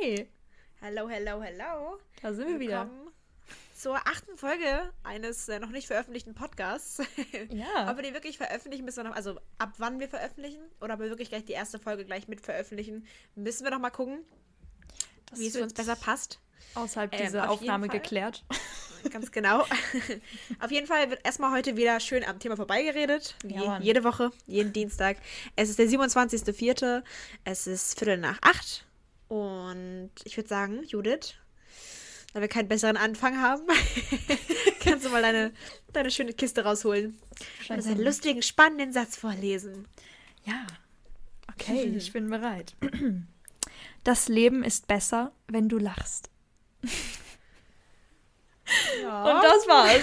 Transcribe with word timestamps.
Hi. 0.00 0.28
Hello, 0.80 1.08
hello, 1.08 1.42
hello. 1.42 1.98
Da 2.22 2.32
sind 2.32 2.48
wir 2.48 2.60
wieder. 2.60 2.82
Willkommen 2.82 3.12
zur 3.76 3.96
achten 3.96 4.36
Folge 4.36 4.92
eines 5.04 5.48
äh, 5.48 5.60
noch 5.60 5.70
nicht 5.70 5.86
veröffentlichten 5.86 6.34
Podcasts. 6.34 7.00
Ja. 7.50 7.90
Ob 7.90 7.96
wir 7.96 8.02
die 8.04 8.12
wirklich 8.12 8.36
veröffentlichen, 8.36 8.84
müssen 8.84 8.98
wir 8.98 9.04
noch, 9.10 9.16
also 9.16 9.38
ab 9.58 9.74
wann 9.78 10.00
wir 10.00 10.08
veröffentlichen 10.08 10.60
oder 10.80 10.94
ob 10.94 11.00
wir 11.00 11.08
wirklich 11.08 11.28
gleich 11.28 11.44
die 11.44 11.52
erste 11.52 11.78
Folge 11.78 12.04
gleich 12.04 12.28
mit 12.28 12.40
veröffentlichen, 12.40 13.06
müssen 13.34 13.64
wir 13.64 13.70
noch 13.70 13.78
mal 13.78 13.90
gucken, 13.90 14.24
Das 15.30 15.38
wie 15.38 15.46
es 15.46 15.56
für 15.56 15.62
uns 15.62 15.74
besser 15.74 15.96
passt. 15.96 16.40
Außerhalb 16.74 17.12
Ähm, 17.14 17.26
dieser 17.26 17.50
Aufnahme 17.50 17.88
geklärt. 17.88 18.44
Ganz 19.10 19.30
genau. 19.30 19.60
Auf 20.60 20.70
jeden 20.70 20.86
Fall 20.86 21.08
wird 21.10 21.24
erstmal 21.24 21.52
heute 21.52 21.76
wieder 21.76 22.00
schön 22.00 22.24
am 22.24 22.40
Thema 22.40 22.56
vorbeigeredet. 22.56 23.36
Ja, 23.44 23.78
jede 23.78 24.02
Woche, 24.04 24.32
jeden 24.46 24.72
Dienstag. 24.72 25.18
Es 25.54 25.70
ist 25.70 25.78
der 25.78 25.86
27.04. 25.86 27.02
Es 27.44 27.66
ist 27.66 27.98
Viertel 27.98 28.18
nach 28.18 28.38
acht. 28.42 28.87
Und 29.28 30.10
ich 30.24 30.36
würde 30.36 30.48
sagen, 30.48 30.82
Judith, 30.84 31.34
da 32.32 32.40
wir 32.40 32.48
keinen 32.48 32.68
besseren 32.68 32.96
Anfang 32.96 33.40
haben, 33.40 33.62
kannst 34.80 35.04
du 35.04 35.10
mal 35.10 35.22
deine, 35.22 35.52
deine 35.92 36.10
schöne 36.10 36.32
Kiste 36.32 36.64
rausholen. 36.64 37.18
Und 37.68 37.76
uns 37.76 37.86
einen 37.86 38.02
lustigen, 38.02 38.42
spannenden 38.42 38.92
Satz 38.92 39.16
vorlesen. 39.16 39.86
Ja. 40.44 40.66
Okay, 41.52 41.84
ich 41.96 42.12
bin 42.12 42.30
bereit. 42.30 42.74
Das 44.04 44.28
Leben 44.28 44.62
ist 44.64 44.86
besser, 44.86 45.32
wenn 45.48 45.68
du 45.68 45.78
lachst. 45.78 46.30
Ja. 49.02 49.24
Und 49.38 49.42
das 49.44 49.66
war's. 49.66 50.02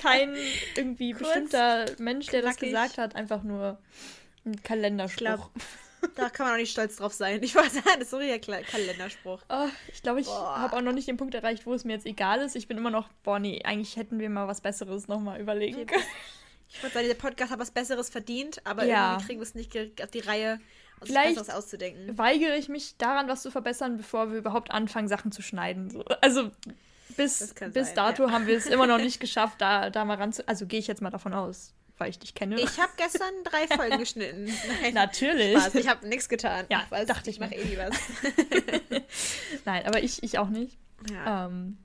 Kein 0.00 0.34
irgendwie 0.76 1.12
Kurz, 1.12 1.28
bestimmter 1.28 1.86
Mensch, 1.98 2.26
der 2.28 2.40
das 2.40 2.56
knackig. 2.56 2.70
gesagt 2.70 2.96
hat, 2.98 3.14
einfach 3.16 3.42
nur 3.42 3.78
ein 4.46 4.62
Kalenderspruch. 4.62 5.18
glaub- 5.18 5.50
Da 6.16 6.28
kann 6.30 6.46
man 6.46 6.54
auch 6.54 6.58
nicht 6.58 6.72
stolz 6.72 6.96
drauf 6.96 7.12
sein. 7.12 7.42
Ich 7.42 7.54
weiß, 7.54 7.72
das 7.84 7.96
ist 7.98 8.10
so 8.10 8.16
ein 8.18 8.40
Kalenderspruch. 8.40 9.42
Oh, 9.48 9.66
ich 9.92 10.02
glaube, 10.02 10.20
ich 10.20 10.28
habe 10.28 10.76
auch 10.76 10.80
noch 10.82 10.92
nicht 10.92 11.08
den 11.08 11.16
Punkt 11.16 11.34
erreicht, 11.34 11.66
wo 11.66 11.74
es 11.74 11.84
mir 11.84 11.92
jetzt 11.94 12.06
egal 12.06 12.40
ist. 12.40 12.56
Ich 12.56 12.68
bin 12.68 12.76
immer 12.78 12.90
noch, 12.90 13.08
boah, 13.22 13.38
nee, 13.38 13.62
eigentlich 13.64 13.96
hätten 13.96 14.18
wir 14.18 14.30
mal 14.30 14.48
was 14.48 14.60
Besseres 14.60 15.08
nochmal 15.08 15.40
überlegen 15.40 15.86
können. 15.86 16.02
Ich 16.68 16.82
würde 16.82 16.94
sagen, 16.94 17.04
dieser 17.06 17.18
Podcast 17.18 17.50
hat 17.50 17.58
was 17.58 17.70
Besseres 17.72 18.10
verdient, 18.10 18.60
aber 18.64 18.84
Ja. 18.84 19.12
irgendwie 19.12 19.26
kriegen 19.26 19.40
wir 19.40 19.44
es 19.46 19.54
nicht 19.54 19.76
auf 20.02 20.10
die 20.10 20.20
Reihe, 20.20 20.60
uns 21.00 21.10
Vielleicht- 21.10 21.36
was 21.36 21.46
Besseres 21.46 21.64
auszudenken. 21.64 22.16
Weigere 22.18 22.56
ich 22.56 22.68
mich 22.68 22.96
daran, 22.96 23.28
was 23.28 23.42
zu 23.42 23.50
verbessern, 23.50 23.96
bevor 23.96 24.30
wir 24.30 24.38
überhaupt 24.38 24.70
anfangen, 24.70 25.08
Sachen 25.08 25.32
zu 25.32 25.42
schneiden. 25.42 25.90
So. 25.90 26.04
Also 26.20 26.50
bis, 27.16 27.54
bis 27.72 27.86
sein, 27.88 27.94
dato 27.96 28.30
haben 28.30 28.46
wir 28.46 28.56
es 28.56 28.66
immer 28.66 28.86
noch 28.86 28.98
nicht 29.02 29.18
geschafft, 29.18 29.60
da, 29.60 29.90
da 29.90 30.04
mal 30.04 30.16
ran 30.16 30.32
zu. 30.32 30.46
Also 30.46 30.66
gehe 30.66 30.78
ich 30.78 30.86
jetzt 30.86 31.02
mal 31.02 31.10
davon 31.10 31.34
aus, 31.34 31.74
weil 32.00 32.10
ich 32.10 32.18
dich 32.18 32.34
kenne. 32.34 32.58
Ich 32.60 32.80
habe 32.80 32.90
gestern 32.96 33.32
drei 33.44 33.66
Folgen 33.68 33.98
geschnitten. 33.98 34.50
Nein, 34.82 34.94
Natürlich. 34.94 35.58
Spaß. 35.58 35.74
Ich 35.76 35.88
habe 35.88 36.08
nichts 36.08 36.28
getan. 36.28 36.66
Ja, 36.70 36.84
weiß, 36.88 37.06
dachte 37.06 37.30
ich 37.30 37.36
ich 37.36 37.40
mache 37.40 37.54
eh 37.54 37.64
nie 37.64 37.76
was. 37.76 37.94
Nein, 39.64 39.86
aber 39.86 40.02
ich, 40.02 40.22
ich 40.22 40.38
auch 40.38 40.48
nicht. 40.48 40.78
Ja. 41.10 41.46
Ähm, 41.46 41.76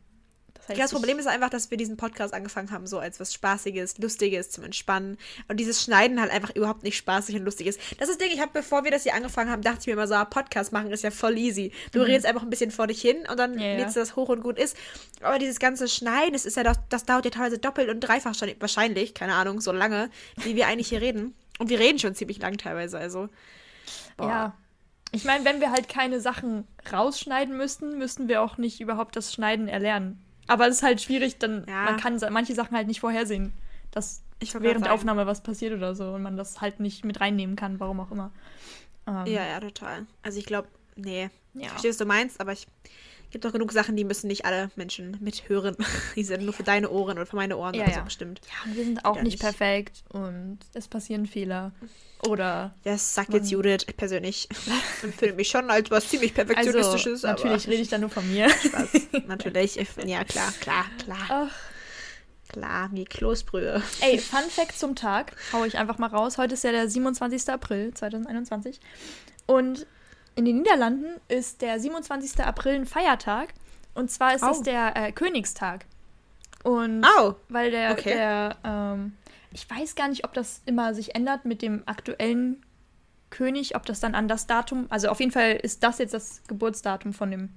Ja, 0.70 0.76
das 0.76 0.92
Problem 0.92 1.20
ist 1.20 1.28
einfach, 1.28 1.50
dass 1.50 1.72
wir 1.72 1.78
diesen 1.78 1.98
Podcast 1.98 2.34
angefangen 2.34 2.72
haben, 2.72 2.86
so 2.88 3.00
als 3.00 3.20
was 3.20 3.34
Spaßiges, 3.34 3.98
Lustiges 3.98 4.52
zum 4.52 4.64
Entspannen. 4.64 5.18
Und 5.48 5.60
dieses 5.60 5.84
Schneiden 5.84 6.22
halt 6.22 6.32
einfach 6.32 6.56
überhaupt 6.56 6.84
nicht 6.84 6.98
spaßig 6.98 7.36
und 7.36 7.44
lustig 7.44 7.68
ist. 7.68 7.80
Das 7.98 8.10
ist 8.10 8.20
das 8.20 8.28
Ding, 8.28 8.36
ich 8.36 8.42
habe, 8.42 8.52
bevor 8.54 8.84
wir 8.84 8.92
das 8.92 9.04
hier 9.04 9.16
angefangen 9.16 9.50
haben, 9.50 9.62
dachte 9.62 9.80
ich 9.82 9.88
mir 9.88 9.94
immer 9.94 10.08
so, 10.08 10.14
ah, 10.14 10.26
Podcast 10.26 10.72
machen 10.72 10.92
ist 10.92 11.04
ja 11.04 11.12
voll 11.12 11.38
easy. 11.38 11.72
Du 11.92 12.02
redest 12.02 12.26
einfach 12.26 12.44
ein 12.44 12.50
bisschen 12.50 12.72
vor 12.72 12.88
dich 12.88 13.02
hin 13.02 13.18
und 13.30 13.38
dann 13.40 13.56
Mhm. 13.56 13.62
Ja, 13.62 13.78
lädst 13.78 13.96
du 13.96 14.00
das 14.00 14.16
hoch 14.16 14.30
und 14.30 14.42
gut 14.42 14.60
ist. 14.60 14.78
Aber 15.22 15.40
dieses 15.40 15.60
ganze 15.60 15.88
Schneiden, 15.88 16.34
das 16.34 16.46
ist 16.46 16.58
ja 16.58 16.64
das, 16.64 16.78
das 16.90 17.06
dauert 17.06 17.26
ja 17.26 17.32
teilweise 17.32 17.58
doppelt 17.58 17.90
und 17.90 18.02
dreifach 18.02 18.36
schon, 18.36 18.50
wahrscheinlich, 18.60 19.14
keine 19.14 19.34
Ahnung, 19.36 19.62
so 19.62 19.72
lange, 19.72 20.10
wie 20.38 20.56
wir 20.56 20.68
eigentlich 20.68 20.90
hier 20.90 21.02
reden. 21.02 21.36
Und 21.60 21.70
wir 21.70 21.80
reden 21.80 22.00
schon 22.00 22.16
ziemlich 22.16 22.40
lang 22.40 22.58
teilweise, 22.58 22.98
also. 22.98 23.30
Boah. 24.18 24.28
Ja. 24.28 24.58
Ich 25.12 25.24
meine, 25.24 25.46
wenn 25.46 25.62
wir 25.62 25.72
halt 25.72 25.88
keine 25.88 26.20
Sachen 26.20 26.68
rausschneiden 26.92 27.56
müssten, 27.56 27.98
müssten 27.98 28.28
wir 28.28 28.42
auch 28.42 28.58
nicht 28.58 28.82
überhaupt 28.82 29.16
das 29.16 29.34
Schneiden 29.34 29.68
erlernen. 29.70 30.25
Aber 30.48 30.68
es 30.68 30.76
ist 30.78 30.84
halt 30.84 31.02
schwierig, 31.02 31.38
dann 31.40 31.66
Ja. 31.68 31.84
man 31.86 31.98
kann 31.98 32.20
manche 32.32 32.54
Sachen 32.56 32.76
halt 32.78 32.88
nicht 32.88 33.00
vorhersehen, 33.00 33.54
dass 33.92 34.24
Ich 34.40 34.54
während 34.54 34.86
der. 34.86 34.94
Aufnahme 34.94 35.26
was 35.26 35.42
passiert 35.42 35.74
oder 35.74 35.96
so 35.96 36.12
und 36.14 36.22
man 36.22 36.38
das 36.38 36.62
halt 36.62 36.80
nicht 36.80 37.04
mit 37.06 37.20
reinnehmen 37.22 37.56
kann, 37.56 37.80
warum 37.80 38.00
auch 38.00 38.12
immer. 38.12 38.32
Ähm, 39.08 39.26
Ja, 39.28 39.46
ja, 39.46 39.60
total. 39.60 40.06
Also 40.24 40.40
ich 40.40 40.46
glaube, 40.46 40.68
nee. 40.96 41.30
Ich 41.54 41.64
Ja. 41.64 41.70
verstehe, 41.70 41.92
was 41.92 41.98
du 41.98 42.06
meinst, 42.06 42.40
aber 42.42 42.52
ich 42.52 42.68
gibt 43.36 43.44
doch 43.44 43.52
genug 43.52 43.74
Sachen, 43.74 43.98
die 43.98 44.06
müssen 44.06 44.28
nicht 44.28 44.46
alle 44.46 44.72
Menschen 44.78 45.18
mithören. 45.20 45.76
Die 46.16 46.24
sind 46.24 46.46
nur 46.46 46.54
für 46.54 46.64
deine 46.64 46.90
Ohren 46.90 47.18
oder 47.18 47.26
für 47.26 47.36
meine 47.36 47.58
Ohren 47.58 47.74
Ja, 47.74 47.84
oder 47.84 47.92
ja. 47.92 47.98
so 47.98 48.06
bestimmt. 48.06 48.40
Ja, 48.46 48.70
und 48.70 48.78
wir 48.78 48.86
sind 48.86 49.04
auch 49.04 49.22
nicht 49.22 49.42
perfekt 49.42 50.06
und 50.08 50.60
es 50.74 50.88
passieren 50.88 51.26
Fehler. 51.26 51.74
Oder 52.30 52.74
Das 52.86 53.14
sagt 53.14 53.34
jetzt 53.34 53.52
Judith. 53.52 53.84
Ich 53.90 53.98
persönlich 53.98 54.48
empfinde 55.04 55.36
mich 55.36 55.50
schon 55.50 55.70
als 55.70 55.92
was 55.92 56.08
ziemlich 56.08 56.32
also 56.38 56.46
perfektionistisches. 56.48 57.24
natürlich 57.24 57.68
rede 57.68 57.82
ich 57.82 57.90
da 57.90 57.98
nur 57.98 58.10
von 58.10 58.26
mir. 58.32 58.50
Spaß. 58.50 58.90
natürlich. 59.28 59.78
Ich, 59.80 59.90
ja, 60.06 60.24
klar, 60.24 60.54
klar, 60.62 60.86
klar. 61.04 61.28
Ach, 61.28 61.52
Klar, 62.48 62.90
wie 62.94 63.04
Kloßbrühe. 63.04 63.82
Ey, 64.00 64.18
Fun 64.18 64.50
Fact 64.50 64.80
zum 64.80 64.96
Tag, 64.96 65.36
hau 65.52 65.66
ich 65.66 65.78
einfach 65.78 65.98
mal 65.98 66.08
raus. 66.08 66.38
Heute 66.38 66.54
ist 66.54 66.64
ja 66.64 66.72
der 66.72 66.88
27. 66.88 67.50
April 67.50 67.94
2021. 67.94 68.80
Und 69.46 69.86
in 70.36 70.46
den 70.46 70.58
Niederlanden 70.58 71.20
ist 71.28 71.62
der 71.62 71.80
27. 71.80 72.40
April 72.46 72.76
ein 72.76 72.86
Feiertag. 72.86 73.54
Und 73.94 74.12
zwar 74.12 74.36
ist 74.36 74.44
es 74.44 74.62
der 74.62 74.96
äh, 74.98 75.12
Königstag. 75.12 75.86
Und 76.64 77.06
Au. 77.18 77.36
weil 77.50 77.72
der, 77.72 77.92
Okay. 77.92 78.14
der 78.14 78.58
ähm, 78.64 79.14
ich 79.52 79.70
weiß 79.70 79.96
gar 79.96 80.10
nicht, 80.10 80.26
ob 80.26 80.34
das 80.34 80.62
immer 80.66 80.94
sich 80.94 81.16
ändert 81.16 81.46
mit 81.46 81.62
dem 81.62 81.84
aktuellen 81.86 82.62
König, 83.30 83.76
ob 83.76 83.86
das 83.86 84.00
dann 84.02 84.16
an 84.16 84.28
das 84.28 84.48
Datum, 84.48 84.88
also 84.90 85.08
auf 85.10 85.20
jeden 85.20 85.32
Fall 85.32 85.54
ist 85.54 85.84
das 85.84 85.98
jetzt 86.00 86.14
das 86.14 86.42
Geburtsdatum 86.48 87.14
von 87.14 87.32
dem 87.32 87.50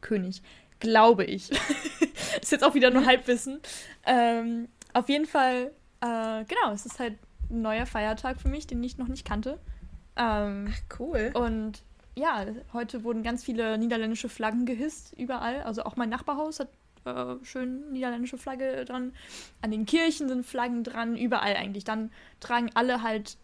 König. 0.00 0.42
Glaube 0.80 1.24
ich. 1.24 1.50
ist 2.42 2.52
jetzt 2.52 2.64
auch 2.64 2.74
wieder 2.74 2.90
nur 2.90 3.06
Halbwissen. 3.06 3.60
Ähm, 4.04 4.68
auf 4.92 5.08
jeden 5.08 5.26
Fall, 5.26 5.72
äh, 6.00 6.44
genau, 6.44 6.72
es 6.74 6.84
ist 6.86 6.98
halt 6.98 7.14
ein 7.50 7.62
neuer 7.62 7.86
Feiertag 7.86 8.40
für 8.40 8.48
mich, 8.48 8.66
den 8.66 8.82
ich 8.84 8.98
noch 8.98 9.08
nicht 9.08 9.24
kannte. 9.26 9.58
Ähm, 10.16 10.72
Cool. 10.98 11.30
und 11.34 11.82
ja, 12.18 12.44
heute 12.72 13.04
wurden 13.04 13.22
ganz 13.22 13.44
viele 13.44 13.78
niederländische 13.78 14.28
Flaggen 14.28 14.66
gehisst, 14.66 15.14
überall. 15.16 15.62
Also 15.62 15.84
auch 15.84 15.96
mein 15.96 16.08
Nachbarhaus 16.08 16.60
hat 16.60 16.68
äh, 17.04 17.36
schön 17.44 17.92
niederländische 17.92 18.38
Flagge 18.38 18.84
dran. 18.84 19.12
An 19.62 19.70
den 19.70 19.86
Kirchen 19.86 20.28
sind 20.28 20.44
Flaggen 20.44 20.82
dran, 20.84 21.16
überall 21.16 21.54
eigentlich. 21.56 21.84
Dann 21.84 22.10
tragen 22.40 22.70
alle 22.74 23.02
halt 23.02 23.36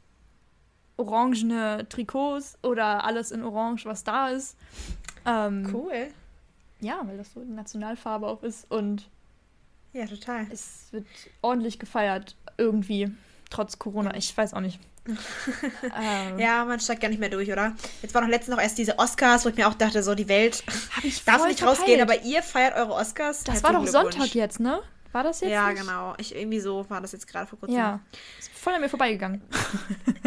orangene 0.97 1.87
Trikots 1.89 2.59
oder 2.63 3.05
alles 3.05 3.31
in 3.31 3.43
Orange, 3.43 3.85
was 3.87 4.05
da 4.05 4.29
ist. 4.29 4.57
Ähm, 5.27 5.69
Cool. 5.73 6.09
Ja, 6.81 7.01
weil 7.05 7.17
das 7.17 7.33
so 7.33 7.41
die 7.41 7.51
Nationalfarbe 7.53 8.27
auch 8.27 8.43
ist 8.43 8.71
und 8.71 9.09
Ja, 9.93 10.07
total. 10.07 10.47
es 10.51 10.89
wird 10.93 11.07
ordentlich 11.41 11.79
gefeiert, 11.79 12.37
irgendwie, 12.59 13.11
trotz 13.51 13.79
Corona. 13.79 14.15
Ich 14.17 14.37
weiß 14.37 14.53
auch 14.55 14.61
nicht. 14.61 14.79
Ähm, 15.07 16.39
Ja, 16.39 16.65
man 16.65 16.81
steigt 16.81 17.01
gar 17.03 17.09
nicht 17.09 17.19
mehr 17.21 17.29
durch, 17.29 17.51
oder? 17.51 17.75
Jetzt 18.03 18.15
war 18.15 18.23
noch 18.23 18.29
letztens 18.29 18.57
noch 18.57 18.63
erst 18.63 18.79
diese 18.79 18.99
Oscars, 18.99 19.45
wo 19.45 19.49
ich 19.51 19.57
mir 19.57 19.69
auch 19.69 19.75
dachte, 19.75 20.03
so 20.03 20.15
die 20.15 20.29
Welt 20.29 20.65
darf 21.27 21.47
nicht 21.47 21.63
rausgehen, 21.63 21.99
verpeilt. 21.99 22.21
aber 22.21 22.29
ihr 22.29 22.43
feiert 22.43 22.77
eure 22.77 22.93
Oscars. 22.95 23.45
Das 23.45 23.63
war 23.63 23.73
doch. 23.73 23.87
Sonntag 23.87 24.35
jetzt, 24.35 24.61
ne? 24.61 24.81
War 25.13 25.23
das 25.23 25.41
jetzt? 25.43 25.51
Ja, 25.53 25.69
nicht? 25.71 25.81
genau. 25.81 26.15
Ich, 26.19 26.35
irgendwie 26.35 26.59
so 26.59 26.89
war 26.91 27.01
das 27.01 27.13
jetzt 27.13 27.29
gerade 27.29 27.47
vor 27.47 27.59
kurzem. 27.61 27.77
Ja. 27.77 28.01
Ist 28.39 28.51
voll 28.53 28.73
an 28.75 28.81
mir 28.81 28.89
vorbeigegangen. 28.89 29.43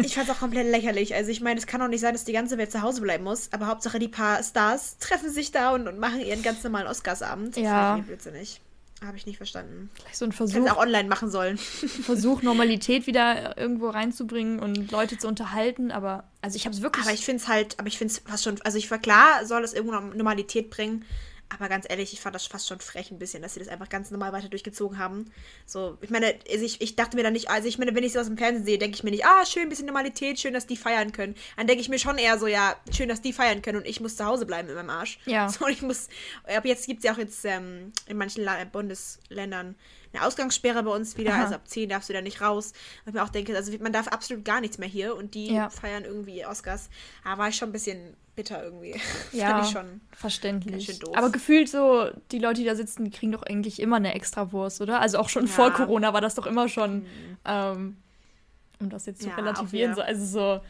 Ich 0.00 0.14
fand 0.14 0.28
es 0.28 0.34
auch 0.34 0.38
komplett 0.38 0.70
lächerlich. 0.70 1.12
Also 1.16 1.32
ich 1.32 1.40
meine, 1.40 1.58
es 1.58 1.66
kann 1.66 1.80
doch 1.80 1.88
nicht 1.88 2.00
sein, 2.00 2.12
dass 2.12 2.24
die 2.24 2.32
ganze 2.32 2.56
Welt 2.56 2.70
zu 2.70 2.82
Hause 2.82 3.00
bleiben 3.00 3.24
muss. 3.24 3.48
Aber 3.52 3.66
Hauptsache 3.66 3.98
die 3.98 4.06
paar 4.06 4.40
Stars 4.44 4.96
treffen 4.98 5.28
sich 5.28 5.50
da 5.50 5.72
und, 5.74 5.88
und 5.88 5.98
machen 5.98 6.20
ihren 6.20 6.40
ganz 6.44 6.62
normalen 6.62 6.86
Oscarsabend. 6.86 7.56
Das 7.56 7.62
Ja. 7.64 7.90
fand 7.90 8.00
ich 8.02 8.06
blödsinnig. 8.06 8.60
Habe 9.04 9.16
ich 9.16 9.26
nicht 9.26 9.36
verstanden. 9.36 9.90
Vielleicht 9.94 10.16
so 10.16 10.24
ein 10.24 10.32
Versuch, 10.32 10.64
sie 10.64 10.70
auch 10.70 10.76
online 10.76 11.08
machen 11.08 11.30
sollen. 11.30 11.56
Versuch, 11.58 12.42
Normalität 12.42 13.06
wieder 13.06 13.56
irgendwo 13.56 13.90
reinzubringen 13.90 14.58
und 14.58 14.90
Leute 14.90 15.16
zu 15.18 15.28
unterhalten, 15.28 15.92
aber 15.92 16.24
also 16.42 16.56
ich 16.56 16.64
habe 16.64 16.74
es 16.74 16.82
wirklich. 16.82 17.04
Aber 17.04 17.14
ich 17.14 17.24
finde 17.24 17.42
es 17.42 17.48
halt, 17.48 17.78
aber 17.78 17.86
ich 17.86 17.96
finde 17.96 18.12
es 18.12 18.18
fast 18.18 18.42
schon, 18.42 18.60
also 18.62 18.76
ich 18.76 18.90
war 18.90 18.98
klar, 18.98 19.46
soll 19.46 19.62
es 19.62 19.72
irgendwo 19.72 19.94
Normalität 20.00 20.70
bringen. 20.70 21.04
Aber 21.50 21.68
ganz 21.70 21.86
ehrlich, 21.88 22.12
ich 22.12 22.20
fand 22.20 22.34
das 22.34 22.46
fast 22.46 22.68
schon 22.68 22.78
frech 22.80 23.10
ein 23.10 23.18
bisschen, 23.18 23.40
dass 23.42 23.54
sie 23.54 23.60
das 23.60 23.68
einfach 23.68 23.88
ganz 23.88 24.10
normal 24.10 24.32
weiter 24.32 24.48
durchgezogen 24.50 24.98
haben. 24.98 25.32
So, 25.64 25.96
ich 26.02 26.10
meine, 26.10 26.34
also 26.50 26.64
ich, 26.64 26.80
ich 26.82 26.94
dachte 26.94 27.16
mir 27.16 27.22
da 27.22 27.30
nicht, 27.30 27.48
also 27.48 27.66
ich 27.68 27.78
meine, 27.78 27.94
wenn 27.94 28.04
ich 28.04 28.12
sowas 28.12 28.28
im 28.28 28.36
Fernsehen 28.36 28.64
sehe, 28.66 28.76
denke 28.78 28.96
ich 28.96 29.02
mir 29.02 29.10
nicht, 29.10 29.24
ah, 29.24 29.46
schön, 29.46 29.62
ein 29.62 29.68
bisschen 29.70 29.86
Normalität, 29.86 30.38
schön, 30.38 30.52
dass 30.52 30.66
die 30.66 30.76
feiern 30.76 31.10
können. 31.12 31.34
Dann 31.56 31.66
denke 31.66 31.80
ich 31.80 31.88
mir 31.88 31.98
schon 31.98 32.18
eher 32.18 32.38
so, 32.38 32.46
ja, 32.46 32.76
schön, 32.94 33.08
dass 33.08 33.22
die 33.22 33.32
feiern 33.32 33.62
können 33.62 33.78
und 33.78 33.86
ich 33.86 34.00
muss 34.00 34.16
zu 34.16 34.26
Hause 34.26 34.44
bleiben 34.44 34.68
in 34.68 34.74
meinem 34.74 34.90
Arsch. 34.90 35.18
Ja. 35.24 35.48
So, 35.48 35.64
und 35.64 35.70
ich 35.72 35.80
muss, 35.82 36.08
aber 36.44 36.66
jetzt 36.66 36.86
gibt 36.86 36.98
es 36.98 37.04
ja 37.04 37.14
auch 37.14 37.18
jetzt 37.18 37.42
ähm, 37.46 37.92
in 38.06 38.18
manchen 38.18 38.44
La 38.44 38.62
Bundesländern 38.64 39.74
eine 40.12 40.24
Ausgangssperre 40.26 40.82
bei 40.82 40.90
uns 40.90 41.16
wieder, 41.16 41.32
Aha. 41.34 41.42
also 41.44 41.54
ab 41.56 41.68
10 41.68 41.88
darfst 41.90 42.08
du 42.08 42.12
da 42.12 42.20
nicht 42.20 42.40
raus. 42.40 42.72
Und 43.04 43.10
ich 43.10 43.14
mir 43.14 43.22
auch 43.22 43.28
denke, 43.28 43.54
also 43.56 43.72
man 43.80 43.92
darf 43.92 44.08
absolut 44.08 44.44
gar 44.44 44.60
nichts 44.60 44.78
mehr 44.78 44.88
hier 44.88 45.14
und 45.16 45.34
die 45.34 45.52
Ja. 45.52 45.70
feiern 45.70 46.04
irgendwie 46.04 46.44
Oscars. 46.46 46.88
Da 47.24 47.36
war 47.38 47.48
ich 47.48 47.56
schon 47.56 47.68
ein 47.70 47.72
bisschen 47.72 48.16
bitter 48.38 48.62
irgendwie. 48.62 48.94
ja, 49.32 49.64
schon. 49.64 50.00
verständlich. 50.12 51.00
Aber 51.16 51.30
gefühlt 51.30 51.68
so, 51.68 52.08
die 52.30 52.38
Leute, 52.38 52.60
die 52.60 52.66
da 52.66 52.76
sitzen, 52.76 53.04
die 53.04 53.10
kriegen 53.10 53.32
doch 53.32 53.42
eigentlich 53.42 53.80
immer 53.82 53.96
eine 53.96 54.14
Extrawurst, 54.14 54.80
oder? 54.80 55.00
Also 55.00 55.18
auch 55.18 55.28
schon 55.28 55.46
Ja. 55.46 55.52
vor 55.52 55.72
Corona 55.72 56.12
war 56.12 56.20
das 56.20 56.36
doch 56.36 56.46
immer 56.46 56.68
schon, 56.68 57.04
ähm, 57.44 57.96
um 58.78 58.90
das 58.90 59.06
jetzt 59.06 59.22
zu 59.22 59.28
Ja, 59.28 59.34
relativieren. 59.34 59.92
So, 59.96 60.02
also 60.02 60.24
so, 60.24 60.60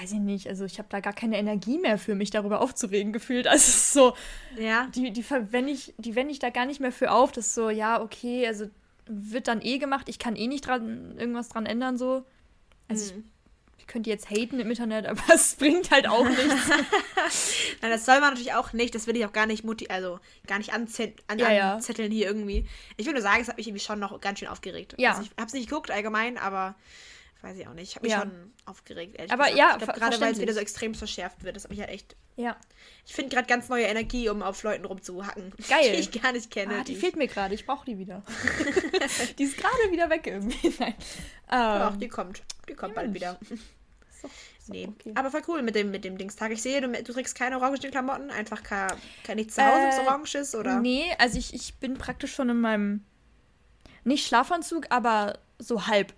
weiß 0.00 0.12
ich 0.12 0.20
nicht, 0.20 0.46
also 0.48 0.64
ich 0.64 0.78
habe 0.78 0.88
da 0.88 1.00
gar 1.00 1.12
keine 1.12 1.36
Energie 1.36 1.78
mehr 1.78 1.98
für 1.98 2.14
mich 2.14 2.30
darüber 2.30 2.60
aufzuregen 2.60 3.12
gefühlt. 3.12 3.46
Also 3.50 3.62
es 3.62 3.68
ist 3.76 3.92
so, 3.92 4.14
Ja. 4.56 4.86
die, 4.94 5.10
die 5.12 5.24
verwende 5.24 5.72
ich, 5.72 5.92
die 5.98 6.14
wende 6.14 6.30
ich 6.32 6.38
da 6.38 6.50
gar 6.50 6.64
nicht 6.66 6.78
mehr 6.80 6.92
für 6.92 7.10
auf. 7.10 7.32
Das 7.32 7.46
ist 7.46 7.54
so, 7.56 7.70
ja, 7.70 8.00
okay, 8.00 8.46
also 8.46 8.66
wird 9.06 9.48
dann 9.48 9.60
eh 9.62 9.78
gemacht, 9.78 10.08
ich 10.08 10.20
kann 10.20 10.36
eh 10.36 10.46
nicht 10.46 10.64
dran, 10.64 11.18
irgendwas 11.18 11.48
dran 11.48 11.66
ändern, 11.66 11.98
so. 11.98 12.24
Also 12.86 13.12
Hm. 13.14 13.18
ich, 13.18 13.24
ich 13.80 13.86
könnte 13.86 14.10
jetzt 14.10 14.30
haten 14.30 14.60
im 14.60 14.70
Internet, 14.70 15.06
aber 15.08 15.22
es 15.34 15.56
bringt 15.56 15.90
halt 15.90 16.06
auch 16.06 16.28
nichts. 16.28 16.68
Nein, 17.82 17.90
das 17.90 18.04
soll 18.04 18.20
man 18.20 18.30
natürlich 18.30 18.52
auch 18.52 18.72
nicht. 18.72 18.94
Das 18.94 19.06
will 19.06 19.16
ich 19.16 19.24
auch 19.24 19.32
gar 19.32 19.46
nicht 19.46 19.64
muti 19.64 19.88
also 19.88 20.20
gar 20.46 20.58
nicht 20.58 20.72
anzett 20.72 21.18
an 21.26 21.38
Ja, 21.38 21.52
ja. 21.52 21.74
anzetteln 21.74 22.12
hier 22.12 22.26
irgendwie. 22.26 22.66
Ich 22.96 23.06
will 23.06 23.14
nur 23.14 23.22
sagen, 23.22 23.40
es 23.42 23.48
hat 23.48 23.56
mich 23.56 23.66
irgendwie 23.66 23.84
schon 23.84 23.98
noch 23.98 24.20
ganz 24.20 24.38
schön 24.38 24.48
aufgeregt. 24.48 24.94
Ja. 24.98 25.10
Also 25.12 25.22
ich 25.22 25.30
hab's 25.40 25.52
nicht 25.52 25.68
geguckt 25.68 25.90
allgemein, 25.90 26.38
aber 26.38 26.74
weiß 27.42 27.56
ich 27.58 27.66
auch 27.68 27.74
nicht. 27.74 27.90
Ich 27.90 27.96
habe 27.96 28.04
mich 28.06 28.12
Ja. 28.12 28.20
schon 28.20 28.52
aufgeregt, 28.66 29.16
ehrlich 29.16 29.32
Aber 29.32 29.44
gesagt. 29.50 29.58
ja, 29.58 29.76
ich 29.80 30.00
gerade 30.00 30.20
weil 30.20 30.32
es 30.32 30.40
wieder 30.40 30.52
so 30.52 30.60
extrem 30.60 30.94
verschärft 30.94 31.42
wird, 31.44 31.56
das 31.56 31.64
hat 31.64 31.70
mich 31.70 31.80
halt 31.80 31.90
echt. 31.90 32.16
ja. 32.36 32.56
Ich 33.06 33.14
finde 33.14 33.34
gerade 33.34 33.46
ganz 33.48 33.68
neue 33.68 33.84
Energie, 33.86 34.28
um 34.28 34.42
auf 34.42 34.62
Leuten 34.62 34.84
rumzuhacken. 34.84 35.52
Geil. 35.68 35.92
Die 35.92 35.98
ich 36.00 36.22
gar 36.22 36.32
nicht 36.32 36.50
kenne. 36.50 36.78
Ah, 36.80 36.84
die 36.84 36.92
ich- 36.92 36.98
fehlt 36.98 37.16
mir 37.16 37.26
gerade, 37.26 37.54
ich 37.54 37.66
brauche 37.66 37.84
die 37.86 37.98
wieder. 37.98 38.22
die 39.38 39.42
ist 39.44 39.56
gerade 39.56 39.90
wieder 39.90 40.08
weg 40.10 40.26
irgendwie. 40.26 40.74
Nein. 40.78 40.94
Ach, 41.48 41.92
Ähm, 41.92 42.00
die 42.00 42.08
kommt. 42.08 42.42
Die 42.68 42.74
kommt 42.74 42.94
ja, 42.94 43.00
bald 43.02 43.14
wieder. 43.14 43.38
doch- 43.40 43.50
ist 43.50 44.24
doch 44.24 44.30
Nee. 44.68 44.86
okay. 44.88 45.12
Aber 45.16 45.30
voll 45.30 45.42
cool 45.48 45.62
mit 45.62 45.74
dem, 45.74 45.90
mit 45.90 46.04
dem 46.04 46.16
Dingstag. 46.18 46.52
Ich 46.52 46.62
sehe, 46.62 46.80
du, 46.80 46.88
du 46.92 47.12
trägst 47.12 47.34
keine 47.34 47.56
orangen 47.56 47.80
Klamotten, 47.90 48.30
einfach 48.30 48.62
kein, 48.62 48.92
kein 49.24 49.36
nichts 49.36 49.54
zu 49.56 49.62
Hause, 49.66 49.86
Äh, 49.86 49.88
was 49.88 49.98
orange 50.06 50.34
ist, 50.36 50.54
oder? 50.54 50.78
Nee, 50.78 51.06
also 51.18 51.38
ich, 51.38 51.52
ich 51.54 51.74
bin 51.76 51.94
praktisch 51.94 52.32
schon 52.34 52.48
in 52.50 52.60
meinem, 52.60 53.04
nicht 54.04 54.26
Schlafanzug, 54.26 54.86
aber 54.90 55.38
so 55.58 55.86
halb. 55.88 56.12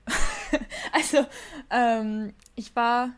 also, 0.93 1.26
ähm, 1.70 2.34
ich 2.56 2.75
war 2.76 3.10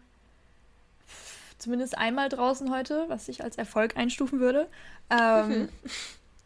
zumindest 1.58 1.96
einmal 1.96 2.28
draußen 2.28 2.70
heute, 2.70 3.04
was 3.08 3.28
ich 3.28 3.42
als 3.42 3.56
Erfolg 3.56 3.96
einstufen 3.96 4.40
würde. 4.40 4.68
Ähm, 5.10 5.68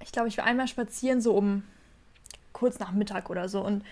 Ich 0.00 0.12
glaube, 0.12 0.28
ich 0.28 0.38
war 0.38 0.44
einmal 0.44 0.68
spazieren, 0.68 1.20
so 1.20 1.34
um 1.34 1.64
kurz 2.52 2.78
nach 2.78 2.92
Mittag 2.92 3.30
oder 3.30 3.48
so. 3.48 3.60
Und 3.64 3.84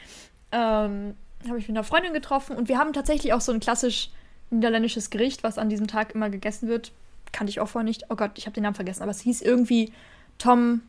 ähm, 0.53 1.15
habe 1.47 1.59
ich 1.59 1.69
mit 1.69 1.77
einer 1.77 1.85
Freundin 1.85 2.13
getroffen 2.13 2.57
und 2.57 2.69
wir 2.69 2.79
haben 2.79 2.93
tatsächlich 2.93 3.33
auch 3.33 3.41
so 3.41 3.53
ein 3.53 3.61
klassisch 3.61 4.11
niederländisches 4.51 5.11
Gericht, 5.11 5.43
was 5.43 5.59
an 5.59 5.69
diesem 5.69 5.89
Tag 5.89 6.15
immer 6.15 6.31
gegessen 6.31 6.69
wird. 6.69 6.93
Kannte 7.33 7.51
ich 7.51 7.61
auch 7.61 7.69
vorher 7.69 7.85
nicht. 7.85 8.05
Oh 8.11 8.17
Gott, 8.17 8.33
ich 8.37 8.47
habe 8.47 8.55
den 8.55 8.63
Namen 8.63 8.77
vergessen, 8.77 9.03
aber 9.03 9.11
es 9.11 9.21
hieß 9.21 9.43
irgendwie 9.43 9.93
Tom. 10.39 10.83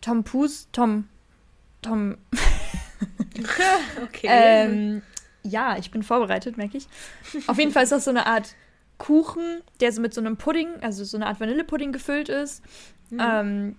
Tom 0.00 0.22
Pus, 0.24 0.68
Tom. 0.72 1.08
Tom. 1.82 2.16
okay. 4.02 4.26
Ähm, 4.28 5.02
ja, 5.44 5.76
ich 5.78 5.90
bin 5.90 6.02
vorbereitet, 6.02 6.56
merke 6.56 6.76
ich. 6.78 6.86
Auf 7.46 7.58
jeden 7.58 7.70
Fall 7.72 7.84
ist 7.84 7.92
das 7.92 8.04
so 8.04 8.10
eine 8.10 8.26
Art 8.26 8.54
Kuchen, 8.98 9.62
der 9.80 9.92
so 9.92 10.00
mit 10.00 10.14
so 10.14 10.20
einem 10.20 10.36
Pudding, 10.36 10.68
also 10.80 11.04
so 11.04 11.16
eine 11.16 11.26
Art 11.26 11.40
Vanillepudding 11.40 11.92
gefüllt 11.92 12.28
ist. 12.28 12.62
Mhm. 13.10 13.20
Ähm, 13.20 13.76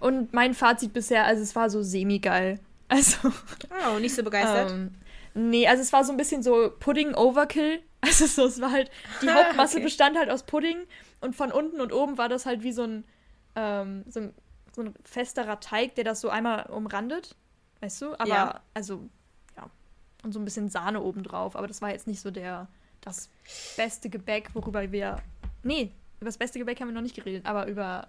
und 0.00 0.32
mein 0.32 0.54
Fazit 0.54 0.92
bisher, 0.92 1.24
also 1.24 1.42
es 1.42 1.54
war 1.54 1.70
so 1.70 1.82
semi-geil. 1.82 2.58
Also, 2.88 3.32
oh, 3.94 3.98
nicht 4.00 4.14
so 4.14 4.22
begeistert. 4.22 4.70
ähm, 4.72 4.90
nee, 5.34 5.66
also 5.66 5.80
es 5.82 5.92
war 5.94 6.04
so 6.04 6.12
ein 6.12 6.18
bisschen 6.18 6.42
so 6.42 6.70
Pudding-Overkill. 6.78 7.80
Also 8.04 8.26
so, 8.26 8.46
es 8.46 8.60
war 8.60 8.72
halt, 8.72 8.90
die 9.22 9.30
Hauptmasse 9.30 9.76
Okay. 9.76 9.84
bestand 9.84 10.18
halt 10.18 10.28
aus 10.28 10.42
Pudding 10.42 10.76
und 11.20 11.36
von 11.36 11.52
unten 11.52 11.80
und 11.80 11.92
oben 11.92 12.18
war 12.18 12.28
das 12.28 12.46
halt 12.46 12.64
wie 12.64 12.72
so 12.72 12.82
ein, 12.82 13.04
ähm, 13.54 14.02
so 14.08 14.18
ein, 14.18 14.34
so 14.74 14.82
ein 14.82 14.94
festerer 15.04 15.60
Teig, 15.60 15.94
der 15.94 16.02
das 16.02 16.20
so 16.20 16.28
einmal 16.28 16.64
umrandet. 16.68 17.36
Weißt 17.80 18.02
du? 18.02 18.14
Aber, 18.14 18.26
Ja. 18.26 18.60
also. 18.74 19.08
Und 20.22 20.32
so 20.32 20.38
ein 20.38 20.44
bisschen 20.44 20.70
Sahne 20.70 21.00
obendrauf. 21.02 21.56
Aber 21.56 21.66
das 21.66 21.82
war 21.82 21.90
jetzt 21.90 22.06
nicht 22.06 22.20
so 22.20 22.30
der, 22.30 22.68
das 23.00 23.28
beste 23.76 24.08
Gebäck, 24.08 24.50
worüber 24.54 24.90
wir, 24.92 25.20
nee, 25.62 25.90
über 26.20 26.26
das 26.26 26.38
beste 26.38 26.58
Gebäck 26.60 26.80
haben 26.80 26.88
wir 26.88 26.94
noch 26.94 27.02
nicht 27.02 27.16
geredet, 27.16 27.44
aber 27.46 27.66
über 27.66 28.06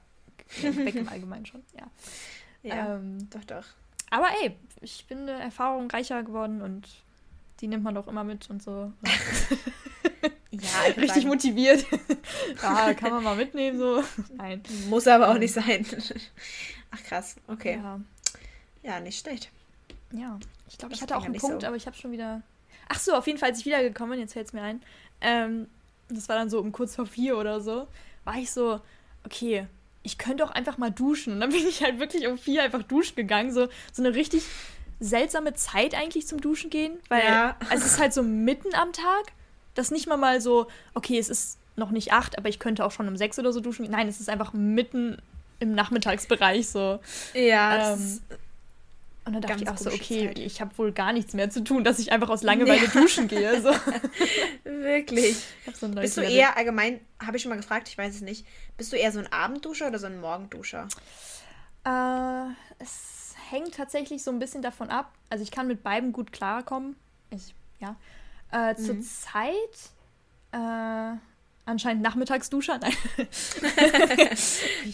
ja, 0.61 0.69
Gebäck 0.71 0.95
im 0.95 1.09
Allgemeinen 1.09 1.45
schon, 1.47 1.63
ja. 1.75 1.87
ja, 2.61 2.95
Ähm, 2.95 3.27
doch, 3.31 3.43
doch. 3.45 3.65
aber 4.11 4.27
ey, 4.43 4.55
ich 4.81 5.05
bin 5.07 5.19
eine 5.27 5.31
Erfahrung 5.41 5.89
reicher 5.89 6.21
geworden 6.21 6.61
und 6.61 6.87
die 7.59 7.67
nimmt 7.67 7.83
man 7.83 7.95
doch 7.95 8.07
immer 8.07 8.23
mit 8.23 8.49
und 8.49 8.61
so. 8.61 8.91
Ja, 10.51 10.59
Richtig 10.97 11.09
sagen, 11.09 11.27
motiviert. 11.29 11.83
ja, 12.61 12.93
kann 12.93 13.09
man 13.11 13.23
mal 13.23 13.35
mitnehmen, 13.35 13.79
so. 13.79 14.03
Nein. 14.35 14.61
muss 14.87 15.07
aber 15.07 15.29
auch 15.29 15.37
nicht 15.39 15.51
sein. 15.51 15.83
Ach 16.91 17.03
krass, 17.03 17.37
okay. 17.47 17.79
Ja, 17.81 17.99
Ja, 18.83 18.99
nicht 18.99 19.19
schlecht. 19.19 19.49
ja. 20.11 20.39
Ich 20.73 20.79
glaube, 20.79 20.93
ich 20.95 21.01
hatte 21.01 21.15
auch 21.15 21.23
einen 21.23 21.35
Punkt, 21.35 21.61
so. 21.61 21.67
aber 21.67 21.75
ich 21.75 21.85
habe 21.85 21.95
schon 21.95 22.11
wieder. 22.11 22.41
Ach 22.89 22.99
so, 22.99 23.13
auf 23.13 23.27
jeden 23.27 23.39
Fall, 23.39 23.49
als 23.51 23.59
ich 23.59 23.65
wiedergekommen 23.65 24.11
bin, 24.11 24.19
jetzt 24.19 24.33
fällt 24.33 24.47
es 24.47 24.53
mir 24.53 24.61
ein. 24.63 24.81
Ähm, 25.21 25.67
das 26.09 26.27
war 26.27 26.35
dann 26.35 26.49
so 26.49 26.59
um 26.59 26.71
kurz 26.71 26.95
vor 26.95 27.05
vier 27.05 27.37
oder 27.37 27.61
so, 27.61 27.87
war 28.25 28.35
ich 28.35 28.51
so, 28.51 28.81
okay, 29.25 29.67
ich 30.01 30.17
könnte 30.17 30.43
auch 30.43 30.51
einfach 30.51 30.77
mal 30.79 30.91
duschen. 30.91 31.33
Und 31.33 31.39
dann 31.41 31.51
bin 31.51 31.65
ich 31.65 31.81
halt 31.83 31.99
wirklich 31.99 32.27
um 32.27 32.37
vier 32.37 32.63
einfach 32.63 32.83
duschen 32.83 33.15
gegangen. 33.15 33.53
So, 33.53 33.69
so 33.91 34.03
eine 34.03 34.15
richtig 34.15 34.43
seltsame 34.99 35.53
Zeit 35.53 35.95
eigentlich 35.95 36.27
zum 36.27 36.41
Duschen 36.41 36.69
gehen, 36.69 36.97
weil 37.09 37.23
Ja. 37.23 37.55
also 37.69 37.85
es 37.85 37.93
ist 37.93 37.99
halt 37.99 38.13
so 38.13 38.23
mitten 38.23 38.73
am 38.73 38.93
Tag, 38.93 39.31
das 39.75 39.91
nicht 39.91 40.07
mal 40.07 40.17
mal 40.17 40.41
so, 40.41 40.67
okay, 40.93 41.17
es 41.19 41.29
ist 41.29 41.57
noch 41.75 41.91
nicht 41.91 42.11
acht, 42.13 42.37
aber 42.37 42.49
ich 42.49 42.59
könnte 42.59 42.83
auch 42.85 42.91
schon 42.91 43.07
um 43.07 43.17
sechs 43.17 43.37
oder 43.39 43.51
so 43.53 43.59
duschen. 43.59 43.89
Nein, 43.89 44.07
es 44.07 44.19
ist 44.19 44.29
einfach 44.29 44.53
mitten 44.53 45.17
im 45.59 45.73
Nachmittagsbereich 45.73 46.67
so. 46.69 46.99
Ja, 47.33 47.77
das 47.77 47.99
Ähm, 47.99 48.05
ist, 48.05 48.21
Und 49.25 49.33
dann 49.33 49.41
dachte 49.41 49.63
Ganz 49.63 49.81
ich 49.81 49.87
auch 49.87 49.91
so, 49.91 49.97
okay, 49.97 50.27
Zeit. 50.27 50.39
ich 50.39 50.59
habe 50.59 50.77
wohl 50.77 50.91
gar 50.91 51.13
nichts 51.13 51.33
mehr 51.33 51.49
zu 51.49 51.63
tun, 51.63 51.83
dass 51.85 51.97
ich 51.99 52.11
einfach 52.11 52.29
aus 52.29 52.43
Langeweile 52.43 52.87
duschen 52.93 53.27
gehe. 53.29 53.61
So. 53.61 53.69
wirklich. 54.63 55.37
So 55.73 55.85
ein 55.85 55.95
Bist 55.95 56.17
du 56.17 56.21
Level. 56.21 56.35
eher 56.35 56.57
allgemein, 56.57 56.99
habe 57.25 57.37
ich 57.37 57.43
schon 57.43 57.49
mal 57.49 57.55
gefragt, 57.55 57.87
ich 57.87 57.97
weiß 57.97 58.15
es 58.15 58.21
nicht, 58.21 58.45
bist 58.77 58.91
du 58.91 58.97
eher 58.97 59.11
so 59.13 59.19
ein 59.19 59.31
Abendduscher 59.31 59.87
oder 59.87 59.97
so 59.99 60.07
ein 60.07 60.19
Morgenduscher? 60.19 60.87
Äh, 61.85 62.45
es 62.79 63.33
hängt 63.49 63.75
tatsächlich 63.75 64.23
so 64.23 64.31
ein 64.31 64.39
bisschen 64.39 64.61
davon 64.61 64.89
ab. 64.89 65.13
Also 65.29 65.43
ich 65.43 65.51
kann 65.51 65.67
mit 65.67 65.83
beiden 65.83 66.11
gut 66.11 66.31
klarkommen. 66.33 66.95
Ich, 67.29 67.53
ja. 67.79 67.95
Äh, 68.51 68.75
Zur 68.75 68.95
Mhm. 68.95 69.03
Zeit 69.03 69.55
äh, 70.51 71.17
anscheinend 71.65 72.03
Nachmittagsduscher. 72.03 72.77
Nein. 72.79 72.93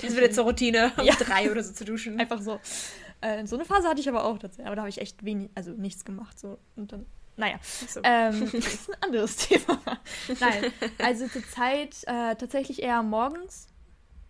Das 0.01 0.13
wird 0.13 0.21
jetzt 0.21 0.35
zur 0.35 0.43
Routine, 0.45 0.91
um 0.97 1.03
Ja. 1.03 1.15
drei 1.15 1.51
oder 1.51 1.63
so 1.63 1.73
zu 1.73 1.83
duschen. 1.85 2.19
Einfach 2.19 2.41
so. 2.41 2.59
Äh, 3.21 3.45
so 3.45 3.55
eine 3.55 3.65
Phase 3.65 3.87
hatte 3.87 3.99
ich 3.99 4.09
aber 4.09 4.23
auch 4.23 4.37
tatsächlich. 4.37 4.67
Aber 4.67 4.75
da 4.75 4.81
habe 4.81 4.89
ich 4.89 4.99
echt 4.99 5.23
wenig, 5.23 5.49
also 5.55 5.71
nichts 5.71 6.05
gemacht. 6.05 6.39
So. 6.39 6.57
Und 6.75 6.91
dann, 6.91 7.05
naja. 7.37 7.59
So. 7.61 8.01
Ähm, 8.03 8.39
das 8.51 8.53
ist 8.53 8.89
ein 8.89 9.03
anderes 9.03 9.35
Thema. 9.35 9.81
Nein, 10.39 10.71
also 10.99 11.27
zur 11.27 11.43
Zeit 11.47 12.03
äh, 12.03 12.35
tatsächlich 12.35 12.81
eher 12.81 13.03
morgens. 13.03 13.67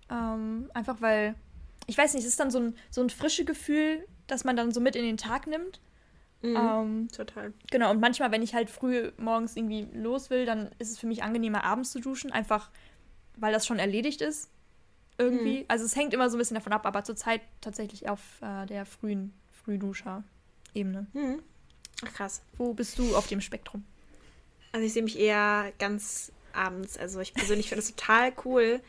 Ähm, 0.09 0.69
einfach 0.73 1.01
weil, 1.01 1.35
ich 1.87 1.97
weiß 1.97 2.13
nicht, 2.13 2.23
es 2.23 2.29
ist 2.29 2.39
dann 2.39 2.51
so 2.51 2.59
ein, 2.59 2.75
so 2.89 3.01
ein 3.01 3.09
frisches 3.09 3.45
Gefühl, 3.45 4.07
das 4.27 4.43
man 4.43 4.55
dann 4.55 4.71
so 4.71 4.81
mit 4.81 4.95
in 4.95 5.03
den 5.03 5.17
Tag 5.17 5.47
nimmt. 5.47 5.79
Mhm. 6.41 6.55
Ähm, 6.55 7.07
Total. 7.11 7.53
genau, 7.69 7.91
und 7.91 7.99
manchmal, 7.99 8.31
wenn 8.31 8.41
ich 8.41 8.53
halt 8.53 8.69
früh 8.69 9.11
morgens 9.17 9.57
irgendwie 9.57 9.87
los 9.93 10.29
will, 10.29 10.45
dann 10.45 10.71
ist 10.79 10.89
es 10.89 10.97
für 10.97 11.07
mich 11.07 11.21
angenehmer, 11.21 11.63
abends 11.63 11.91
zu 11.91 11.99
duschen, 11.99 12.31
einfach 12.31 12.71
weil 13.35 13.53
das 13.53 13.65
schon 13.65 13.79
erledigt 13.79 14.21
ist. 14.21 14.49
Irgendwie. 15.19 15.65
Also 15.67 15.85
es 15.85 15.95
hängt 15.95 16.13
immer 16.13 16.29
so 16.29 16.37
ein 16.37 16.39
bisschen 16.39 16.55
davon 16.55 16.73
ab, 16.73 16.85
aber 16.85 17.03
zurzeit 17.03 17.41
tatsächlich 17.61 18.09
auf 18.09 18.19
äh, 18.41 18.65
der 18.65 18.85
frühen 18.85 19.33
Frühduscher-Ebene. 19.63 21.07
Mhm. 21.13 21.43
Ach 22.05 22.13
krass. 22.13 22.41
Wo 22.57 22.73
bist 22.73 22.97
du 22.97 23.15
auf 23.15 23.27
dem 23.27 23.41
Spektrum? 23.41 23.83
Also 24.71 24.85
ich 24.85 24.93
sehe 24.93 25.03
mich 25.03 25.19
eher 25.19 25.73
ganz 25.77 26.31
abends. 26.53 26.97
Also 26.97 27.19
ich 27.19 27.33
persönlich 27.33 27.67
finde 27.67 27.83
es 27.83 27.93
total 27.93 28.31
cool, 28.45 28.81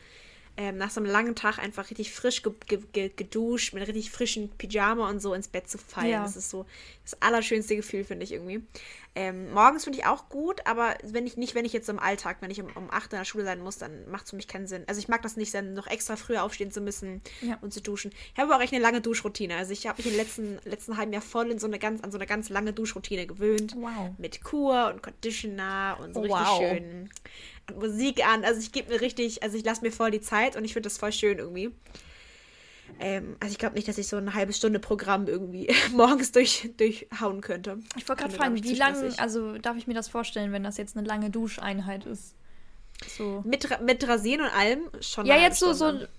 ähm, 0.57 0.77
nach 0.77 0.89
so 0.89 0.99
einem 0.99 1.09
langen 1.09 1.35
Tag 1.35 1.59
einfach 1.59 1.89
richtig 1.89 2.11
frisch 2.11 2.43
ge 2.43 2.53
ge 2.67 2.79
ge 2.91 3.11
geduscht, 3.15 3.73
mit 3.73 3.87
richtig 3.87 4.11
frischen 4.11 4.49
Pyjama 4.57 5.09
und 5.09 5.21
so 5.21 5.33
ins 5.33 5.47
Bett 5.47 5.69
zu 5.69 5.77
fallen. 5.77 6.09
Ja. 6.09 6.23
Das 6.23 6.35
ist 6.35 6.49
so 6.49 6.65
das 7.03 7.21
allerschönste 7.21 7.75
Gefühl, 7.75 8.03
finde 8.03 8.23
ich 8.23 8.31
irgendwie. 8.31 8.61
Ähm, 9.13 9.51
morgens 9.51 9.83
finde 9.83 9.99
ich 9.99 10.05
auch 10.05 10.29
gut, 10.29 10.65
aber 10.65 10.95
wenn 11.03 11.27
ich 11.27 11.35
nicht, 11.35 11.53
wenn 11.53 11.65
ich 11.65 11.73
jetzt 11.73 11.89
im 11.89 11.99
Alltag, 11.99 12.37
wenn 12.39 12.49
ich 12.49 12.61
um, 12.61 12.69
um 12.75 12.89
8 12.89 13.11
in 13.11 13.19
der 13.19 13.25
Schule 13.25 13.43
sein 13.43 13.59
muss, 13.59 13.77
dann 13.77 14.09
macht 14.09 14.23
es 14.23 14.29
für 14.29 14.37
mich 14.37 14.47
keinen 14.47 14.67
Sinn. 14.67 14.85
Also 14.87 14.99
ich 14.99 15.09
mag 15.09 15.21
das 15.21 15.35
nicht, 15.35 15.53
dann 15.53 15.73
noch 15.73 15.87
extra 15.87 16.15
früher 16.15 16.43
aufstehen 16.43 16.71
zu 16.71 16.79
müssen 16.79 17.21
Ja. 17.41 17.57
und 17.59 17.73
zu 17.73 17.81
duschen. 17.81 18.11
Ich 18.33 18.39
habe 18.39 18.47
aber 18.53 18.57
auch 18.57 18.63
echt 18.63 18.71
eine 18.73 18.81
lange 18.81 19.01
Duschroutine. 19.01 19.57
Also 19.57 19.73
ich 19.73 19.85
habe 19.85 20.01
mich 20.01 20.09
im 20.11 20.17
letzten, 20.17 20.59
letzten 20.63 20.95
halben 20.95 21.11
Jahr 21.11 21.21
voll 21.21 21.51
in 21.51 21.59
so 21.59 21.67
eine 21.67 21.77
ganz, 21.77 22.01
an 22.03 22.11
so 22.13 22.17
eine 22.17 22.25
ganz 22.25 22.47
lange 22.47 22.71
Duschroutine 22.71 23.27
gewöhnt 23.27 23.75
Wow. 23.75 24.11
mit 24.17 24.43
Kur 24.45 24.89
und 24.93 25.03
Conditioner 25.03 25.97
und 26.01 26.13
so 26.13 26.21
richtig 26.21 26.39
Wow. 26.39 26.57
schön 26.59 27.09
und 27.69 27.79
Musik 27.79 28.25
an. 28.25 28.45
Also 28.45 28.61
ich 28.61 28.71
gebe 28.71 28.93
mir 28.93 29.01
richtig, 29.01 29.43
also 29.43 29.57
ich 29.57 29.65
lasse 29.65 29.81
mir 29.81 29.91
voll 29.91 30.11
die 30.11 30.21
Zeit 30.21 30.55
und 30.55 30.63
ich 30.63 30.71
finde 30.71 30.87
das 30.87 30.97
voll 30.97 31.11
schön 31.11 31.37
irgendwie. 31.37 31.71
Ähm, 32.99 33.35
also 33.39 33.51
ich 33.51 33.57
glaube 33.57 33.75
nicht, 33.75 33.87
dass 33.87 33.97
ich 33.97 34.07
so 34.07 34.17
eine 34.17 34.33
halbe 34.33 34.53
Stunde 34.53 34.79
Programm 34.79 35.27
irgendwie 35.27 35.73
morgens 35.93 36.31
durch, 36.31 36.69
durchhauen 36.77 37.41
könnte. 37.41 37.79
Ich 37.97 38.07
wollte 38.07 38.23
gerade 38.23 38.35
fragen, 38.35 38.63
wie 38.63 38.75
lange, 38.75 39.13
also 39.17 39.57
darf 39.57 39.77
ich 39.77 39.87
mir 39.87 39.93
das 39.93 40.07
vorstellen, 40.07 40.51
wenn 40.51 40.63
das 40.63 40.77
jetzt 40.77 40.97
eine 40.97 41.07
lange 41.07 41.29
Duscheinheit 41.29 42.05
ist? 42.05 42.35
So. 43.17 43.41
Mit, 43.45 43.67
mit 43.81 44.07
Rasieren 44.07 44.41
und 44.41 44.55
allem 44.55 44.89
schon. 44.99 45.25
Ja, 45.25 45.37
jetzt 45.37 45.59
so, 45.59 45.73
so. 45.73 45.87
Stunde. 45.87 46.09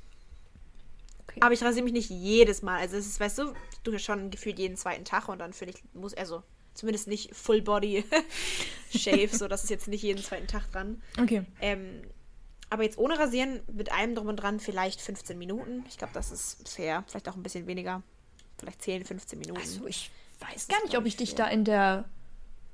Aber 1.41 1.55
ich 1.55 1.62
rasiere 1.62 1.85
mich 1.85 1.95
nicht 1.95 2.11
jedes 2.11 2.62
Mal. 2.62 2.81
Also 2.81 2.97
es 2.97 3.07
ist, 3.07 3.21
weißt 3.21 3.38
du, 3.38 3.55
du 3.85 3.95
hast 3.95 4.02
schon 4.02 4.31
gefühlt 4.31 4.59
jeden 4.59 4.76
zweiten 4.76 5.05
Tag 5.05 5.29
und 5.29 5.38
dann 5.38 5.52
finde 5.52 5.75
ich, 5.75 5.83
muss, 5.95 6.14
also 6.14 6.43
Zumindest 6.75 7.07
nicht 7.07 7.35
Full 7.35 7.62
Body 7.62 8.05
Shave, 8.95 9.29
so 9.31 9.47
das 9.47 9.64
ist 9.64 9.71
jetzt 9.71 9.88
nicht 9.88 10.02
jeden 10.02 10.23
zweiten 10.23 10.47
Tag 10.47 10.71
dran. 10.73 11.02
Okay. 11.21 11.45
Ähm, 11.61 12.02
aber 12.73 12.85
jetzt 12.85 12.99
ohne 12.99 13.19
Rasieren, 13.19 13.61
mit 13.73 13.93
allem 13.93 14.14
drum 14.14 14.29
und 14.29 14.37
dran, 14.37 14.59
vielleicht 14.59 15.00
15 15.00 15.38
Minuten. 15.38 15.85
Ich 15.88 15.99
glaube, 15.99 16.14
das 16.14 16.33
ist 16.33 16.69
fair. 16.69 17.05
Vielleicht 17.07 17.29
auch 17.29 17.37
ein 17.37 17.43
bisschen 17.43 17.67
weniger. 17.67 18.02
Vielleicht 18.59 18.83
10, 18.83 19.05
15 19.05 19.38
Minuten. 19.38 19.61
Also 19.61 19.87
ich 19.87 20.11
weiß 20.41 20.69
gar 20.69 20.83
nicht, 20.83 20.97
ob 20.97 21.05
ich 21.05 21.17
dich 21.17 21.35
da 21.35 21.47
in 21.47 21.64
der 21.64 22.05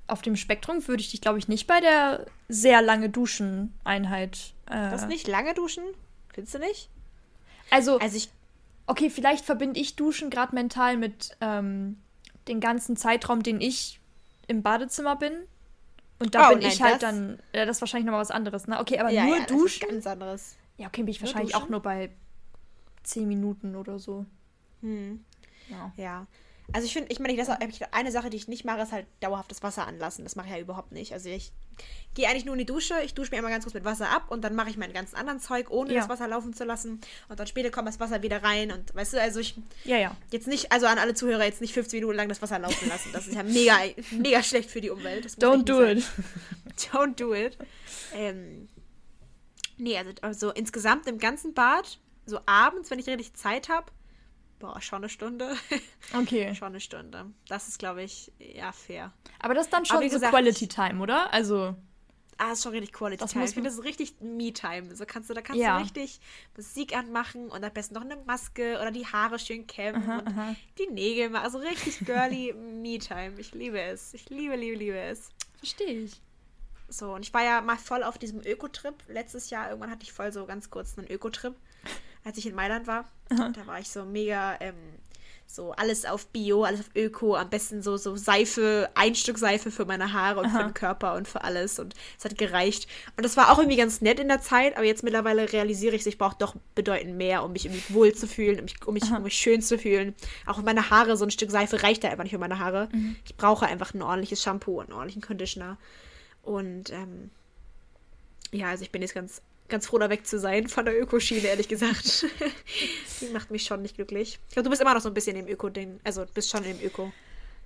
auf 0.06 0.22
dem 0.22 0.36
Spektrum 0.36 0.86
würde 0.88 1.02
ich 1.02 1.10
dich, 1.10 1.20
glaube 1.20 1.38
ich, 1.38 1.48
nicht 1.48 1.66
bei 1.66 1.80
der 1.80 2.26
sehr 2.48 2.80
lange 2.80 3.10
Duschen-Einheit. 3.10 4.54
Äh, 4.66 4.90
das 4.90 5.06
nicht 5.06 5.28
lange 5.28 5.52
duschen? 5.52 5.84
Findest 6.32 6.54
du 6.54 6.58
nicht? 6.60 6.88
Also, 7.70 7.98
Also 7.98 8.16
ich. 8.16 8.30
okay, 8.86 9.10
vielleicht 9.10 9.44
verbinde 9.44 9.78
ich 9.78 9.96
Duschen 9.96 10.30
gerade 10.30 10.54
mental 10.54 10.96
mit 10.96 11.36
ähm, 11.42 11.98
den 12.48 12.60
ganzen 12.60 12.96
Zeitraum, 12.96 13.42
den 13.42 13.60
ich 13.60 14.00
im 14.46 14.62
Badezimmer 14.62 15.16
bin. 15.16 15.32
Und 16.20 16.34
da 16.34 16.48
Oh, 16.48 16.50
bin 16.54 16.60
nein, 16.60 16.72
ich 16.72 16.82
halt 16.82 16.94
das- 16.94 17.00
dann, 17.00 17.38
ja, 17.54 17.64
das 17.64 17.76
ist 17.76 17.80
wahrscheinlich 17.82 18.06
nochmal 18.06 18.20
was 18.20 18.30
anderes, 18.30 18.66
ne? 18.66 18.80
Okay, 18.80 18.98
aber 18.98 19.10
ja, 19.10 19.24
nur 19.24 19.36
ja, 19.36 19.42
das 19.44 19.56
duschen? 19.56 19.82
ist 19.84 19.90
ganz 19.92 20.06
anderes. 20.06 20.56
Ja, 20.76 20.88
okay, 20.88 21.02
bin 21.02 21.08
ich 21.10 21.20
Nur 21.20 21.28
wahrscheinlich 21.28 21.54
auch 21.54 21.60
duschen? 21.60 21.72
nur 21.72 21.82
bei 21.82 22.10
10 23.04 23.28
Minuten 23.28 23.76
oder 23.76 23.98
so. 23.98 24.26
Hm. 24.82 25.24
Ja. 25.68 25.92
Ja. 25.96 26.26
Also 26.72 26.84
ich 26.86 26.92
finde, 26.92 27.10
ich 27.10 27.18
meine, 27.18 27.34
eine 27.92 28.12
Sache, 28.12 28.28
die 28.28 28.36
ich 28.36 28.46
nicht 28.46 28.64
mache, 28.66 28.82
ist 28.82 28.92
halt 28.92 29.06
dauerhaftes 29.20 29.62
Wasser 29.62 29.86
anlassen. 29.86 30.24
Das 30.24 30.36
mache 30.36 30.48
ich 30.48 30.52
ja 30.52 30.58
überhaupt 30.58 30.92
nicht. 30.92 31.14
Also 31.14 31.30
ich 31.30 31.50
gehe 32.14 32.28
eigentlich 32.28 32.44
nur 32.44 32.54
in 32.54 32.58
die 32.58 32.66
Dusche, 32.66 32.94
ich 33.04 33.14
dusche 33.14 33.30
mir 33.30 33.38
immer 33.38 33.48
ganz 33.48 33.64
kurz 33.64 33.72
mit 33.72 33.84
Wasser 33.86 34.10
ab 34.10 34.26
und 34.30 34.42
dann 34.42 34.54
mache 34.54 34.68
ich 34.68 34.76
meinen 34.76 34.92
ganzen 34.92 35.16
anderen 35.16 35.40
Zeug, 35.40 35.70
ohne 35.70 35.94
Ja. 35.94 36.00
das 36.00 36.10
Wasser 36.10 36.28
laufen 36.28 36.52
zu 36.52 36.64
lassen. 36.64 37.00
Und 37.30 37.40
dann 37.40 37.46
später 37.46 37.70
kommt 37.70 37.88
das 37.88 38.00
Wasser 38.00 38.22
wieder 38.22 38.42
rein 38.42 38.70
und 38.70 38.94
weißt 38.94 39.14
du, 39.14 39.20
also 39.20 39.40
ich 39.40 39.54
Ja, 39.84 39.96
ja. 39.96 40.16
jetzt 40.30 40.46
nicht, 40.46 40.70
also 40.70 40.86
an 40.86 40.98
alle 40.98 41.14
Zuhörer 41.14 41.44
jetzt 41.44 41.62
nicht 41.62 41.72
15 41.72 42.00
Minuten 42.00 42.16
lang 42.16 42.28
das 42.28 42.42
Wasser 42.42 42.58
laufen 42.58 42.86
lassen. 42.88 43.10
Das 43.14 43.26
ist 43.26 43.34
ja 43.34 43.42
mega, 43.44 43.78
mega 44.10 44.42
schlecht 44.42 44.70
für 44.70 44.82
die 44.82 44.90
Umwelt. 44.90 45.26
Don't 45.40 45.62
do 45.64 45.80
nicht 45.80 45.98
it. 45.98 46.04
sein. 46.04 47.12
Don't 47.14 47.14
do 47.16 47.34
it. 47.34 47.56
Ähm, 48.14 48.68
nee, 49.78 49.96
also, 49.96 50.10
also 50.20 50.50
insgesamt 50.52 51.06
im 51.06 51.18
ganzen 51.18 51.54
Bad, 51.54 51.98
so 52.26 52.40
abends, 52.44 52.90
wenn 52.90 52.98
ich 52.98 53.06
richtig 53.06 53.34
Zeit 53.34 53.70
habe, 53.70 53.90
boah, 54.58 54.80
schon 54.80 54.98
eine 54.98 55.08
Stunde. 55.08 55.54
Okay. 56.14 56.54
Schon 56.54 56.68
eine 56.68 56.80
Stunde. 56.80 57.26
Das 57.48 57.68
ist, 57.68 57.78
glaube 57.78 58.02
ich, 58.02 58.32
ja, 58.38 58.72
fair. 58.72 59.12
Aber 59.40 59.52
das 59.54 59.66
ist 59.66 59.72
dann 59.72 59.84
schon 59.84 60.02
so 60.02 60.08
gesagt, 60.08 60.32
Quality 60.32 60.66
Time, 60.68 61.02
oder? 61.02 61.32
Also, 61.32 61.74
Ah, 62.40 62.52
ist 62.52 62.62
schon 62.62 62.70
richtig 62.70 62.92
Quality 62.92 63.20
Das 63.20 63.32
Time. 63.32 63.42
muss 63.42 63.50
Ich 63.50 63.54
finde, 63.54 63.68
das 63.68 63.78
ist 63.78 63.84
richtig 63.84 64.14
Me-Time. 64.20 64.94
So 64.94 65.04
kannst 65.06 65.28
du, 65.28 65.34
da 65.34 65.42
kannst 65.42 65.60
Ja. 65.60 65.76
du 65.76 65.82
richtig 65.82 66.20
Musik 66.56 66.96
anmachen 66.96 67.48
und 67.48 67.64
am 67.64 67.72
besten 67.72 67.94
noch 67.94 68.02
eine 68.02 68.16
Maske 68.16 68.78
oder 68.80 68.92
die 68.92 69.04
Haare 69.06 69.40
schön 69.40 69.66
kämmen 69.66 70.08
Aha, 70.08 70.18
und 70.20 70.28
aha. 70.28 70.54
die 70.78 70.86
Nägel 70.86 71.30
machen. 71.30 71.44
Also 71.44 71.58
richtig 71.58 71.98
girly 72.06 72.52
Me-Time. 72.80 73.34
Ich 73.38 73.52
liebe 73.54 73.80
es. 73.80 74.14
Ich 74.14 74.30
liebe, 74.30 74.54
liebe, 74.54 74.76
liebe 74.76 74.98
es. 74.98 75.30
verstehe 75.58 76.04
ich. 76.04 76.22
So, 76.88 77.12
und 77.12 77.22
ich 77.26 77.34
war 77.34 77.42
ja 77.44 77.60
mal 77.60 77.76
voll 77.76 78.02
auf 78.04 78.16
diesem 78.18 78.40
Öko-Trip. 78.40 78.94
Letztes 79.08 79.50
Jahr, 79.50 79.68
irgendwann 79.70 79.90
hatte 79.90 80.04
ich 80.04 80.12
voll 80.12 80.32
so 80.32 80.46
ganz 80.46 80.70
kurz 80.70 80.96
einen 80.96 81.10
Öko-Trip, 81.10 81.54
als 82.28 82.38
ich 82.38 82.46
in 82.46 82.54
Mailand 82.54 82.86
war. 82.86 83.06
Aha. 83.30 83.50
Da 83.54 83.66
war 83.66 83.80
ich 83.80 83.88
so 83.88 84.04
mega, 84.04 84.56
ähm, 84.60 84.74
so 85.46 85.72
alles 85.72 86.04
auf 86.04 86.26
Bio, 86.26 86.64
alles 86.64 86.80
auf 86.80 86.90
Öko, 86.94 87.34
am 87.34 87.48
besten 87.48 87.82
so, 87.82 87.96
so 87.96 88.16
Seife, 88.16 88.90
ein 88.94 89.14
Stück 89.14 89.38
Seife 89.38 89.70
für 89.70 89.86
meine 89.86 90.12
Haare 90.12 90.40
und 90.40 90.50
für 90.50 90.58
Aha. 90.58 90.64
den 90.64 90.74
Körper 90.74 91.14
und 91.14 91.26
für 91.26 91.42
alles. 91.42 91.78
Und 91.78 91.94
es 92.18 92.26
hat 92.26 92.36
gereicht. 92.36 92.86
Und 93.16 93.24
das 93.24 93.38
war 93.38 93.50
auch 93.50 93.58
irgendwie 93.58 93.78
ganz 93.78 94.02
nett 94.02 94.20
in 94.20 94.28
der 94.28 94.42
Zeit, 94.42 94.76
aber 94.76 94.84
jetzt 94.84 95.02
mittlerweile 95.02 95.50
realisiere 95.50 95.96
ich, 95.96 96.06
ich 96.06 96.18
brauche 96.18 96.36
doch 96.38 96.54
bedeutend 96.74 97.16
mehr, 97.16 97.42
um 97.44 97.52
mich 97.52 97.64
irgendwie 97.64 97.94
wohl 97.94 98.14
zu 98.14 98.26
fühlen, 98.28 98.58
um 98.58 98.64
mich, 98.64 98.86
um, 98.86 98.94
mich, 98.94 99.10
um 99.10 99.22
mich 99.22 99.34
schön 99.34 99.62
zu 99.62 99.78
fühlen. 99.78 100.14
Auch 100.44 100.60
meine 100.62 100.90
Haare, 100.90 101.16
so 101.16 101.24
ein 101.24 101.30
Stück 101.30 101.50
Seife 101.50 101.82
reicht 101.82 102.04
da 102.04 102.08
einfach 102.10 102.24
nicht 102.24 102.32
für 102.32 102.38
meine 102.38 102.58
Haare. 102.58 102.90
Mhm. 102.92 103.16
Ich 103.24 103.36
brauche 103.36 103.66
einfach 103.66 103.94
ein 103.94 104.02
ordentliches 104.02 104.42
Shampoo 104.42 104.80
und 104.80 104.86
einen 104.86 104.92
ordentlichen 104.92 105.22
Conditioner. 105.22 105.78
Und 106.42 106.90
ähm, 106.90 107.30
ja, 108.52 108.68
also 108.68 108.84
ich 108.84 108.90
bin 108.90 109.00
jetzt 109.00 109.14
ganz, 109.14 109.40
ganz 109.68 109.86
froh, 109.86 109.98
da 109.98 110.10
weg 110.10 110.26
zu 110.26 110.38
sein 110.38 110.68
von 110.68 110.84
der 110.84 111.00
Ökoschiene, 111.00 111.46
ehrlich 111.46 111.68
gesagt. 111.68 112.26
Die 113.20 113.26
macht 113.32 113.50
mich 113.50 113.64
schon 113.64 113.82
nicht 113.82 113.96
glücklich. 113.96 114.38
Ich 114.48 114.54
glaube, 114.54 114.64
du 114.64 114.70
bist 114.70 114.82
immer 114.82 114.94
noch 114.94 115.00
so 115.00 115.08
ein 115.08 115.14
bisschen 115.14 115.36
im 115.36 115.46
Öko-Ding. 115.46 116.00
Also 116.04 116.24
du 116.24 116.32
bist 116.32 116.50
schon 116.50 116.64
im 116.64 116.80
Öko. 116.80 117.12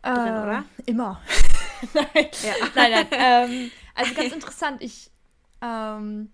Drin, 0.03 0.15
oder? 0.15 0.65
Äh, 0.85 0.91
Immer. 0.91 1.23
nein. 1.95 2.07
Ja. 2.15 2.55
nein, 2.75 2.91
nein. 2.91 3.07
Ähm, 3.13 3.71
also 3.95 4.15
ganz 4.15 4.33
interessant. 4.33 4.83
Ich, 4.83 5.11
ähm, 5.61 6.33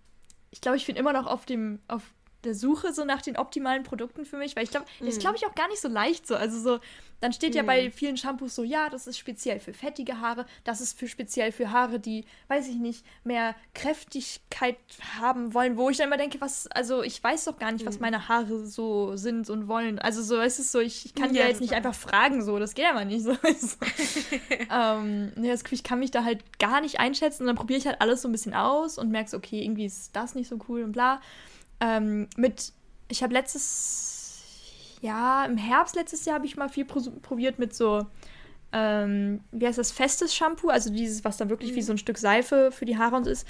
ich 0.51 0.61
glaube, 0.61 0.79
ich 0.79 0.87
bin 0.87 0.97
immer 0.97 1.13
noch 1.13 1.27
auf 1.27 1.45
dem, 1.45 1.81
auf 1.89 2.03
der 2.49 2.55
Suche 2.55 2.93
so 2.93 3.05
nach 3.05 3.23
den 3.23 3.37
optimalen 3.37 3.83
Produkten 3.85 4.25
für 4.25 4.37
mich, 4.39 4.57
weil 4.57 4.65
ich 4.65 4.71
glaube, 4.71 4.87
das 5.01 5.09
ist, 5.09 5.17
Mhm. 5.17 5.21
glaube 5.21 5.37
ich, 5.37 5.47
auch 5.47 5.55
gar 5.55 5.69
nicht 5.69 5.81
so 5.81 5.89
leicht 5.89 6.27
so. 6.27 6.35
Also 6.37 6.59
so, 6.61 6.81
dann 7.21 7.33
steht 7.33 7.55
ja 7.57 7.63
bei 7.65 7.91
vielen 7.91 8.17
Shampoos 8.17 8.55
so, 8.55 8.63
ja, 8.63 8.89
das 8.91 9.07
ist 9.09 9.19
speziell 9.19 9.59
für 9.59 9.73
fettige 9.73 10.21
Haare, 10.21 10.47
das 10.65 10.81
ist 10.81 10.99
für 10.99 11.09
speziell 11.09 11.51
für 11.53 11.71
Haare, 11.73 11.99
die, 11.99 12.25
weiß 12.49 12.69
ich 12.69 12.77
nicht, 12.77 13.05
mehr 13.25 13.55
Kräftigkeit 13.75 14.77
haben 15.21 15.53
wollen, 15.53 15.77
wo 15.77 15.91
ich 15.91 15.97
dann 15.97 16.07
immer 16.07 16.17
denke, 16.17 16.41
was, 16.41 16.69
also 16.69 17.03
ich 17.03 17.23
weiß 17.23 17.45
doch 17.47 17.59
gar 17.59 17.73
nicht, 17.73 17.83
Mhm. 17.85 17.89
was 17.89 17.99
meine 18.01 18.29
Haare 18.29 18.67
so 18.67 19.17
sind 19.17 19.51
und 19.51 19.67
wollen. 19.69 19.99
Also 19.99 20.23
so, 20.23 20.37
es 20.41 20.59
ist 20.61 20.71
so, 20.73 20.79
ich, 20.81 21.07
ich 21.07 21.15
kann 21.15 21.33
dir 21.33 21.41
Ja, 21.43 21.49
jetzt 21.49 21.61
nicht 21.61 21.73
einfach 21.75 21.95
fragen, 21.95 22.43
so, 22.43 22.59
das 22.59 22.75
geht 22.75 22.87
aber 22.87 23.05
nicht 23.05 23.23
so. 23.25 23.33
ähm, 24.71 25.33
das 25.37 25.65
Gefühl, 25.65 25.77
ich 25.77 25.83
kann 25.85 25.99
mich 25.99 26.11
da 26.11 26.25
halt 26.25 26.59
gar 26.59 26.81
nicht 26.81 27.01
einschätzen 27.01 27.43
und 27.43 27.47
dann 27.49 27.57
probiere 27.57 27.79
ich 27.79 27.87
halt 27.87 28.01
alles 28.01 28.23
so 28.23 28.29
ein 28.29 28.33
bisschen 28.33 28.55
aus 28.55 28.99
und 28.99 29.11
merke 29.11 29.31
so, 29.31 29.37
okay, 29.37 29.63
irgendwie 29.63 29.87
ist 29.87 30.15
das 30.15 30.35
nicht 30.35 30.49
so 30.49 30.59
cool 30.69 30.83
und 30.83 30.93
bla. 30.93 31.21
Ähm, 31.81 32.29
mit, 32.37 32.73
ich 33.09 33.23
habe 33.23 33.33
letztes, 33.33 34.43
ja, 35.01 35.45
im 35.45 35.57
Herbst 35.57 35.95
letztes 35.95 36.25
Jahr 36.25 36.37
habe 36.37 36.47
ich 36.47 36.57
mal 36.57 36.69
viel 36.69 36.85
probiert 36.85 37.59
mit 37.59 37.75
so, 37.75 38.07
ähm, 38.73 39.41
wie 39.53 39.67
heißt 39.67 39.79
das, 39.79 39.93
festes 39.93 40.35
Shampoo, 40.35 40.69
also 40.69 40.91
dieses, 40.91 41.25
was 41.25 41.37
dann 41.37 41.51
wirklich 41.51 41.75
wie 41.75 41.83
so 41.83 41.93
ein 41.93 41.99
Stück 41.99 42.19
Seife 42.19 42.71
für 42.73 42.85
die 42.85 42.99
Haare 42.99 43.17
und 43.17 43.25
so 43.25 43.31
ist. 43.31 43.47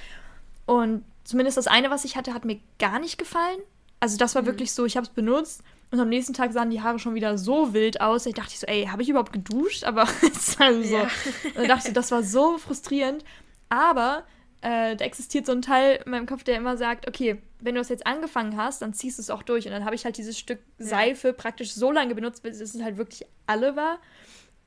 Und 0.67 1.05
zumindest 1.25 1.57
das 1.57 1.67
eine, 1.67 1.91
was 1.91 2.05
ich 2.05 2.17
hatte, 2.17 2.35
hat 2.35 2.45
mir 2.45 2.61
gar 2.79 2.99
nicht 2.99 3.19
gefallen. 3.19 3.59
Also 4.01 4.17
das 4.17 4.35
war 4.35 4.47
wirklich 4.47 4.73
so, 4.73 4.85
ich 4.85 4.97
habe 4.97 5.07
es 5.07 5.13
benutzt 5.13 5.63
und 5.91 5.99
am 6.01 6.09
nächsten 6.09 6.35
Tag 6.35 6.53
sahen 6.53 6.71
die 6.71 6.83
Haare 6.83 6.99
schon 6.99 7.15
wieder 7.15 7.39
so 7.39 7.73
wild 7.73 8.01
aus. 8.01 8.27
Ich 8.27 8.35
dachte 8.35 8.57
so, 8.57 8.67
ey, 8.67 8.87
habe 8.87 9.03
ich 9.03 9.09
überhaupt 9.09 9.33
geduscht? 9.33 9.85
Aber 9.85 10.03
es 10.23 10.59
war 10.61 10.73
so. 10.75 10.97
Ja. 10.97 11.09
Und 11.55 11.63
ich 11.63 11.69
dachte, 11.69 11.93
das 11.93 12.11
war 12.11 12.23
so 12.23 12.59
frustrierend. 12.59 13.25
Aber 13.71 14.25
äh, 14.61 14.97
da 14.97 15.05
existiert 15.05 15.47
so 15.47 15.53
ein 15.53 15.63
Teil 15.63 16.01
in 16.05 16.11
meinem 16.11 16.27
Kopf, 16.27 16.43
der 16.45 16.57
immer 16.57 16.77
sagt, 16.77 17.07
okay, 17.09 17.41
wenn 17.61 17.75
du 17.75 17.81
es 17.81 17.89
jetzt 17.89 18.07
angefangen 18.07 18.57
hast, 18.57 18.83
dann 18.83 18.93
ziehst 18.95 19.19
du 19.19 19.23
es 19.23 19.31
auch 19.31 19.43
durch. 19.43 19.67
Und 19.67 19.73
dann 19.73 19.85
habe 19.85 19.95
ich 19.95 20.05
halt 20.05 20.17
dieses 20.19 20.39
Stück 20.39 20.59
Ja. 20.79 20.87
Seife 20.87 21.33
praktisch 21.33 21.73
so 21.73 21.91
lange 21.93 22.15
benutzt, 22.15 22.43
bis 22.43 22.61
es 22.61 22.81
halt 22.83 22.97
wirklich 22.97 23.27
alle 23.47 23.77
war. 23.77 23.99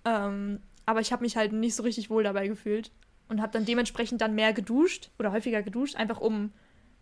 Ähm, 0.05 0.59
aber 0.85 0.99
ich 1.01 1.11
habe 1.11 1.21
mich 1.23 1.37
halt 1.37 1.53
nicht 1.53 1.75
so 1.75 1.83
richtig 1.83 2.09
wohl 2.09 2.23
dabei 2.23 2.47
gefühlt. 2.47 2.91
Und 3.29 3.41
habe 3.41 3.53
dann 3.53 3.63
dementsprechend 3.65 4.19
dann 4.21 4.35
mehr 4.35 4.51
geduscht 4.51 5.09
oder 5.17 5.31
häufiger 5.31 5.61
geduscht, 5.61 5.95
einfach 5.95 6.19
um 6.19 6.51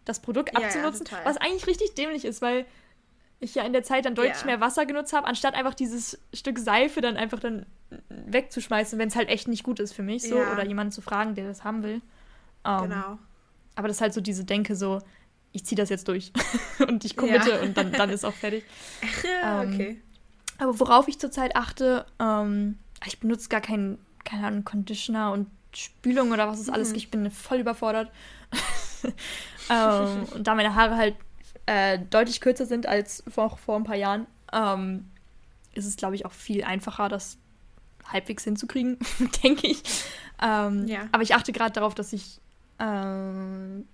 das 0.05 0.19
Produkt 0.21 0.53
Ja, 0.53 0.59
ja, 0.59 0.65
abzunutzen. 0.65 1.05
total. 1.05 1.25
was 1.25 1.37
eigentlich 1.37 1.65
richtig 1.67 1.95
dämlich 1.95 2.23
ist, 2.25 2.41
weil 2.41 2.65
ich 3.39 3.55
ja 3.55 3.63
in 3.63 3.73
der 3.73 3.81
Zeit 3.83 4.05
dann 4.05 4.13
deutlich 4.15 4.41
Ja. 4.41 4.45
mehr 4.45 4.59
Wasser 4.61 4.85
genutzt 4.85 5.13
habe, 5.13 5.25
anstatt 5.25 5.55
einfach 5.55 5.73
dieses 5.73 6.19
Stück 6.33 6.59
Seife 6.59 7.01
dann 7.01 7.17
einfach 7.17 7.39
dann 7.39 7.65
wegzuschmeißen, 8.09 8.99
wenn 8.99 9.07
es 9.07 9.15
halt 9.15 9.29
echt 9.29 9.47
nicht 9.47 9.63
gut 9.63 9.79
ist 9.79 9.93
für 9.93 10.03
mich 10.03 10.23
so 10.23 10.35
Ja. 10.35 10.51
oder 10.51 10.65
jemanden 10.65 10.91
zu 10.91 11.01
fragen, 11.01 11.35
der 11.35 11.47
das 11.47 11.63
haben 11.63 11.81
will. 11.83 12.01
Ähm, 12.65 12.81
Genau. 12.89 13.19
Aber 13.75 13.87
das 13.87 13.97
ist 13.97 14.01
halt 14.01 14.13
so 14.13 14.21
diese 14.21 14.43
Denke 14.43 14.75
so, 14.75 15.01
ich 15.51 15.65
ziehe 15.65 15.77
das 15.77 15.89
jetzt 15.89 16.07
durch 16.07 16.31
und 16.87 17.05
ich 17.05 17.15
committe 17.15 17.51
Ja. 17.51 17.61
und 17.61 17.77
dann, 17.77 17.91
dann 17.91 18.09
ist 18.09 18.25
auch 18.25 18.33
fertig. 18.33 18.63
Ähm, 19.43 19.73
okay. 19.73 20.01
Aber 20.57 20.79
worauf 20.79 21.07
ich 21.07 21.17
zurzeit 21.19 21.55
achte, 21.55 22.05
ähm, 22.19 22.77
ich 23.05 23.19
benutze 23.19 23.47
gar 23.49 23.61
keinen, 23.61 23.97
keine 24.25 24.45
Ahnung, 24.47 24.65
Conditioner 24.65 25.31
und 25.31 25.47
Spülung 25.73 26.31
oder 26.31 26.47
was 26.49 26.59
es 26.59 26.67
alles 26.69 26.89
Mhm. 26.89 26.95
Ich 26.95 27.11
bin 27.11 27.31
voll 27.31 27.59
überfordert. 27.59 28.11
ähm, 29.69 30.23
und 30.35 30.47
da 30.47 30.55
meine 30.55 30.75
Haare 30.75 30.95
halt 30.97 31.15
äh, 31.65 31.99
deutlich 32.09 32.41
kürzer 32.41 32.65
sind 32.65 32.87
als 32.87 33.23
vor, 33.29 33.57
vor 33.57 33.75
ein 33.77 33.83
paar 33.83 33.95
Jahren, 33.95 34.25
ähm, 34.51 35.09
ist 35.73 35.85
es, 35.85 35.95
glaube 35.95 36.15
ich, 36.15 36.25
auch 36.25 36.31
viel 36.33 36.63
einfacher, 36.63 37.09
das 37.09 37.37
halbwegs 38.05 38.43
hinzukriegen, 38.43 38.97
denke 39.43 39.67
ich. 39.67 39.83
Ähm, 40.41 40.87
Ja. 40.87 41.07
Aber 41.11 41.21
ich 41.23 41.35
achte 41.35 41.51
gerade 41.53 41.71
darauf, 41.71 41.93
dass 41.95 42.11
ich 42.13 42.41
ähm, 42.79 43.87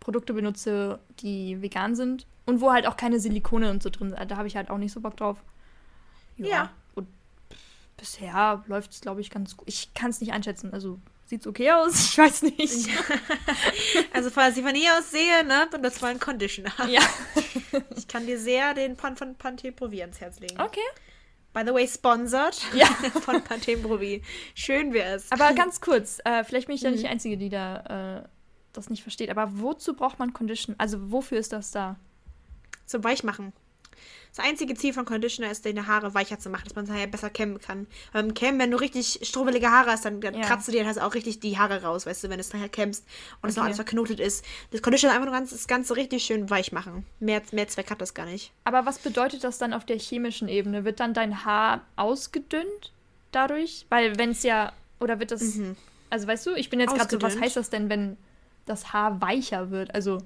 Produkte 0.00 0.34
benutze, 0.34 0.98
die 1.20 1.62
vegan 1.62 1.94
sind 1.94 2.26
und 2.46 2.60
wo 2.60 2.72
halt 2.72 2.86
auch 2.86 2.96
keine 2.96 3.20
Silikone 3.20 3.70
und 3.70 3.82
so 3.82 3.90
drin 3.90 4.10
sind. 4.10 4.30
Da 4.30 4.36
habe 4.36 4.48
ich 4.48 4.56
halt 4.56 4.70
auch 4.70 4.78
nicht 4.78 4.92
so 4.92 5.00
Bock 5.00 5.16
drauf. 5.16 5.38
Ja. 6.36 6.70
Und 6.94 7.06
bisher 7.96 8.64
läuft 8.66 8.92
es, 8.92 9.00
glaube 9.00 9.20
ich, 9.20 9.30
ganz 9.30 9.56
gut. 9.56 9.68
Ich 9.68 9.94
kann 9.94 10.10
es 10.10 10.20
nicht 10.20 10.32
einschätzen. 10.32 10.72
Also 10.72 10.98
sieht's 11.26 11.46
okay 11.46 11.70
aus? 11.72 11.94
Ich 12.10 12.18
weiß 12.18 12.42
nicht. 12.42 12.88
Also, 14.12 14.30
falls 14.30 14.56
ich 14.56 14.64
von 14.64 14.74
hier 14.74 14.92
aus 14.98 15.10
sehe, 15.10 15.44
ne, 15.44 15.66
benutzt 15.70 16.02
mal 16.02 16.08
einen 16.08 16.20
Conditioner. 16.20 16.72
Ja. 16.88 17.00
Ich 17.96 18.06
kann 18.06 18.26
dir 18.26 18.38
sehr 18.38 18.74
den 18.74 18.96
Pan 18.96 19.16
von 19.16 19.34
Pantene 19.34 19.72
Provi 19.72 20.02
ans 20.02 20.20
Herz 20.20 20.38
legen. 20.40 20.60
Okay. 20.60 20.80
By 21.52 21.62
the 21.66 21.72
way, 21.74 21.86
sponsored 21.86 22.56
Ja. 22.74 22.86
von 23.20 23.42
Pantene 23.44 23.82
Provi. 23.82 24.22
Schön 24.54 24.92
wär's. 24.92 25.30
Aber 25.30 25.52
ganz 25.52 25.80
kurz, 25.80 26.18
äh, 26.24 26.44
vielleicht 26.44 26.66
bin 26.66 26.76
ich 26.76 26.82
ja 26.82 26.90
nicht 26.90 27.00
Mhm. 27.00 27.04
die 27.04 27.08
Einzige, 27.10 27.36
die 27.36 27.48
da 27.50 28.22
äh, 28.24 28.28
das 28.72 28.88
nicht 28.88 29.02
versteht. 29.02 29.28
Aber 29.30 29.50
wozu 29.60 29.94
braucht 29.94 30.18
man 30.18 30.32
Condition? 30.32 30.74
Also 30.78 31.10
wofür 31.12 31.38
ist 31.38 31.52
das 31.52 31.70
da? 31.70 31.96
Zum 32.86 33.04
Weichmachen. 33.04 33.52
Das 34.34 34.42
einzige 34.44 34.74
Ziel 34.74 34.94
von 34.94 35.04
Conditioner 35.04 35.50
ist, 35.50 35.66
deine 35.66 35.86
Haare 35.86 36.14
weicher 36.14 36.38
zu 36.38 36.48
machen, 36.48 36.64
dass 36.64 36.74
man 36.74 36.86
nachher 36.86 37.06
besser 37.06 37.28
kämmen 37.28 37.60
kann. 37.60 37.86
Beim 38.14 38.32
Kämmen, 38.32 38.58
wenn 38.60 38.70
du 38.70 38.78
richtig 38.78 39.20
strubbelige 39.22 39.70
Haare 39.70 39.90
hast, 39.90 40.06
dann, 40.06 40.22
dann 40.22 40.34
Ja. 40.34 40.40
kratzt 40.40 40.68
du 40.68 40.72
dir 40.72 40.86
halt 40.86 40.98
auch 40.98 41.12
richtig 41.14 41.40
die 41.40 41.58
Haare 41.58 41.82
raus, 41.82 42.06
weißt 42.06 42.24
du, 42.24 42.28
wenn 42.30 42.38
du 42.38 42.40
es 42.40 42.50
nachher 42.52 42.70
kämmst 42.70 43.04
und 43.42 43.50
es 43.50 43.56
noch 43.56 43.64
alles 43.64 43.76
verknotet 43.76 44.20
ist. 44.20 44.42
Das 44.70 44.80
Conditioner 44.80 45.12
einfach 45.14 45.26
nur 45.26 45.34
ganz, 45.34 45.50
das 45.50 45.68
Ganze 45.68 45.96
richtig 45.96 46.24
schön 46.24 46.48
weich 46.48 46.72
machen. 46.72 47.04
Mehr, 47.20 47.42
mehr 47.52 47.68
Zweck 47.68 47.90
hat 47.90 48.00
das 48.00 48.14
gar 48.14 48.24
nicht. 48.24 48.52
Aber 48.64 48.86
was 48.86 48.98
bedeutet 48.98 49.44
das 49.44 49.58
dann 49.58 49.74
auf 49.74 49.84
der 49.84 49.98
chemischen 49.98 50.48
Ebene? 50.48 50.84
Wird 50.86 51.00
dann 51.00 51.12
dein 51.12 51.44
Haar 51.44 51.82
ausgedünnt 51.96 52.92
dadurch? 53.32 53.84
Weil 53.90 54.16
wenn 54.16 54.30
es 54.30 54.42
ja, 54.44 54.72
oder 54.98 55.20
wird 55.20 55.30
das, 55.30 55.42
Mhm. 55.56 55.76
also 56.08 56.26
weißt 56.26 56.46
du, 56.46 56.54
ich 56.54 56.70
bin 56.70 56.80
jetzt 56.80 56.94
gerade 56.94 57.10
so, 57.10 57.20
was 57.20 57.38
heißt 57.38 57.56
das 57.58 57.68
denn, 57.68 57.90
wenn 57.90 58.16
das 58.64 58.94
Haar 58.94 59.20
weicher 59.20 59.70
wird? 59.70 59.94
Also. 59.94 60.18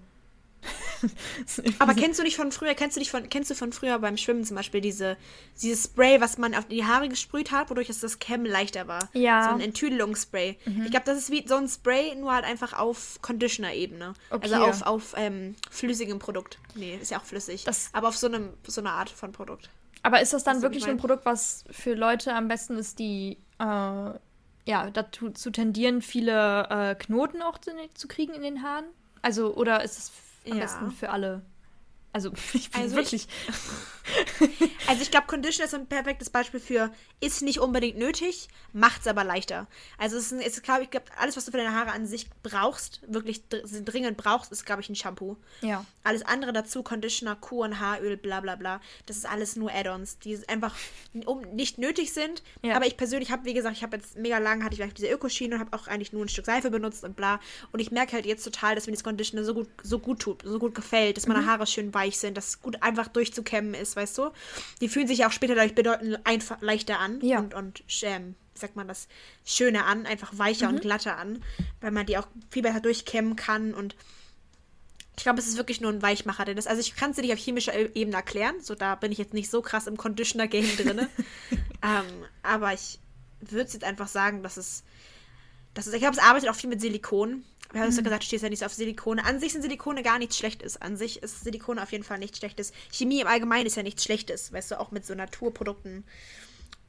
Aber 1.79 1.95
kennst 1.95 2.19
du 2.19 2.23
nicht 2.23 2.37
von 2.37 2.51
früher, 2.53 2.75
kennst 2.75 2.97
du 2.97 3.01
nicht 3.01 3.11
von, 3.11 3.29
kennst 3.29 3.51
du 3.51 3.55
von 3.55 3.73
früher 3.73 3.99
beim 3.99 4.17
Schwimmen 4.17 4.45
zum 4.45 4.57
Beispiel 4.57 4.81
diese, 4.81 5.17
dieses 5.61 5.85
Spray, 5.85 6.21
was 6.21 6.39
man 6.39 6.55
auf 6.55 6.67
die 6.67 6.85
Haare 6.85 7.09
gesprüht 7.09 7.53
hat, 7.53 7.71
wodurch 7.71 7.91
es 7.91 8.01
das 8.01 8.19
Kämmen 8.19 8.47
leichter 8.47 8.89
war? 8.89 9.09
Ja. 9.13 9.45
So 9.45 9.51
ein 9.51 9.61
Enttüdelungsspray. 9.61 10.57
Ich 10.85 10.91
glaube, 10.91 11.05
das 11.07 11.19
ist 11.19 11.31
wie 11.31 11.47
so 11.47 11.57
ein 11.57 11.69
Spray, 11.69 12.15
nur 12.15 12.33
halt 12.33 12.45
einfach 12.45 12.73
auf 12.73 13.19
Conditioner-Ebene. 13.23 14.15
Okay. 14.31 14.43
Also 14.53 14.57
auf, 14.65 14.83
auf 14.83 15.15
ähm, 15.17 15.55
flüssigem 15.71 16.19
Produkt. 16.19 16.59
Nee, 16.75 16.99
ist 17.01 17.11
ja 17.11 17.19
auch 17.19 17.25
flüssig. 17.25 17.65
Das- 17.65 17.91
aber 17.93 18.09
auf 18.09 18.17
so, 18.17 18.27
einem, 18.27 18.51
so 18.67 18.81
einer 18.81 18.93
Art 18.93 19.11
von 19.11 19.33
Produkt. 19.33 19.71
Aber 20.03 20.21
ist 20.21 20.33
das 20.33 20.45
dann 20.45 20.59
wie 20.59 20.63
wirklich 20.63 20.85
ich 20.85 20.89
ein? 20.91 20.99
Produkt, 20.99 21.25
was 21.27 21.65
für 21.71 21.95
Leute 21.95 22.33
am 22.35 22.49
besten 22.49 22.77
ist, 22.79 22.99
die 22.99 23.39
äh, 23.59 23.65
ja 23.65 24.91
dazu 24.93 25.31
zu 25.31 25.51
tendieren, 25.51 26.01
viele 26.01 26.69
äh, 26.71 26.95
Knoten 26.95 27.43
auch 27.43 27.59
zu, 27.59 27.73
zu 27.95 28.07
kriegen 28.09 28.33
in 28.35 28.43
den 28.43 28.63
Haaren? 28.63 28.85
Also, 29.23 29.55
oder 29.57 29.83
ist 29.83 29.99
es 29.99 30.13
am 30.51 30.59
Ja. 30.59 30.65
besten 30.65 30.91
für 30.91 31.11
alle? 31.11 31.43
Also, 32.17 32.33
ich 32.55 32.71
bin 32.71 32.81
Also 32.81 32.97
ich- 32.99 33.13
wirklich. 33.13 33.29
Also 34.87 35.03
ich 35.03 35.11
glaube, 35.11 35.27
Conditioner 35.27 35.67
ist 35.67 35.75
ein 35.75 35.89
perfektes 35.89 36.31
Beispiel 36.31 36.61
für, 36.61 36.93
ist 37.21 37.43
nicht 37.43 37.59
unbedingt 37.59 37.99
nötig, 37.99 38.47
macht 38.73 39.01
es 39.01 39.09
aber 39.09 39.25
leichter. 39.25 39.67
Also 39.99 40.17
es 40.17 40.31
ist, 40.31 40.63
glaube 40.63 40.85
ich, 40.85 40.91
glaub, 40.91 41.03
alles, 41.19 41.37
was 41.37 41.45
du 41.45 41.51
für 41.51 41.57
deine 41.57 41.75
Haare 41.75 41.91
an 41.91 42.07
sich 42.07 42.29
brauchst, 42.45 43.01
wirklich 43.13 43.49
dr 43.49 43.63
dringend 43.81 44.17
brauchst, 44.17 44.53
ist, 44.53 44.65
glaube 44.65 44.81
ich, 44.83 44.89
ein 44.89 44.95
Shampoo. 44.95 45.37
ja. 45.61 45.85
Alles 46.05 46.23
andere 46.25 46.53
dazu, 46.53 46.85
Conditioner, 46.85 47.35
Kuren, 47.35 47.81
Haaröl, 47.81 48.17
bla 48.17 48.39
bla 48.41 48.55
bla, 48.55 48.81
das 49.07 49.17
ist 49.17 49.27
alles 49.27 49.57
nur 49.57 49.73
Add-ons, 49.73 50.21
die 50.21 50.39
einfach 50.47 50.73
um, 51.25 51.41
nicht 51.41 51.79
nötig 51.79 52.13
sind. 52.13 52.45
Ja. 52.63 52.77
Aber 52.77 52.87
ich 52.87 52.97
persönlich 52.97 53.33
habe, 53.33 53.45
wie 53.45 53.55
gesagt, 53.55 53.77
ich 53.77 53.83
habe 53.83 53.97
jetzt 53.97 54.17
mega 54.17 54.39
lang, 54.39 54.63
hatte 54.63 54.75
ich 54.75 54.79
vielleicht 54.81 54.99
diese 54.99 55.09
Ökoschiene 55.11 55.57
und 55.57 55.61
habe 55.63 55.77
auch 55.77 55.89
eigentlich 55.89 56.13
nur 56.13 56.25
ein 56.25 56.29
Stück 56.29 56.47
Seife 56.47 56.71
benutzt 56.71 57.03
und 57.03 57.17
bla. 57.17 57.41
Und 57.73 57.81
ich 57.81 57.91
merke 57.91 58.13
halt 58.13 58.25
jetzt 58.25 58.45
total, 58.45 58.77
dass 58.77 58.87
mir 58.87 58.93
das 58.93 59.03
Conditioner 59.03 59.43
so 59.43 59.53
gut, 59.53 59.69
so 59.83 59.99
gut 59.99 60.21
tut, 60.21 60.43
so 60.45 60.61
gut 60.61 60.77
gefällt, 60.77 61.17
dass 61.17 61.27
meine 61.27 61.45
Haare 61.45 61.67
schön 61.67 61.93
weich 62.07 62.19
sind, 62.19 62.37
dass 62.37 62.49
es 62.49 62.63
gut 62.63 62.83
einfach 62.83 63.09
durchzukämmen 63.09 63.75
ist, 63.75 63.97
weißt 63.97 64.19
du? 64.19 64.31
Die 64.81 64.89
fühlen 64.89 65.09
sich 65.09 65.25
auch 65.27 65.33
später 65.33 65.55
dadurch 65.55 65.75
bedeutend 65.75 66.19
einfach 66.25 66.61
leichter 66.61 66.99
an 67.01 67.21
Ja. 67.21 67.39
und, 67.39 67.55
und 67.55 67.83
ähm, 68.03 68.35
sagt 68.55 68.77
man 68.77 68.89
das, 68.89 69.09
schöner 69.45 69.87
an, 69.87 70.07
einfach 70.07 70.37
weicher 70.39 70.69
und 70.69 70.81
glatter 70.81 71.17
an, 71.19 71.43
weil 71.81 71.91
man 71.91 72.07
die 72.07 72.17
auch 72.19 72.27
viel 72.51 72.63
besser 72.63 72.81
durchkämmen 72.81 73.37
kann 73.37 73.75
und 73.75 73.95
ich 75.19 75.23
glaube, 75.23 75.39
es 75.39 75.47
ist 75.47 75.57
wirklich 75.57 75.81
nur 75.81 75.91
ein 75.91 76.03
Weichmacher. 76.03 76.45
Denn 76.45 76.57
das, 76.57 76.67
also 76.67 76.81
ich 76.81 76.95
kann 76.95 77.11
es 77.11 77.17
dir 77.17 77.23
nicht 77.23 77.33
auf 77.33 77.39
chemischer 77.39 77.75
E- 77.75 77.91
Ebene 77.95 78.17
erklären. 78.17 78.61
So, 78.61 78.75
da 78.75 78.97
bin 78.97 79.11
ich 79.13 79.17
jetzt 79.17 79.33
nicht 79.33 79.51
so 79.51 79.63
krass 79.63 79.87
im 79.87 79.97
Conditioner-Game 79.97 80.77
drin. 80.77 81.07
ähm, 81.83 82.05
aber 82.43 82.75
ich 82.75 82.99
würde 83.41 83.63
jetzt 83.71 83.83
einfach 83.83 84.09
sagen, 84.09 84.43
dass 84.43 84.59
es. 84.59 84.85
Dass 85.73 85.87
es 85.87 85.95
ich 85.95 86.01
glaube, 86.01 86.17
es 86.17 86.23
arbeitet 86.23 86.51
auch 86.51 86.55
viel 86.55 86.69
mit 86.69 86.83
Silikon. 86.83 87.45
Wir 87.77 87.83
haben 87.83 87.91
es 87.91 87.97
ja 87.97 88.03
gesagt, 88.03 88.23
du 88.23 88.27
stehst 88.27 88.43
ja 88.43 88.49
nicht 88.49 88.61
so 88.61 88.65
auf 88.65 88.73
Silikone. 88.73 89.23
An 89.23 89.39
sich 89.39 89.53
sind 89.53 89.61
Silikone 89.61 90.03
gar 90.03 90.19
nichts 90.19 90.39
Schlechtes. 90.39 90.81
An 90.81 90.97
sich 90.97 91.23
ist 91.23 91.45
Silikone 91.45 91.83
auf 91.83 91.93
jeden 91.93 92.05
Fall 92.05 92.19
nichts 92.19 92.39
Schlechtes. 92.39 92.73
Chemie 92.91 93.21
im 93.21 93.27
Allgemeinen 93.27 93.67
ist 93.67 93.77
ja 93.77 93.83
nichts 93.83 94.03
Schlechtes. 94.03 94.51
Weißt 94.51 94.71
du, 94.71 94.81
auch 94.81 94.93
mit 94.93 95.05
so 95.05 95.15
Naturprodukten. 95.15 96.05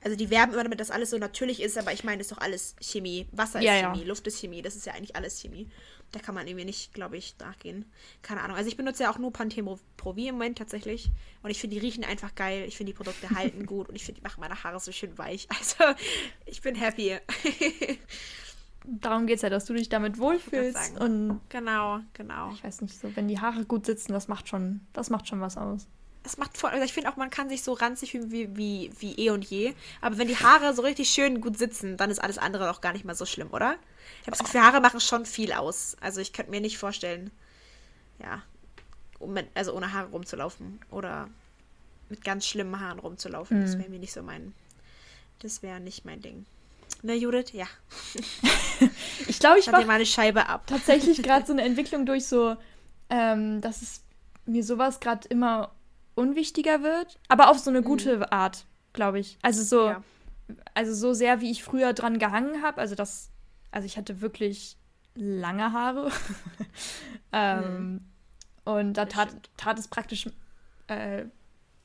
Also 0.02 0.16
die 0.16 0.30
werben 0.30 0.54
immer 0.54 0.64
damit, 0.64 0.80
dass 0.80 0.90
alles 0.90 1.10
so 1.10 1.18
natürlich 1.18 1.62
ist, 1.62 1.78
aber 1.78 1.92
ich 1.92 2.06
meine, 2.06 2.22
ist 2.22 2.32
doch 2.32 2.38
alles 2.38 2.78
Chemie. 2.80 3.28
Wasser 3.34 3.60
Ja, 3.60 3.76
ist 3.76 3.82
ja. 3.82 3.92
Chemie, 3.92 4.06
Luft 4.06 4.26
ist 4.28 4.40
Chemie, 4.40 4.62
das 4.62 4.78
ist 4.78 4.86
ja 4.86 4.94
eigentlich 4.94 5.18
alles 5.18 5.42
Chemie. 5.42 5.70
Da 6.14 6.20
kann 6.20 6.34
man 6.34 6.48
irgendwie 6.48 6.64
nicht, 6.64 6.94
glaube 6.94 7.18
ich, 7.18 7.36
nachgehen. 7.40 7.84
Keine 8.22 8.40
Ahnung. 8.40 8.56
Also 8.56 8.70
ich 8.70 8.78
benutze 8.78 9.04
ja 9.04 9.12
auch 9.12 9.18
nur 9.18 9.34
Pantene 9.34 9.78
Pro 9.98 10.14
V 10.14 10.18
im 10.18 10.36
Moment 10.36 10.58
tatsächlich. 10.58 11.10
Und 11.44 11.50
ich 11.50 11.60
finde, 11.60 11.76
die 11.76 11.82
riechen 11.82 12.06
einfach 12.06 12.34
geil. 12.34 12.64
Ich 12.66 12.78
finde, 12.78 12.94
die 12.94 12.96
Produkte 12.96 13.30
halten 13.32 13.66
gut 13.66 13.90
und 13.90 13.96
ich 13.98 14.06
finde, 14.06 14.22
die 14.22 14.24
machen 14.24 14.40
meine 14.40 14.64
Haare 14.64 14.80
so 14.80 14.94
schön 14.94 15.18
weich. 15.18 15.50
Also 15.60 16.00
ich 16.46 16.62
bin 16.62 16.76
happy. 16.76 17.18
Darum 18.90 19.28
geht 19.28 19.36
es 19.36 19.42
ja, 19.42 19.50
dass 19.50 19.66
du 19.66 19.74
dich 19.74 19.90
damit 19.90 20.18
wohlfühlst. 20.18 20.98
Und 21.00 21.42
genau, 21.50 22.00
genau. 22.14 22.52
ich 22.54 22.64
weiß 22.64 22.82
nicht, 22.82 22.98
so, 22.98 23.14
wenn 23.16 23.28
die 23.28 23.40
Haare 23.40 23.66
gut 23.66 23.86
sitzen, 23.86 24.14
das 24.14 24.30
macht 24.30 24.48
schon, 24.48 24.80
das 24.94 25.10
macht 25.10 25.28
schon 25.28 25.42
was 25.42 25.58
aus. 25.58 25.88
Das 26.24 26.38
macht 26.38 26.58
voll. 26.58 26.70
Also 26.70 26.86
ich 26.86 26.94
finde 26.94 27.10
auch, 27.10 27.18
man 27.18 27.30
kann 27.30 27.50
sich 27.50 27.64
so 27.64 27.74
ranzig 27.74 28.12
fühlen 28.12 28.32
wie, 28.32 28.56
wie, 28.56 28.92
wie 29.00 29.16
eh 29.16 29.30
und 29.30 29.44
je. 29.44 29.74
Aber 30.00 30.18
wenn 30.18 30.30
die 30.30 30.38
Haare 30.38 30.74
so 30.74 30.82
richtig 30.82 31.10
schön 31.10 31.42
gut 31.42 31.58
sitzen, 31.58 31.98
dann 31.98 32.10
ist 32.10 32.20
alles 32.20 32.38
andere 32.38 32.72
auch 32.72 32.80
gar 32.80 32.94
nicht 32.94 33.04
mal 33.04 33.16
so 33.16 33.26
schlimm, 33.26 33.50
oder? 33.52 33.76
Ich 34.22 34.28
habe 34.28 34.38
das 34.38 34.40
Gefühl, 34.40 34.62
Haare 34.62 34.80
machen 34.80 35.02
schon 35.02 35.26
viel 35.26 35.52
aus. 35.52 35.98
Also 36.00 36.22
ich 36.22 36.32
könnte 36.32 36.52
mir 36.52 36.62
nicht 36.62 36.78
vorstellen, 36.78 37.32
ja, 38.20 38.42
um 39.20 39.36
also 39.54 39.74
ohne 39.74 39.92
Haare 39.92 40.10
rumzulaufen. 40.10 40.80
Oder 40.92 41.30
mit 42.10 42.24
ganz 42.24 42.46
schlimmen 42.46 42.80
Haaren 42.80 43.00
rumzulaufen. 43.00 43.62
Das 43.62 43.78
wäre 43.78 43.90
mir 43.90 44.00
nicht 44.00 44.14
so 44.14 44.24
mein. 44.24 44.54
Das 45.40 45.62
wäre 45.62 45.80
nicht 45.82 46.06
mein 46.06 46.22
Ding. 46.22 46.46
Ne, 47.04 47.16
Judith? 47.16 47.52
Ja. 47.54 47.66
Ich 49.28 49.40
glaube, 49.40 49.60
ich 49.60 49.66
Schau 49.66 49.72
dir 49.72 49.78
mache 49.80 49.88
mal 49.88 49.94
eine 49.96 50.06
Scheibe 50.06 50.48
ab. 50.48 50.68
tatsächlich 50.68 51.22
gerade 51.24 51.46
so 51.46 51.52
eine 51.52 51.64
Entwicklung 51.66 52.06
durch, 52.06 52.26
so, 52.28 52.56
ähm, 53.10 53.60
dass 53.62 53.82
es 53.82 54.02
mir 54.46 54.64
sowas 54.64 55.00
gerade 55.00 55.28
immer 55.28 55.72
unwichtiger 56.16 56.82
wird, 56.84 57.20
aber 57.28 57.50
auf 57.50 57.60
so 57.60 57.70
eine 57.70 57.82
gute 57.82 58.32
Art, 58.32 58.66
glaube 58.94 59.20
ich. 59.20 59.38
Also 59.42 59.64
so, 59.64 59.88
Ja. 59.90 60.04
also 60.76 60.94
so 60.94 61.14
sehr, 61.14 61.42
wie 61.42 61.52
ich 61.52 61.64
früher 61.64 61.94
dran 61.94 62.20
gehangen 62.20 62.62
habe. 62.64 62.80
Also 62.80 62.96
das, 62.96 63.30
also 63.72 63.86
ich 63.86 63.98
hatte 63.98 64.22
wirklich 64.22 64.78
lange 65.16 65.74
Haare. 65.74 66.12
ähm, 67.34 68.02
Und 68.64 68.94
da 68.94 69.06
tat, 69.06 69.30
tat 69.58 69.80
es 69.80 69.88
praktisch 69.88 70.28
äh, 70.88 71.26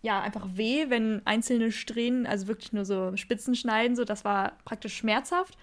ja 0.02 0.20
einfach 0.20 0.46
weh, 0.54 0.90
wenn 0.90 1.22
einzelne 1.24 1.72
Strähnen, 1.72 2.26
also 2.26 2.48
wirklich 2.48 2.72
nur 2.72 2.84
so 2.84 3.16
Spitzen 3.16 3.54
schneiden, 3.54 3.96
so 3.96 4.04
das 4.04 4.24
war 4.24 4.52
praktisch 4.64 4.96
schmerzhaft. 4.96 5.56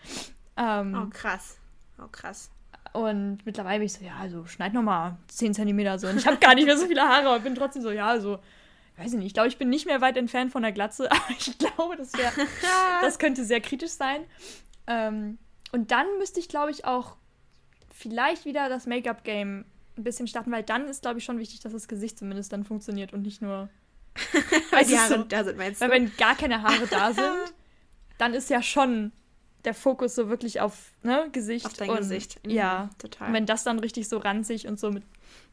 Ähm, 0.58 0.96
Oh, 0.96 1.10
krass. 1.10 1.58
Oh, 2.02 2.08
krass. 2.12 2.50
Und 2.94 3.40
mittlerweile 3.46 3.80
bin 3.80 3.86
ich 3.86 3.94
so, 3.94 4.04
ja, 4.04 4.16
also 4.20 4.46
schneid 4.48 4.74
noch 4.74 4.82
mal 4.82 5.18
10 5.28 5.54
Zentimeter 5.54 6.00
so. 6.00 6.08
Und 6.08 6.18
ich 6.18 6.26
habe 6.26 6.38
gar 6.38 6.56
nicht 6.56 6.66
mehr 6.66 6.78
so 6.78 6.88
viele 6.88 7.02
Haare, 7.02 7.28
aber 7.28 7.40
bin 7.40 7.54
trotzdem 7.54 7.82
so, 7.84 7.92
ja, 7.92 8.08
also, 8.08 8.40
weiß 8.98 9.12
ich 9.14 9.18
nicht. 9.18 9.28
Ich 9.28 9.34
glaube, 9.34 9.50
ich 9.50 9.58
bin 9.58 9.70
nicht 9.70 9.86
mehr 9.86 10.02
weit 10.02 10.18
entfernt 10.18 10.52
von 10.52 10.64
der 10.64 10.72
Glatze, 10.72 11.12
aber 11.12 11.30
ich 11.38 11.58
glaube, 11.58 11.98
das 11.98 12.14
wäre, 12.14 12.34
das 13.02 13.20
könnte 13.20 13.44
sehr 13.44 13.62
kritisch 13.62 13.92
sein. 13.92 14.22
Ähm, 14.88 15.38
und 15.72 15.92
dann 15.92 16.08
müsste 16.18 16.40
ich, 16.40 16.48
glaube 16.48 16.72
ich, 16.72 16.86
auch 16.86 17.16
vielleicht 17.94 18.46
wieder 18.46 18.70
das 18.70 18.88
Make-up-Game 18.88 19.66
ein 19.98 20.04
bisschen 20.04 20.28
starten, 20.28 20.52
weil 20.52 20.64
dann 20.64 20.86
ist, 20.88 21.02
glaube 21.02 21.20
ich, 21.20 21.26
schon 21.26 21.38
wichtig, 21.38 21.60
dass 21.60 21.74
das 21.74 21.88
Gesicht 21.88 22.18
zumindest 22.18 22.54
dann 22.54 22.64
funktioniert 22.64 23.14
und 23.14 23.22
nicht 23.22 23.42
nur. 23.42 23.70
Weil 24.72 24.82
Es 24.84 24.88
die 24.88 24.98
Haare 24.98 25.18
so, 25.20 25.24
da 25.24 25.44
sind, 25.44 25.58
meinst 25.58 25.82
weil 25.82 25.90
du? 25.90 25.94
wenn 25.96 26.18
gar 26.18 26.36
keine 26.36 26.62
Haare 26.62 26.88
da 26.90 27.14
sind, 27.14 27.54
dann 28.18 28.34
ist 28.34 28.50
ja 28.50 28.62
schon 28.62 29.12
der 29.66 29.74
Fokus 29.74 30.16
so 30.16 30.30
wirklich 30.30 30.62
auf 30.62 30.74
ne, 31.04 31.28
Gesicht. 31.32 31.66
Auf 31.66 31.74
dein 31.74 31.90
und, 31.90 31.98
Gesicht. 31.98 32.46
Mhm, 32.46 32.52
Ja, 32.52 32.90
total. 32.98 33.28
Und 33.28 33.34
wenn 33.34 33.46
das 33.46 33.64
dann 33.64 33.80
richtig 33.80 34.08
so 34.10 34.18
ranzig 34.18 34.68
und 34.68 34.80
so 34.80 34.92
mit 34.92 35.04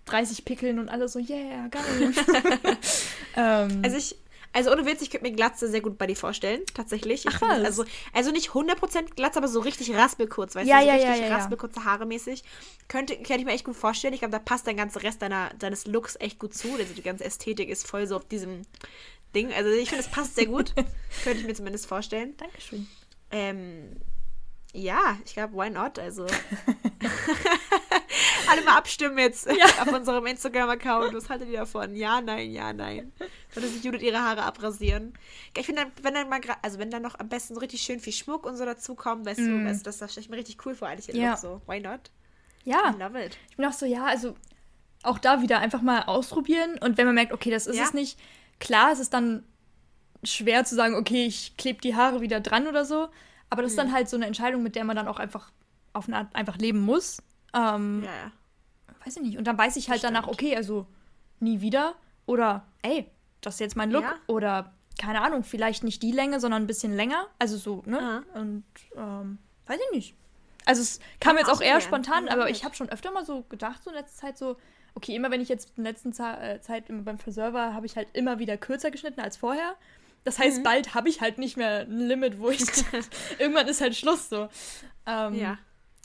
30 0.06 0.44
Pickeln 0.44 0.78
und 0.78 0.88
alles 0.88 1.12
so, 1.12 1.18
yeah, 1.18 1.66
geil. 1.68 2.12
ähm, 3.36 3.80
Also 3.84 3.96
ich, 3.96 4.16
also 4.56 4.72
ohne 4.72 4.86
Witz, 4.86 5.02
ich 5.02 5.10
könnte 5.10 5.28
mir 5.28 5.36
Glatze 5.36 5.68
sehr 5.68 5.82
gut 5.82 5.98
bei 5.98 6.06
dir 6.06 6.16
vorstellen, 6.16 6.62
tatsächlich. 6.72 7.26
Ich 7.26 7.34
Ach, 7.34 7.42
was? 7.42 7.62
also, 7.62 7.84
also 8.14 8.30
nicht 8.30 8.48
100% 8.48 9.14
Glatze, 9.14 9.38
aber 9.38 9.48
so 9.48 9.60
richtig 9.60 9.92
raspelkurz, 9.94 10.54
weißt 10.54 10.66
Ja, 10.66 10.78
du, 10.78 10.84
so 10.84 10.88
ja, 10.88 10.96
ja, 10.96 11.08
richtig 11.10 11.24
ja, 11.24 11.28
ja. 11.28 11.36
raspelkurze 11.36 11.84
Haare 11.84 12.06
mäßig. 12.06 12.42
Könnte, 12.88 13.16
könnte 13.16 13.36
ich 13.40 13.44
mir 13.44 13.52
echt 13.52 13.66
gut 13.66 13.76
vorstellen. 13.76 14.14
Ich 14.14 14.20
glaube, 14.20 14.32
da 14.32 14.38
passt 14.38 14.66
dein 14.66 14.78
ganzer 14.78 15.02
Rest 15.02 15.20
deiner, 15.20 15.50
deines 15.58 15.86
Looks 15.86 16.16
echt 16.20 16.38
gut 16.38 16.54
zu. 16.54 16.72
Also 16.72 16.94
die 16.94 17.02
ganze 17.02 17.24
Ästhetik 17.24 17.68
ist 17.68 17.86
voll 17.86 18.06
so 18.06 18.16
auf 18.16 18.24
diesem 18.26 18.62
Ding. 19.34 19.52
Also 19.52 19.68
ich 19.70 19.90
finde, 19.90 20.02
es 20.04 20.10
passt 20.10 20.36
sehr 20.36 20.46
gut. 20.46 20.74
könnte 21.22 21.40
ich 21.40 21.46
mir 21.46 21.54
zumindest 21.54 21.86
vorstellen. 21.86 22.34
Dankeschön. 22.38 22.88
Ähm, 23.30 24.00
ja, 24.72 25.18
ich 25.26 25.34
glaube, 25.34 25.54
why 25.54 25.68
not? 25.68 25.98
Also. 25.98 26.26
Alle 28.50 28.62
mal 28.62 28.76
abstimmen 28.76 29.18
jetzt 29.18 29.48
auf 29.80 29.92
unserem 29.92 30.26
Instagram-Account. 30.26 31.14
Was 31.14 31.28
haltet 31.28 31.48
ihr 31.48 31.58
davon? 31.60 31.94
Ja, 31.96 32.20
nein, 32.20 32.50
ja, 32.52 32.72
nein. 32.72 33.12
Sollte 33.52 33.68
sich 33.68 33.82
Judith 33.84 34.02
ihre 34.02 34.20
Haare 34.20 34.42
abrasieren? 34.42 35.14
Ja, 35.54 35.60
Ich 35.60 35.66
finde, 35.66 35.86
wenn 36.02 36.14
dann 36.14 36.28
mal 36.28 36.40
also 36.62 36.78
wenn 36.78 36.90
dann 36.90 37.02
noch 37.02 37.18
am 37.18 37.28
besten 37.28 37.54
so 37.54 37.60
richtig 37.60 37.82
schön 37.82 38.00
viel 38.00 38.12
Schmuck 38.12 38.46
und 38.46 38.56
so 38.56 38.64
dazukommt, 38.64 39.26
weißt 39.26 39.40
du, 39.40 39.64
weißt, 39.64 39.86
das, 39.86 39.98
das 39.98 40.12
stelle 40.12 40.24
ich 40.24 40.30
mir 40.30 40.36
richtig 40.36 40.64
cool 40.66 40.74
vor, 40.74 40.88
eigentlich. 40.88 41.14
Mm. 41.14 41.20
Ja. 41.20 41.30
Look 41.30 41.38
So, 41.38 41.60
why 41.66 41.80
not? 41.80 42.10
Ja, 42.64 42.94
I 42.96 42.98
love 43.02 43.22
it. 43.24 43.36
ich 43.50 43.56
bin 43.56 43.66
auch 43.66 43.72
so, 43.72 43.86
ja, 43.86 44.04
also 44.04 44.34
auch 45.02 45.18
da 45.18 45.40
wieder 45.42 45.60
einfach 45.60 45.82
mal 45.82 46.02
ausprobieren 46.02 46.78
und 46.80 46.98
wenn 46.98 47.06
man 47.06 47.14
merkt, 47.14 47.32
okay, 47.32 47.50
das 47.50 47.66
ist 47.68 47.76
Ja. 47.76 47.84
es 47.84 47.94
nicht, 47.94 48.18
klar, 48.58 48.90
es 48.92 48.98
ist 48.98 49.14
dann 49.14 49.44
schwer 50.24 50.64
zu 50.64 50.74
sagen, 50.74 50.94
okay, 50.96 51.26
ich 51.26 51.56
klebe 51.56 51.80
die 51.80 51.94
Haare 51.94 52.20
wieder 52.22 52.40
dran 52.40 52.66
oder 52.66 52.84
so, 52.84 53.08
aber 53.50 53.62
das 53.62 53.70
ist 53.72 53.76
Mhm. 53.76 53.82
dann 53.82 53.92
halt 53.92 54.08
so 54.08 54.16
eine 54.16 54.26
Entscheidung, 54.26 54.62
mit 54.64 54.74
der 54.74 54.82
man 54.84 54.96
dann 54.96 55.06
auch 55.06 55.18
einfach 55.20 55.52
auf 55.92 56.08
eine 56.08 56.16
Art 56.18 56.34
einfach 56.34 56.56
leben 56.56 56.80
muss. 56.80 57.18
Ähm, 57.56 58.02
Ja, 58.04 58.10
ja. 58.10 58.32
weiß 59.04 59.16
ich 59.16 59.22
nicht. 59.22 59.38
Und 59.38 59.44
dann 59.46 59.56
weiß 59.58 59.76
ich 59.76 59.88
halt 59.88 60.02
Das 60.02 60.10
danach, 60.12 60.28
okay, 60.28 60.54
also 60.56 60.86
nie 61.40 61.60
wieder. 61.60 61.94
Oder, 62.26 62.64
ey, 62.82 63.10
das 63.40 63.54
ist 63.54 63.60
jetzt 63.60 63.76
mein 63.76 63.90
Look. 63.90 64.02
Ja. 64.02 64.14
Oder, 64.26 64.72
keine 64.98 65.20
Ahnung, 65.22 65.44
vielleicht 65.44 65.84
nicht 65.84 66.02
die 66.02 66.12
Länge, 66.12 66.40
sondern 66.40 66.62
ein 66.62 66.66
bisschen 66.66 66.94
länger. 66.96 67.26
Also 67.38 67.56
so, 67.56 67.82
ne? 67.86 67.98
Aha. 67.98 68.40
Und, 68.40 68.64
ähm, 68.96 69.38
weiß 69.66 69.78
ich 69.90 69.96
nicht. 69.96 70.14
Also 70.64 70.82
es 70.82 70.98
kam 71.20 71.36
jetzt 71.38 71.48
auch 71.50 71.60
eher 71.60 71.80
spontan, 71.80 72.26
Ja, 72.26 72.32
aber 72.32 72.50
ich 72.50 72.64
habe 72.64 72.74
schon 72.74 72.88
öfter 72.88 73.12
mal 73.12 73.24
so 73.24 73.42
gedacht, 73.42 73.84
so 73.84 73.90
in 73.90 73.96
letzter 73.96 74.26
Zeit 74.26 74.36
so, 74.38 74.56
okay, 74.94 75.14
immer 75.14 75.30
wenn 75.30 75.40
ich 75.40 75.48
jetzt 75.48 75.72
in 75.76 75.84
letzter 75.84 76.42
äh, 76.42 76.60
Zeit 76.60 76.88
immer 76.90 77.02
beim 77.02 77.18
Friseur 77.18 77.52
war, 77.52 77.72
habe 77.74 77.86
ich 77.86 77.96
halt 77.96 78.08
immer 78.14 78.38
wieder 78.40 78.56
kürzer 78.56 78.90
geschnitten 78.90 79.20
als 79.20 79.36
vorher. 79.36 79.76
Das 80.24 80.38
Mhm. 80.38 80.42
heißt, 80.42 80.62
bald 80.64 80.94
habe 80.94 81.08
ich 81.08 81.20
halt 81.20 81.38
nicht 81.38 81.56
mehr 81.56 81.80
ein 81.82 81.96
Limit, 82.08 82.40
wo 82.40 82.48
ich 82.50 82.58
irgendwann 83.38 83.68
ist 83.68 83.80
halt 83.80 83.94
Schluss 83.94 84.28
so. 84.28 84.48
Ähm, 85.06 85.34
Ja. 85.34 85.58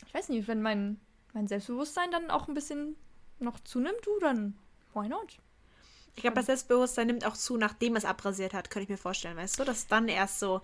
Ich 0.06 0.14
weiß 0.14 0.30
nicht, 0.30 0.48
wenn 0.48 0.62
mein, 0.62 1.00
mein 1.34 1.48
Selbstbewusstsein 1.48 2.12
dann 2.12 2.32
auch 2.32 2.48
ein 2.48 2.54
bisschen 2.54 2.96
noch 3.40 3.60
zunimmt, 3.62 4.06
du, 4.06 4.20
dann 4.20 4.58
why 4.94 5.08
not? 5.08 5.38
Ich 6.16 6.24
glaube, 6.24 6.36
das 6.36 6.48
Selbstbewusstsein 6.48 7.08
nimmt 7.08 7.26
auch 7.26 7.38
zu, 7.38 7.58
nachdem 7.58 7.96
es 7.96 8.06
abrasiert 8.06 8.54
hat, 8.54 8.70
könnte 8.70 8.84
ich 8.84 8.90
mir 8.90 8.98
vorstellen, 8.98 9.38
weißt 9.38 9.60
du? 9.60 9.64
Das 9.64 9.80
ist 9.80 9.92
dann 9.92 10.08
erst 10.08 10.40
so. 10.40 10.62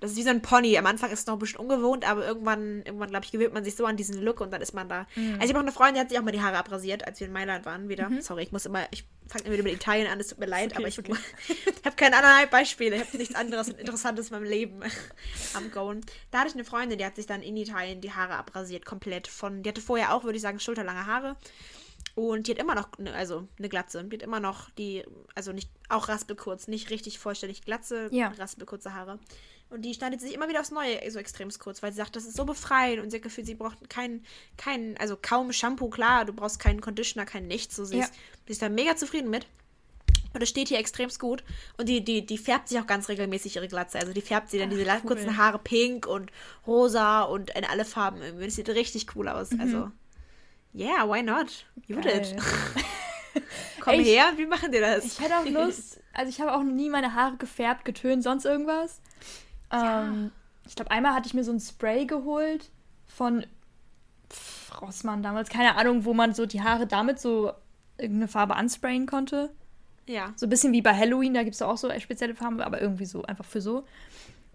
Das 0.00 0.10
ist 0.10 0.16
wie 0.18 0.22
so 0.22 0.30
ein 0.30 0.42
Pony. 0.42 0.76
Am 0.76 0.86
Anfang 0.86 1.10
ist 1.10 1.20
es 1.20 1.26
noch 1.26 1.34
ein 1.34 1.38
bisschen 1.38 1.60
ungewohnt, 1.60 2.08
aber 2.08 2.26
irgendwann, 2.26 2.82
irgendwann 2.84 3.08
glaube 3.08 3.24
ich, 3.24 3.32
gewöhnt 3.32 3.54
man 3.54 3.64
sich 3.64 3.76
so 3.76 3.86
an 3.86 3.96
diesen 3.96 4.20
Look 4.20 4.40
und 4.40 4.52
dann 4.52 4.60
ist 4.60 4.74
man 4.74 4.88
da. 4.88 5.06
Mhm. 5.14 5.34
Also 5.34 5.44
ich 5.44 5.48
habe 5.50 5.58
auch 5.58 5.62
eine 5.62 5.72
Freundin, 5.72 5.94
die 5.94 6.00
hat 6.00 6.08
sich 6.10 6.18
auch 6.18 6.22
mal 6.22 6.32
die 6.32 6.42
Haare 6.42 6.58
abrasiert, 6.58 7.06
als 7.06 7.20
wir 7.20 7.26
in 7.26 7.32
Mailand 7.32 7.64
waren 7.64 7.88
wieder. 7.88 8.10
Sorry, 8.20 8.42
ich 8.42 8.52
muss 8.52 8.66
immer, 8.66 8.86
ich 8.90 9.04
fange 9.26 9.44
immer 9.44 9.54
wieder 9.54 9.62
mit 9.62 9.72
Italien 9.72 10.06
an, 10.08 10.20
es 10.20 10.28
tut 10.28 10.38
mir 10.38 10.46
leid, 10.46 10.72
okay, 10.72 10.78
aber 10.78 10.88
ich, 10.88 10.98
okay. 10.98 11.14
habe 11.84 11.96
keine 11.96 12.16
anderen 12.16 12.50
Beispiele. 12.50 12.96
Ich 12.96 13.06
habe 13.06 13.16
nichts 13.16 13.34
anderes 13.34 13.68
und 13.68 13.78
Interessantes 13.78 14.28
in 14.28 14.34
meinem 14.34 14.44
Leben 14.44 14.80
am 15.54 15.70
Goen. 15.70 16.02
Da 16.30 16.40
hatte 16.40 16.48
ich 16.48 16.54
eine 16.54 16.64
Freundin, 16.64 16.98
die 16.98 17.06
hat 17.06 17.16
sich 17.16 17.26
dann 17.26 17.42
in 17.42 17.56
Italien 17.56 18.00
die 18.00 18.12
Haare 18.12 18.34
abrasiert, 18.34 18.84
komplett 18.84 19.28
von. 19.28 19.62
Die 19.62 19.68
hatte 19.70 19.80
vorher 19.80 20.14
auch, 20.14 20.24
würde 20.24 20.36
ich 20.36 20.42
sagen, 20.42 20.60
schulterlange 20.60 21.06
Haare. 21.06 21.36
Und 22.14 22.46
die 22.46 22.52
hat 22.52 22.58
immer 22.58 22.74
noch, 22.76 22.88
ne, 22.98 23.12
also 23.12 23.48
eine 23.58 23.68
Glatze. 23.68 24.02
Die 24.04 24.16
hat 24.16 24.22
immer 24.22 24.38
noch 24.40 24.70
die, 24.70 25.04
also 25.34 25.52
nicht, 25.52 25.68
auch 25.88 26.08
raspelkurz, 26.08 26.68
nicht 26.68 26.90
richtig 26.90 27.18
vollständig 27.18 27.62
Glatze, 27.62 28.08
Ja. 28.12 28.28
raspelkurze 28.38 28.94
Haare. 28.94 29.18
Und 29.70 29.82
die 29.82 29.94
schneidet 29.94 30.20
sich 30.20 30.32
immer 30.34 30.48
wieder 30.48 30.60
aufs 30.60 30.70
Neue, 30.70 31.10
so 31.10 31.18
extremst 31.18 31.58
kurz, 31.58 31.82
weil 31.82 31.90
sie 31.90 31.96
sagt, 31.96 32.14
das 32.14 32.24
ist 32.26 32.36
so 32.36 32.44
befreiend 32.44 33.02
und 33.02 33.10
sie 33.10 33.16
hat 33.16 33.22
Gefühl, 33.24 33.44
sie 33.44 33.54
braucht 33.56 33.90
keinen, 33.90 34.24
keinen, 34.56 34.96
also 34.98 35.16
kaum 35.20 35.52
Shampoo, 35.52 35.88
klar, 35.88 36.24
du 36.24 36.32
brauchst 36.32 36.60
keinen 36.60 36.80
Conditioner, 36.80 37.26
kein 37.26 37.48
nichts. 37.48 37.74
So, 37.74 37.84
sie, 37.84 37.96
Ja. 37.98 38.04
ist, 38.04 38.14
sie 38.46 38.52
ist 38.52 38.62
da 38.62 38.68
mega 38.68 38.94
zufrieden 38.94 39.30
mit. 39.30 39.46
Und 40.32 40.40
das 40.42 40.48
steht 40.48 40.68
hier 40.68 40.78
extremst 40.78 41.18
gut. 41.18 41.42
Und 41.78 41.88
die, 41.88 42.04
die, 42.04 42.24
die 42.26 42.38
färbt 42.38 42.68
sich 42.68 42.78
auch 42.78 42.86
ganz 42.86 43.08
regelmäßig 43.08 43.56
ihre 43.56 43.66
Glatze. 43.68 43.98
Also 43.98 44.12
die 44.12 44.20
färbt 44.20 44.50
sie 44.50 44.58
dann 44.58 44.70
diese 44.70 44.82
la- 44.84 44.96
cool. 45.02 45.08
kurzen 45.14 45.36
Haare 45.36 45.58
pink 45.58 46.06
und 46.06 46.30
rosa 46.66 47.22
und 47.22 47.50
in 47.50 47.64
alle 47.64 47.84
Farben 47.84 48.20
irgendwie. 48.22 48.44
Das 48.46 48.54
sieht 48.56 48.68
richtig 48.68 49.14
cool 49.16 49.28
aus. 49.28 49.50
Also, 49.58 49.90
yeah, 50.74 51.06
why 51.08 51.22
not? 51.22 51.64
Judith, 51.86 52.34
komm 53.80 53.94
Ich- 54.00 54.06
her, 54.08 54.32
wie 54.36 54.46
machen 54.46 54.72
dir 54.72 54.80
das? 54.80 55.04
Ich 55.04 55.20
hätte 55.20 55.36
auch 55.38 55.44
Lust, 55.46 56.00
also 56.12 56.28
ich 56.28 56.40
habe 56.40 56.52
auch 56.54 56.62
nie 56.62 56.90
meine 56.90 57.14
Haare 57.14 57.36
gefärbt, 57.36 57.84
getönt, 57.84 58.22
sonst 58.22 58.44
irgendwas. 58.44 59.00
Ähm, 59.70 60.30
ich 60.66 60.74
glaube, 60.76 60.90
einmal 60.90 61.14
hatte 61.14 61.26
ich 61.26 61.34
mir 61.34 61.44
so 61.44 61.52
ein 61.52 61.60
Spray 61.60 62.06
geholt 62.06 62.70
von 63.06 63.44
pff, 64.30 64.80
Rossmann 64.80 65.22
damals, 65.22 65.48
keine 65.48 65.76
Ahnung, 65.76 66.04
wo 66.04 66.14
man 66.14 66.34
so 66.34 66.46
die 66.46 66.62
Haare 66.62 66.86
damit 66.86 67.18
so 67.20 67.52
irgendeine 67.98 68.28
Farbe 68.28 68.56
ansprayen 68.56 69.06
konnte. 69.06 69.50
ja. 70.06 70.32
So 70.36 70.46
ein 70.46 70.50
bisschen 70.50 70.72
wie 70.72 70.82
bei 70.82 70.94
Halloween, 70.96 71.34
da 71.34 71.42
gibt 71.44 71.54
es 71.54 71.62
auch 71.62 71.76
so 71.76 71.90
spezielle 72.00 72.34
Farben, 72.34 72.60
aber 72.60 72.80
irgendwie 72.80 73.06
so 73.06 73.22
einfach 73.24 73.44
für 73.44 73.60
so. 73.60 73.84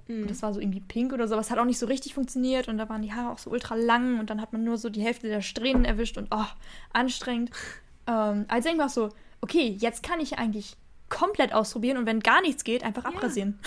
Mhm. 0.09 0.23
Und 0.23 0.31
das 0.31 0.41
war 0.41 0.53
so 0.53 0.59
irgendwie 0.59 0.81
pink 0.81 1.13
oder 1.13 1.27
so, 1.27 1.35
aber 1.35 1.41
es 1.41 1.51
hat 1.51 1.59
auch 1.59 1.65
nicht 1.65 1.79
so 1.79 1.85
richtig 1.85 2.13
funktioniert 2.15 2.67
und 2.67 2.77
da 2.77 2.89
waren 2.89 3.01
die 3.01 3.13
Haare 3.13 3.31
auch 3.31 3.37
so 3.37 3.49
ultra 3.51 3.75
lang 3.75 4.19
und 4.19 4.29
dann 4.29 4.41
hat 4.41 4.51
man 4.51 4.63
nur 4.63 4.77
so 4.77 4.89
die 4.89 5.01
Hälfte 5.01 5.27
der 5.27 5.41
Strähnen 5.41 5.85
erwischt 5.85 6.17
und 6.17 6.27
oh, 6.31 6.45
anstrengend. 6.91 7.51
Ähm, 8.07 8.45
also 8.47 8.69
auch 8.69 8.89
so, 8.89 9.09
okay, 9.41 9.67
jetzt 9.77 10.01
kann 10.01 10.19
ich 10.19 10.39
eigentlich 10.39 10.75
komplett 11.09 11.53
ausprobieren 11.53 11.97
und 11.97 12.07
wenn 12.07 12.21
gar 12.21 12.41
nichts 12.41 12.63
geht, 12.63 12.83
einfach 12.83 13.05
abrasieren. 13.05 13.59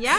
Ja, 0.00 0.16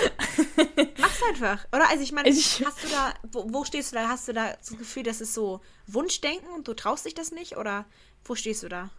mach's 1.00 1.22
einfach. 1.28 1.66
Oder? 1.74 1.90
Also 1.90 2.02
ich 2.02 2.14
meine, 2.14 2.30
Also 2.30 2.66
hast 2.66 2.84
du 2.84 2.88
da, 2.88 3.14
wo, 3.34 3.46
wo 3.52 3.66
stehst 3.66 3.92
du 3.92 3.98
da? 3.98 4.08
Hast 4.08 4.30
du 4.30 4.32
da 4.34 4.54
das 4.54 4.70
Gefühl, 4.78 5.04
das 5.04 5.20
ist 5.20 5.34
so 5.34 5.60
Wunschdenken 5.88 6.48
und 6.56 6.70
du 6.70 6.74
traust 6.74 7.06
dich 7.06 7.14
das 7.14 7.32
nicht? 7.34 7.58
Oder 7.58 7.84
wo 8.24 8.36
stehst 8.36 8.64
du 8.64 8.70
da? 8.70 8.90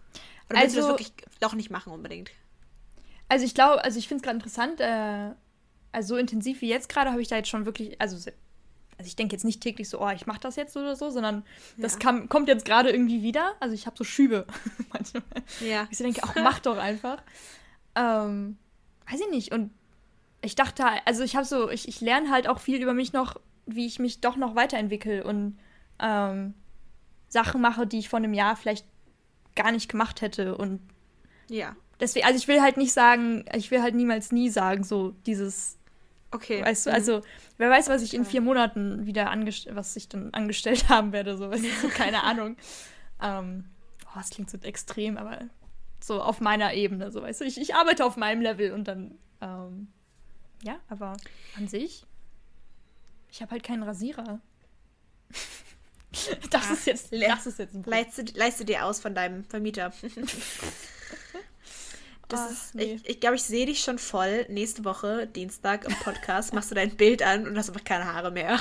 Oder 0.51 0.61
willst 0.61 0.77
du 0.77 0.81
das 0.81 0.87
Also- 0.87 0.88
wirklich 0.88 1.12
doch 1.40 1.55
nicht 1.55 1.70
machen 1.70 1.92
unbedingt? 1.94 2.31
Also 3.29 3.46
ich 3.46 3.55
glaube, 3.55 3.83
also 3.85 3.99
ich 3.99 4.07
finde 4.07 4.20
es 4.20 4.25
gerade 4.25 4.37
interessant, 4.37 4.81
äh, 4.81 5.35
also 5.96 6.14
so 6.14 6.16
intensiv 6.18 6.61
wie 6.61 6.68
jetzt 6.68 6.88
gerade 6.90 7.11
habe 7.11 7.22
ich 7.22 7.28
da 7.28 7.37
jetzt 7.37 7.48
schon 7.48 7.64
wirklich, 7.64 8.00
also, 8.00 8.16
also 8.16 8.30
ich 9.09 9.16
denke 9.16 9.35
jetzt 9.35 9.44
nicht 9.44 9.62
täglich 9.62 9.88
so, 9.88 10.00
oh, 10.00 10.11
ich 10.11 10.26
mache 10.26 10.40
das 10.40 10.56
jetzt 10.56 10.76
oder 10.76 10.94
so, 10.94 11.09
sondern 11.11 11.42
das 11.78 11.94
Ja. 11.94 11.98
kam, 12.00 12.28
kommt 12.28 12.48
jetzt 12.48 12.64
gerade 12.66 12.90
irgendwie 12.90 13.22
wieder. 13.22 13.54
Also 13.61 13.74
ich 13.74 13.87
habe 13.87 13.96
so 13.96 14.04
Schübe 14.04 14.46
manchmal. 14.92 15.22
Ja. 15.61 15.88
Ich 15.90 15.96
so 15.98 16.04
denke, 16.04 16.22
auch 16.22 16.35
mach 16.37 16.59
doch 16.61 16.76
einfach. 16.78 17.22
Ähm, 17.94 18.59
weiß 19.11 19.20
ich 19.20 19.30
nicht. 19.30 19.52
Und 19.52 19.70
ich 20.42 20.54
dachte, 20.54 20.85
also 21.06 21.22
ich 21.24 21.35
habe 21.35 21.46
so, 21.46 21.70
ich, 21.70 21.88
ich 21.88 22.00
lerne 22.00 22.30
halt 22.30 22.46
auch 22.48 22.61
viel 22.61 22.80
über 22.82 22.92
mich 22.94 23.12
noch, 23.12 23.37
wie 23.66 23.87
ich 23.87 23.98
mich 23.98 24.20
doch 24.20 24.37
noch 24.37 24.54
weiterentwickle 24.54 25.24
und 25.24 25.59
ähm, 25.98 26.54
Sachen 27.28 27.61
mache, 27.61 27.87
die 27.87 27.98
ich 27.98 28.09
vor 28.09 28.18
einem 28.18 28.35
Jahr 28.35 28.54
vielleicht 28.56 28.87
gar 29.54 29.72
nicht 29.72 29.90
gemacht 29.90 30.20
hätte. 30.20 30.56
Und 30.56 30.80
Ja. 31.48 31.74
deswegen, 31.98 32.26
also 32.26 32.38
ich 32.38 32.46
will 32.48 32.61
halt 32.61 32.76
nicht 32.76 32.92
sagen, 32.92 33.44
ich 33.54 33.70
will 33.70 33.82
halt 33.82 33.94
niemals 33.94 34.30
nie 34.30 34.50
sagen, 34.50 34.85
so 34.85 35.12
dieses, 35.26 35.78
Okay. 36.37 36.62
weißt 36.64 36.87
du, 36.87 36.90
Mhm. 36.90 36.94
also 36.96 37.22
wer 37.59 37.70
weiß, 37.70 37.88
was 37.88 38.03
ich 38.03 38.14
in 38.14 38.25
vier 38.25 38.40
Monaten 38.40 39.07
wieder 39.07 39.31
angestellt, 39.31 39.75
was 39.77 39.96
ich 39.96 40.09
dann 40.09 40.33
angestellt 40.35 40.88
haben 40.88 41.12
werde, 41.12 41.37
so, 41.37 41.51
weißt 41.51 41.64
du, 41.83 41.88
keine 41.90 42.22
Ahnung. 42.22 42.57
Ähm, 43.22 43.64
oh, 44.07 44.11
das 44.14 44.31
klingt 44.31 44.51
so 44.51 44.59
extrem, 44.59 45.16
aber 45.16 45.40
so 46.01 46.22
auf 46.22 46.40
meiner 46.40 46.75
Ebene, 46.75 47.11
so, 47.11 47.22
weißt 47.22 47.40
du, 47.40 47.44
ich, 47.44 47.61
ich 47.61 47.75
arbeite 47.75 48.05
auf 48.05 48.16
meinem 48.16 48.42
Level 48.42 48.72
und 48.72 48.87
dann, 48.87 49.18
ähm, 49.40 49.88
ja, 50.62 50.79
aber 50.88 51.16
an 51.57 51.68
sich, 51.68 52.05
ich 53.31 53.42
habe 53.42 53.51
halt 53.53 53.62
keinen 53.62 53.83
Rasierer. 53.83 54.40
das 56.51 56.62
Ach, 56.66 56.72
ist 56.72 56.87
jetzt, 56.87 57.12
das 57.12 57.46
ist 57.46 57.59
jetzt 57.59 57.75
ein 57.75 57.83
Problem. 57.83 58.05
Leiste, 58.05 58.25
leiste 58.35 58.64
dir 58.64 58.85
aus 58.85 59.01
von 59.01 59.14
deinem 59.14 59.44
Vermieter. 59.44 59.92
Das 62.29 62.41
Ach, 62.41 62.51
ist, 62.51 62.75
nee. 62.75 62.95
ich, 62.95 63.09
ich 63.09 63.21
glaube, 63.21 63.37
ich 63.37 63.43
sehe 63.45 63.67
dich 63.67 63.81
schon 63.81 63.99
voll 63.99 64.47
nächste 64.49 64.85
Woche, 64.85 65.29
Dienstag 65.29 65.85
im 65.85 65.95
Podcast, 65.95 66.53
machst 66.55 66.71
du 66.73 66.75
dein 66.75 66.97
Bild 66.97 67.23
an 67.23 67.47
und 67.47 67.57
hast 67.57 67.69
einfach 67.69 67.85
keine 67.85 68.12
Haare 68.12 68.33
mehr. 68.33 68.59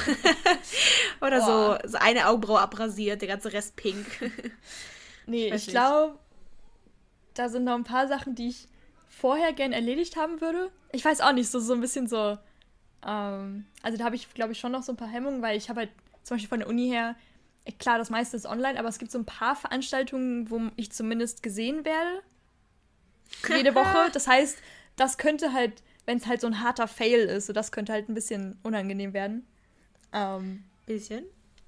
Oder 1.22 1.40
Boah. 1.40 1.80
so, 1.84 1.90
so 1.90 1.98
eine 1.98 2.28
Augenbraue 2.28 2.60
abrasiert, 2.60 3.22
der 3.22 3.28
ganze 3.30 3.54
Rest 3.54 3.76
pink. 3.76 4.06
Nee, 5.28 5.48
Ich 5.48 5.54
ich 5.56 5.68
glaube, 5.70 6.20
da 7.34 7.50
sind 7.50 7.64
noch 7.64 7.74
ein 7.74 7.84
paar 7.84 8.08
Sachen, 8.08 8.36
die 8.36 8.50
ich 8.50 8.68
vorher 9.10 9.54
gern 9.54 9.72
erledigt 9.74 10.18
haben 10.18 10.40
würde. 10.40 10.70
Ich 10.92 11.04
weiß 11.04 11.22
auch 11.22 11.34
nicht, 11.34 11.50
so, 11.50 11.60
so 11.60 11.74
ein 11.74 11.82
bisschen 11.82 12.08
so. 12.08 12.38
Ähm, 13.04 13.66
also 13.82 13.98
da 13.98 14.04
habe 14.04 14.16
ich, 14.16 14.32
glaube 14.36 14.52
ich, 14.52 14.60
schon 14.60 14.72
noch 14.72 14.84
so 14.84 14.92
ein 14.94 14.98
paar 14.98 15.08
Hemmungen, 15.08 15.42
weil 15.42 15.58
ich 15.58 15.70
habe 15.70 15.80
halt 15.82 15.90
zum 16.22 16.36
Beispiel 16.36 16.50
von 16.50 16.60
der 16.60 16.70
Uni 16.70 16.88
her, 16.90 17.16
klar, 17.80 17.98
das 17.98 18.12
meiste 18.12 18.38
ist 18.38 18.46
online, 18.46 18.78
aber 18.78 18.88
es 18.88 19.00
gibt 19.00 19.12
so 19.12 19.18
ein 19.18 19.26
paar 19.26 19.56
Veranstaltungen, 19.56 20.50
wo 20.52 20.62
ich 20.76 20.92
zumindest 20.92 21.42
gesehen 21.42 21.86
werde. 21.86 22.22
Jede 23.48 23.76
Woche. 23.76 24.10
Das 24.12 24.28
heißt, 24.28 24.58
das 24.96 25.18
könnte 25.18 25.54
halt, 25.54 25.84
wenn 26.06 26.18
es 26.18 26.26
halt 26.28 26.42
so 26.42 26.48
ein 26.48 26.62
harter 26.62 26.88
Fail 26.88 27.20
ist, 27.22 27.48
so 27.48 27.54
das 27.54 27.72
könnte 27.72 27.94
halt 27.94 28.10
ein 28.10 28.14
bisschen 28.14 28.58
unangenehm 28.64 29.14
werden. 29.14 29.46
Ähm, 30.14 30.64
Bisschen. 30.86 31.26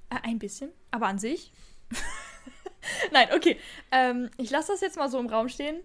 äh, 0.09 0.17
ein 0.23 0.39
bisschen, 0.39 0.71
aber 0.91 1.07
an 1.07 1.19
sich. 1.19 1.51
Nein, 3.11 3.27
okay. 3.35 3.59
Ähm, 3.91 4.29
ich 4.37 4.49
lasse 4.49 4.71
das 4.71 4.81
jetzt 4.81 4.97
mal 4.97 5.09
so 5.09 5.19
im 5.19 5.27
Raum 5.27 5.49
stehen. 5.49 5.81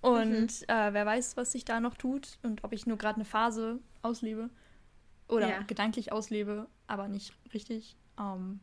Und 0.00 0.68
äh, 0.68 0.92
wer 0.92 1.06
weiß, 1.06 1.36
was 1.38 1.52
sich 1.52 1.64
da 1.64 1.80
noch 1.80 1.96
tut 1.96 2.38
und 2.42 2.62
ob 2.62 2.72
ich 2.74 2.86
nur 2.86 2.98
gerade 2.98 3.16
eine 3.16 3.24
Phase 3.24 3.78
auslebe. 4.02 4.50
Oder 5.28 5.48
Ja. 5.48 5.62
gedanklich 5.62 6.12
auslebe, 6.12 6.66
aber 6.86 7.08
nicht 7.08 7.32
richtig. 7.54 7.96
Ähm, 8.18 8.60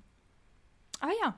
aber 1.00 1.12
ja, 1.24 1.36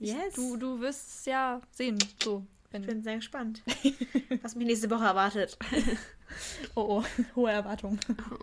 Yes. 0.00 0.34
du, 0.34 0.56
du 0.56 0.80
wirst 0.80 1.08
es 1.20 1.24
ja 1.26 1.60
sehen. 1.70 1.98
So, 2.22 2.44
wenn, 2.70 2.82
Ich 2.82 2.88
bin 2.88 3.02
sehr 3.02 3.16
gespannt, 3.16 3.62
was 4.42 4.54
mich 4.54 4.66
nächste 4.66 4.90
Woche 4.90 5.04
erwartet. 5.04 5.58
oh, 6.74 7.02
oh, 7.02 7.04
hohe 7.36 7.50
Erwartungen. 7.50 7.98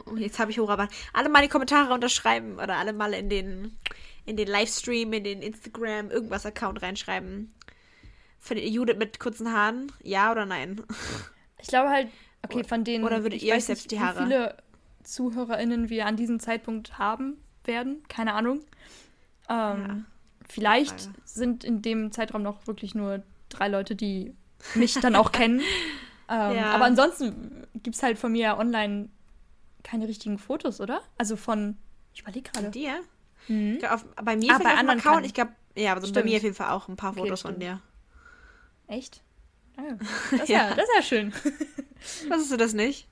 Und 0.06 0.20
jetzt 0.20 0.40
habe 0.40 0.52
ich 0.52 0.60
Hochrabatt. 0.60 0.90
Alle 1.14 1.30
mal 1.30 1.42
die 1.42 1.48
Kommentare 1.48 1.94
unterschreiben 1.94 2.56
oder 2.60 2.76
alle 2.78 2.94
mal 2.94 3.14
in 3.14 3.30
den, 3.30 3.78
in 4.26 4.36
den 4.38 4.48
Livestream, 4.48 5.14
in 5.14 5.24
den 5.24 5.42
Instagram, 5.42 6.10
irgendwas 6.12 6.46
Account 6.46 6.82
reinschreiben. 6.82 7.54
Findet 8.40 8.66
ihr 8.66 8.72
Judith 8.72 8.98
mit 8.98 9.20
kurzen 9.20 9.52
Haaren? 9.52 9.92
Ja 10.04 10.32
oder 10.32 10.46
nein? 10.46 10.82
Ich 11.60 11.68
glaube 11.68 11.90
halt, 11.90 12.10
okay, 12.44 12.64
von 12.64 12.84
denen. 12.84 13.04
Oder 13.04 13.24
würdet 13.24 13.42
ich 13.42 13.46
ihr 13.46 13.54
euch 13.54 13.58
weiß 13.58 13.66
selbst 13.68 13.84
nicht, 13.86 13.92
die 13.92 13.96
wie 13.96 14.00
Haare- 14.02 14.24
viele 14.24 14.58
ZuhörerInnen 15.04 15.90
wir 15.90 16.06
an 16.06 16.18
diesem 16.18 16.40
Zeitpunkt 16.40 16.98
haben 17.00 17.38
werden? 17.64 18.04
Keine 18.10 18.34
Ahnung. 18.34 18.62
Ähm, 19.50 20.06
vielleicht 20.48 21.02
Frage. 21.02 21.16
sind 21.24 21.64
in 21.64 21.82
dem 21.82 22.12
Zeitraum 22.12 22.44
noch 22.44 22.68
wirklich 22.68 22.94
nur 22.94 23.24
drei 23.50 23.68
Leute, 23.68 23.96
die 23.96 24.36
mich 24.76 24.94
dann 24.96 25.16
auch 25.16 25.32
kennen. 25.32 25.62
Ähm, 26.30 26.58
Ja. 26.58 26.72
Aber 26.72 26.84
ansonsten 26.84 27.66
gibt 27.76 27.96
es 27.96 28.04
halt 28.04 28.20
von 28.20 28.34
mir 28.34 28.58
online 28.58 29.08
keine 29.82 30.10
richtigen 30.10 30.38
Fotos, 30.38 30.82
oder? 30.82 31.00
Also 31.18 31.38
von. 31.38 31.78
Ich 32.14 32.20
überlege 32.20 32.50
gerade. 32.52 32.66
Von 32.66 32.72
dir? 32.74 33.00
Mhm. 33.48 33.78
Glaub, 33.80 33.92
auf, 33.94 34.06
bei 34.22 34.36
mir 34.36 34.54
Ah, 34.54 34.58
bei 34.62 34.74
auf 34.74 34.78
anderen 34.78 35.00
Account. 35.00 35.26
Ich 35.26 35.34
glaube, 35.34 35.52
ja, 35.78 35.94
also 35.94 36.12
bei 36.12 36.24
mir 36.24 36.36
auf 36.36 36.44
jeden 36.44 36.54
Fall 36.54 36.72
auch 36.72 36.90
ein 36.90 36.98
paar 36.98 37.12
Okay, 37.12 37.20
Fotos 37.22 37.44
von 37.44 37.52
stimmt. 37.52 37.64
dir. 37.64 37.82
Echt? 38.88 39.22
Ah, 39.78 39.84
ja. 39.84 39.98
Das, 40.32 40.42
ist 40.42 40.50
ja. 40.50 40.58
Ja. 40.70 40.76
das 40.76 40.84
ist 40.84 40.96
ja 40.98 41.02
schön. 41.02 41.34
Wusstest 42.30 42.52
du 42.52 42.58
das 42.58 42.74
nicht? 42.74 43.08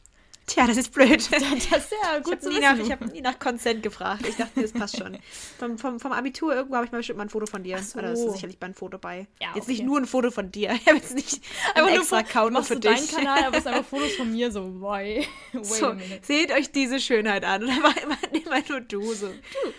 Tja, 0.48 0.68
das 0.68 0.78
ist 0.78 0.92
blöd. 0.94 1.10
Das 1.32 1.42
ist 1.42 1.92
ja 2.04 2.20
gut 2.20 2.34
ich 2.36 2.40
zu 2.42 2.50
habe 2.50 2.54
nie, 2.54 2.62
nach- 2.62 2.78
ich 2.86 2.92
hab 2.92 3.02
nie 3.14 3.22
nach 3.22 3.40
Consent 3.40 3.82
gefragt. 3.82 4.28
Ich 4.28 4.36
dachte, 4.36 4.62
das 4.62 4.72
passt 4.72 4.98
schon. 4.98 5.18
Vom, 5.60 5.78
vom, 5.78 6.00
vom 6.00 6.12
Abitur 6.12 6.54
irgendwo 6.54 6.76
habe 6.76 6.86
ich 6.86 6.92
mal 6.92 7.00
bestimmt 7.00 7.18
mal 7.18 7.24
ein 7.26 7.30
Foto 7.30 7.46
von 7.48 7.64
dir. 7.64 7.82
So. 7.82 7.98
Oder 8.00 8.12
ist 8.12 8.32
sicherlich 8.32 8.60
mal 8.60 8.68
ein 8.68 8.74
Foto 8.76 8.98
bei. 9.00 9.28
Ja, 9.42 9.50
jetzt 9.56 9.64
okay. 9.64 9.72
nicht 9.72 9.84
nur 9.86 9.98
ein 10.00 10.06
Foto 10.06 10.32
von 10.32 10.52
dir. 10.52 10.74
Ich 10.86 10.86
habe 10.88 10.98
jetzt 10.98 11.16
nicht 11.16 11.42
einen 11.74 11.88
nur 11.88 11.96
extra 11.96 12.18
Account 12.20 12.52
nur 12.52 12.60
machst 12.60 12.68
für 12.68 12.76
du 12.76 12.82
deinen 12.82 12.98
dich. 12.98 13.12
Kanal, 13.16 13.46
aber 13.46 13.58
es 13.58 13.64
sind 13.64 13.74
einfach 13.74 13.90
Fotos 13.90 14.14
von 14.14 14.32
mir, 14.32 14.52
so, 14.52 14.66
why? 14.82 15.26
Wait 15.54 15.66
So, 15.66 15.96
seht 16.22 16.52
euch 16.52 16.72
diese 16.72 17.00
Schönheit 17.00 17.44
an. 17.44 17.64
Und 17.64 17.70
da 17.70 17.82
war 17.84 17.94
immer, 18.04 18.18
immer 18.32 18.70
nur 18.70 18.82
du 18.82 19.14
so. 19.14 19.28
Du, 19.28 19.34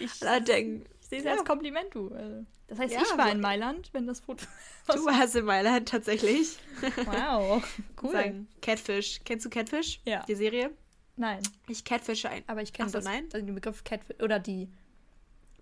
ich, 0.04 0.18
Da 0.18 0.40
denken, 0.40 0.84
ich 1.06 1.10
sehe 1.10 1.18
es 1.20 1.24
ja. 1.24 1.32
als 1.32 1.44
Kompliment, 1.44 1.94
du. 1.94 2.08
Also, 2.12 2.44
Das 2.66 2.78
heißt, 2.80 2.94
Ja, 2.94 3.02
ich 3.02 3.16
war 3.16 3.30
in 3.30 3.40
Mailand, 3.40 3.90
wenn 3.92 4.08
das 4.08 4.18
Foto... 4.18 4.44
du 4.88 5.04
warst 5.04 5.36
in 5.36 5.44
Mailand 5.44 5.88
tatsächlich. 5.88 6.58
Wow, 7.06 7.62
cool. 8.02 8.10
Sagen, 8.10 8.48
Catfish. 8.60 9.20
Kennst 9.24 9.46
du 9.46 9.50
Catfish? 9.50 10.00
Ja. 10.04 10.24
Die 10.26 10.34
Serie? 10.34 10.72
Nein, 11.14 11.42
Ich 11.68 11.84
catfische 11.84 12.28
ein. 12.28 12.42
aber 12.48 12.62
ich 12.62 12.72
kenne 12.72 12.90
so, 12.90 12.98
das, 12.98 13.04
nein? 13.04 13.28
den 13.28 13.54
Begriff 13.54 13.84
Catfish, 13.84 14.20
oder 14.20 14.40
die, 14.40 14.68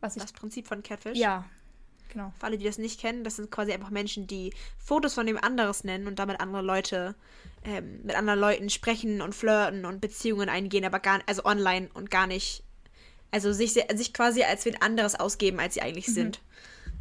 was 0.01 0.17
ich... 0.17 0.23
Das 0.23 0.33
Prinzip 0.33 0.67
von 0.67 0.83
Catfish. 0.83 1.19
Ja, 1.19 1.45
genau. 2.09 2.33
Für 2.39 2.47
alle, 2.47 2.57
die 2.57 2.65
das 2.65 2.79
nicht 2.79 2.99
kennen, 2.99 3.23
das 3.23 3.37
sind 3.37 3.51
quasi 3.51 3.73
einfach 3.73 3.91
Menschen, 3.91 4.27
die 4.27 4.55
Fotos 4.79 5.13
von 5.13 5.27
dem 5.27 5.37
anderes 5.37 5.85
nennen 5.85 6.07
und 6.07 6.19
damit 6.19 6.41
andere 6.41 6.63
Leute, 6.63 7.15
ähm, 7.65 8.01
mit 8.03 8.17
anderen 8.17 8.41
Leuten 8.41 8.71
sprechen 8.71 9.21
und 9.21 9.35
flirten 9.35 9.85
und 9.85 10.01
Beziehungen 10.01 10.49
eingehen, 10.49 10.87
aber 10.87 11.01
gar 11.01 11.21
also 11.27 11.45
online 11.45 11.91
und 11.93 12.11
gar 12.11 12.27
nicht, 12.27 12.65
also 13.35 13.53
sich, 13.53 13.73
sich 13.73 14.13
quasi 14.15 14.43
als 14.45 14.65
wen 14.65 14.81
anderes 14.81 15.15
ausgeben, 15.19 15.59
als 15.61 15.75
sie 15.75 15.83
eigentlich 15.83 16.07
sind. 16.07 16.41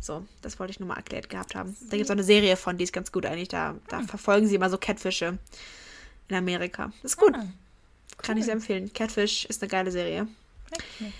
So, 0.01 0.25
das 0.41 0.59
wollte 0.59 0.71
ich 0.71 0.79
nur 0.79 0.89
mal 0.89 0.97
erklärt 0.97 1.29
gehabt 1.29 1.55
haben. 1.55 1.77
Da 1.89 1.95
gibt 1.95 2.05
es 2.05 2.09
auch 2.09 2.15
eine 2.15 2.23
Serie 2.23 2.57
von, 2.57 2.77
die 2.77 2.83
ist 2.83 2.91
ganz 2.91 3.11
gut 3.11 3.25
eigentlich. 3.25 3.47
Da, 3.47 3.75
da 3.87 4.01
verfolgen 4.01 4.47
sie 4.47 4.55
immer 4.55 4.69
so 4.69 4.77
Catfische 4.77 5.37
in 6.27 6.35
Amerika. 6.35 6.91
Das 7.01 7.11
ist 7.11 7.17
gut. 7.17 7.33
Ah, 7.35 7.45
Kann 8.17 8.37
ich 8.37 8.45
sehr 8.45 8.53
empfehlen. 8.55 8.91
Catfish 8.91 9.45
ist 9.45 9.61
eine 9.61 9.69
geile 9.69 9.91
Serie. 9.91 10.27
okay. 10.71 11.13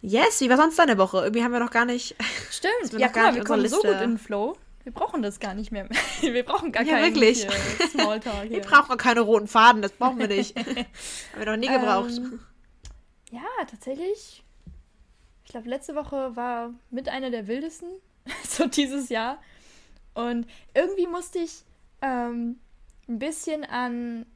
Yes, 0.00 0.40
wie 0.40 0.48
war 0.48 0.56
sonst 0.56 0.78
deine 0.78 0.96
Woche? 0.96 1.18
Irgendwie 1.18 1.42
haben 1.42 1.50
wir 1.52 1.58
noch 1.58 1.72
gar 1.72 1.84
nicht. 1.86 2.14
Stimmt, 2.52 2.92
ja, 3.00 3.08
guck 3.08 3.16
mal, 3.16 3.34
wir 3.34 3.42
kommen 3.44 3.62
unserer 3.64 3.80
so 3.80 3.82
gut 3.82 3.90
Liste. 3.90 4.04
in 4.04 4.10
den 4.12 4.18
Flow. 4.18 4.56
Wir 4.84 4.92
brauchen 4.92 5.22
das 5.22 5.40
gar 5.40 5.54
nicht 5.54 5.72
mehr. 5.72 5.88
Wir 6.20 6.44
brauchen 6.44 6.70
gar 6.72 6.82
Ja, 6.84 6.94
keinen 6.98 7.14
wirklich. 7.14 7.42
hier 7.42 7.88
Smalltalk 7.88 8.42
hier. 8.42 8.50
Wir 8.52 8.60
brauchen 8.60 8.96
keine 8.96 9.20
roten 9.20 9.48
Faden, 9.48 9.82
das 9.82 9.92
brauchen 9.92 10.18
wir 10.18 10.28
nicht. 10.28 10.56
haben 10.56 10.86
wir 11.36 11.46
noch 11.46 11.56
nie 11.56 11.66
gebraucht. 11.68 12.16
Ähm, 12.16 12.40
ja, 13.30 13.44
tatsächlich. 13.68 14.44
Ich 15.44 15.50
glaube, 15.50 15.68
letzte 15.68 15.94
Woche 15.94 16.36
war 16.36 16.74
mit 16.90 17.08
einer 17.08 17.30
der 17.30 17.46
wildesten, 17.46 17.88
so 18.46 18.66
dieses 18.66 19.08
Jahr. 19.08 19.38
Und 20.14 20.46
irgendwie 20.74 21.06
musste 21.06 21.38
ich 21.38 21.62
ähm, 22.02 22.58
ein 23.08 23.18
bisschen 23.18 23.64
an 23.64 24.26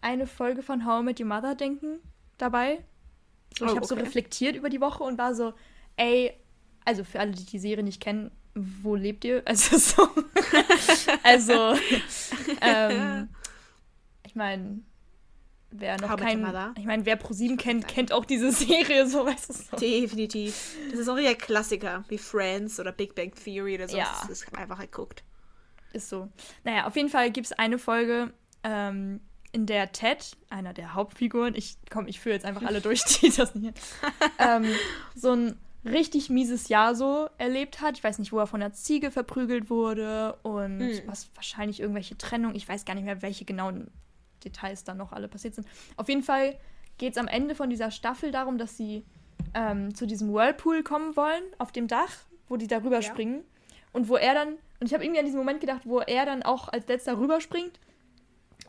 eine 0.00 0.26
Folge 0.26 0.62
von 0.62 0.86
How 0.86 1.00
I 1.00 1.04
Met 1.04 1.20
Your 1.20 1.26
Mother 1.26 1.54
denken 1.54 1.98
dabei. 2.38 2.84
So, 3.58 3.66
ich 3.66 3.72
Oh, 3.72 3.76
habe 3.76 3.86
so 3.86 3.94
okay. 3.94 4.04
reflektiert 4.04 4.56
über 4.56 4.70
die 4.70 4.80
Woche 4.80 5.02
und 5.02 5.18
war 5.18 5.34
so, 5.34 5.52
ey, 5.96 6.32
also 6.84 7.04
für 7.04 7.20
alle, 7.20 7.32
die 7.32 7.44
die 7.44 7.58
Serie 7.58 7.84
nicht 7.84 8.00
kennen, 8.00 8.30
wo 8.54 8.94
lebt 8.94 9.24
ihr? 9.24 9.42
Also 9.46 9.76
so. 9.78 10.08
also, 11.22 11.74
ähm, 12.60 13.28
ich 14.26 14.34
meine, 14.34 14.80
wer 15.70 16.00
noch 16.00 16.16
kein, 16.16 16.44
ich 16.76 16.84
meine, 16.84 17.06
wer 17.06 17.16
ProSieben 17.16 17.56
kennt, 17.56 17.86
kennt 17.88 18.12
auch 18.12 18.24
diese 18.24 18.50
Serie, 18.52 19.06
so 19.06 19.24
weißt 19.24 19.48
du 19.50 19.54
so. 19.54 19.76
Definitiv. 19.76 20.76
Das 20.90 21.00
ist 21.00 21.08
auch 21.08 21.18
eher 21.18 21.34
Klassiker, 21.34 22.04
wie 22.08 22.18
Friends 22.18 22.80
oder 22.80 22.92
Big 22.92 23.14
Bang 23.14 23.32
Theory 23.34 23.76
oder 23.76 23.88
so. 23.88 23.96
Ja. 23.96 24.06
Das 24.22 24.30
ist 24.30 24.56
einfach 24.56 24.80
geguckt. 24.80 25.22
Ist 25.92 26.08
so. 26.08 26.28
Naja, 26.64 26.86
auf 26.86 26.96
jeden 26.96 27.08
Fall 27.08 27.30
gibt 27.30 27.46
es 27.46 27.52
eine 27.52 27.78
Folge, 27.78 28.32
ähm, 28.62 29.20
in 29.52 29.66
der 29.66 29.90
Ted, 29.92 30.36
einer 30.48 30.72
der 30.72 30.94
Hauptfiguren, 30.94 31.54
ich 31.56 31.76
komm, 31.90 32.06
ich 32.06 32.20
führe 32.20 32.34
jetzt 32.34 32.44
einfach 32.44 32.62
alle 32.62 32.80
durch, 32.80 33.02
die 33.04 33.30
das 33.36 33.54
nicht 33.54 33.80
ähm, 34.38 34.66
so 35.16 35.32
ein 35.32 35.58
richtig 35.84 36.30
mieses 36.30 36.68
Jahr 36.68 36.94
so 36.94 37.28
erlebt 37.38 37.80
hat. 37.80 37.96
Ich 37.96 38.04
weiß 38.04 38.18
nicht, 38.18 38.32
wo 38.32 38.38
er 38.38 38.46
von 38.46 38.62
einer 38.62 38.72
Ziege 38.72 39.10
verprügelt 39.10 39.70
wurde 39.70 40.34
und 40.42 40.78
Hm. 40.80 41.00
was 41.06 41.30
wahrscheinlich 41.34 41.80
irgendwelche 41.80 42.16
Trennung. 42.18 42.54
Ich 42.54 42.68
weiß 42.68 42.84
gar 42.84 42.94
nicht 42.94 43.04
mehr, 43.04 43.22
welche 43.22 43.44
genauen 43.44 43.90
Details 44.40 44.84
dann 44.84 44.96
noch 44.96 45.12
alle 45.12 45.28
passiert 45.28 45.54
sind. 45.54 45.66
Auf 45.96 46.08
jeden 46.08 46.22
Fall 46.22 46.56
geht 46.98 47.12
es 47.12 47.18
am 47.18 47.28
Ende 47.28 47.54
von 47.54 47.70
dieser 47.70 47.90
Staffel 47.90 48.30
darum, 48.30 48.58
dass 48.58 48.76
sie 48.76 49.04
ähm, 49.54 49.94
zu 49.94 50.06
diesem 50.06 50.32
Whirlpool 50.32 50.82
kommen 50.82 51.16
wollen, 51.16 51.42
auf 51.58 51.72
dem 51.72 51.88
Dach, 51.88 52.10
wo 52.48 52.56
die 52.56 52.66
darüber 52.66 52.96
Ja. 52.96 53.02
springen. 53.02 53.44
Und 53.92 54.08
wo 54.08 54.16
er 54.16 54.34
dann, 54.34 54.48
und 54.80 54.86
ich 54.86 54.94
habe 54.94 55.02
irgendwie 55.04 55.18
an 55.20 55.24
diesen 55.26 55.38
Moment 55.38 55.60
gedacht, 55.60 55.82
wo 55.84 56.00
er 56.00 56.24
dann 56.26 56.42
auch 56.42 56.68
als 56.68 56.86
letzter 56.86 57.18
rüberspringt 57.18 57.80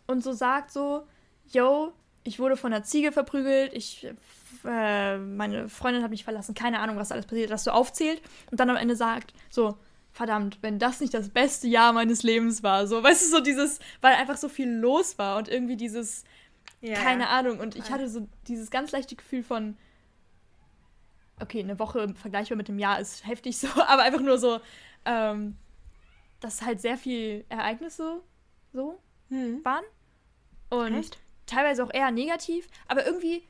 und 0.07 0.23
so 0.23 0.31
sagt 0.31 0.71
so, 0.71 1.03
yo, 1.47 1.93
ich 2.23 2.39
wurde 2.39 2.55
von 2.57 2.73
einer 2.73 2.83
Ziege 2.83 3.11
verprügelt, 3.11 3.73
ich, 3.73 4.07
äh, 4.65 5.17
meine 5.17 5.69
Freundin 5.69 6.03
hat 6.03 6.09
mich 6.11 6.23
verlassen, 6.23 6.55
keine 6.55 6.79
Ahnung, 6.79 6.97
was 6.97 7.11
alles 7.11 7.25
passiert, 7.25 7.51
dass 7.51 7.63
so 7.63 7.71
aufzählt 7.71 8.21
und 8.49 8.59
dann 8.59 8.69
am 8.69 8.77
Ende 8.77 8.95
sagt, 8.95 9.33
so, 9.49 9.77
verdammt, 10.21 10.59
wenn 10.61 10.77
das 10.77 10.99
nicht 10.99 11.15
das 11.15 11.29
beste 11.29 11.67
Jahr 11.67 11.93
meines 11.93 12.21
Lebens 12.21 12.61
war, 12.61 12.85
so, 12.85 13.01
weißt 13.01 13.23
du, 13.25 13.37
so 13.37 13.41
dieses, 13.41 13.79
weil 14.01 14.13
einfach 14.13 14.37
so 14.37 14.49
viel 14.49 14.69
los 14.69 15.17
war 15.17 15.39
und 15.39 15.47
irgendwie 15.49 15.75
dieses, 15.75 16.25
Ja. 16.79 16.93
keine 16.93 17.27
Ahnung, 17.29 17.59
und 17.59 17.75
ich 17.75 17.89
hatte 17.89 18.07
so 18.07 18.27
dieses 18.47 18.69
ganz 18.69 18.91
leichte 18.91 19.15
Gefühl 19.15 19.41
von, 19.41 19.75
okay, 21.39 21.61
eine 21.61 21.79
Woche 21.79 22.13
vergleichbar 22.13 22.55
mit 22.55 22.67
dem 22.67 22.77
Jahr 22.77 22.99
ist 22.99 23.25
heftig 23.25 23.57
so, 23.57 23.67
aber 23.87 24.03
einfach 24.03 24.21
nur 24.21 24.37
so, 24.37 24.59
ähm, 25.05 25.57
dass 26.39 26.61
halt 26.61 26.81
sehr 26.81 26.99
viel 26.99 27.43
Ereignisse 27.49 28.21
so 28.73 28.99
Hm. 29.29 29.63
waren. 29.63 29.85
Und 30.69 30.97
Echt? 30.97 31.17
teilweise 31.47 31.83
auch 31.83 31.91
eher 31.91 32.11
negativ, 32.11 32.67
aber 32.87 33.07
irgendwie 33.07 33.41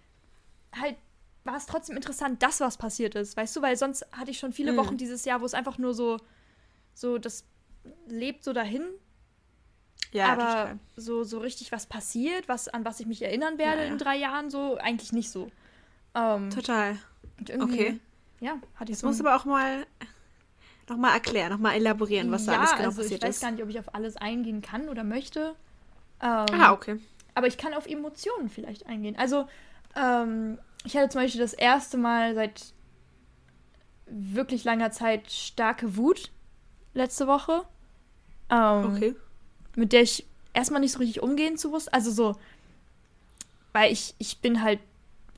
halt 0.80 0.96
war 1.44 1.58
es 1.58 1.66
trotzdem 1.66 1.98
interessant, 1.98 2.42
dass 2.42 2.62
was 2.62 2.78
passiert 2.78 3.16
ist, 3.16 3.36
weißt 3.36 3.58
du, 3.58 3.62
weil 3.62 3.76
sonst 3.76 4.06
hatte 4.14 4.32
ich 4.32 4.40
schon 4.40 4.54
viele 4.54 4.72
Mhm. 4.72 4.78
Wochen 4.78 4.96
dieses 4.98 5.26
Jahr, 5.26 5.42
wo 5.42 5.46
es 5.46 5.54
einfach 5.54 5.78
nur 5.78 5.94
so, 5.94 6.18
so, 7.02 7.18
das 7.18 7.44
lebt 8.08 8.44
so 8.44 8.54
dahin, 8.54 8.84
Ja, 10.12 10.34
aber 10.34 10.46
total. 10.46 10.80
so, 10.96 11.24
so 11.24 11.40
richtig 11.40 11.72
was 11.72 11.86
passiert, 11.88 12.48
was, 12.48 12.68
an 12.68 12.86
was 12.86 13.00
ich 13.00 13.08
mich 13.08 13.22
erinnern 13.22 13.58
werde 13.58 13.82
Ja, 13.82 13.88
ja. 13.88 13.92
in 13.92 13.98
drei 13.98 14.16
Jahren, 14.18 14.50
so 14.50 14.78
eigentlich 14.78 15.12
nicht 15.12 15.30
so. 15.32 15.50
Ähm, 16.16 16.50
Total. 16.52 16.98
Okay. 17.60 18.00
Ja, 18.40 18.60
hatte 18.76 18.92
ich 18.92 18.98
Das 18.98 19.02
so. 19.02 19.08
musst 19.08 19.20
du 19.20 19.26
aber 19.26 19.36
auch 19.36 19.46
mal 19.46 19.86
noch 20.90 20.98
mal 20.98 21.14
erklären, 21.14 21.52
noch 21.52 21.58
mal 21.60 21.74
elaborieren, 21.74 22.30
was 22.32 22.46
da 22.46 22.54
ja, 22.54 22.60
alles 22.60 22.72
genau 22.76 22.88
also 22.90 23.02
passiert 23.02 23.22
ich 23.24 23.28
weiß 23.28 23.36
ist. 23.38 23.42
gar 23.42 23.52
nicht, 23.52 23.64
ob 23.64 23.70
ich 23.70 23.80
auf 23.80 23.96
alles 23.96 24.18
eingehen 24.18 24.62
kann 24.62 24.90
oder 24.90 25.04
möchte. 25.04 25.56
Ähm, 26.22 26.46
Ah, 26.52 26.74
okay. 26.74 27.00
Aber 27.34 27.48
ich 27.48 27.58
kann 27.58 27.74
auf 27.74 27.88
Emotionen 27.88 28.50
vielleicht 28.50 28.88
eingehen. 28.88 29.16
Also, 29.18 29.48
ähm, 29.96 30.60
ich 30.84 30.98
hatte 30.98 31.08
zum 31.10 31.22
Beispiel 31.22 31.40
das 31.40 31.54
erste 31.54 31.98
Mal 31.98 32.36
seit 32.36 32.74
wirklich 34.08 34.66
langer 34.66 34.92
Zeit 34.92 35.32
starke 35.32 35.96
Wut 35.96 36.30
letzte 36.94 37.28
Woche. 37.28 37.64
Ähm, 38.50 38.94
Okay. 38.96 39.16
Mit 39.76 39.94
der 39.94 40.02
ich 40.02 40.26
erstmal 40.54 40.82
nicht 40.82 40.92
so 40.92 41.00
richtig 41.00 41.22
umgehen 41.24 41.58
zu 41.58 41.72
wusste. 41.72 41.94
Also 41.94 42.12
so, 42.12 42.36
weil 43.74 43.92
ich, 43.92 44.16
ich 44.18 44.40
bin 44.40 44.62
halt, 44.62 44.80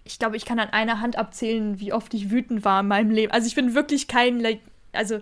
ich 0.03 0.17
glaube, 0.19 0.35
ich 0.37 0.45
kann 0.45 0.59
an 0.59 0.69
einer 0.69 0.99
Hand 0.99 1.17
abzählen, 1.17 1.79
wie 1.79 1.93
oft 1.93 2.13
ich 2.13 2.31
wütend 2.31 2.65
war 2.65 2.79
in 2.81 2.87
meinem 2.87 3.11
Leben. 3.11 3.31
Also 3.31 3.47
ich 3.47 3.55
bin 3.55 3.75
wirklich 3.75 4.07
kein, 4.07 4.39
like, 4.39 4.59
also, 4.91 5.19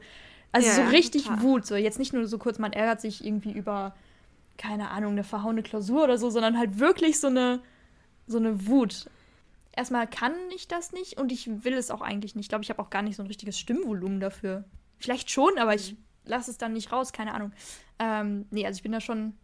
also 0.53 0.67
Ja, 0.67 0.75
so 0.75 0.83
richtig 0.83 1.23
total. 1.25 1.41
Wut. 1.41 1.65
So 1.65 1.75
jetzt 1.75 1.99
nicht 1.99 2.13
nur 2.13 2.25
so 2.27 2.37
kurz, 2.37 2.57
man 2.57 2.73
ärgert 2.73 3.01
sich 3.01 3.25
irgendwie 3.25 3.51
über, 3.51 3.93
keine 4.57 4.89
Ahnung, 4.89 5.11
eine 5.11 5.23
verhauene 5.23 5.61
Klausur 5.63 6.03
oder 6.05 6.17
so, 6.17 6.29
sondern 6.29 6.57
halt 6.57 6.79
wirklich 6.79 7.19
so 7.19 7.27
eine, 7.27 7.59
so 8.27 8.37
eine 8.37 8.67
Wut. 8.67 9.09
Erstmal 9.73 10.07
kann 10.07 10.33
ich 10.55 10.67
das 10.67 10.91
nicht 10.93 11.17
und 11.17 11.31
ich 11.31 11.49
will 11.63 11.73
es 11.73 11.91
auch 11.91 12.01
eigentlich 12.01 12.35
nicht. 12.35 12.45
Ich 12.45 12.49
glaube, 12.49 12.63
ich 12.63 12.69
habe 12.69 12.81
auch 12.81 12.89
gar 12.89 13.01
nicht 13.01 13.15
so 13.17 13.23
ein 13.23 13.27
richtiges 13.27 13.59
Stimmvolumen 13.59 14.19
dafür. 14.19 14.63
Vielleicht 14.99 15.31
schon, 15.31 15.57
aber 15.57 15.75
ich 15.75 15.95
lasse 16.25 16.51
es 16.51 16.57
dann 16.57 16.73
nicht 16.73 16.91
raus, 16.91 17.13
keine 17.13 17.33
Ahnung. 17.33 17.51
Ähm, 17.99 18.45
nee, 18.51 18.65
also 18.65 18.77
ich 18.77 18.83
bin 18.83 18.91
da 18.91 19.01
schon 19.01 19.37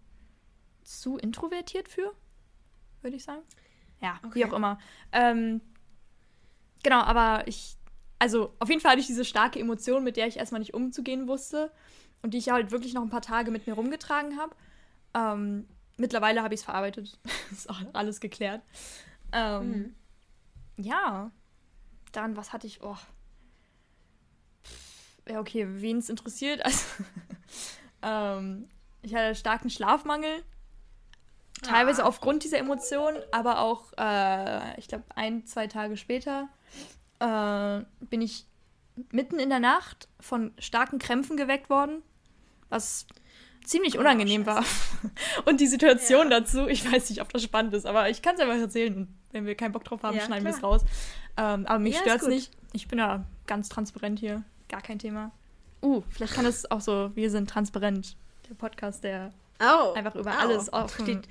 zu 0.83 1.17
introvertiert 1.17 1.89
für, 1.89 2.13
würde 3.01 3.17
ich 3.17 3.23
sagen. 3.23 3.41
Ja, 4.01 4.19
wie 4.33 4.43
Okay. 4.43 4.45
auch 4.45 4.53
immer. 4.55 4.79
Ähm, 5.11 5.61
genau, 6.83 7.01
aber 7.01 7.47
ich, 7.47 7.75
also 8.19 8.53
auf 8.59 8.69
jeden 8.69 8.81
Fall 8.81 8.91
hatte 8.91 9.01
ich 9.01 9.07
diese 9.07 9.25
starke 9.25 9.59
Emotion, 9.59 10.03
mit 10.03 10.17
der 10.17 10.27
ich 10.27 10.37
erstmal 10.37 10.59
nicht 10.59 10.73
umzugehen 10.73 11.27
wusste 11.27 11.71
und 12.21 12.33
die 12.33 12.37
ich 12.37 12.49
halt 12.49 12.71
wirklich 12.71 12.93
noch 12.93 13.01
ein 13.03 13.09
paar 13.09 13.21
Tage 13.21 13.51
mit 13.51 13.67
mir 13.67 13.73
rumgetragen 13.73 14.37
habe. 14.39 14.55
Ähm, 15.13 15.67
mittlerweile 15.97 16.43
habe 16.43 16.53
ich 16.53 16.61
es 16.61 16.65
verarbeitet. 16.65 17.19
ist 17.51 17.69
auch 17.69 17.81
alles 17.93 18.19
geklärt. 18.19 18.61
Ähm, 19.31 19.69
Mhm. 19.69 19.95
Ja. 20.83 21.31
Dann, 22.11 22.37
was 22.37 22.53
hatte 22.53 22.67
ich? 22.67 22.81
Oh. 22.81 22.95
Ja, 25.29 25.39
okay, 25.39 25.67
wen 25.69 25.97
es 25.97 26.09
interessiert. 26.09 26.63
Also, 26.63 26.85
ähm, 28.01 28.67
ich 29.01 29.13
hatte 29.13 29.35
starken 29.35 29.69
Schlafmangel. 29.69 30.43
Teilweise 31.63 32.03
Ah. 32.03 32.07
aufgrund 32.07 32.43
dieser 32.43 32.59
Emotionen, 32.59 33.17
aber 33.31 33.59
auch, 33.59 33.91
äh, 33.97 34.79
ich 34.79 34.87
glaube, 34.87 35.05
ein, 35.15 35.45
zwei 35.47 35.65
Tage 35.65 35.97
später 35.97 36.49
äh, 37.19 37.81
bin 38.05 38.21
ich 38.21 38.45
mitten 39.11 39.39
in 39.39 39.49
der 39.49 39.59
Nacht 39.59 40.07
von 40.19 40.53
starken 40.59 40.99
Krämpfen 40.99 41.35
geweckt 41.35 41.69
worden. 41.69 42.03
Was 42.69 43.07
ziemlich 43.63 43.97
unangenehm 43.97 44.45
war. 44.45 44.63
Und 45.45 45.59
die 45.61 45.67
Situation 45.67 46.31
ja. 46.31 46.39
dazu, 46.39 46.67
ich 46.67 46.89
weiß 46.89 47.09
nicht, 47.09 47.21
ob 47.21 47.31
das 47.33 47.43
spannend 47.43 47.73
ist, 47.73 47.85
aber 47.85 48.09
ich 48.09 48.21
kann 48.21 48.35
es 48.35 48.41
einfach 48.41 48.57
erzählen. 48.57 48.95
Und 48.95 49.17
wenn 49.31 49.45
wir 49.45 49.55
keinen 49.55 49.71
Bock 49.71 49.83
drauf 49.83 50.03
haben, 50.03 50.17
ja, 50.17 50.23
schneiden 50.23 50.45
wir 50.45 50.53
es 50.53 50.63
raus. 50.63 50.83
Ähm, 51.37 51.65
aber 51.65 51.79
mich 51.79 51.95
ja, 51.95 52.01
stört 52.01 52.21
es 52.21 52.27
nicht. 52.27 52.51
Ich 52.73 52.87
bin 52.87 52.99
ja 52.99 53.25
ganz 53.45 53.69
transparent 53.69 54.19
hier. 54.19 54.43
Gar 54.69 54.82
kein 54.82 54.99
Thema. 54.99 55.32
Uh, 55.82 56.03
vielleicht 56.10 56.34
kann 56.34 56.45
es 56.45 56.69
auch 56.69 56.82
so, 56.82 57.12
wir 57.15 57.30
sind 57.30 57.49
transparent. 57.49 58.17
Der 58.49 58.56
Podcast, 58.56 59.03
der 59.03 59.32
oh, 59.62 59.93
einfach 59.93 60.15
über 60.15 60.32
oh. 60.32 60.39
alles 60.39 60.71
offen. 60.73 61.21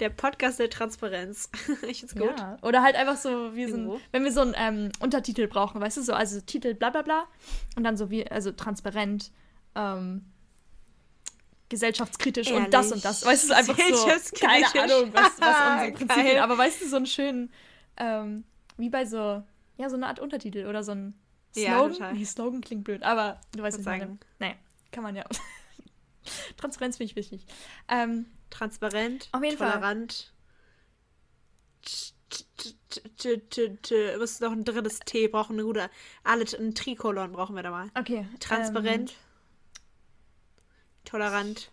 Der 0.00 0.10
Podcast 0.10 0.58
der 0.58 0.70
Transparenz. 0.70 1.50
ich 1.88 2.00
find's 2.00 2.14
gut. 2.14 2.38
Ja. 2.38 2.56
Oder 2.62 2.82
halt 2.82 2.96
einfach 2.96 3.16
so, 3.16 3.54
wir 3.54 3.68
sind, 3.68 3.90
wenn 4.10 4.24
wir 4.24 4.32
so 4.32 4.40
einen 4.40 4.54
ähm, 4.56 4.92
Untertitel 5.00 5.46
brauchen, 5.46 5.80
weißt 5.80 5.98
du, 5.98 6.02
so, 6.02 6.12
also 6.12 6.40
Titel 6.40 6.74
bla 6.74 6.90
bla 6.90 7.02
bla. 7.02 7.24
Und 7.76 7.84
dann 7.84 7.96
so 7.96 8.10
wie, 8.10 8.26
also 8.26 8.52
transparent, 8.52 9.30
ähm, 9.74 10.24
gesellschaftskritisch 11.68 12.48
Ehrlich? 12.48 12.66
und 12.66 12.74
das 12.74 12.92
und 12.92 13.04
das. 13.04 13.24
Weißt 13.24 13.48
du, 13.48 13.54
einfach 13.54 13.76
so, 13.76 14.36
keine 14.38 14.66
Ahnung, 14.66 15.12
was, 15.14 15.40
was 15.40 15.72
unsere 15.72 15.92
Prinzipien, 15.96 16.38
aber 16.38 16.58
weißt 16.58 16.82
du, 16.82 16.88
so 16.88 16.96
einen 16.96 17.06
schönen, 17.06 17.50
ähm, 17.96 18.44
wie 18.76 18.90
bei 18.90 19.06
so, 19.06 19.42
ja, 19.78 19.88
so 19.88 19.96
eine 19.96 20.06
Art 20.06 20.20
Untertitel 20.20 20.66
oder 20.66 20.82
so 20.82 20.92
ein 20.92 21.14
Slogan. 21.54 21.94
Ja, 21.94 22.12
nee, 22.12 22.24
Slogan 22.24 22.60
klingt 22.60 22.84
blöd, 22.84 23.02
aber 23.02 23.40
du 23.54 23.62
weißt, 23.62 23.78
was 23.78 23.80
ich 23.80 23.86
meine. 23.86 24.18
Nee, 24.38 24.56
kann 24.90 25.02
man 25.02 25.16
ja. 25.16 25.24
Transparenz 26.56 26.96
finde 26.96 27.10
ich 27.10 27.16
wichtig. 27.16 27.46
Ähm, 27.88 28.26
Transparent, 28.50 29.28
auf 29.32 29.42
jeden 29.42 29.58
tolerant. 29.58 30.12
Fall. 30.12 30.32
Was 34.18 34.30
ist 34.32 34.40
noch 34.40 34.52
ein 34.52 34.64
drittes 34.64 35.00
T? 35.00 35.28
Brauchen 35.28 35.54
eine 35.54 35.64
gute. 35.64 35.90
Alle, 36.24 36.44
ein 36.58 36.74
Trikolon 36.74 37.32
brauchen 37.32 37.56
wir 37.56 37.62
da 37.62 37.70
mal. 37.70 37.90
Okay. 37.94 38.26
Transparent. 38.40 39.10
Ähm, 39.10 39.16
tolerant. 41.04 41.70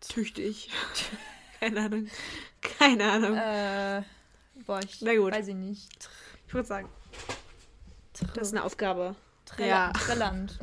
Tüchtig. 0.00 0.70
Keine 1.60 1.80
Ahnung. 1.80 2.08
Keine 2.60 3.10
Ahnung. 3.10 3.36
Äh, 3.36 4.02
boah, 4.66 4.80
ich 4.82 5.00
Na 5.02 5.14
gut. 5.14 5.32
weiß 5.32 5.48
ich 5.48 5.54
nicht. 5.54 6.08
Ich 6.46 6.54
würde 6.54 6.68
sagen. 6.68 6.88
Das 8.34 8.48
ist 8.48 8.54
eine 8.54 8.64
Aufgabe. 8.64 9.16
Trell 9.46 9.68
ja. 9.68 9.92
Trelland. 9.92 10.58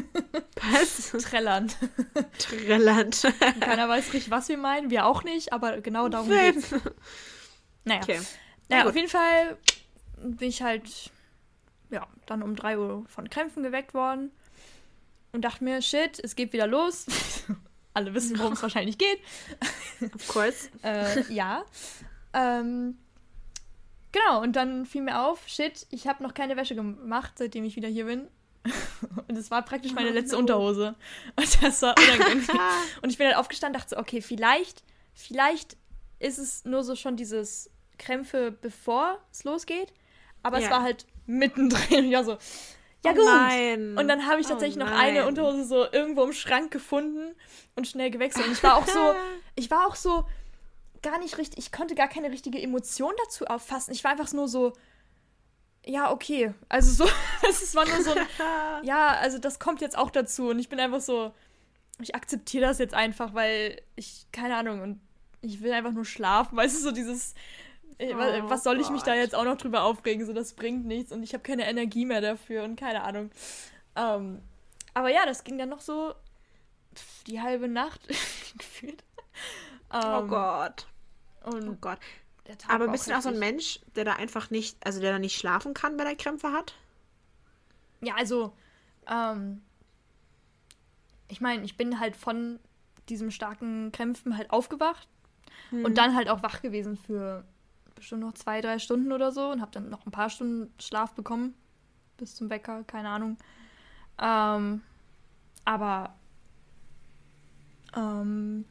Was? 0.56 1.12
Trelland. 1.24 1.76
Trelland. 2.38 3.22
Keiner 3.60 3.88
weiß 3.88 4.12
richtig, 4.12 4.30
was 4.30 4.48
wir 4.48 4.56
meinen. 4.56 4.90
Wir 4.90 5.04
auch 5.04 5.24
nicht, 5.24 5.52
aber 5.52 5.80
genau 5.80 6.08
darum 6.08 6.28
geht's. 6.30 6.70
Naja. 7.84 8.00
Okay. 8.02 8.20
Naja, 8.68 8.88
auf 8.88 8.96
jeden 8.96 9.08
Fall 9.08 9.58
bin 10.22 10.48
ich 10.48 10.62
halt 10.62 11.10
ja, 11.90 12.06
dann 12.26 12.42
um 12.42 12.56
3 12.56 12.78
Uhr 12.78 13.04
von 13.08 13.28
Krämpfen 13.30 13.62
geweckt 13.62 13.94
worden 13.94 14.30
und 15.32 15.42
dachte 15.42 15.64
mir, 15.64 15.82
shit, 15.82 16.18
es 16.22 16.36
geht 16.36 16.52
wieder 16.52 16.66
los. 16.66 17.06
Alle 17.94 18.14
wissen, 18.14 18.38
worum 18.38 18.54
es 18.54 18.62
wahrscheinlich 18.62 18.98
geht. 18.98 19.20
Of 20.14 20.28
course. 20.28 20.68
äh, 20.82 21.32
ja. 21.32 21.64
Ähm, 22.32 22.98
Genau, 24.14 24.42
und 24.42 24.54
dann 24.54 24.86
fiel 24.86 25.02
mir 25.02 25.22
auf, 25.22 25.40
shit, 25.48 25.88
ich 25.90 26.06
habe 26.06 26.22
noch 26.22 26.34
keine 26.34 26.56
Wäsche 26.56 26.76
gemacht, 26.76 27.32
seitdem 27.34 27.64
ich 27.64 27.74
wieder 27.74 27.88
hier 27.88 28.04
bin. 28.04 28.28
Und 29.26 29.36
es 29.36 29.50
war 29.50 29.62
praktisch 29.62 29.92
meine 29.92 30.10
oh, 30.10 30.12
letzte 30.12 30.36
no. 30.36 30.40
Unterhose. 30.40 30.94
Und 31.36 31.62
das 31.62 31.82
war 31.82 31.96
unangenehm. 31.98 32.46
und 33.02 33.10
ich 33.10 33.18
bin 33.18 33.26
halt 33.26 33.36
aufgestanden, 33.36 33.78
dachte 33.78 33.96
so, 33.96 34.00
okay, 34.00 34.22
vielleicht, 34.22 34.84
vielleicht 35.14 35.76
ist 36.20 36.38
es 36.38 36.64
nur 36.64 36.84
so 36.84 36.94
schon 36.94 37.16
dieses 37.16 37.70
Krämpfe, 37.98 38.52
bevor 38.52 39.18
es 39.32 39.42
losgeht. 39.42 39.92
Aber 40.44 40.60
ja. 40.60 40.66
es 40.66 40.70
war 40.70 40.82
halt 40.82 41.06
mittendrin. 41.26 42.08
Ja, 42.08 42.22
so, 42.22 42.38
ja 43.04 43.10
oh 43.10 43.14
gut. 43.14 43.24
Nein. 43.24 43.98
Und 43.98 44.06
dann 44.06 44.26
habe 44.28 44.40
ich 44.40 44.46
oh 44.46 44.50
tatsächlich 44.50 44.80
oh 44.80 44.86
noch 44.86 44.96
eine 44.96 45.26
Unterhose 45.26 45.64
so 45.64 45.86
irgendwo 45.90 46.22
im 46.22 46.32
Schrank 46.32 46.70
gefunden 46.70 47.34
und 47.74 47.88
schnell 47.88 48.12
gewechselt. 48.12 48.46
Und 48.46 48.52
ich 48.52 48.62
war 48.62 48.76
auch 48.76 48.86
so, 48.86 49.14
ich 49.56 49.70
war 49.72 49.88
auch 49.88 49.96
so, 49.96 50.24
gar 51.04 51.18
nicht 51.20 51.38
richtig, 51.38 51.58
ich 51.58 51.70
konnte 51.70 51.94
gar 51.94 52.08
keine 52.08 52.30
richtige 52.30 52.60
Emotion 52.60 53.12
dazu 53.24 53.46
auffassen. 53.46 53.92
Ich 53.92 54.02
war 54.02 54.10
einfach 54.10 54.32
nur 54.32 54.48
so, 54.48 54.72
ja, 55.86 56.10
okay. 56.10 56.52
Also 56.68 57.04
so, 57.04 57.10
es 57.48 57.74
war 57.74 57.86
nur 57.86 58.02
so 58.02 58.12
ein, 58.12 58.26
ja, 58.84 59.08
also 59.08 59.38
das 59.38 59.60
kommt 59.60 59.80
jetzt 59.80 59.96
auch 59.96 60.10
dazu. 60.10 60.48
Und 60.48 60.58
ich 60.58 60.68
bin 60.68 60.80
einfach 60.80 61.00
so, 61.00 61.32
ich 62.00 62.14
akzeptiere 62.14 62.66
das 62.66 62.78
jetzt 62.78 62.94
einfach, 62.94 63.34
weil 63.34 63.80
ich, 63.94 64.26
keine 64.32 64.56
Ahnung, 64.56 64.80
und 64.80 65.00
ich 65.42 65.62
will 65.62 65.72
einfach 65.72 65.92
nur 65.92 66.04
schlafen. 66.04 66.56
Weißt 66.56 66.76
du, 66.76 66.80
so 66.80 66.90
dieses, 66.90 67.34
äh, 67.98 68.14
oh, 68.14 68.48
was 68.48 68.64
soll 68.64 68.80
ich 68.80 68.90
mich 68.90 69.02
da 69.02 69.14
jetzt 69.14 69.34
auch 69.34 69.44
noch 69.44 69.56
drüber 69.56 69.84
aufregen? 69.84 70.26
So, 70.26 70.32
das 70.32 70.54
bringt 70.54 70.86
nichts 70.86 71.12
und 71.12 71.22
ich 71.22 71.34
habe 71.34 71.42
keine 71.42 71.68
Energie 71.68 72.06
mehr 72.06 72.20
dafür 72.20 72.64
und 72.64 72.76
keine 72.76 73.02
Ahnung. 73.02 73.30
Ähm, 73.94 74.40
aber 74.94 75.10
ja, 75.10 75.26
das 75.26 75.44
ging 75.44 75.58
dann 75.58 75.68
noch 75.68 75.80
so 75.80 76.14
die 77.26 77.40
halbe 77.40 77.68
Nacht 77.68 78.00
gefühlt. 78.58 79.04
Oh 79.92 79.96
ähm, 79.96 80.24
oh 80.24 80.26
Gott. 80.26 80.86
Und 81.44 81.68
oh 81.68 81.76
Gott. 81.80 81.98
Aber 82.68 82.88
bist 82.88 83.08
du 83.08 83.16
auch 83.16 83.22
so 83.22 83.30
ein 83.30 83.38
Mensch, 83.38 83.80
der 83.96 84.04
da 84.04 84.14
einfach 84.14 84.50
nicht, 84.50 84.76
also 84.84 85.00
der 85.00 85.12
da 85.12 85.18
nicht 85.18 85.38
schlafen 85.38 85.72
kann, 85.72 85.98
wenn 85.98 86.06
er 86.06 86.16
Krämpfe 86.16 86.52
hat? 86.52 86.74
Ja, 88.02 88.14
also, 88.16 88.52
ähm, 89.06 89.62
ich 91.28 91.40
meine, 91.40 91.64
ich 91.64 91.76
bin 91.76 92.00
halt 92.00 92.16
von 92.16 92.58
diesem 93.08 93.30
starken 93.30 93.92
Krämpfen 93.92 94.36
halt 94.36 94.50
aufgewacht 94.50 95.08
hm. 95.70 95.84
und 95.84 95.96
dann 95.96 96.14
halt 96.14 96.28
auch 96.28 96.42
wach 96.42 96.60
gewesen 96.60 96.96
für 96.96 97.44
bestimmt 97.94 98.22
noch 98.22 98.34
zwei, 98.34 98.60
drei 98.60 98.78
Stunden 98.78 99.12
oder 99.12 99.32
so 99.32 99.50
und 99.50 99.60
habe 99.60 99.70
dann 99.70 99.88
noch 99.88 100.04
ein 100.04 100.10
paar 100.10 100.28
Stunden 100.28 100.72
Schlaf 100.78 101.14
bekommen 101.14 101.54
bis 102.16 102.34
zum 102.34 102.50
Wecker, 102.50 102.84
keine 102.84 103.08
Ahnung. 103.08 103.36
Ähm, 104.18 104.82
aber 105.64 106.14
ähm, 107.96 108.64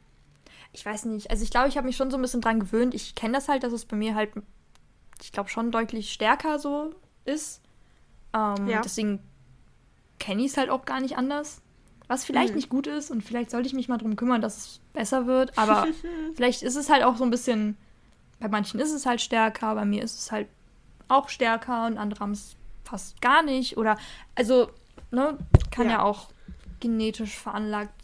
ich 0.74 0.84
weiß 0.84 1.04
nicht, 1.06 1.30
also 1.30 1.44
ich 1.44 1.50
glaube, 1.50 1.68
ich 1.68 1.76
habe 1.76 1.86
mich 1.86 1.96
schon 1.96 2.10
so 2.10 2.18
ein 2.18 2.22
bisschen 2.22 2.40
dran 2.40 2.58
gewöhnt. 2.58 2.94
Ich 2.94 3.14
kenne 3.14 3.34
das 3.34 3.48
halt, 3.48 3.62
dass 3.62 3.72
es 3.72 3.84
bei 3.84 3.96
mir 3.96 4.16
halt, 4.16 4.32
ich 5.22 5.30
glaube, 5.30 5.48
schon 5.48 5.70
deutlich 5.70 6.12
stärker 6.12 6.58
so 6.58 6.92
ist. 7.24 7.62
Ähm, 8.34 8.66
ja. 8.66 8.80
Deswegen 8.82 9.20
kenne 10.18 10.42
ich 10.42 10.50
es 10.50 10.56
halt 10.56 10.70
auch 10.70 10.84
gar 10.84 11.00
nicht 11.00 11.16
anders. 11.16 11.62
Was 12.08 12.24
vielleicht 12.24 12.50
mhm. 12.50 12.56
nicht 12.56 12.68
gut 12.68 12.88
ist 12.88 13.12
und 13.12 13.22
vielleicht 13.22 13.52
sollte 13.52 13.68
ich 13.68 13.72
mich 13.72 13.88
mal 13.88 13.98
darum 13.98 14.16
kümmern, 14.16 14.42
dass 14.42 14.56
es 14.56 14.80
besser 14.92 15.26
wird. 15.28 15.56
Aber 15.56 15.86
vielleicht 16.34 16.62
ist 16.62 16.74
es 16.74 16.90
halt 16.90 17.04
auch 17.04 17.16
so 17.16 17.22
ein 17.22 17.30
bisschen, 17.30 17.76
bei 18.40 18.48
manchen 18.48 18.80
ist 18.80 18.92
es 18.92 19.06
halt 19.06 19.20
stärker, 19.20 19.76
bei 19.76 19.84
mir 19.84 20.02
ist 20.02 20.18
es 20.18 20.32
halt 20.32 20.48
auch 21.06 21.28
stärker 21.28 21.86
und 21.86 21.98
andere 21.98 22.18
haben 22.18 22.32
es 22.32 22.56
fast 22.82 23.20
gar 23.20 23.44
nicht. 23.44 23.76
Oder, 23.76 23.96
also, 24.34 24.70
ne, 25.12 25.38
kann 25.70 25.86
ja, 25.86 25.92
ja 25.92 26.02
auch 26.02 26.30
genetisch 26.80 27.38
veranlagt 27.38 27.94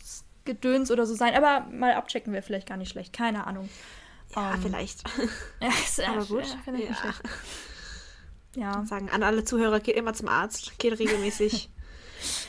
Gedöns 0.45 0.91
oder 0.91 1.07
so 1.07 1.15
sein. 1.15 1.35
Aber 1.35 1.67
mal 1.71 1.95
abchecken 1.95 2.33
wäre 2.33 2.43
vielleicht 2.43 2.69
gar 2.69 2.77
nicht 2.77 2.91
schlecht. 2.91 3.13
Keine 3.13 3.47
Ahnung. 3.47 3.69
Ja, 4.35 4.51
um, 4.51 4.55
ähm, 4.55 4.63
vielleicht. 4.63 5.03
Ja, 5.61 5.69
ist 5.69 6.01
aber 6.01 6.25
gut. 6.25 6.47
Ja. 6.67 7.15
Ja. 8.57 8.85
Sagen 8.85 9.09
an 9.11 9.23
alle 9.23 9.45
Zuhörer, 9.45 9.79
geht 9.79 9.95
immer 9.95 10.13
zum 10.13 10.27
Arzt. 10.27 10.77
Geht 10.81 10.99
regelmäßig. 10.99 11.71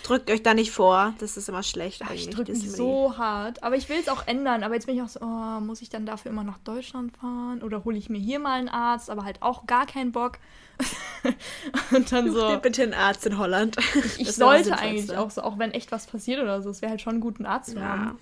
Drückt 0.04 0.30
euch 0.30 0.44
da 0.44 0.54
nicht 0.54 0.72
vor. 0.72 1.14
Das 1.20 1.38
ist 1.38 1.48
immer 1.50 1.64
schlecht 1.64 2.02
eigentlich. 2.02 2.28
Ich 2.28 2.36
drücke 2.36 2.52
mich 2.52 2.72
so 2.72 3.18
hart. 3.18 3.64
Aber 3.64 3.76
ich 3.76 3.88
will 3.90 3.98
es 4.00 4.10
auch 4.10 4.28
ändern. 4.28 4.64
Aber 4.64 4.74
jetzt 4.74 4.86
bin 4.86 4.96
ich 4.96 5.02
auch 5.02 5.10
so, 5.10 5.22
oh, 5.22 5.60
muss 5.60 5.82
ich 5.82 5.90
dann 5.90 6.06
dafür 6.06 6.32
immer 6.32 6.44
nach 6.44 6.58
Deutschland 6.60 7.16
fahren? 7.18 7.62
Oder 7.64 7.86
hole 7.86 7.98
ich 7.98 8.10
mir 8.10 8.20
hier 8.20 8.40
mal 8.40 8.60
einen 8.60 8.70
Arzt? 8.70 9.10
Aber 9.10 9.24
halt 9.24 9.42
auch 9.42 9.68
gar 9.68 9.86
keinen 9.86 10.12
Bock. 10.12 10.40
und 11.92 12.12
dann 12.12 12.32
so. 12.32 12.58
bitte 12.58 12.84
einen 12.84 12.94
Arzt 12.94 13.26
in 13.26 13.38
Holland. 13.38 13.78
Ich, 13.96 14.20
ich 14.22 14.32
sollte 14.34 14.78
eigentlich 14.78 15.16
auch 15.16 15.32
so, 15.32 15.42
auch 15.42 15.60
wenn 15.60 15.72
echt 15.72 15.92
was 15.92 16.08
passiert 16.08 16.42
oder 16.42 16.62
so. 16.62 16.70
Es 16.70 16.82
wäre 16.82 16.92
halt 16.92 17.02
schon 17.02 17.20
gut, 17.20 17.38
einen 17.38 17.46
Arzt 17.46 17.72
zu 17.72 17.78
ja. 17.78 17.88
haben. 17.88 18.20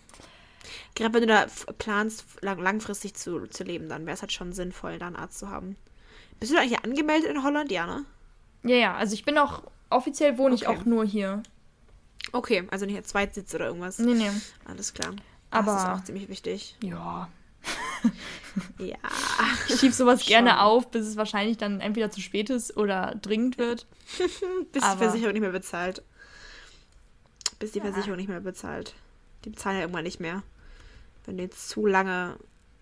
Gerade 0.96 1.14
wenn 1.14 1.22
du 1.22 1.28
da 1.28 1.46
planst, 1.78 2.26
lang 2.42 2.60
langfristig 2.60 3.16
zu, 3.16 3.48
zu 3.48 3.64
leben, 3.64 3.90
dann 3.90 4.06
wäre 4.06 4.16
es 4.16 4.22
halt 4.22 4.34
schon 4.34 4.54
sinnvoll, 4.54 5.00
da 5.00 5.08
einen 5.08 5.16
Arzt 5.16 5.40
zu 5.40 5.50
haben. 5.50 5.78
Bist 6.40 6.52
du 6.52 6.56
da 6.56 6.62
eigentlich 6.62 6.84
angemeldet 6.84 7.30
in 7.30 7.44
Holland, 7.44 7.72
ja, 7.72 7.86
ne? 7.86 8.06
Ja, 8.64 8.76
ja. 8.76 8.96
Also 8.96 9.14
ich 9.14 9.24
bin 9.24 9.38
auch 9.38 9.64
offiziell 9.90 10.38
wohne 10.38 10.56
okay. 10.56 10.64
ich 10.64 10.68
auch 10.68 10.86
nur 10.86 11.06
hier. 11.06 11.44
Okay, 12.32 12.68
also 12.72 12.86
nicht 12.86 12.98
als 12.98 13.08
Zweitsitz 13.08 13.54
oder 13.56 13.68
irgendwas. 13.68 14.00
Nee, 14.00 14.14
nee. 14.14 14.32
Alles 14.66 14.94
klar. 14.94 15.14
Aber 15.52 15.74
das 15.74 15.84
ist 15.84 15.90
auch 15.90 16.04
ziemlich 16.04 16.30
wichtig. 16.30 16.76
Ja. 16.84 17.30
ja. 18.78 18.98
Ich 19.68 19.80
schieb 19.80 19.94
sowas 19.94 20.22
Schon. 20.22 20.30
gerne 20.30 20.62
auf, 20.62 20.92
bis 20.92 21.06
es 21.06 21.18
wahrscheinlich 21.18 21.58
dann 21.58 21.82
entweder 21.82 22.12
zu 22.12 22.22
spät 22.22 22.50
ist 22.50 22.78
oder 22.78 23.16
dringend 23.22 23.58
wird. 23.58 23.88
bis 24.72 24.84
Aber 24.84 24.96
die 24.96 25.04
Versicherung 25.06 25.34
nicht 25.34 25.42
mehr 25.42 25.52
bezahlt. 25.52 26.04
Bis 27.58 27.72
die 27.72 27.80
ja. 27.80 27.86
Versicherung 27.86 28.18
nicht 28.18 28.30
mehr 28.30 28.42
bezahlt. 28.42 28.94
Die 29.46 29.50
bezahlen 29.50 29.78
ja 29.78 29.82
irgendwann 29.82 30.04
nicht 30.04 30.20
mehr. 30.20 30.44
Wenn 31.26 31.38
du 31.38 31.44
jetzt 31.44 31.70
zu 31.70 31.86
lange 31.86 32.38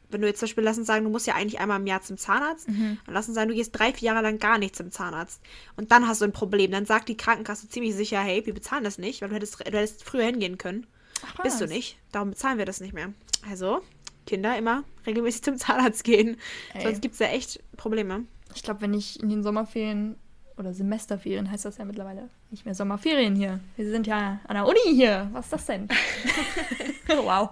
wenn 0.10 0.22
du 0.22 0.28
jetzt 0.28 0.40
zum 0.40 0.48
Beispiel 0.48 0.64
lassen 0.64 0.86
sagen, 0.86 1.04
du 1.04 1.10
musst 1.10 1.28
ja 1.28 1.36
eigentlich 1.36 1.60
einmal 1.60 1.80
im 1.80 1.88
Jahr 1.88 2.02
zum 2.02 2.18
Zahnarzt, 2.18 2.70
mhm. 2.70 2.98
dann 3.06 3.14
lassen 3.14 3.34
sagen, 3.34 3.50
du 3.50 3.56
gehst 3.56 3.78
drei, 3.78 3.94
vier 3.94 4.08
Jahre 4.08 4.24
lang 4.24 4.40
gar 4.40 4.58
nicht 4.58 4.76
zum 4.76 4.92
Zahnarzt. 4.92 5.42
Und 5.76 5.92
dann 5.92 6.08
hast 6.08 6.22
du 6.22 6.26
ein 6.26 6.34
Problem. 6.34 6.72
Dann 6.72 6.86
sagt 6.86 7.10
die 7.10 7.18
Krankenkasse 7.18 7.70
ziemlich 7.70 7.96
sicher, 7.96 8.20
hey, 8.20 8.46
wir 8.46 8.54
bezahlen 8.54 8.84
das 8.84 8.98
nicht, 8.98 9.22
weil 9.22 9.30
du 9.30 9.36
hättest, 9.36 9.60
du 9.60 9.66
hättest 9.66 10.04
früher 10.04 10.26
hingehen 10.26 10.58
können. 10.58 10.88
Ach, 11.26 11.44
Bist 11.44 11.60
du 11.60 11.66
nicht. 11.66 11.98
Darum 12.12 12.32
bezahlen 12.32 12.58
wir 12.58 12.66
das 12.66 12.80
nicht 12.80 12.94
mehr. 12.94 13.14
Also, 13.50 13.82
Kinder 14.26 14.58
immer 14.58 14.84
regelmäßig 15.06 15.44
zum 15.44 15.58
Zahnarzt 15.58 16.04
gehen. 16.04 16.38
Ey. 16.74 16.84
Sonst 16.84 17.02
gibt 17.02 17.14
es 17.14 17.20
ja 17.20 17.28
echt 17.28 17.62
Probleme. 17.76 18.26
Ich 18.56 18.64
glaube, 18.64 18.82
wenn 18.82 18.94
ich 18.94 19.22
in 19.22 19.30
den 19.30 19.44
Sommerferien 19.44 20.16
oder 20.58 20.74
Semesterferien 20.74 21.50
heißt 21.50 21.66
das 21.66 21.78
ja 21.78 21.86
mittlerweile. 21.86 22.30
Nicht 22.50 22.66
mehr 22.66 22.76
Sommerferien 22.76 23.36
hier. 23.36 23.60
Wir 23.76 23.90
sind 23.90 24.08
ja 24.08 24.40
an 24.48 24.56
der 24.56 24.66
Uni 24.66 24.80
hier. 24.96 25.30
Was 25.32 25.46
ist 25.46 25.54
das 25.54 25.66
denn? 25.68 25.88
wow. 27.08 27.50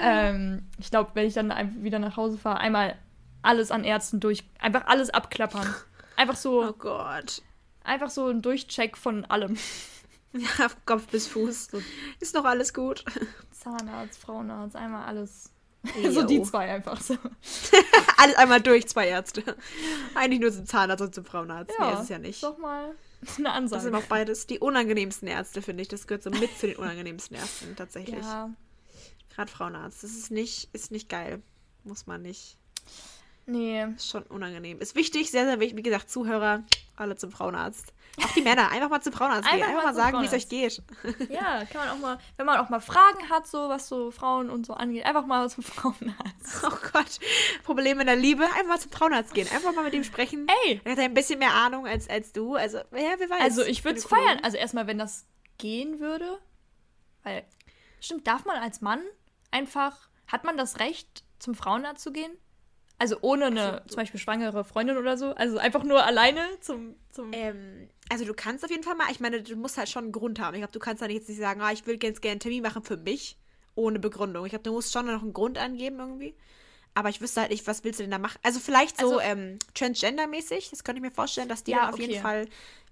Ähm, 0.00 0.66
ich 0.78 0.90
glaube, 0.90 1.10
wenn 1.14 1.26
ich 1.26 1.34
dann 1.34 1.82
wieder 1.82 1.98
nach 1.98 2.16
Hause 2.16 2.38
fahre, 2.38 2.58
einmal 2.58 2.96
alles 3.42 3.70
an 3.70 3.84
Ärzten 3.84 4.20
durch, 4.20 4.44
einfach 4.58 4.86
alles 4.86 5.10
abklappern. 5.10 5.74
Einfach 6.16 6.36
so. 6.36 6.64
Oh 6.64 6.72
Gott. 6.72 7.42
Einfach 7.82 8.10
so 8.10 8.28
ein 8.28 8.42
Durchcheck 8.42 8.96
von 8.96 9.24
allem. 9.24 9.56
Ja, 10.36 10.66
Kopf 10.84 11.06
bis 11.06 11.28
Fuß. 11.28 11.68
Ist 12.18 12.34
noch 12.34 12.44
alles 12.44 12.74
gut. 12.74 13.04
Zahnarzt, 13.52 14.18
Frauenarzt, 14.18 14.74
einmal 14.74 15.04
alles. 15.06 15.53
So 16.10 16.22
die 16.22 16.42
zwei 16.42 16.70
einfach 16.70 17.00
so. 17.00 17.16
alles 18.16 18.36
einmal 18.36 18.60
durch, 18.60 18.86
zwei 18.88 19.08
Ärzte. 19.08 19.42
Eigentlich 20.14 20.40
nur 20.40 20.52
zum 20.52 20.66
Zahnarzt 20.66 21.02
und 21.02 21.14
zum 21.14 21.24
Frauenarzt. 21.24 21.74
Ja, 21.78 21.86
nee, 21.86 21.94
ist 21.94 22.02
es 22.02 22.08
ja 22.08 22.18
nicht. 22.18 22.42
Doch 22.42 22.58
mal 22.58 22.94
eine 23.38 23.52
Ansage. 23.52 23.76
Das 23.76 23.84
sind 23.84 23.94
auch 23.94 24.08
beides 24.08 24.46
die 24.46 24.58
unangenehmsten 24.58 25.28
Ärzte, 25.28 25.62
finde 25.62 25.82
ich. 25.82 25.88
Das 25.88 26.06
gehört 26.06 26.22
so 26.22 26.30
mit 26.30 26.56
zu 26.58 26.66
den 26.66 26.76
unangenehmsten 26.76 27.36
Ärzten, 27.36 27.76
tatsächlich. 27.76 28.24
Ja. 28.24 28.50
Gerade 29.34 29.50
Frauenarzt. 29.50 30.02
Das 30.02 30.10
ist 30.12 30.30
nicht, 30.30 30.68
ist 30.72 30.90
nicht 30.90 31.08
geil. 31.08 31.42
Muss 31.84 32.06
man 32.06 32.22
nicht. 32.22 32.56
Nee. 33.46 33.84
Ist 33.96 34.08
schon 34.08 34.22
unangenehm. 34.24 34.80
Ist 34.80 34.94
wichtig, 34.94 35.30
sehr, 35.30 35.44
sehr 35.44 35.60
wichtig. 35.60 35.76
Wie 35.76 35.82
gesagt, 35.82 36.10
Zuhörer, 36.10 36.64
alle 36.96 37.16
zum 37.16 37.30
Frauenarzt. 37.30 37.92
Auch 38.22 38.30
die 38.32 38.42
Männer, 38.42 38.70
einfach 38.70 38.88
mal 38.88 39.00
zum 39.00 39.12
Frauenarzt 39.12 39.50
gehen. 39.50 39.62
Einfach, 39.62 39.74
mal, 39.74 39.84
mal 39.84 39.94
sagen, 39.94 40.20
wie 40.20 40.26
es 40.26 40.32
euch 40.32 40.48
geht. 40.48 40.82
Ja, 41.30 41.64
kann 41.64 41.86
man 41.86 41.88
auch 41.90 41.98
mal, 41.98 42.18
wenn 42.36 42.46
man 42.46 42.58
auch 42.58 42.68
mal 42.68 42.80
Fragen 42.80 43.28
hat, 43.28 43.46
so 43.46 43.68
was 43.68 43.88
so 43.88 44.10
Frauen 44.10 44.50
und 44.50 44.66
so 44.66 44.74
angeht, 44.74 45.04
einfach 45.04 45.26
mal 45.26 45.48
zum 45.50 45.64
Frauenarzt. 45.64 46.14
Oh 46.64 46.76
Gott, 46.92 47.18
Probleme 47.64 48.02
in 48.02 48.06
der 48.06 48.16
Liebe, 48.16 48.44
einfach 48.44 48.66
mal 48.66 48.80
zum 48.80 48.92
Frauenarzt 48.92 49.34
gehen. 49.34 49.48
Einfach 49.52 49.74
mal 49.74 49.84
mit 49.84 49.94
ihm 49.94 50.04
sprechen. 50.04 50.46
Ey! 50.64 50.80
Er 50.84 50.92
hat 50.92 50.98
ein 50.98 51.14
bisschen 51.14 51.38
mehr 51.38 51.54
Ahnung 51.54 51.86
als, 51.86 52.08
als 52.08 52.32
du. 52.32 52.54
Also, 52.54 52.78
ja, 52.78 53.14
wer 53.18 53.30
weiß. 53.30 53.40
Also, 53.42 53.62
ich 53.62 53.84
würde 53.84 53.98
es 53.98 54.04
feiern. 54.04 54.38
Also, 54.42 54.56
erstmal, 54.56 54.86
wenn 54.86 54.98
das 54.98 55.26
gehen 55.58 56.00
würde. 56.00 56.38
Weil, 57.22 57.44
stimmt, 58.00 58.26
darf 58.26 58.44
man 58.44 58.56
als 58.56 58.80
Mann 58.80 59.00
einfach, 59.50 60.08
hat 60.26 60.44
man 60.44 60.56
das 60.56 60.78
Recht, 60.78 61.24
zum 61.38 61.54
Frauenarzt 61.54 62.02
zu 62.02 62.12
gehen? 62.12 62.32
Also 62.98 63.16
ohne 63.22 63.46
eine 63.46 63.72
also, 63.72 63.88
zum 63.88 63.96
Beispiel 63.96 64.20
schwangere 64.20 64.64
Freundin 64.64 64.96
oder 64.96 65.16
so. 65.16 65.34
Also 65.34 65.58
einfach 65.58 65.82
nur 65.82 66.04
alleine 66.04 66.40
zum. 66.60 66.94
zum 67.10 67.32
ähm, 67.32 67.88
also 68.08 68.24
du 68.24 68.34
kannst 68.34 68.64
auf 68.64 68.70
jeden 68.70 68.82
Fall 68.82 68.94
mal, 68.94 69.10
ich 69.10 69.20
meine, 69.20 69.42
du 69.42 69.56
musst 69.56 69.76
halt 69.76 69.88
schon 69.88 70.04
einen 70.04 70.12
Grund 70.12 70.38
haben. 70.40 70.54
Ich 70.54 70.60
glaube, 70.60 70.72
du 70.72 70.78
kannst 70.78 71.02
da 71.02 71.06
jetzt 71.06 71.28
nicht 71.28 71.38
sagen, 71.38 71.60
ah, 71.60 71.72
ich 71.72 71.86
will 71.86 71.98
ganz 71.98 72.20
gerne 72.20 72.32
einen 72.32 72.40
Termin 72.40 72.62
machen 72.62 72.84
für 72.84 72.96
mich, 72.96 73.36
ohne 73.74 73.98
Begründung. 73.98 74.44
Ich 74.44 74.50
glaube, 74.50 74.62
du 74.62 74.72
musst 74.72 74.92
schon 74.92 75.06
noch 75.06 75.22
einen 75.22 75.32
Grund 75.32 75.58
angeben 75.58 75.98
irgendwie. 75.98 76.34
Aber 76.94 77.08
ich 77.08 77.20
wüsste 77.20 77.40
halt 77.40 77.50
nicht, 77.50 77.66
was 77.66 77.82
willst 77.82 77.98
du 77.98 78.04
denn 78.04 78.12
da 78.12 78.18
machen? 78.18 78.38
Also 78.42 78.60
vielleicht 78.60 79.00
so 79.00 79.18
also, 79.18 79.20
ähm, 79.20 79.58
Transgender-mäßig, 79.74 80.70
das 80.70 80.84
könnte 80.84 81.00
ich 81.00 81.02
mir 81.02 81.10
vorstellen, 81.10 81.48
dass 81.48 81.64
die 81.64 81.72
ja, 81.72 81.88
auf 81.88 81.94
okay. 81.94 82.06
jeden 82.06 82.22
Fall, 82.22 82.46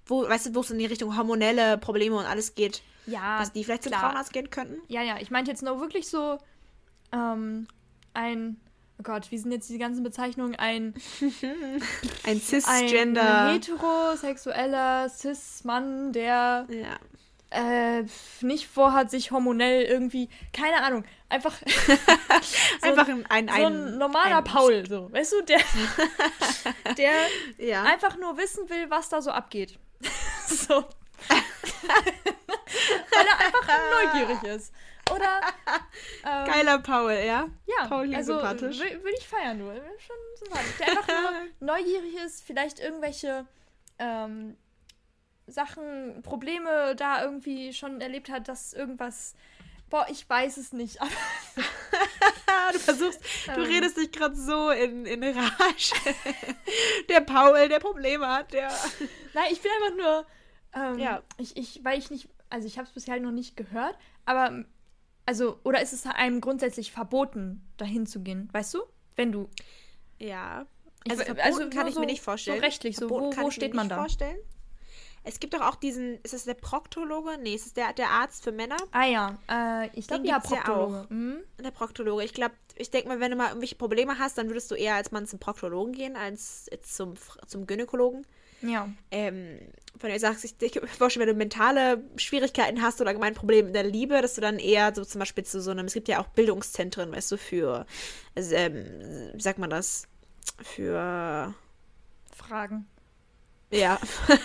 wo, 0.06 0.28
weißt 0.28 0.46
du, 0.46 0.54
wo 0.56 0.60
es 0.60 0.72
in 0.72 0.78
die 0.78 0.86
Richtung 0.86 1.16
hormonelle 1.16 1.78
Probleme 1.78 2.16
und 2.16 2.24
alles 2.24 2.56
geht, 2.56 2.82
ja, 3.06 3.38
dass 3.38 3.52
die 3.52 3.62
vielleicht 3.62 3.84
klar. 3.84 4.00
zum 4.00 4.08
Frauenarzt 4.08 4.32
gehen 4.32 4.50
könnten. 4.50 4.80
Ja, 4.88 5.02
ja, 5.02 5.18
ich 5.20 5.30
meinte 5.30 5.52
jetzt 5.52 5.62
nur 5.62 5.80
wirklich 5.80 6.08
so 6.08 6.38
ähm, 7.12 7.68
ein 8.12 8.60
oh 8.98 9.02
Gott, 9.02 9.30
wie 9.30 9.38
sind 9.38 9.52
jetzt 9.52 9.70
die 9.70 9.78
ganzen 9.78 10.02
Bezeichnungen? 10.02 10.56
Ein, 10.56 10.94
ein 12.26 12.40
Cisgender. 12.40 13.46
Ein 13.46 13.54
heterosexueller 13.54 15.08
Cis-Mann, 15.08 16.12
der 16.12 16.66
ja. 16.68 16.98
äh, 17.50 18.04
nicht 18.40 18.66
vorhat, 18.66 19.10
sich 19.10 19.30
hormonell 19.30 19.84
irgendwie, 19.84 20.28
keine 20.52 20.82
Ahnung, 20.82 21.04
einfach, 21.28 21.54
so, 21.86 22.88
einfach 22.88 23.08
ein, 23.08 23.26
ein, 23.28 23.48
so 23.48 23.66
ein 23.66 23.98
normaler 23.98 24.38
ein, 24.38 24.44
Paul, 24.44 24.86
so, 24.86 25.12
weißt 25.12 25.32
du, 25.32 25.42
der, 25.42 25.60
der 26.96 27.12
ja. 27.58 27.82
einfach 27.84 28.16
nur 28.18 28.36
wissen 28.36 28.68
will, 28.70 28.90
was 28.90 29.08
da 29.08 29.20
so 29.22 29.30
abgeht. 29.30 29.78
so. 30.46 30.84
Weil 33.10 33.26
er 33.26 33.40
einfach 33.40 33.68
neugierig 34.12 34.42
ist. 34.42 34.72
Oder. 35.14 35.40
Ähm, 36.24 36.46
Geiler 36.46 36.78
Paul, 36.78 37.12
ja? 37.12 37.48
Ja, 37.66 37.88
Paul 37.88 38.14
also 38.14 38.34
würde 38.40 39.14
ich 39.18 39.26
feiern, 39.26 39.58
nur. 39.58 39.74
Schon 39.74 40.16
sympathisch. 40.38 40.76
Der 40.78 40.88
einfach 40.88 41.08
nur 41.08 41.32
neugierig 41.60 42.14
ist, 42.24 42.44
vielleicht 42.44 42.78
irgendwelche 42.78 43.44
ähm, 43.98 44.56
Sachen, 45.46 46.22
Probleme 46.22 46.94
da 46.96 47.24
irgendwie 47.24 47.72
schon 47.72 48.00
erlebt 48.00 48.30
hat, 48.30 48.48
dass 48.48 48.72
irgendwas. 48.72 49.34
Boah, 49.90 50.06
ich 50.08 50.28
weiß 50.28 50.56
es 50.56 50.72
nicht. 50.72 50.98
du 52.72 52.78
versuchst, 52.78 53.20
du 53.46 53.60
ähm, 53.60 53.62
redest 53.62 53.96
dich 53.96 54.12
gerade 54.12 54.36
so 54.36 54.70
in, 54.70 55.04
in 55.04 55.22
Rage. 55.22 55.92
der 57.08 57.20
Paul, 57.20 57.68
der 57.68 57.80
Probleme 57.80 58.26
hat, 58.28 58.52
der. 58.52 58.70
Nein, 59.34 59.46
ich 59.50 59.60
bin 59.60 59.70
einfach 59.82 59.96
nur. 59.96 60.26
Ähm, 60.74 60.98
ja. 60.98 61.22
Ich, 61.36 61.56
ich, 61.56 61.84
weil 61.84 61.98
ich 61.98 62.10
nicht. 62.10 62.28
Also, 62.48 62.66
ich 62.66 62.78
habe 62.78 62.86
es 62.86 62.94
bisher 62.94 63.18
noch 63.20 63.32
nicht 63.32 63.56
gehört, 63.56 63.98
aber 64.24 64.64
also, 65.26 65.58
oder 65.64 65.80
ist 65.82 65.92
es 65.92 66.06
einem 66.06 66.40
grundsätzlich 66.40 66.92
verboten, 66.92 67.62
dahin 67.76 68.06
zu 68.06 68.20
gehen? 68.20 68.48
Weißt 68.52 68.74
du? 68.74 68.82
Wenn 69.16 69.32
du. 69.32 69.48
Ja. 70.18 70.66
Also, 71.08 71.22
ich, 71.22 71.42
also 71.42 71.70
kann 71.70 71.86
ich 71.86 71.94
so, 71.94 72.00
mir 72.00 72.06
nicht 72.06 72.22
vorstellen. 72.22 72.58
So 72.58 72.64
rechtlich, 72.64 72.96
so, 72.96 73.10
wo, 73.10 73.32
wo 73.36 73.50
steht 73.50 73.74
man 73.74 73.88
da? 73.88 73.96
Vorstellen. 73.96 74.38
Es 75.24 75.38
gibt 75.38 75.54
doch 75.54 75.60
auch 75.60 75.76
diesen, 75.76 76.18
ist 76.22 76.34
es 76.34 76.44
der 76.44 76.54
Proktologe? 76.54 77.38
Nee, 77.40 77.54
ist 77.54 77.66
es 77.66 77.74
der, 77.74 77.92
der 77.92 78.10
Arzt 78.10 78.42
für 78.42 78.50
Männer? 78.50 78.76
Ah 78.90 79.04
ja, 79.04 79.38
äh, 79.48 79.88
ich 79.94 80.08
glaube 80.08 80.26
ja, 80.26 80.40
Proktologe. 80.40 80.94
Ja 80.94 81.02
auch. 81.04 81.10
Mhm. 81.10 81.38
Der 81.62 81.70
Proktologe. 81.70 82.24
Ich 82.24 82.34
glaube, 82.34 82.54
ich 82.74 82.90
denke 82.90 83.08
mal, 83.08 83.20
wenn 83.20 83.30
du 83.30 83.36
mal 83.36 83.48
irgendwelche 83.48 83.76
Probleme 83.76 84.18
hast, 84.18 84.36
dann 84.38 84.48
würdest 84.48 84.70
du 84.72 84.74
eher 84.74 84.96
als 84.96 85.12
Mann 85.12 85.26
zum 85.26 85.38
Proktologen 85.38 85.92
gehen, 85.92 86.16
als 86.16 86.68
zum, 86.82 87.14
zum 87.46 87.66
Gynäkologen. 87.66 88.26
Ja. 88.62 88.88
Ähm, 89.10 89.58
wenn 90.00 90.12
du 90.12 90.18
sagst, 90.18 90.44
ich, 90.44 90.54
ich 90.60 90.80
vorstellen, 90.90 91.26
wenn 91.26 91.34
du 91.34 91.38
mentale 91.38 92.02
Schwierigkeiten 92.16 92.82
hast 92.82 93.00
oder 93.00 93.08
allgemein 93.08 93.34
Probleme 93.34 93.68
in 93.68 93.74
der 93.74 93.84
Liebe, 93.84 94.20
dass 94.20 94.34
du 94.34 94.40
dann 94.40 94.58
eher 94.58 94.94
so 94.94 95.04
zum 95.04 95.18
Beispiel 95.20 95.44
zu 95.44 95.60
so 95.60 95.70
einem, 95.70 95.86
es 95.86 95.94
gibt 95.94 96.08
ja 96.08 96.20
auch 96.20 96.26
Bildungszentren, 96.28 97.12
weißt 97.12 97.32
du, 97.32 97.38
für, 97.38 97.86
also, 98.34 98.54
ähm, 98.54 99.30
wie 99.34 99.40
sagt 99.40 99.58
man 99.58 99.70
das? 99.70 100.08
Für 100.62 101.54
Fragen. 102.34 102.86
Ja, 103.70 103.98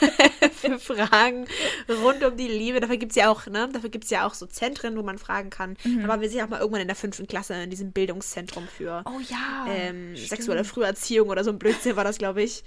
für 0.54 0.80
Fragen 0.80 1.48
rund 1.90 2.24
um 2.24 2.38
die 2.38 2.48
Liebe. 2.48 2.80
Dafür 2.80 2.96
gibt 2.96 3.12
es 3.12 3.18
ja 3.18 3.30
auch, 3.30 3.46
ne? 3.48 3.68
Dafür 3.74 3.90
gibt 3.90 4.06
es 4.06 4.10
ja 4.10 4.26
auch 4.26 4.34
so 4.34 4.46
Zentren, 4.46 4.98
wo 4.98 5.04
man 5.04 5.18
fragen 5.18 5.50
kann. 5.50 5.76
Mhm. 5.84 6.04
Da 6.04 6.08
waren 6.08 6.22
wir 6.22 6.30
sicher 6.30 6.46
auch 6.46 6.50
mal 6.50 6.62
irgendwann 6.62 6.82
in 6.82 6.88
der 6.88 6.96
fünften 6.96 7.28
Klasse 7.28 7.54
in 7.56 7.70
diesem 7.70 7.92
Bildungszentrum 7.92 8.70
für 8.70 9.04
oh, 9.06 9.20
ja, 9.30 9.66
ähm, 9.68 10.16
sexuelle 10.16 10.64
Früherziehung 10.64 11.28
oder 11.28 11.44
so 11.44 11.50
ein 11.50 11.60
Blödsinn 11.60 11.98
war 11.98 12.06
das, 12.06 12.20
glaube 12.20 12.42
ich. 12.42 12.64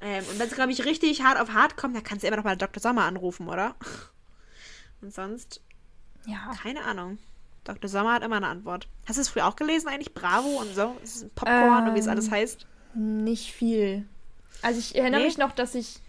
Ähm, 0.00 0.24
und 0.30 0.38
wenn 0.38 0.48
es, 0.48 0.54
glaube 0.54 0.72
ich, 0.72 0.84
richtig 0.84 1.22
hart 1.22 1.40
auf 1.40 1.52
hart 1.52 1.76
kommt, 1.76 1.96
dann 1.96 2.04
kannst 2.04 2.22
du 2.22 2.28
immer 2.28 2.36
noch 2.36 2.44
mal 2.44 2.56
Dr. 2.56 2.80
Sommer 2.80 3.04
anrufen, 3.04 3.48
oder? 3.48 3.74
Und 5.00 5.14
sonst. 5.14 5.60
Ja. 6.26 6.52
Keine 6.60 6.82
Ahnung. 6.82 7.18
Dr. 7.64 7.88
Sommer 7.88 8.14
hat 8.14 8.22
immer 8.22 8.36
eine 8.36 8.48
Antwort. 8.48 8.88
Hast 9.06 9.16
du 9.16 9.22
es 9.22 9.28
früher 9.28 9.46
auch 9.46 9.56
gelesen, 9.56 9.88
eigentlich? 9.88 10.14
Bravo 10.14 10.48
und 10.60 10.74
so? 10.74 10.96
Ist 11.02 11.34
Popcorn 11.34 11.82
ähm, 11.82 11.88
und 11.88 11.94
wie 11.94 12.00
es 12.00 12.08
alles 12.08 12.26
ähm, 12.26 12.32
heißt? 12.32 12.66
Nicht 12.94 13.52
viel. 13.52 14.08
Also 14.62 14.80
ich 14.80 14.96
erinnere 14.96 15.20
nee. 15.20 15.26
mich 15.26 15.38
noch, 15.38 15.52
dass 15.52 15.74
ich 15.74 16.00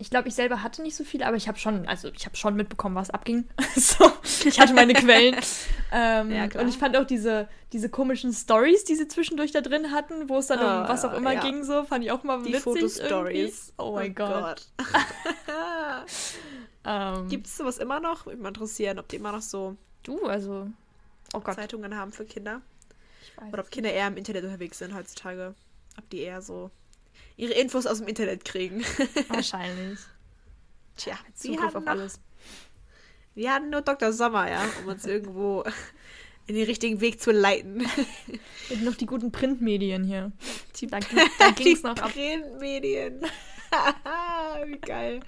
ich 0.00 0.08
glaube, 0.08 0.28
ich 0.28 0.34
selber 0.34 0.62
hatte 0.62 0.80
nicht 0.80 0.96
so 0.96 1.04
viel, 1.04 1.22
aber 1.22 1.36
ich 1.36 1.46
habe 1.46 1.58
schon, 1.58 1.86
also 1.86 2.08
ich 2.08 2.24
habe 2.24 2.34
schon 2.34 2.56
mitbekommen, 2.56 2.94
was 2.94 3.10
abging. 3.10 3.46
so, 3.76 4.10
ich 4.44 4.58
hatte 4.58 4.72
meine 4.72 4.94
Quellen. 4.94 5.36
ähm, 5.92 6.32
ja, 6.32 6.44
und 6.58 6.68
ich 6.68 6.78
fand 6.78 6.96
auch 6.96 7.04
diese, 7.04 7.48
diese 7.74 7.90
komischen 7.90 8.32
Stories, 8.32 8.84
die 8.84 8.94
sie 8.94 9.08
zwischendurch 9.08 9.52
da 9.52 9.60
drin 9.60 9.92
hatten, 9.92 10.30
wo 10.30 10.38
es 10.38 10.46
dann 10.46 10.58
oh, 10.60 10.62
um 10.62 10.68
ah, 10.68 10.88
was 10.88 11.04
auch 11.04 11.12
immer 11.12 11.34
ja. 11.34 11.40
ging, 11.40 11.64
so, 11.64 11.84
fand 11.84 12.02
ich 12.02 12.10
auch 12.10 12.22
mal 12.22 12.38
die 12.42 12.48
witzig. 12.48 12.62
Fotostories. 12.62 13.74
Oh 13.76 13.92
mein 13.92 14.12
oh 14.12 14.14
Gott. 14.14 14.66
Ähm, 16.82 17.28
Gibt 17.28 17.46
es 17.46 17.58
sowas 17.58 17.76
immer 17.76 18.00
noch? 18.00 18.24
Würde 18.24 18.38
mich 18.38 18.42
mal 18.42 18.48
interessieren, 18.48 18.98
ob 18.98 19.06
die 19.06 19.16
immer 19.16 19.32
noch 19.32 19.42
so 19.42 19.76
du, 20.02 20.24
also 20.24 20.66
oh. 21.34 21.40
Zeitungen 21.40 21.94
haben 21.94 22.10
für 22.10 22.24
Kinder. 22.24 22.62
Oder 23.52 23.60
ob 23.60 23.70
Kinder 23.70 23.92
eher 23.92 24.06
im 24.06 24.16
Internet 24.16 24.44
unterwegs 24.44 24.78
sind 24.78 24.94
heutzutage. 24.94 25.54
Ob 25.98 26.08
die 26.08 26.20
eher 26.20 26.40
so 26.40 26.70
ihre 27.40 27.54
Infos 27.54 27.86
aus 27.86 27.98
dem 27.98 28.08
Internet 28.08 28.44
kriegen. 28.44 28.84
Wahrscheinlich. 29.28 29.98
Tja, 30.96 31.14
haben 31.16 31.64
auf 31.64 31.74
noch, 31.74 31.86
alles. 31.86 32.20
Wir 33.34 33.54
hatten 33.54 33.70
nur 33.70 33.80
Dr. 33.80 34.12
Sommer, 34.12 34.50
ja, 34.50 34.62
um 34.82 34.88
uns 34.88 35.06
irgendwo 35.06 35.64
in 36.46 36.54
den 36.54 36.66
richtigen 36.66 37.00
Weg 37.00 37.20
zu 37.20 37.32
leiten. 37.32 37.86
Und 38.70 38.84
noch 38.84 38.94
die 38.94 39.06
guten 39.06 39.32
Printmedien 39.32 40.04
hier. 40.04 40.32
Die, 40.76 40.86
da, 40.86 40.98
da 41.38 41.50
ging 41.52 41.74
es 41.74 41.82
noch 41.82 41.96
ab. 41.96 42.12
Printmedien. 42.12 43.22
Wie 44.66 44.78
geil. 44.78 45.20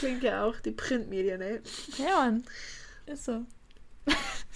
Klingt 0.00 0.24
ja 0.24 0.44
auch, 0.44 0.58
die 0.58 0.72
Printmedien, 0.72 1.40
ey. 1.40 1.60
Ja, 1.96 2.16
Mann. 2.16 2.44
Ist 3.06 3.24
so. 3.26 3.46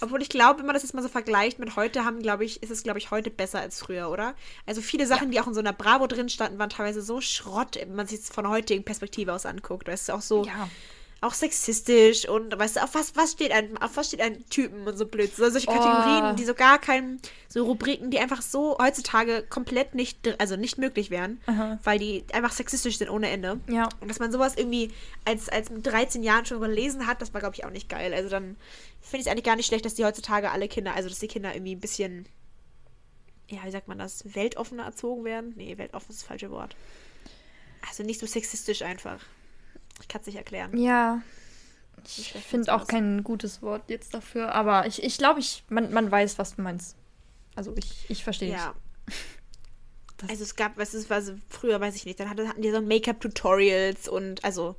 Obwohl 0.01 0.21
ich 0.21 0.29
glaube, 0.29 0.59
wenn 0.59 0.65
man 0.65 0.73
das 0.73 0.83
jetzt 0.83 0.93
mal 0.93 1.01
so 1.01 1.09
vergleicht 1.09 1.59
mit 1.59 1.75
heute, 1.75 2.03
haben, 2.03 2.21
glaube 2.21 2.43
ich, 2.43 2.61
ist 2.61 2.71
es, 2.71 2.83
glaube 2.83 2.99
ich, 2.99 3.11
heute 3.11 3.29
besser 3.29 3.59
als 3.59 3.79
früher, 3.79 4.09
oder? 4.09 4.35
Also 4.65 4.81
viele 4.81 5.07
Sachen, 5.07 5.31
ja. 5.31 5.31
die 5.31 5.39
auch 5.41 5.47
in 5.47 5.53
so 5.53 5.61
einer 5.61 5.73
Bravo 5.73 6.07
drin 6.07 6.29
standen, 6.29 6.59
waren 6.59 6.69
teilweise 6.69 7.01
so 7.01 7.21
Schrott, 7.21 7.77
wenn 7.77 7.95
man 7.95 8.07
sich 8.07 8.19
es 8.19 8.29
von 8.29 8.47
heutigen 8.49 8.83
Perspektive 8.83 9.33
aus 9.33 9.45
anguckt. 9.45 9.87
Das 9.87 10.01
ist 10.01 10.11
auch 10.11 10.21
so. 10.21 10.45
Ja. 10.45 10.69
Auch 11.25 11.33
sexistisch 11.33 12.27
und 12.29 12.57
weißt 12.57 12.77
du, 12.77 12.83
auf 12.83 12.93
was, 12.95 13.15
was 13.15 13.33
steht 13.33 13.51
ein, 13.51 13.77
auf 13.81 13.97
was 13.97 14.07
steht 14.07 14.21
ein 14.21 14.45
Typen 14.49 14.87
und 14.87 14.97
so 14.97 15.05
blöd. 15.05 15.35
So, 15.35 15.49
solche 15.49 15.67
Kategorien, 15.67 16.33
Oh. 16.33 16.35
die 16.35 16.45
so 16.45 16.53
gar 16.53 16.79
keinen, 16.79 17.19
so 17.49 17.65
Rubriken, 17.65 18.11
die 18.11 18.19
einfach 18.19 18.41
so 18.41 18.77
heutzutage 18.79 19.43
komplett 19.43 19.95
nicht, 19.95 20.39
also 20.39 20.55
nicht 20.55 20.77
möglich 20.77 21.09
wären, 21.09 21.41
Aha. 21.47 21.79
weil 21.83 21.99
die 21.99 22.23
einfach 22.33 22.51
sexistisch 22.51 22.97
sind 22.97 23.09
ohne 23.09 23.29
Ende. 23.29 23.59
Ja. 23.69 23.89
Und 24.01 24.07
dass 24.09 24.19
man 24.19 24.31
sowas 24.31 24.55
irgendwie 24.55 24.91
als, 25.25 25.49
als 25.49 25.69
mit 25.69 25.85
13 25.85 26.23
Jahren 26.23 26.45
schon 26.45 26.59
gelesen 26.61 27.07
hat, 27.07 27.21
das 27.21 27.33
war, 27.33 27.41
glaube 27.41 27.55
ich, 27.55 27.65
auch 27.65 27.71
nicht 27.71 27.89
geil. 27.89 28.13
Also 28.13 28.29
dann 28.29 28.55
finde 29.01 29.17
ich 29.21 29.25
es 29.25 29.27
eigentlich 29.31 29.43
gar 29.45 29.55
nicht 29.55 29.67
schlecht, 29.67 29.85
dass 29.85 29.95
die 29.95 30.05
heutzutage 30.05 30.51
alle 30.51 30.67
Kinder, 30.67 30.93
also 30.95 31.09
dass 31.09 31.19
die 31.19 31.27
Kinder 31.27 31.53
irgendwie 31.53 31.75
ein 31.75 31.79
bisschen, 31.81 32.25
ja, 33.49 33.59
wie 33.63 33.71
sagt 33.71 33.87
man 33.87 33.99
das, 33.99 34.23
weltoffener 34.35 34.83
erzogen 34.85 35.23
werden? 35.23 35.53
Nee, 35.55 35.77
weltoffen 35.77 36.11
ist 36.11 36.21
das 36.21 36.27
falsche 36.27 36.51
Wort. 36.51 36.75
Also 37.87 38.03
nicht 38.03 38.19
so 38.19 38.25
sexistisch 38.25 38.81
einfach. 38.81 39.19
Ich 40.01 40.07
kann 40.07 40.21
es 40.21 40.27
nicht 40.27 40.35
erklären. 40.37 40.77
Ja. 40.77 41.21
Ich 42.05 42.33
finde 42.33 42.73
auch 42.75 42.85
kein 42.87 43.23
gutes 43.23 43.61
Wort 43.61 43.89
jetzt 43.89 44.13
dafür, 44.13 44.53
aber 44.53 44.85
ich, 44.85 45.01
ich 45.03 45.17
glaube, 45.17 45.39
ich, 45.39 45.63
man, 45.69 45.91
man 45.91 46.11
weiß, 46.11 46.37
was 46.37 46.55
du 46.55 46.61
meinst. 46.61 46.95
Also 47.55 47.73
ich, 47.77 48.05
ich 48.09 48.23
verstehe 48.23 48.51
Ja. 48.51 48.73
Das- 50.17 50.29
Also 50.29 50.43
es 50.43 50.55
gab, 50.55 50.77
was 50.77 50.93
ist, 50.93 51.09
was 51.09 51.33
früher 51.49 51.81
weiß 51.81 51.93
ich 51.95 52.05
nicht, 52.05 52.19
dann 52.19 52.29
hatte, 52.29 52.47
hatten 52.47 52.61
die 52.61 52.71
so 52.71 52.79
Make-up-Tutorials 52.81 54.07
und 54.07 54.43
also 54.45 54.75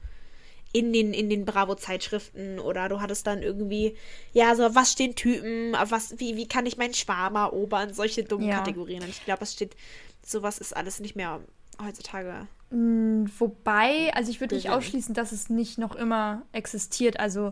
in 0.73 0.93
den, 0.95 1.13
in 1.13 1.29
den 1.29 1.45
Bravo-Zeitschriften 1.45 2.59
oder 2.59 2.89
du 2.89 3.01
hattest 3.03 3.27
dann 3.27 3.43
irgendwie, 3.43 3.97
ja, 4.33 4.55
so, 4.55 4.75
was 4.75 4.93
stehen 4.93 5.15
Typen, 5.15 5.75
was, 5.89 6.19
wie, 6.19 6.37
wie 6.37 6.49
kann 6.49 6.65
ich 6.67 6.77
meinen 6.79 6.95
Schwarm 6.95 7.35
erobern, 7.37 7.93
solche 7.93 8.25
dummen 8.25 8.49
Ja. 8.49 8.57
Kategorien. 8.59 9.03
Und 9.03 9.09
ich 9.11 9.25
glaube, 9.25 9.43
es 9.45 9.53
steht, 9.53 9.77
sowas 10.25 10.59
ist 10.59 10.75
alles 10.77 11.01
nicht 11.01 11.17
mehr 11.17 11.41
heutzutage. 11.85 12.47
Mm, 12.71 13.27
Wobei, 13.39 14.13
also 14.15 14.31
ich 14.31 14.41
würde 14.41 14.55
nicht 14.57 14.71
ausschließen, 14.71 15.15
dass 15.15 15.33
es 15.33 15.51
nicht 15.51 15.79
noch 15.79 15.95
immer 15.95 16.43
existiert. 16.53 17.21
Also 17.21 17.51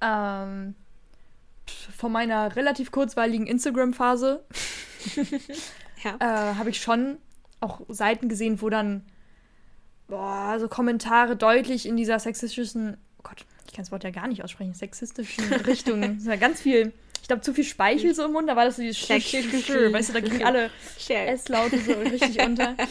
ähm, 0.00 0.74
von 1.96 2.12
meiner 2.12 2.54
relativ 2.56 2.90
kurzweiligen 2.90 3.46
Instagram-Phase 3.46 4.44
Ja. 6.04 6.16
äh, 6.18 6.54
habe 6.56 6.70
ich 6.70 6.80
schon 6.82 7.18
auch 7.60 7.80
Seiten 7.88 8.28
gesehen, 8.28 8.60
wo 8.60 8.68
dann 8.68 9.04
boah, 10.08 10.56
so 10.58 10.68
Kommentare 10.68 11.36
deutlich 11.36 11.86
in 11.86 11.96
dieser 11.96 12.18
sexistischen, 12.18 12.96
oh 13.18 13.22
Gott, 13.22 13.46
ich 13.66 13.72
kann 13.72 13.84
das 13.84 13.92
Wort 13.92 14.02
ja 14.04 14.10
gar 14.10 14.26
nicht 14.26 14.42
aussprechen, 14.42 14.74
sexistischen 14.74 15.52
Richtung. 15.66 16.00
Das 16.18 16.26
war 16.26 16.36
ganz 16.36 16.60
viel, 16.60 16.92
ich 17.22 17.28
glaube, 17.28 17.42
zu 17.42 17.54
viel 17.54 17.64
Speichel 17.64 18.14
so 18.14 18.24
im 18.24 18.32
Mund, 18.32 18.48
da 18.48 18.56
war 18.56 18.64
das 18.64 18.76
so 18.76 18.82
dieses 18.82 18.98
Sch- 18.98 19.14
Sch- 19.16 19.64
Sch- 19.64 19.92
weißt 19.92 20.08
du, 20.08 20.12
da 20.14 20.20
gingen 20.20 20.44
alle. 20.44 20.70
S-Laute 21.08 21.78
so 21.80 21.92
richtig 21.92 22.42
unter. 22.44 22.74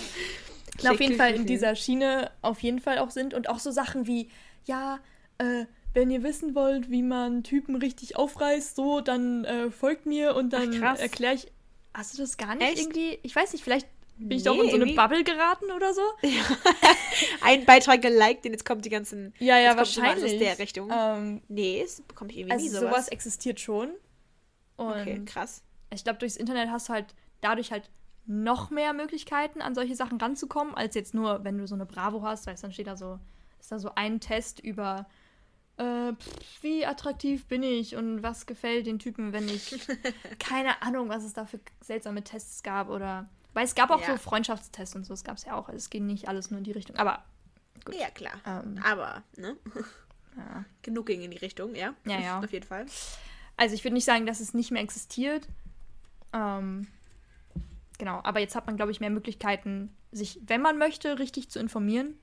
Na, 0.84 0.91
auf 0.91 0.99
jeden 1.01 1.15
Fall 1.17 1.34
in 1.34 1.45
dieser 1.45 1.76
Schiene 1.76 2.32
auf 2.41 2.61
jeden 2.61 2.80
Fall 2.80 2.99
auch 2.99 3.11
sind 3.11 3.34
und 3.34 3.49
auch 3.49 3.59
so 3.59 3.72
Sachen 3.72 4.07
wie, 4.07 4.30
ja, 4.65 4.99
äh, 5.38 5.65
wenn 5.93 6.09
ihr 6.09 6.24
wissen 6.24 6.55
wollt, 6.55 6.89
wie 6.89 7.03
man 7.03 7.43
Typen 7.43 7.76
richtig 7.76 8.15
aufreißt, 8.15 8.76
so, 8.78 9.01
dann 9.01 9.43
äh, 9.45 9.69
folgt 9.72 10.05
mir 10.05 10.36
und 10.36 10.53
dann 10.53 10.82
erkläre 10.82 11.34
ich. 11.36 11.51
Hast 11.93 12.13
du 12.17 12.22
das 12.22 12.38
gar 12.38 12.55
nicht 12.55 12.65
Echt? 12.65 12.80
irgendwie? 12.80 13.19
Ich 13.24 13.36
weiß 13.36 13.51
nicht, 13.51 13.63
vielleicht 13.65 13.86
bin 14.17 14.38
ich 14.38 14.43
Nee, 14.45 14.49
doch 14.49 14.53
in 14.63 14.69
so 14.69 14.76
eine 14.76 14.86
irgendwie- 14.86 14.95
Bubble 14.95 15.24
geraten 15.26 15.65
oder 15.76 15.93
so? 15.93 16.01
Ein 17.41 17.65
Beitrag 17.65 18.01
geliked 18.01 18.45
und 18.45 18.51
jetzt 18.51 18.65
kommt 18.65 18.86
die 18.86 18.89
ganzen. 18.89 19.34
Ja, 19.39 19.57
ja, 19.57 19.76
wahrscheinlich. 19.76 20.34
aus 20.34 20.39
der 20.39 20.59
Richtung. 20.59 20.89
Ähm, 20.95 21.41
nee, 21.47 21.82
das 21.84 22.01
bekomme 22.01 22.32
ich 22.32 22.38
irgendwie 22.38 22.53
also 22.53 22.65
nie 22.65 22.69
sowas. 22.69 22.89
sowas. 22.91 23.07
existiert 23.09 23.59
schon. 23.59 23.89
Und 24.78 24.88
Okay, 25.01 25.22
krass. 25.26 25.63
ich 25.93 26.03
glaube, 26.03 26.19
durchs 26.19 26.38
Internet 26.38 26.69
hast 26.69 26.89
du 26.89 26.93
halt 26.93 27.07
dadurch 27.41 27.72
halt 27.72 27.89
noch 28.32 28.69
mehr 28.69 28.93
Möglichkeiten, 28.93 29.61
an 29.61 29.75
solche 29.75 29.95
Sachen 29.95 30.19
ranzukommen, 30.19 30.73
als 30.73 30.95
jetzt 30.95 31.13
nur, 31.13 31.43
wenn 31.43 31.57
du 31.57 31.67
so 31.67 31.75
eine 31.75 31.86
Bravo 31.86 32.21
hast, 32.23 32.47
weißt 32.47 32.63
du, 32.63 32.67
dann 32.67 32.73
steht 32.73 32.88
da 32.88 32.95
so, 32.95 33.19
ist 33.59 33.71
da 33.71 33.79
so 33.79 33.91
ein 33.95 34.19
Test 34.19 34.59
über, 34.59 35.05
äh, 35.77 36.13
pff, 36.13 36.63
wie 36.63 36.86
attraktiv 36.86 37.45
bin 37.45 37.61
ich 37.63 37.95
und 37.95 38.23
was 38.23 38.45
gefällt 38.45 38.86
den 38.88 38.99
Typen, 38.99 39.34
wenn 39.34 39.47
ich, 39.49 39.75
keine 40.39 40.82
Ahnung, 40.82 41.09
was 41.09 41.23
es 41.23 41.34
da 41.34 41.45
für 41.45 41.59
seltsame 41.82 42.23
Tests 42.23 42.63
gab 42.63 42.89
oder, 42.89 43.27
weil 43.53 43.65
es 43.65 43.75
gab 43.75 43.89
auch 43.91 43.99
Ja. 43.99 44.11
so 44.11 44.17
Freundschaftstests 44.17 44.95
und 44.95 45.03
so, 45.05 45.13
das 45.13 45.23
gab 45.23 45.38
es 45.38 45.43
ja 45.45 45.55
auch, 45.55 45.67
also 45.67 45.77
es 45.77 45.89
ging 45.89 46.05
nicht 46.05 46.27
alles 46.29 46.51
nur 46.51 46.57
in 46.59 46.63
die 46.63 46.71
Richtung, 46.71 46.95
aber 46.97 47.23
Gut. 47.84 47.95
Ja, 47.95 48.11
klar. 48.11 48.34
ähm, 48.45 48.79
Aber, 48.84 49.23
ne? 49.38 49.57
ja. 50.38 50.63
Genug 50.84 51.07
ging 51.07 51.21
in 51.23 51.32
die 51.32 51.38
Richtung, 51.38 51.73
ja? 51.75 51.95
Ja, 52.05 52.19
ja. 52.19 52.39
Auf 52.43 52.51
jeden 52.51 52.65
Fall. 52.67 52.86
Also 53.57 53.73
ich 53.75 53.84
würde 53.84 53.95
nicht 53.95 54.05
sagen, 54.05 54.25
dass 54.27 54.39
es 54.39 54.53
nicht 54.53 54.69
mehr 54.71 54.84
existiert. 54.84 55.47
Ähm, 56.32 56.88
genau, 58.01 58.19
aber 58.23 58.39
jetzt 58.39 58.55
hat 58.55 58.65
man, 58.65 58.77
glaube 58.77 58.91
ich, 58.91 58.99
mehr 58.99 59.11
Möglichkeiten, 59.11 59.95
sich, 60.11 60.39
wenn 60.47 60.59
man 60.59 60.79
möchte, 60.79 61.19
richtig 61.19 61.51
zu 61.51 61.59
informieren 61.59 62.15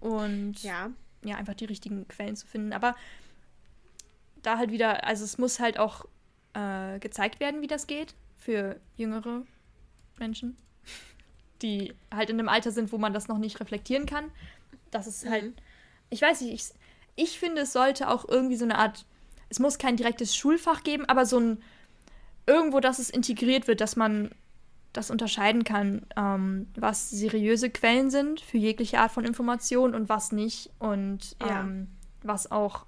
und 0.00 0.60
ja. 0.64 0.90
Ja. 1.24 1.36
einfach 1.36 1.54
die 1.54 1.64
richtigen 1.64 2.08
Quellen 2.08 2.34
zu 2.34 2.44
finden. 2.48 2.72
Aber 2.72 2.96
da 4.42 4.58
halt 4.58 4.72
wieder, 4.72 5.04
also 5.04 5.22
es 5.22 5.38
muss 5.38 5.60
halt 5.60 5.78
auch 5.78 6.06
äh, 6.54 6.98
gezeigt 6.98 7.38
werden, 7.38 7.62
wie 7.62 7.68
das 7.68 7.86
geht 7.86 8.16
für 8.36 8.80
jüngere 8.96 9.42
Menschen, 10.18 10.56
die 11.62 11.94
halt 12.12 12.28
in 12.28 12.40
einem 12.40 12.48
Alter 12.48 12.72
sind, 12.72 12.90
wo 12.90 12.98
man 12.98 13.12
das 13.14 13.28
noch 13.28 13.38
nicht 13.38 13.60
reflektieren 13.60 14.06
kann. 14.06 14.32
Das 14.90 15.06
ist 15.06 15.24
halt 15.28 15.44
Mhm. 15.44 15.54
ich 16.10 16.20
weiß 16.20 16.40
nicht, 16.40 16.52
ich, 16.52 16.74
ich 17.14 17.38
finde, 17.38 17.62
es 17.62 17.72
sollte 17.72 18.08
auch 18.10 18.28
irgendwie 18.28 18.56
so 18.56 18.64
eine 18.64 18.78
Art, 18.78 19.06
es 19.50 19.60
muss 19.60 19.78
kein 19.78 19.96
direktes 19.96 20.34
Schulfach 20.34 20.82
geben, 20.82 21.04
aber 21.08 21.26
so 21.26 21.38
ein, 21.38 21.62
irgendwo, 22.44 22.80
dass 22.80 22.98
es 22.98 23.08
integriert 23.08 23.68
wird, 23.68 23.80
dass 23.80 23.94
man 23.94 24.32
das 24.96 25.10
unterscheiden 25.10 25.64
kann, 25.64 26.02
ähm, 26.16 26.68
was 26.76 27.10
seriöse 27.10 27.70
Quellen 27.70 28.10
sind 28.10 28.40
für 28.40 28.58
jegliche 28.58 28.98
Art 29.00 29.12
von 29.12 29.24
Information 29.24 29.94
und 29.94 30.08
was 30.08 30.32
nicht 30.32 30.70
und 30.78 31.36
Ja. 31.40 31.60
ähm, 31.60 31.88
was 32.22 32.50
auch 32.50 32.86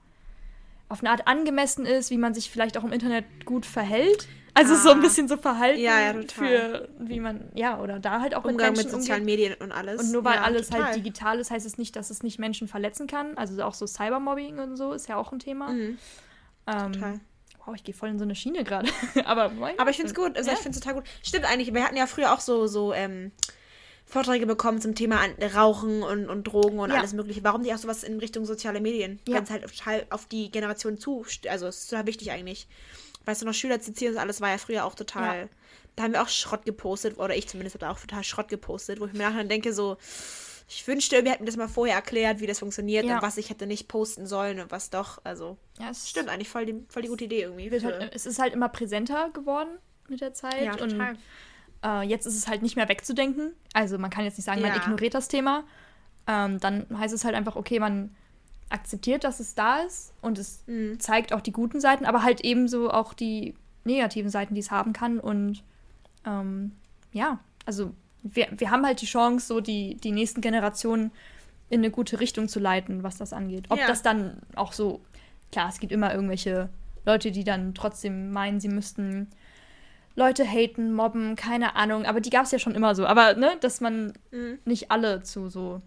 auf 0.89 1.01
eine 1.01 1.11
Art 1.11 1.27
angemessen 1.29 1.85
ist, 1.87 2.11
wie 2.11 2.17
man 2.19 2.33
sich 2.35 2.51
vielleicht 2.51 2.79
auch 2.79 2.85
im 2.85 2.93
Internet 2.93 3.25
gut 3.45 3.67
verhält. 3.67 4.27
Also 4.55 4.75
so 4.75 4.91
ein 4.91 4.99
Ah. 4.99 5.03
bisschen 5.03 5.29
so 5.29 5.37
Verhalten 5.37 5.79
Ja, 5.81 6.01
ja, 6.01 6.21
für 6.33 6.89
wie 6.99 7.21
man, 7.21 7.51
ja, 7.55 7.79
oder 7.81 8.01
da 8.01 8.21
halt 8.21 8.35
auch 8.35 8.45
Umgang 8.45 8.71
mit 8.71 8.79
mit 8.79 8.87
Menschen 8.87 9.01
sozialen 9.01 9.21
umgeht. 9.23 9.39
Medien 9.39 9.55
und 9.61 9.71
alles. 9.71 10.01
Und 10.03 10.11
nur 10.11 10.25
weil 10.25 10.39
alles 10.39 10.71
total. 10.71 10.87
halt 10.87 10.97
digital 10.97 11.39
ist, 11.39 11.51
heißt 11.53 11.67
es 11.67 11.79
nicht, 11.79 11.95
dass 11.95 12.11
es 12.11 12.23
nicht 12.25 12.39
Menschen 12.41 12.67
verletzen 12.67 13.07
kann. 13.07 13.37
Also 13.37 13.63
auch 13.63 13.75
so 13.75 13.87
Cybermobbing 13.87 14.59
und 14.59 14.77
so 14.77 14.93
ist 14.93 15.07
ja 15.09 15.17
auch 15.17 15.31
ein 15.31 15.39
Thema. 15.39 15.69
Mhm, 15.75 15.99
ähm, 16.67 16.93
total. 16.93 17.21
Wow, 17.69 17.75
ich 17.77 17.85
gehe 17.85 17.95
voll 17.95 18.09
in 18.09 18.19
so 18.19 18.25
eine 18.25 18.35
Schiene 18.35 18.65
gerade. 18.65 18.89
Aber, 19.25 19.53
Aber 19.77 19.91
ich 19.91 19.97
finde 19.97 20.11
es 20.11 20.15
gut. 20.15 20.37
Also 20.37 20.51
Ja. 20.51 20.57
ich 20.57 20.63
finde 20.63 20.77
es 20.77 20.81
total 20.83 20.95
gut. 21.01 21.05
Stimmt 21.23 21.45
eigentlich. 21.45 21.73
Wir 21.73 21.85
hatten 21.85 21.97
ja 21.97 22.07
früher 22.07 22.33
auch 22.33 22.41
so, 22.41 22.67
so 22.67 22.93
ähm, 22.95 23.33
Vorträge 24.07 24.47
bekommen 24.47 24.81
zum 24.81 24.95
Thema 24.95 25.21
Rauchen 25.55 26.03
und, 26.03 26.29
und 26.29 26.45
Drogen 26.45 26.79
und 26.79 26.91
Ja. 26.91 26.97
alles 26.97 27.13
mögliche. 27.13 27.45
Warum 27.45 27.63
die 27.63 27.73
auch 27.75 27.79
sowas 27.79 28.03
in 28.03 28.19
Richtung 28.19 28.47
soziale 28.47 28.81
Medien? 28.81 29.21
Ja. 29.29 29.37
Wenn 29.37 29.45
es 29.45 29.51
halt 29.51 29.63
total 29.77 30.07
auf 30.11 30.27
die 30.27 30.51
Generation 30.51 30.99
zu... 30.99 31.25
Also 31.49 31.67
es 31.67 31.81
ist 31.81 31.91
total 31.91 32.07
wichtig 32.07 32.31
eigentlich. 32.31 32.67
Weißt 33.27 33.43
du 33.43 33.47
noch, 33.47 33.55
Schüler 33.55 33.81
zitieren 33.81 34.15
und 34.15 34.21
alles 34.21 34.41
war 34.41 34.51
ja 34.51 34.59
früher 34.59 34.85
auch 34.85 34.95
total... 34.95 35.43
Ja. 35.43 35.49
Da 35.97 36.05
haben 36.05 36.13
wir 36.13 36.23
auch 36.23 36.29
Schrott 36.29 36.65
gepostet. 36.65 37.19
Oder 37.19 37.37
ich 37.37 37.49
zumindest 37.49 37.75
habe 37.75 37.85
da 37.87 37.91
auch 37.91 38.01
total 38.01 38.23
Schrott 38.25 38.49
gepostet. 38.49 39.01
Wo 39.01 39.07
ich 39.07 39.13
mir 39.13 39.29
nachher 39.29 39.45
denke 39.45 39.73
so... 39.73 39.97
Ich 40.71 40.87
wünschte, 40.87 41.25
wir 41.25 41.33
hätten 41.33 41.47
das 41.47 41.57
mal 41.57 41.67
vorher 41.69 41.97
erklärt, 41.97 42.41
wie 42.41 42.47
das 42.47 42.59
funktioniert 42.59 43.07
Ja. 43.07 43.17
und 43.17 43.23
was 43.23 43.39
ich 43.39 43.49
hätte 43.49 43.67
nicht 43.67 43.89
posten 43.89 44.27
sollen 44.27 44.61
und 44.61 44.71
was 44.71 44.91
doch. 44.91 45.19
Also, 45.25 45.57
ja, 45.79 45.89
es 45.91 46.09
stimmt 46.11 46.29
eigentlich 46.29 46.51
voll 46.51 46.67
die, 46.67 46.85
voll 46.89 47.03
die 47.03 47.09
gute 47.09 47.25
Idee 47.25 47.43
irgendwie. 47.43 47.71
Halt, 47.83 48.13
es 48.15 48.27
ist 48.27 48.39
halt 48.39 48.53
immer 48.53 48.69
präsenter 48.69 49.31
geworden 49.31 49.71
mit 50.09 50.21
der 50.21 50.35
Zeit. 50.35 50.63
ja, 50.63 50.77
total. 50.77 51.13
Und 51.13 51.19
äh, 51.85 52.03
jetzt 52.03 52.27
ist 52.27 52.37
es 52.37 52.49
halt 52.49 52.61
nicht 52.63 52.77
mehr 52.77 52.89
wegzudenken. 52.89 53.53
Also 53.73 53.97
man 53.99 54.11
kann 54.11 54.25
jetzt 54.25 54.37
nicht 54.37 54.45
sagen, 54.45 54.61
man 54.61 54.71
Ja. 54.75 54.77
ignoriert 54.77 55.15
das 55.15 55.29
Thema. 55.29 55.65
Ähm, 56.27 56.61
dann 56.61 56.87
heißt 56.99 57.15
es 57.15 57.25
halt 57.25 57.35
einfach, 57.35 57.57
okay, 57.57 57.81
man 57.81 58.15
akzeptiert, 58.69 59.25
dass 59.25 59.41
es 59.41 59.55
da 59.55 59.79
ist 59.81 60.13
und 60.21 60.37
es 60.39 60.63
Mhm. 60.67 61.01
zeigt 61.01 61.33
auch 61.33 61.41
die 61.41 61.53
guten 61.53 61.81
Seiten, 61.81 62.05
aber 62.05 62.23
halt 62.23 62.43
ebenso 62.43 62.91
auch 62.91 63.15
die 63.15 63.55
negativen 63.85 64.31
Seiten, 64.31 64.55
die 64.55 64.61
es 64.61 64.71
haben 64.71 64.93
kann. 64.93 65.19
Und 65.19 65.63
ähm, 66.27 66.73
ja, 67.13 67.39
also 67.65 67.95
wir, 68.23 68.49
wir 68.57 68.71
haben 68.71 68.85
halt 68.85 69.01
die 69.01 69.07
Chance, 69.07 69.47
so 69.47 69.61
die, 69.61 69.97
die 69.97 70.13
nächsten 70.13 70.41
Generationen 70.41 71.11
in 71.71 71.81
eine 71.81 71.91
gute 71.91 72.21
Richtung 72.21 72.49
zu 72.49 72.61
leiten, 72.61 73.03
was 73.03 73.19
das 73.19 73.33
angeht. 73.33 73.67
Ob 73.69 73.79
Ja. 73.79 73.87
das 73.87 74.03
dann 74.03 74.39
auch 74.57 74.73
so, 74.73 75.01
klar, 75.53 75.69
es 75.69 75.79
gibt 75.81 75.93
immer 75.93 76.13
irgendwelche 76.15 76.69
Leute, 77.05 77.31
die 77.31 77.45
dann 77.45 77.75
trotzdem 77.75 78.33
meinen, 78.33 78.61
sie 78.61 78.69
müssten 78.69 79.29
Leute 80.17 80.45
haten, 80.45 80.93
mobben, 80.95 81.37
keine 81.37 81.77
Ahnung, 81.77 82.05
aber 82.05 82.21
die 82.21 82.31
gab 82.31 82.45
es 82.45 82.51
ja 82.51 82.59
schon 82.59 82.75
immer 82.75 82.95
so. 82.95 83.07
Aber, 83.07 83.35
ne, 83.35 83.53
dass 83.61 83.81
man 83.81 84.13
Mhm. 84.33 84.59
nicht 84.65 84.91
alle 84.91 85.23
zu 85.23 85.49
so 85.49 85.81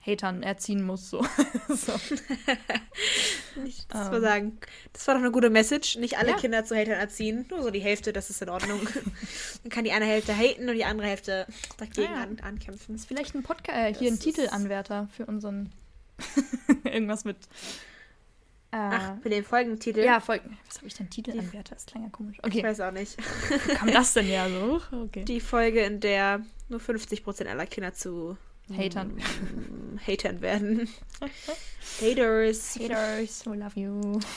Hatern 0.00 0.42
erziehen 0.42 0.82
muss, 0.84 1.10
so. 1.10 1.22
so. 1.68 1.92
Nicht, 3.62 3.92
das, 3.92 4.06
Ähm. 4.06 4.12
war 4.12 4.20
sagen. 4.20 4.58
das 4.92 5.06
war 5.06 5.14
doch 5.14 5.20
eine 5.22 5.30
gute 5.32 5.50
Message. 5.50 5.96
Nicht 5.96 6.18
alle 6.18 6.30
Ja. 6.30 6.36
Kinder 6.36 6.64
zu 6.64 6.76
Hatern 6.76 6.94
erziehen. 6.98 7.46
Nur 7.50 7.62
so 7.62 7.70
die 7.70 7.80
Hälfte, 7.80 8.12
das 8.12 8.30
ist 8.30 8.40
in 8.42 8.48
Ordnung. 8.48 8.80
Dann 9.62 9.70
kann 9.70 9.84
die 9.84 9.92
eine 9.92 10.04
Hälfte 10.06 10.34
haten 10.36 10.68
und 10.68 10.74
die 10.76 10.84
andere 10.84 11.08
Hälfte 11.08 11.46
dagegen 11.76 12.08
Ah 12.12 12.16
ja. 12.16 12.22
an, 12.22 12.38
ankämpfen. 12.40 12.94
ist 12.94 13.06
vielleicht 13.06 13.34
ein 13.34 13.42
Podcast, 13.42 13.76
äh, 13.76 13.94
hier 13.94 14.10
ein 14.10 14.14
Das 14.16 14.24
Titelanwärter 14.24 15.08
für 15.16 15.26
unseren. 15.26 15.72
Irgendwas 16.84 17.24
mit. 17.24 17.36
Äh, 18.70 18.76
Ach, 18.76 19.14
für 19.22 19.30
den 19.30 19.44
Folgentitel? 19.44 20.00
ja, 20.04 20.20
Folgen. 20.20 20.58
Was 20.66 20.76
habe 20.78 20.88
ich 20.88 20.94
denn? 20.94 21.08
Titelanwärter? 21.08 21.74
Das 21.74 21.86
klang 21.86 22.02
ja 22.04 22.10
komisch. 22.10 22.36
Ich 22.38 22.44
Okay, 22.44 22.62
weiß 22.62 22.80
auch 22.80 22.90
nicht. 22.92 23.16
wo 23.66 23.74
kam 23.74 23.90
das 23.92 24.12
denn 24.14 24.28
ja 24.28 24.48
so? 24.48 24.80
Okay. 25.04 25.24
Die 25.24 25.40
Folge, 25.40 25.80
in 25.80 26.00
der 26.00 26.42
nur 26.68 26.80
50% 26.80 27.46
aller 27.46 27.66
Kinder 27.66 27.94
zu 27.94 28.36
Hatern. 28.76 29.14
Mm, 29.16 29.98
Hatern 30.06 30.40
werden. 30.40 30.88
Haters. 32.00 32.78
Haters, 32.78 33.46
we 33.46 33.56
love 33.56 33.78
you. 33.78 34.20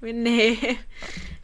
Nee. 0.00 0.58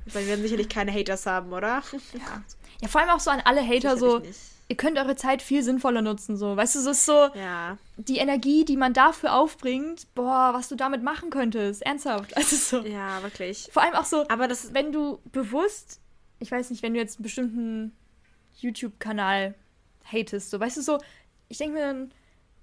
Wir 0.04 0.26
werden 0.26 0.42
sicherlich 0.42 0.68
keine 0.68 0.92
Haters 0.92 1.24
haben, 1.24 1.50
oder? 1.52 1.82
Ja. 2.12 2.42
ja, 2.82 2.88
vor 2.88 3.00
allem 3.00 3.08
auch 3.10 3.20
so 3.20 3.30
an 3.30 3.40
alle 3.42 3.66
Hater 3.66 3.96
so, 3.96 4.20
ihr 4.68 4.76
könnt 4.76 4.98
eure 4.98 5.16
Zeit 5.16 5.40
viel 5.40 5.62
sinnvoller 5.62 6.02
nutzen, 6.02 6.36
so. 6.36 6.56
Weißt 6.56 6.74
du, 6.74 6.80
es 6.80 6.86
ist 6.86 7.06
so, 7.06 7.28
Ja. 7.34 7.78
die 7.96 8.18
Energie, 8.18 8.66
die 8.66 8.76
man 8.76 8.92
dafür 8.92 9.34
aufbringt, 9.34 10.06
boah, 10.14 10.50
was 10.52 10.68
du 10.68 10.76
damit 10.76 11.02
machen 11.02 11.30
könntest, 11.30 11.80
ernsthaft. 11.82 12.32
Also 12.36 12.56
so. 12.56 12.86
Ja, 12.86 13.22
wirklich. 13.22 13.68
Vor 13.72 13.82
allem 13.82 13.94
auch 13.94 14.04
so, 14.04 14.28
Aber 14.28 14.46
das. 14.46 14.74
wenn 14.74 14.92
du 14.92 15.20
bewusst, 15.32 16.00
ich 16.38 16.50
weiß 16.50 16.68
nicht, 16.70 16.82
wenn 16.82 16.92
du 16.92 17.00
jetzt 17.00 17.16
einen 17.16 17.22
bestimmten 17.22 17.96
YouTube-Kanal 18.58 19.54
hatest, 20.04 20.50
so, 20.50 20.60
weißt 20.60 20.76
du, 20.76 20.82
so, 20.82 20.98
ich 21.50 21.58
denke 21.58 21.74
mir 21.74 21.82
dann, 21.84 22.10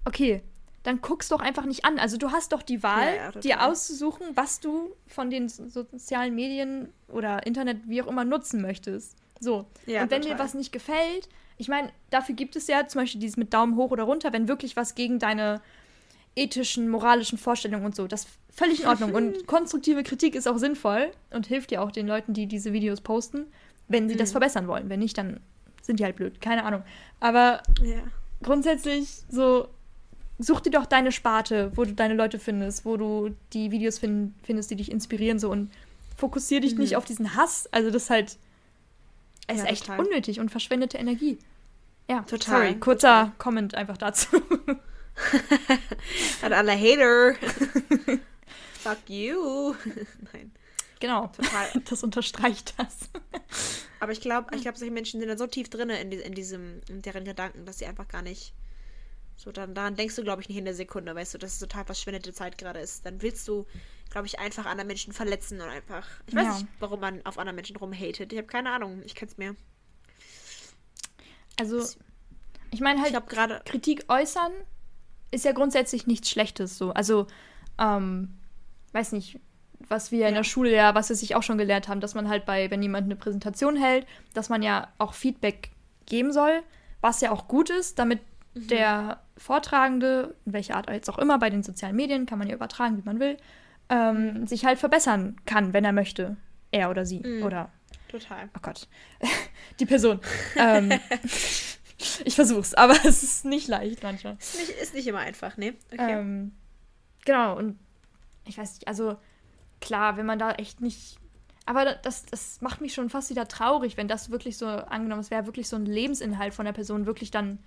okay, 0.04 0.42
dann 0.82 1.00
guck's 1.00 1.28
doch 1.28 1.40
einfach 1.40 1.64
nicht 1.66 1.84
an. 1.84 1.98
Also 1.98 2.16
du 2.16 2.32
hast 2.32 2.52
doch 2.52 2.62
die 2.62 2.82
Wahl, 2.82 3.14
Ja, 3.14 3.30
ja, 3.34 3.40
dir 3.40 3.62
auszusuchen, 3.64 4.26
was 4.34 4.58
du 4.58 4.94
von 5.06 5.30
den 5.30 5.48
so- 5.48 5.68
sozialen 5.68 6.34
Medien 6.34 6.92
oder 7.08 7.46
Internet, 7.46 7.82
wie 7.86 8.02
auch 8.02 8.06
immer, 8.08 8.24
nutzen 8.24 8.60
möchtest. 8.62 9.16
So. 9.38 9.66
Ja, 9.86 10.02
Und 10.02 10.10
wenn 10.10 10.22
dir 10.22 10.30
total. 10.30 10.44
was 10.46 10.54
nicht 10.54 10.72
gefällt, 10.72 11.28
ich 11.58 11.68
meine, 11.68 11.90
dafür 12.10 12.34
gibt 12.34 12.56
es 12.56 12.66
ja 12.66 12.86
zum 12.88 13.02
Beispiel 13.02 13.20
dieses 13.20 13.36
mit 13.36 13.52
Daumen 13.54 13.76
hoch 13.76 13.90
oder 13.90 14.04
runter, 14.04 14.32
wenn 14.32 14.48
wirklich 14.48 14.76
was 14.76 14.94
gegen 14.94 15.18
deine 15.18 15.60
ethischen, 16.36 16.88
moralischen 16.88 17.36
Vorstellungen 17.38 17.84
und 17.84 17.96
so, 17.96 18.06
das 18.06 18.24
ist 18.24 18.30
völlig 18.50 18.82
in 18.82 18.86
Ordnung. 18.88 19.14
und 19.14 19.46
konstruktive 19.46 20.02
Kritik 20.04 20.34
ist 20.34 20.46
auch 20.48 20.58
sinnvoll 20.58 21.10
und 21.30 21.46
hilft 21.46 21.72
ja 21.72 21.80
auch 21.82 21.90
den 21.90 22.06
Leuten, 22.06 22.32
die 22.32 22.46
diese 22.46 22.72
Videos 22.72 23.00
posten, 23.00 23.46
wenn 23.88 24.08
sie 24.08 24.14
Mhm. 24.14 24.18
das 24.18 24.30
verbessern 24.32 24.68
wollen. 24.68 24.88
Wenn 24.88 25.00
nicht, 25.00 25.18
dann 25.18 25.40
sind 25.82 25.98
die 26.00 26.04
halt 26.04 26.16
blöd. 26.16 26.40
Keine 26.40 26.64
Ahnung. 26.64 26.82
Aber 27.20 27.62
Ja. 27.82 27.96
Grundsätzlich 28.42 29.22
so, 29.28 29.68
such 30.38 30.60
dir 30.60 30.70
doch 30.70 30.86
deine 30.86 31.12
Sparte, 31.12 31.72
wo 31.76 31.84
du 31.84 31.92
deine 31.94 32.14
Leute 32.14 32.38
findest, 32.38 32.84
wo 32.84 32.96
du 32.96 33.34
die 33.52 33.70
Videos 33.70 33.98
fin 33.98 34.34
findest, 34.42 34.70
die 34.70 34.76
dich 34.76 34.90
inspirieren 34.90 35.38
so 35.38 35.50
und 35.50 35.70
fokussier 36.16 36.60
dich 36.60 36.76
nicht 36.76 36.96
auf 36.96 37.04
diesen 37.04 37.36
Hass. 37.36 37.68
Also 37.72 37.90
das 37.90 38.04
ist 38.04 38.10
halt, 38.10 38.36
es 39.46 39.56
Mhm. 39.56 39.58
Ja, 39.58 39.64
ist 39.64 39.70
echt 39.70 39.86
total. 39.86 40.04
unnötig 40.06 40.40
und 40.40 40.50
verschwendete 40.50 40.98
Energie. 40.98 41.38
Ja, 42.10 42.22
Total, 42.22 42.68
sorry, 42.68 42.78
kurzer 42.78 43.32
Comment 43.38 43.74
einfach 43.74 43.98
dazu. 43.98 44.28
An 46.42 46.52
alle 46.52 46.72
Hater. 46.72 47.34
Fuck 48.74 48.98
you. 49.08 49.74
Nein, 50.32 50.52
genau, 51.00 51.28
total. 51.28 51.68
das 51.88 52.02
unterstreicht 52.02 52.74
das. 52.78 53.10
Aber 54.00 54.12
ich 54.12 54.20
glaube, 54.20 54.54
ich 54.54 54.62
glaube, 54.62 54.78
solche 54.78 54.92
Menschen 54.92 55.20
sind 55.20 55.28
dann 55.28 55.38
so 55.38 55.46
tief 55.46 55.68
drin 55.70 55.90
in, 55.90 56.10
die, 56.10 56.18
in 56.18 56.34
diesem, 56.34 56.80
in 56.88 57.02
deren 57.02 57.24
Gedanken, 57.24 57.64
dass 57.66 57.78
sie 57.78 57.86
einfach 57.86 58.08
gar 58.08 58.22
nicht. 58.22 58.52
So, 59.36 59.52
dann 59.52 59.72
daran 59.74 59.94
denkst 59.94 60.16
du, 60.16 60.24
glaube 60.24 60.42
ich, 60.42 60.48
nicht 60.48 60.58
in 60.58 60.64
der 60.64 60.74
Sekunde, 60.74 61.14
weißt 61.14 61.34
du, 61.34 61.38
dass 61.38 61.52
es 61.54 61.58
total 61.60 61.84
verschwendete 61.84 62.32
Zeit 62.32 62.58
gerade 62.58 62.80
ist. 62.80 63.06
Dann 63.06 63.22
willst 63.22 63.46
du, 63.46 63.66
glaube 64.10 64.26
ich, 64.26 64.40
einfach 64.40 64.66
andere 64.66 64.86
Menschen 64.86 65.12
verletzen 65.12 65.60
und 65.60 65.68
einfach. 65.68 66.06
Ich 66.26 66.34
weiß 66.34 66.44
Ja. 66.44 66.54
nicht, 66.54 66.66
warum 66.80 66.98
man 67.00 67.24
auf 67.24 67.38
andere 67.38 67.54
Menschen 67.54 67.76
rumhatet. 67.76 68.32
Ich 68.32 68.38
habe 68.38 68.48
keine 68.48 68.70
Ahnung. 68.72 69.00
Ich 69.04 69.14
kann 69.14 69.28
es 69.28 69.36
mir. 69.36 69.54
Also, 71.60 71.84
ich 72.70 72.80
meine 72.80 72.96
Ich 72.96 73.02
halt, 73.02 73.12
glaube 73.12 73.26
gerade. 73.28 73.62
Kritik 73.64 74.04
äußern 74.08 74.52
ist 75.30 75.44
ja 75.44 75.52
grundsätzlich 75.52 76.06
nichts 76.06 76.30
Schlechtes 76.30 76.76
so. 76.78 76.90
Also, 76.92 77.26
ähm, 77.78 78.36
weiß 78.92 79.12
nicht, 79.12 79.38
was 79.88 80.10
wir 80.12 80.26
in 80.28 80.34
Ja. 80.34 80.40
der 80.40 80.44
Schule 80.44 80.74
ja, 80.74 80.94
was 80.94 81.08
wir 81.08 81.16
sich 81.16 81.34
auch 81.36 81.42
schon 81.42 81.58
gelehrt 81.58 81.88
haben, 81.88 82.00
dass 82.00 82.14
man 82.14 82.28
halt 82.28 82.44
bei, 82.46 82.70
wenn 82.70 82.82
jemand 82.82 83.04
eine 83.04 83.16
Präsentation 83.16 83.76
hält, 83.76 84.06
dass 84.34 84.48
man 84.48 84.62
ja 84.62 84.88
auch 84.98 85.14
Feedback 85.14 85.70
geben 86.06 86.32
soll, 86.32 86.62
was 87.00 87.20
ja 87.20 87.30
auch 87.30 87.48
gut 87.48 87.70
ist, 87.70 87.98
damit 87.98 88.20
der 88.54 89.20
Vortragende, 89.36 90.34
in 90.44 90.52
welcher 90.52 90.74
Art 90.76 90.90
jetzt 90.90 91.08
auch 91.08 91.18
immer, 91.18 91.38
bei 91.38 91.48
den 91.50 91.62
sozialen 91.62 91.94
Medien 91.94 92.26
kann 92.26 92.38
man 92.38 92.48
ja 92.48 92.56
übertragen, 92.56 92.96
wie 92.98 93.02
man 93.04 93.20
will, 93.20 93.36
ähm, 93.88 94.46
sich 94.46 94.64
halt 94.64 94.78
verbessern 94.78 95.36
kann, 95.46 95.72
wenn 95.72 95.84
er 95.84 95.92
möchte. 95.92 96.36
Er 96.70 96.90
oder 96.90 97.06
sie. 97.06 97.20
Mhm. 97.20 97.44
Oder 97.44 97.70
Total. 98.08 98.48
Oh 98.56 98.60
Gott. 98.62 98.88
Die 99.80 99.86
Person. 99.86 100.18
ähm, 100.56 100.92
ich 102.24 102.34
versuch's, 102.34 102.74
aber 102.74 102.94
es 103.04 103.22
ist 103.22 103.44
nicht 103.44 103.68
leicht 103.68 104.02
manchmal. 104.02 104.36
Ist 104.40 104.58
nicht, 104.58 104.70
ist 104.70 104.94
nicht 104.94 105.06
immer 105.06 105.20
einfach, 105.20 105.56
ne? 105.56 105.74
Okay. 105.92 106.12
Ähm, 106.18 106.52
genau, 107.24 107.56
und 107.56 107.78
ich 108.46 108.56
weiß 108.58 108.74
nicht, 108.74 108.88
also 108.88 109.16
klar, 109.80 110.16
wenn 110.16 110.26
man 110.26 110.38
da 110.38 110.52
echt 110.52 110.80
nicht. 110.80 111.18
Aber 111.66 111.84
da- 111.84 111.94
das, 111.94 112.24
das 112.26 112.60
macht 112.60 112.80
mich 112.80 112.94
schon 112.94 113.10
fast 113.10 113.30
wieder 113.30 113.46
traurig, 113.48 113.96
wenn 113.96 114.08
das 114.08 114.30
wirklich 114.30 114.56
so, 114.56 114.66
angenommen, 114.66 115.20
es 115.20 115.30
wäre 115.30 115.46
wirklich 115.46 115.68
so 115.68 115.76
ein 115.76 115.84
Lebensinhalt 115.86 116.54
von 116.54 116.64
der 116.64 116.72
Person, 116.72 117.06
wirklich 117.06 117.30
dann 117.30 117.58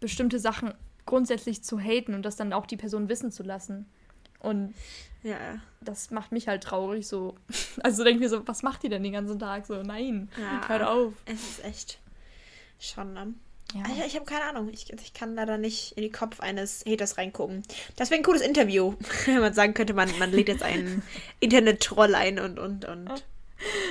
bestimmte 0.00 0.38
Sachen 0.38 0.74
grundsätzlich 1.06 1.62
zu 1.62 1.78
haten 1.78 2.14
und 2.14 2.22
das 2.22 2.36
dann 2.36 2.52
auch 2.52 2.66
die 2.66 2.76
Person 2.76 3.08
wissen 3.08 3.30
zu 3.30 3.42
lassen. 3.42 3.86
Und 4.40 4.74
ja. 5.22 5.36
das 5.80 6.10
macht 6.10 6.32
mich 6.32 6.48
halt 6.48 6.62
traurig, 6.64 7.06
so. 7.06 7.34
Also 7.82 8.04
denke 8.04 8.16
ich 8.16 8.20
mir 8.20 8.28
so, 8.36 8.46
was 8.46 8.62
macht 8.62 8.82
die 8.82 8.88
denn 8.88 9.02
den 9.02 9.12
ganzen 9.12 9.38
Tag? 9.38 9.64
So, 9.66 9.82
nein, 9.82 10.28
Ja. 10.40 10.68
hört 10.68 10.82
auf. 10.82 11.12
Es 11.24 11.42
ist 11.42 11.64
echt 11.64 11.98
schon. 12.78 13.36
Ja. 13.74 13.82
Ah, 13.86 13.98
ja, 13.98 14.06
ich 14.06 14.14
habe 14.14 14.24
keine 14.24 14.44
Ahnung. 14.44 14.70
Ich, 14.72 14.92
ich 14.92 15.14
kann 15.14 15.34
leider 15.34 15.58
nicht 15.58 15.92
in 15.96 16.04
den 16.04 16.12
Kopf 16.12 16.38
eines 16.38 16.84
Haters 16.86 17.18
reingucken. 17.18 17.64
Das 17.96 18.10
wäre 18.10 18.20
ein 18.20 18.24
cooles 18.24 18.40
Interview, 18.40 18.94
wenn 19.26 19.40
man 19.40 19.52
sagen 19.52 19.74
könnte, 19.74 19.94
man, 19.94 20.16
man 20.18 20.30
lädt 20.30 20.48
jetzt 20.48 20.62
einen 20.62 21.02
Internet-Troll 21.40 22.14
ein 22.14 22.38
und, 22.38 22.60
und, 22.60 22.84
und. 22.84 23.10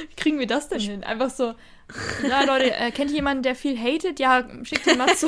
Wie 0.10 0.16
kriegen 0.16 0.40
wir 0.40 0.48
das 0.48 0.70
denn 0.70 0.80
hin? 0.80 1.04
Einfach 1.04 1.30
so, 1.30 1.54
ja 2.28 2.44
Leute, 2.44 2.74
äh, 2.74 2.92
kennt 2.92 3.12
ihr 3.12 3.18
jemanden, 3.18 3.44
der 3.44 3.56
viel 3.56 3.78
hatet? 3.78 4.20
Ja, 4.20 4.48
schickt 4.64 4.88
ihn 4.88 4.98
mal 4.98 5.16
zu. 5.16 5.28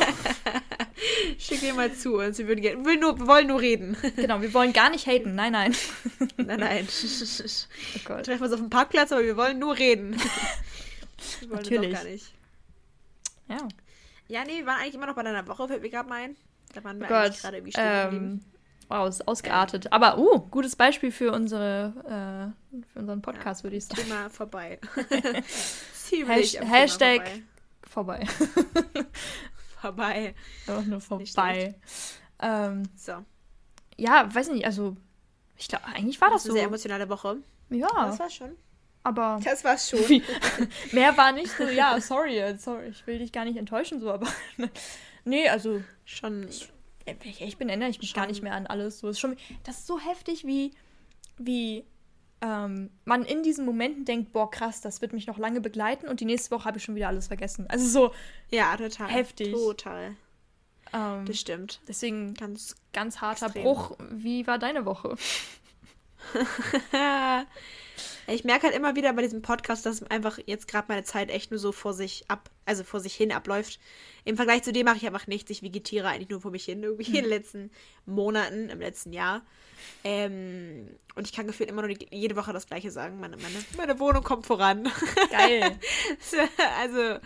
Schick 1.38 1.60
dir 1.60 1.74
mal 1.74 1.94
zu 1.94 2.20
und 2.20 2.34
sie 2.34 2.48
würden 2.48 2.62
gerne, 2.62 2.86
will 2.86 2.98
nur, 2.98 3.28
wollen 3.28 3.48
nur 3.48 3.60
reden. 3.60 3.98
genau, 4.16 4.42
wir 4.42 4.54
wollen 4.54 4.72
gar 4.72 4.90
nicht 4.90 5.06
haten. 5.06 5.36
Nein, 5.36 5.52
nein. 5.52 5.76
nein, 6.38 6.60
nein. 6.60 6.88
Oh 6.88 8.00
Gott. 8.06 8.26
Treffen 8.26 8.40
wir 8.40 8.46
uns 8.46 8.54
auf 8.54 8.60
dem 8.60 8.70
Parkplatz, 8.70 9.12
aber 9.12 9.24
wir 9.24 9.36
wollen 9.36 9.60
nur 9.60 9.78
reden. 9.78 10.16
Wir 11.40 11.50
wollen 11.50 11.62
Natürlich. 11.62 11.92
Das 11.92 12.00
auch 12.00 12.04
gar 12.04 12.12
nicht. 12.12 12.34
Ja. 13.50 13.85
Ja, 14.28 14.44
nee, 14.44 14.58
wir 14.60 14.66
waren 14.66 14.80
eigentlich 14.82 14.96
immer 14.96 15.06
noch 15.08 15.16
bei 15.16 15.24
deiner 15.24 15.48
Woche, 15.48 15.68
fällt 15.68 15.82
mir 15.82 15.90
gerade 15.90 16.10
mal 16.10 16.22
ein. 16.24 16.36
Da 16.74 16.84
waren 16.84 17.00
wir 17.00 17.08
Oh 17.10 17.14
eigentlich 17.14 17.32
Gott. 17.34 17.42
gerade 17.42 17.58
irgendwie 17.58 17.72
stehen 17.74 18.02
geblieben. 18.04 18.26
Ähm, 18.26 18.52
wow, 18.90 19.08
ist 19.08 19.28
ausgeartet. 19.28 19.92
Aber, 19.94 20.18
uh, 20.18 20.40
gutes 20.50 20.76
Beispiel 20.76 21.12
für 21.12 21.32
unsere, 21.32 22.54
äh, 22.74 22.82
für 22.94 23.00
unseren 23.00 23.22
Podcast, 23.22 23.64
würde 23.64 23.76
ich 23.78 23.86
sagen. 23.86 24.02
Thema 24.02 24.30
vorbei. 24.30 24.80
Ziemlich 25.94 26.54
Thema 26.54 26.66
Hashtag- 26.72 27.42
vorbei. 27.88 28.26
Vorbei. 28.26 29.06
vorbei. 29.82 30.36
Einfach 30.68 30.86
nur 30.86 31.02
vorbei. 31.02 31.76
Ähm, 32.40 32.84
So. 32.98 33.24
ja, 33.98 34.34
weiß 34.34 34.50
nicht, 34.50 34.66
also, 34.66 34.98
ich 35.58 35.68
glaube, 35.68 35.86
eigentlich 35.86 36.20
war 36.20 36.30
das 36.30 36.44
Das 36.44 36.46
ist 36.46 36.48
so. 36.48 36.52
eine 36.54 36.60
sehr 36.60 36.68
emotionale 36.68 37.10
Woche. 37.10 37.38
Ja, 37.70 37.88
Das 38.08 38.20
war 38.20 38.30
schon. 38.30 38.52
Aber 39.06 39.40
Das 39.44 39.64
war's 39.64 39.90
schon. 39.90 40.00
Mehr 40.92 41.16
war 41.16 41.32
nicht 41.32 41.52
so, 41.56 41.64
ja, 41.64 42.00
sorry, 42.02 42.38
äh, 42.40 42.58
sorry, 42.58 42.88
ich 42.88 43.06
will 43.08 43.20
dich 43.20 43.32
gar 43.32 43.46
nicht 43.46 43.58
enttäuschen, 43.58 44.00
so, 44.00 44.12
aber 44.12 44.28
nee, 45.26 45.48
also 45.48 45.82
Schon. 46.04 46.48
ich 47.24 47.42
echt 47.42 47.58
bin, 47.60 47.70
erinnere 47.70 47.90
ich 47.90 48.00
mich 48.00 48.14
gar 48.14 48.24
Schon. 48.26 48.32
nicht 48.32 48.42
mehr 48.44 48.54
an 48.54 48.68
alles. 48.68 49.00
So, 49.00 49.08
ist 49.10 49.20
schon, 49.20 49.38
das 49.64 49.78
ist 49.80 49.88
so 49.88 50.00
heftig, 50.00 50.46
wie, 50.46 50.72
wie 51.38 51.86
ähm, 52.42 52.90
man 53.06 53.24
in 53.26 53.44
diesen 53.44 53.66
Momenten 53.66 54.06
denkt, 54.06 54.34
boah, 54.34 54.50
krass, 54.50 54.82
das 54.82 55.02
wird 55.02 55.14
mich 55.14 55.28
noch 55.28 55.38
lange 55.38 55.62
begleiten 55.62 56.08
und 56.08 56.20
die 56.20 56.26
nächste 56.26 56.52
Woche 56.52 56.66
habe 56.66 56.78
ich 56.80 56.84
schon 56.84 56.96
wieder 56.96 57.08
alles 57.08 57.28
vergessen. 57.28 57.66
Also 57.70 57.88
so, 57.88 58.14
Ja, 58.50 58.76
total. 58.76 59.08
Heftig. 59.10 59.52
Total. 59.54 60.16
ähm, 60.94 61.26
Das 61.26 61.40
stimmt. 61.40 61.80
deswegen 61.88 62.34
Ganz. 62.34 62.76
ganz 62.92 63.22
harter 63.22 63.46
extrem. 63.48 63.64
Bruch. 63.64 63.96
Wie 64.12 64.46
war 64.48 64.58
deine 64.60 64.86
Woche? 64.86 65.16
ich 68.28 68.44
merke 68.44 68.68
halt 68.68 68.76
immer 68.76 68.96
wieder 68.96 69.14
bei 69.14 69.22
diesem 69.22 69.42
Podcast, 69.42 69.86
dass 69.86 70.04
einfach 70.04 70.40
jetzt 70.46 70.68
gerade 70.68 70.86
meine 70.88 71.04
Zeit 71.04 71.30
echt 71.30 71.52
nur 71.52 71.60
so 71.60 71.72
vor 71.72 71.94
sich 71.94 72.26
ab, 72.28 72.50
also 72.66 72.84
vor 72.84 73.00
sich 73.00 73.14
hin 73.14 73.32
abläuft. 73.32 73.80
Im 74.24 74.36
Vergleich 74.36 74.64
zu 74.64 74.74
dem 74.74 74.86
mache 74.86 74.98
ich 74.98 75.06
einfach 75.06 75.28
nichts. 75.28 75.52
Ich 75.52 75.62
vegetiere 75.62 76.08
eigentlich 76.08 76.30
nur 76.30 76.42
vor 76.42 76.52
mich 76.52 76.66
hin, 76.66 76.82
irgendwie 76.84 77.06
in 77.08 77.24
den 77.24 77.26
letzten 77.26 77.72
Monaten, 78.06 78.70
im 78.70 78.80
letzten 78.80 79.14
Jahr. 79.14 79.44
Ähm, 80.04 80.90
und 81.16 81.28
ich 81.28 81.34
kann 81.34 81.48
gefühlt 81.48 81.70
immer 81.70 81.84
nur 81.84 81.94
die, 81.94 82.08
jede 82.12 82.36
Woche 82.36 82.54
das 82.54 82.68
Gleiche 82.68 82.92
sagen. 82.92 83.20
Meine, 83.20 83.38
meine, 83.38 83.64
meine 83.78 84.00
Wohnung 84.00 84.24
kommt 84.24 84.46
voran. 84.46 84.90
Geil. 85.30 85.78
also 86.80 87.20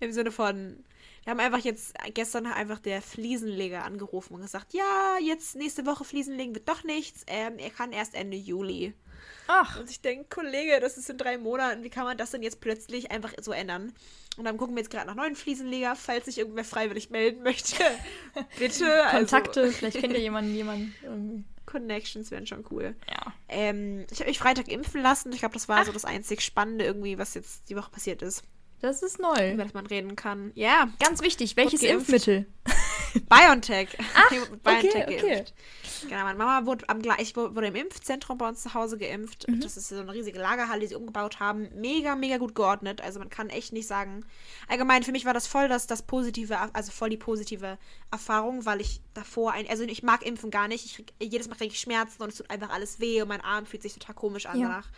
im 0.00 0.12
Sinne 0.12 0.32
von, 0.32 0.82
wir 1.24 1.32
haben 1.32 1.40
einfach 1.40 1.64
jetzt 1.64 1.94
gestern 2.14 2.46
einfach 2.46 2.78
der 2.78 3.02
Fliesenleger 3.02 3.84
angerufen 3.84 4.34
und 4.34 4.42
gesagt, 4.42 4.72
ja, 4.74 5.16
jetzt 5.20 5.56
nächste 5.56 5.84
Woche 5.84 6.04
Fliesen 6.04 6.36
legen 6.36 6.54
wird 6.54 6.68
doch 6.68 6.84
nichts. 6.84 7.24
Ähm, 7.26 7.58
er 7.58 7.70
kann 7.70 7.92
erst 7.92 8.14
Ende 8.14 8.36
Juli. 8.36 8.94
Ach, 9.48 9.78
Und 9.80 9.90
ich 9.90 10.00
denke, 10.00 10.26
Kollege, 10.28 10.80
das 10.80 10.98
ist 10.98 11.08
in 11.10 11.18
drei 11.18 11.38
Monaten. 11.38 11.82
Wie 11.82 11.90
kann 11.90 12.04
man 12.04 12.16
das 12.18 12.30
denn 12.32 12.42
jetzt 12.42 12.60
plötzlich 12.60 13.10
einfach 13.10 13.32
so 13.40 13.52
ändern? 13.52 13.92
Und 14.36 14.44
dann 14.44 14.56
gucken 14.58 14.74
wir 14.76 14.82
jetzt 14.82 14.90
gerade 14.90 15.06
nach 15.06 15.14
neuen 15.14 15.36
Fliesenleger, 15.36 15.96
falls 15.96 16.26
sich 16.26 16.38
irgendwer 16.38 16.64
freiwillig 16.64 17.10
melden 17.10 17.42
möchte. 17.42 17.76
Bitte. 18.58 18.84
Kontakte, 19.10 19.60
Also, 19.62 19.72
vielleicht 19.72 19.98
kennt 19.98 20.12
ihr 20.12 20.20
jemanden, 20.20 20.54
jemanden 20.54 20.94
irgendwie. 21.02 21.44
Connections 21.64 22.30
wären 22.30 22.46
schon 22.46 22.64
cool. 22.70 22.94
Ja. 23.08 23.32
Ähm, 23.48 24.06
ich 24.10 24.20
habe 24.20 24.28
mich 24.28 24.38
Freitag 24.38 24.68
impfen 24.68 25.02
lassen. 25.02 25.32
Ich 25.32 25.40
glaube, 25.40 25.54
das 25.54 25.68
war 25.68 25.84
so 25.84 25.92
das 25.92 26.04
einzig 26.04 26.40
Spannende 26.42 26.84
irgendwie, 26.84 27.18
was 27.18 27.34
jetzt 27.34 27.68
die 27.68 27.76
Woche 27.76 27.90
passiert 27.90 28.22
ist. 28.22 28.44
Das 28.82 29.02
ist 29.02 29.18
neu. 29.18 29.52
Über 29.52 29.64
das 29.64 29.74
man 29.74 29.86
reden 29.86 30.16
kann. 30.16 30.52
Ja, 30.54 30.88
Ganz 31.00 31.22
wichtig, 31.22 31.56
welches. 31.56 31.82
Impfmittel? 31.82 32.46
BioNTech. 33.28 33.88
Ach, 34.14 34.30
BioNTech 34.30 34.94
okay, 34.94 35.04
okay. 35.04 35.28
geimpft. 35.28 35.54
Genau, 36.02 36.24
meine 36.24 36.38
Mama 36.38 36.66
wurde 36.66 36.88
am 36.88 37.00
gleich 37.02 37.34
wurde 37.36 37.66
im 37.66 37.74
Impfzentrum 37.74 38.38
bei 38.38 38.48
uns 38.48 38.62
zu 38.62 38.74
Hause 38.74 38.98
geimpft. 38.98 39.48
Mhm. 39.48 39.60
Das 39.60 39.76
ist 39.76 39.88
so 39.88 39.98
eine 39.98 40.12
riesige 40.12 40.38
Lagerhalle, 40.38 40.80
die 40.80 40.88
sie 40.88 40.94
umgebaut 40.94 41.40
haben. 41.40 41.68
Mega, 41.74 42.16
mega 42.16 42.36
gut 42.38 42.54
geordnet. 42.54 43.00
Also 43.00 43.18
man 43.18 43.30
kann 43.30 43.48
echt 43.48 43.72
nicht 43.72 43.86
sagen. 43.86 44.24
Allgemein 44.68 45.02
für 45.02 45.12
mich 45.12 45.24
war 45.24 45.34
das 45.34 45.46
voll 45.46 45.68
das, 45.68 45.86
das 45.86 46.02
positive, 46.02 46.58
also 46.74 46.92
voll 46.92 47.10
die 47.10 47.16
positive 47.16 47.78
Erfahrung, 48.10 48.66
weil 48.66 48.80
ich 48.80 49.00
davor 49.16 49.52
ein, 49.52 49.68
also 49.68 49.84
ich 49.84 50.02
mag 50.02 50.24
Impfen 50.24 50.50
gar 50.50 50.68
nicht. 50.68 50.84
Ich 50.84 50.94
krieg, 50.94 51.12
jedes 51.20 51.48
Mal 51.48 51.56
kriege 51.56 51.72
ich 51.72 51.80
Schmerzen 51.80 52.22
und 52.22 52.30
es 52.30 52.36
tut 52.36 52.50
einfach 52.50 52.70
alles 52.70 53.00
weh 53.00 53.22
und 53.22 53.28
mein 53.28 53.40
Arm 53.40 53.66
fühlt 53.66 53.82
sich 53.82 53.92
total 53.94 54.14
komisch 54.14 54.46
an 54.46 54.60
Ja. 54.60 54.68
danach. 54.68 54.88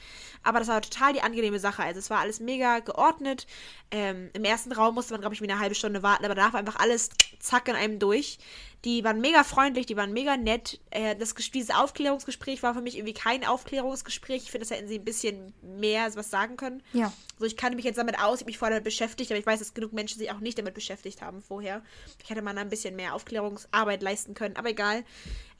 Aber 0.43 0.59
das 0.59 0.69
war 0.69 0.81
total 0.83 1.13
die 1.13 1.23
angenehme 1.23 1.59
Sache. 1.59 1.83
Also 1.83 1.99
es 1.99 2.11
war 2.11 2.19
alles 2.21 2.41
mega 2.41 2.81
geordnet. 2.81 3.47
Ähm, 3.91 4.31
Im 4.33 4.45
ersten 4.45 4.73
Raum 4.73 4.95
musste 4.95 5.15
man, 5.15 5.21
glaube 5.21 5.35
ich, 5.35 5.41
wie 5.41 5.51
eine 5.51 5.61
halbe 5.61 5.75
Stunde 5.75 6.03
warten, 6.03 6.25
aber 6.25 6.35
danach 6.35 6.53
war 6.53 6.61
einfach 6.61 6.77
alles 6.77 7.11
zack 7.39 7.69
in 7.69 7.75
einem 7.75 7.99
durch. 7.99 8.39
Die 8.85 9.03
waren 9.03 9.21
mega 9.21 9.43
freundlich, 9.43 9.87
die 9.87 9.97
waren 9.97 10.13
mega 10.13 10.37
nett. 10.37 10.81
Äh, 10.91 11.17
das, 11.17 11.35
dieses 11.35 11.71
Aufklärungsgespräch 11.71 12.63
war 12.63 12.75
für 12.75 12.81
mich 12.81 12.97
irgendwie 12.97 13.15
kein 13.15 13.45
Aufklärungsgespräch. 13.45 14.45
Ich 14.45 14.51
finde, 14.51 14.67
das 14.67 14.77
hätten 14.77 14.89
sie 14.89 14.99
ein 14.99 15.05
bisschen 15.05 15.53
mehr 15.63 16.09
was 16.15 16.31
sagen 16.31 16.57
können. 16.57 16.83
Ja. 16.93 17.13
So, 17.39 17.45
ich 17.45 17.57
kannte 17.57 17.77
mich 17.77 17.85
jetzt 17.85 17.99
damit 17.99 18.19
aus, 18.21 18.37
ich 18.37 18.41
habe 18.43 18.51
mich 18.51 18.59
vorher 18.59 18.77
damit 18.77 18.85
beschäftigt, 18.85 19.33
aber 19.33 19.39
ich 19.41 19.47
weiß, 19.47 19.59
dass 19.59 19.75
genug 19.75 19.93
Menschen 19.93 20.19
sich 20.19 20.31
auch 20.31 20.39
nicht 20.39 20.59
damit 20.59 20.75
beschäftigt 20.75 21.23
haben 21.23 21.43
vorher. 21.43 21.83
Ich 22.23 22.31
hätte 22.31 22.43
da 22.43 22.51
ein 22.51 22.69
bisschen 22.69 22.95
mehr 22.95 23.15
Aufklärungsarbeit 23.15 24.03
leisten 24.03 24.35
können, 24.35 24.57
aber 24.57 24.71
egal. 24.71 25.05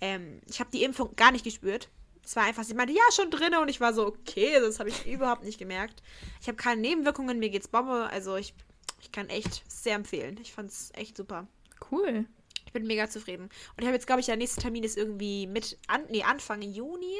Ähm, 0.01 0.41
ich 0.49 0.61
habe 0.61 0.71
die 0.73 0.85
Impfung 0.85 1.17
gar 1.17 1.33
nicht 1.33 1.45
gespürt. 1.45 1.89
Es 2.25 2.37
war 2.37 2.45
einfach, 2.45 2.63
sie 2.63 2.75
meinte, 2.75 2.93
ja, 2.93 3.03
schon 3.13 3.31
drinne 3.31 3.61
und 3.61 3.69
ich 3.69 3.81
war 3.81 3.95
so, 3.95 4.07
okay, 4.07 4.61
das 4.61 4.79
habe 4.79 4.91
ich 4.91 5.07
überhaupt 5.07 5.45
nicht 5.45 5.59
gemerkt. 5.59 6.03
Ich 6.41 6.47
habe 6.47 6.57
keine 6.57 6.81
Nebenwirkungen, 6.81 7.39
mir 7.39 7.51
geht's 7.51 7.69
Bombe, 7.69 8.09
also 8.13 8.37
ich, 8.37 8.55
ich 9.01 9.11
kann 9.11 9.29
echt 9.29 9.65
sehr 9.69 9.97
empfehlen. 9.97 10.39
Ich 10.41 10.53
fand's 10.53 10.91
echt 10.95 11.17
super. 11.17 11.49
Cool. 11.91 12.27
Ich 12.69 12.73
bin 12.75 12.87
mega 12.87 13.09
zufrieden. 13.09 13.45
Und 13.45 13.79
ich 13.79 13.87
habe 13.87 13.95
jetzt, 13.95 14.07
glaube 14.07 14.21
ich, 14.21 14.27
der 14.27 14.37
nächste 14.37 14.61
Termin 14.61 14.85
ist 14.85 14.99
irgendwie 14.99 15.47
mit, 15.47 15.79
an, 15.87 16.05
nee, 16.11 16.23
Anfang 16.23 16.61
Juni. 16.61 17.15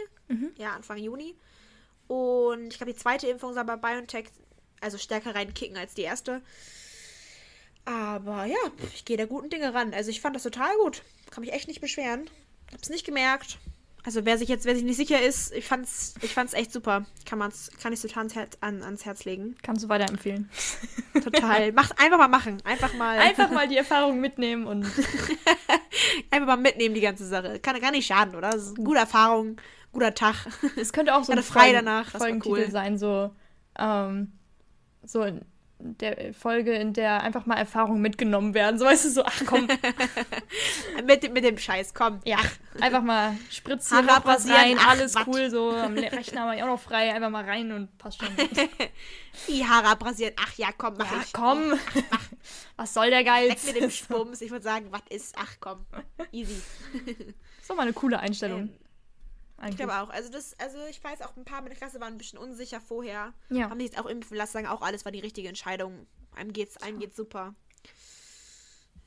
Ja, 0.59 0.73
Anfang 0.73 0.99
Juni. 0.99 1.35
Und 2.07 2.69
ich 2.69 2.77
glaube, 2.77 2.93
die 2.93 2.99
zweite 2.99 3.29
Impfung 3.29 3.55
soll 3.55 3.65
bei 3.65 3.77
BioNTech 3.77 4.27
also 4.83 4.99
stärker 4.99 5.35
reinkicken 5.35 5.79
als 5.79 5.95
die 5.95 6.03
erste. 6.03 6.43
Aber 7.87 8.45
ja, 8.45 8.59
ich 8.93 9.07
gehe 9.07 9.17
der 9.17 9.27
guten 9.27 9.49
Dinge 9.49 9.73
ran. 9.73 9.95
Also 9.95 10.11
ich 10.11 10.21
fand 10.21 10.37
das 10.37 10.43
total 10.43 10.77
gut. 10.85 11.03
Kann 11.31 11.41
mich 11.41 11.55
echt 11.55 11.67
nicht 11.67 11.81
beschweren. 11.81 12.29
Hab's 12.71 12.91
nicht 12.91 13.07
gemerkt. 13.07 13.59
Also 14.05 14.25
wer 14.25 14.39
sich 14.39 14.49
jetzt, 14.49 14.65
wer 14.65 14.75
sich 14.75 14.85
nicht 14.85 14.97
sicher 14.97 15.21
ist, 15.21 15.53
ich 15.53 15.67
fand's, 15.67 16.15
ich 16.23 16.33
fand's 16.33 16.55
echt 16.55 16.73
super. 16.73 17.05
Kann 17.27 17.39
man's, 17.39 17.71
kann 17.83 17.93
ich 17.93 18.01
total 18.01 18.21
ans 18.21 18.35
Herz, 18.35 18.57
an, 18.61 18.83
ans 18.83 19.05
Herz 19.05 19.25
legen. 19.25 19.57
Kannst 19.63 19.85
du 19.85 19.89
weiterempfehlen. 19.89 20.49
Total. 21.15 21.73
Macht 21.73 22.01
einfach 22.01 22.19
mal 22.19 22.29
machen. 22.29 22.59
Einfach 22.65 22.95
mal. 22.95 23.19
Einfach 23.19 23.51
mal 23.51 23.69
die 23.69 23.77
Erfahrung 23.77 24.21
mitnehmen 24.21 24.67
und 24.67 24.87
Einfach 26.31 26.47
mal 26.47 26.57
mitnehmen, 26.57 26.95
die 26.95 27.01
ganze 27.01 27.27
Sache. 27.27 27.59
Kann 27.61 27.81
gar 27.81 27.91
nicht 27.91 28.07
schaden, 28.07 28.35
oder? 28.35 28.51
Das 28.51 28.63
ist 28.63 28.77
eine 28.77 28.85
gute 28.85 29.01
Erfahrung, 29.01 29.57
guter 29.93 30.15
Tag. 30.15 30.47
es 30.77 30.93
könnte 30.93 31.15
auch 31.15 31.25
so 31.25 31.33
ein 31.33 31.43
frei 31.43 31.73
danach, 31.73 32.11
Folgentitel 32.11 32.65
cool. 32.65 32.71
sein, 32.71 32.99
so, 32.99 33.31
ähm, 33.79 34.33
so 35.05 35.27
der 35.81 36.35
Folge, 36.35 36.75
in 36.75 36.93
der 36.93 37.23
einfach 37.23 37.47
mal 37.47 37.55
Erfahrungen 37.57 38.03
mitgenommen 38.03 38.53
werden. 38.55 38.79
So 38.79 38.85
weißt 38.85 39.05
du, 39.05 39.11
so, 39.11 39.25
ach 39.25 39.43
komm, 39.47 39.69
mit, 41.05 41.23
dem- 41.23 41.33
mit 41.33 41.45
dem 41.45 41.57
Scheiß, 41.59 41.95
komm. 41.95 42.21
ja, 42.25 42.39
einfach 42.81 43.03
mal 43.03 43.37
spritzen, 43.51 44.05
noch 44.07 44.25
was 44.25 44.49
rein, 44.49 44.77
ach, 44.79 44.89
alles 44.91 45.15
Quatsch. 45.15 45.27
cool, 45.29 45.51
so 45.51 45.71
am 45.71 45.95
Rechner 45.97 46.43
habe 46.43 46.57
ich 46.57 46.63
auch 46.63 46.67
noch 46.67 46.81
frei, 46.81 47.15
einfach 47.15 47.31
mal 47.31 47.45
rein 47.45 47.71
und 47.73 47.97
passt 47.99 48.21
schon. 48.21 48.35
Die 49.49 49.65
Haare 49.65 49.87
abrasieren. 49.89 50.35
Ach 50.41 50.53
ja, 50.57 50.69
komm, 50.77 50.97
mach 50.99 51.11
ja, 51.13 51.21
ich. 51.25 51.33
komm, 51.33 51.75
was 52.77 52.93
soll 52.93 53.11
der 53.11 53.23
Geiz? 53.23 53.67
Weg 53.67 53.75
mit 53.75 53.83
dem 53.85 53.91
Spums. 53.91 54.41
Ich 54.41 54.51
würde 54.51 54.65
sagen, 54.65 54.87
was 54.91 55.03
ist? 55.11 55.37
Ach 55.39 55.55
komm. 55.61 55.87
Easy. 56.33 56.61
So 57.63 57.75
mal 57.77 57.83
eine 57.83 57.93
coole 57.93 58.19
Einstellung. 58.19 58.61
Ähm, 58.63 58.71
Ich 59.59 59.65
eigentlich. 59.65 59.77
glaube 59.79 59.95
auch. 60.01 60.09
Also 60.11 60.31
das, 60.31 60.59
also 60.61 60.79
ich 60.89 61.03
weiß 61.03 61.21
auch, 61.23 61.37
ein 61.37 61.45
paar 61.45 61.63
meiner 61.63 61.75
Klasse 61.75 62.01
waren 62.01 62.15
ein 62.15 62.19
bisschen 62.19 62.39
unsicher 62.39 62.81
vorher. 62.81 63.35
Ja. 63.51 63.71
Haben 63.71 63.81
sich 63.81 63.91
jetzt 63.91 63.99
auch 64.01 64.07
impfen 64.07 64.37
lassen, 64.37 64.53
sagen 64.53 64.67
auch, 64.69 64.83
alles 64.83 65.05
war 65.05 65.13
die 65.13 65.21
richtige 65.21 65.49
Entscheidung. 65.49 66.07
Einem 66.35 66.53
geht's, 66.53 66.77
einem 66.79 66.99
geht's 67.01 67.17
super. 67.17 67.55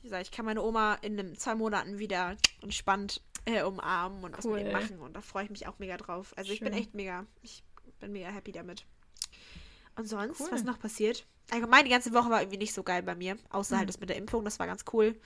Wie 0.00 0.08
gesagt, 0.08 0.24
ich 0.26 0.30
kann 0.32 0.44
meine 0.44 0.62
Oma 0.62 0.94
in 1.02 1.18
einem, 1.18 1.38
zwei 1.38 1.54
Monaten 1.54 1.98
wieder 1.98 2.36
entspannt 2.60 3.22
äh, 3.44 3.62
umarmen 3.62 4.24
und 4.24 4.36
was 4.36 4.44
mit 4.44 4.54
Cool. 4.54 4.60
ihr 4.60 4.72
machen. 4.72 4.98
Und 5.00 5.14
da 5.14 5.20
freue 5.20 5.44
ich 5.44 5.50
mich 5.50 5.66
auch 5.66 5.78
mega 5.78 5.96
drauf. 5.96 6.34
Also 6.36 6.52
ich 6.52 6.60
bin 6.60 6.72
Schön. 6.72 6.82
echt 6.82 6.94
mega, 6.94 7.24
ich 7.42 7.62
bin 8.00 8.12
mega 8.12 8.28
happy 8.28 8.52
damit. 8.52 8.84
Und 9.96 10.06
sonst, 10.08 10.40
Cool. 10.40 10.48
was 10.50 10.64
noch 10.64 10.78
passiert? 10.78 11.26
Allgemein, 11.50 11.84
die 11.84 11.90
ganze 11.90 12.12
Woche 12.12 12.30
war 12.30 12.40
irgendwie 12.40 12.58
nicht 12.58 12.74
so 12.74 12.82
geil 12.82 13.02
bei 13.02 13.14
mir. 13.14 13.36
Außer 13.50 13.74
Mhm. 13.74 13.78
halt 13.80 13.88
das 13.88 14.00
mit 14.00 14.08
der 14.08 14.16
Impfung, 14.16 14.44
das 14.44 14.58
war 14.58 14.66
ganz 14.66 14.84
cool. 14.92 15.18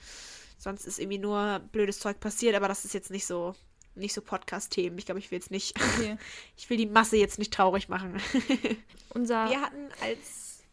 Sonst 0.57 0.85
ist 0.85 0.99
irgendwie 0.99 1.19
nur 1.19 1.59
blödes 1.71 1.99
Zeug 1.99 2.19
passiert, 2.19 2.55
aber 2.55 2.67
das 2.67 2.85
ist 2.85 2.93
jetzt 2.93 3.11
nicht 3.11 3.25
so, 3.25 3.55
nicht 3.97 4.13
so 4.13 4.21
Podcast-Themen. 4.21 4.97
Ich 4.97 5.05
glaube, 5.05 5.19
ich 5.19 5.29
will 5.31 5.37
jetzt 5.39 5.51
nicht, 5.51 5.75
Okay. 5.97 6.17
ich 6.57 6.69
will 6.69 6.77
die 6.77 6.85
Masse 6.85 7.17
jetzt 7.17 7.39
nicht 7.39 7.53
traurig 7.53 7.89
machen. 7.89 8.21
Unser 9.09 9.49
Wir 9.49 9.61
hatten 9.61 9.89
als 10.01 10.63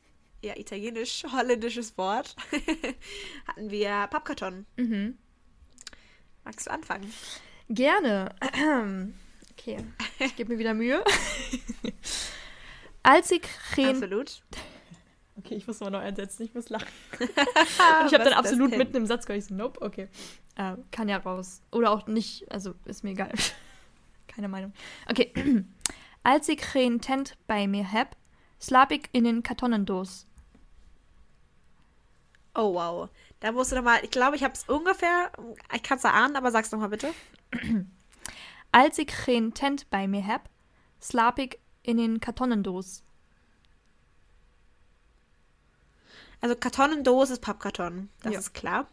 ja, 0.43 0.57
italienisch-holländisches 0.57 1.97
Wort 1.97 2.37
hatten 3.49 3.71
wir 3.71 4.07
Pappkarton. 4.11 4.67
mhm. 4.77 5.17
Magst 6.45 6.67
du 6.67 6.71
anfangen? 6.71 7.13
Gerne. 7.69 8.35
Okay, 9.57 9.79
ich 10.19 10.35
gebe 10.35 10.53
mir 10.53 10.59
wieder 10.59 10.75
Mühe. 10.75 11.03
Als 13.05 13.31
ich. 13.31 13.43
Absolut. 13.79 14.43
Okay, 15.45 15.57
ich 15.57 15.67
muss 15.67 15.81
mal 15.81 15.91
neu 15.91 15.99
einsetzen, 15.99 16.45
ich 16.45 16.55
muss 16.55 16.71
lachen. 16.71 16.89
Und 17.21 18.07
ich 18.07 18.15
habe 18.15 18.25
dann 18.25 18.33
absolut 18.33 18.71
mitten 18.79 18.97
im 18.97 19.07
Satz 19.07 19.27
so, 19.27 19.55
nope, 19.55 19.81
okay. 19.83 20.09
Äh, 20.57 20.77
kann 20.91 21.09
ja 21.11 21.19
raus. 21.19 21.61
Oder 21.71 21.91
auch 21.91 22.07
nicht, 22.07 22.51
also 22.51 22.75
ist 22.87 23.05
mir 23.05 23.11
egal. 23.11 23.31
Keine 24.27 24.49
Meinung. 24.49 24.73
Okay. 25.11 25.33
Als 26.23 26.49
ich 26.49 26.57
kein 26.57 27.03
Tent 27.03 27.37
bei 27.47 27.67
mir 27.67 27.93
hab, 27.93 28.17
slap 28.59 28.91
ich 28.91 29.11
in 29.13 29.25
den 29.25 29.43
Kartonendos. 29.43 30.27
Oh, 32.55 32.73
wow. 32.73 33.11
Da 33.41 33.53
musst 33.53 33.73
du 33.73 33.77
doch 33.77 33.83
mal, 33.83 34.01
ich 34.03 34.11
glaube, 34.11 34.37
ich 34.37 34.43
habe 34.43 34.55
es 34.55 34.65
ungefähr, 34.67 35.31
ich 35.75 35.83
kann 35.83 35.99
es 35.99 36.05
erahnen, 36.05 36.37
aber 36.37 36.51
sag's 36.51 36.73
noch 36.73 36.79
mal 36.79 36.89
bitte. 36.89 37.13
Als 38.73 38.97
ich 38.97 39.09
kein 39.09 39.53
Tent 39.53 39.91
bei 39.91 40.09
mir 40.09 40.27
hab, 40.27 40.49
slap 41.03 41.39
ich 41.39 41.59
in 41.83 41.99
den 41.99 42.21
Kartonendos. 42.21 43.05
Also 46.45 46.57
Kartonendose 46.57 47.33
ist 47.33 47.41
Pappkarton, 47.41 48.11
das 48.23 48.35
Ja. 48.35 48.39
ist 48.39 48.53
klar. 48.53 48.87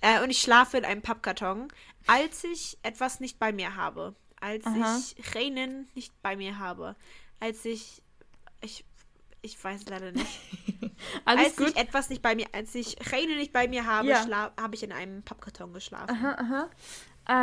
Äh, 0.00 0.22
und 0.22 0.30
ich 0.30 0.40
schlafe 0.40 0.78
in 0.78 0.86
einem 0.86 1.02
Pappkarton, 1.02 1.68
als 2.06 2.42
ich 2.42 2.78
etwas 2.82 3.20
nicht 3.20 3.38
bei 3.38 3.52
mir 3.52 3.76
habe. 3.76 4.14
Als 4.40 4.64
Aha. 4.64 4.98
ich 4.98 5.34
Reinen 5.34 5.90
nicht 5.94 6.14
bei 6.22 6.36
mir 6.36 6.58
habe. 6.58 6.96
Als 7.38 7.66
ich, 7.66 8.00
ich, 8.62 8.86
ich 9.42 9.62
weiß 9.62 9.84
leider 9.90 10.10
nicht. 10.12 10.26
Alles 11.26 11.48
als 11.48 11.56
gut? 11.56 11.68
ich 11.68 11.76
etwas 11.76 12.08
nicht 12.08 12.22
bei 12.22 12.34
mir, 12.34 12.46
als 12.52 12.74
ich 12.74 12.96
Reine 13.12 13.36
nicht 13.36 13.52
bei 13.52 13.68
mir 13.68 13.84
habe, 13.84 14.08
Ja. 14.08 14.50
habe 14.58 14.74
ich 14.74 14.82
in 14.82 14.92
einem 14.92 15.22
Pappkarton 15.22 15.74
geschlafen. 15.74 16.08
Aha, 16.16 16.32
aha. 16.38 16.70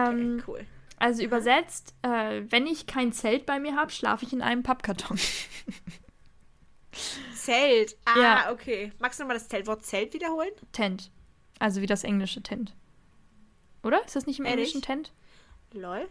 Ähm, 0.10 0.40
Okay, 0.40 0.44
cool. 0.52 0.66
Also 0.98 1.22
übersetzt, 1.22 1.94
äh, 2.02 2.42
wenn 2.50 2.66
ich 2.66 2.88
kein 2.88 3.14
Zelt 3.14 3.46
bei 3.46 3.60
mir 3.60 3.76
habe, 3.76 3.92
schlafe 3.92 4.26
ich 4.26 4.34
in 4.34 4.42
einem 4.42 4.64
Pappkarton. 4.64 5.20
Zelt. 7.36 7.96
Ah, 8.06 8.20
Ja. 8.20 8.52
okay. 8.52 8.92
Magst 9.00 9.20
du 9.20 9.24
nochmal 9.24 9.38
das 9.38 9.48
Zelt, 9.48 9.68
Wort 9.68 9.84
Zelt 9.86 10.14
wiederholen? 10.14 10.52
Tent. 10.72 11.12
Also 11.60 11.82
wie 11.82 11.86
das 11.88 12.04
englische 12.04 12.42
Tent. 12.42 12.76
Oder? 13.84 14.04
Ist 14.06 14.16
das 14.16 14.26
nicht 14.26 14.40
im 14.40 14.46
Ehrlich? 14.46 14.68
englischen 14.76 14.82
Tent? 14.82 15.14
Lol. 15.74 16.08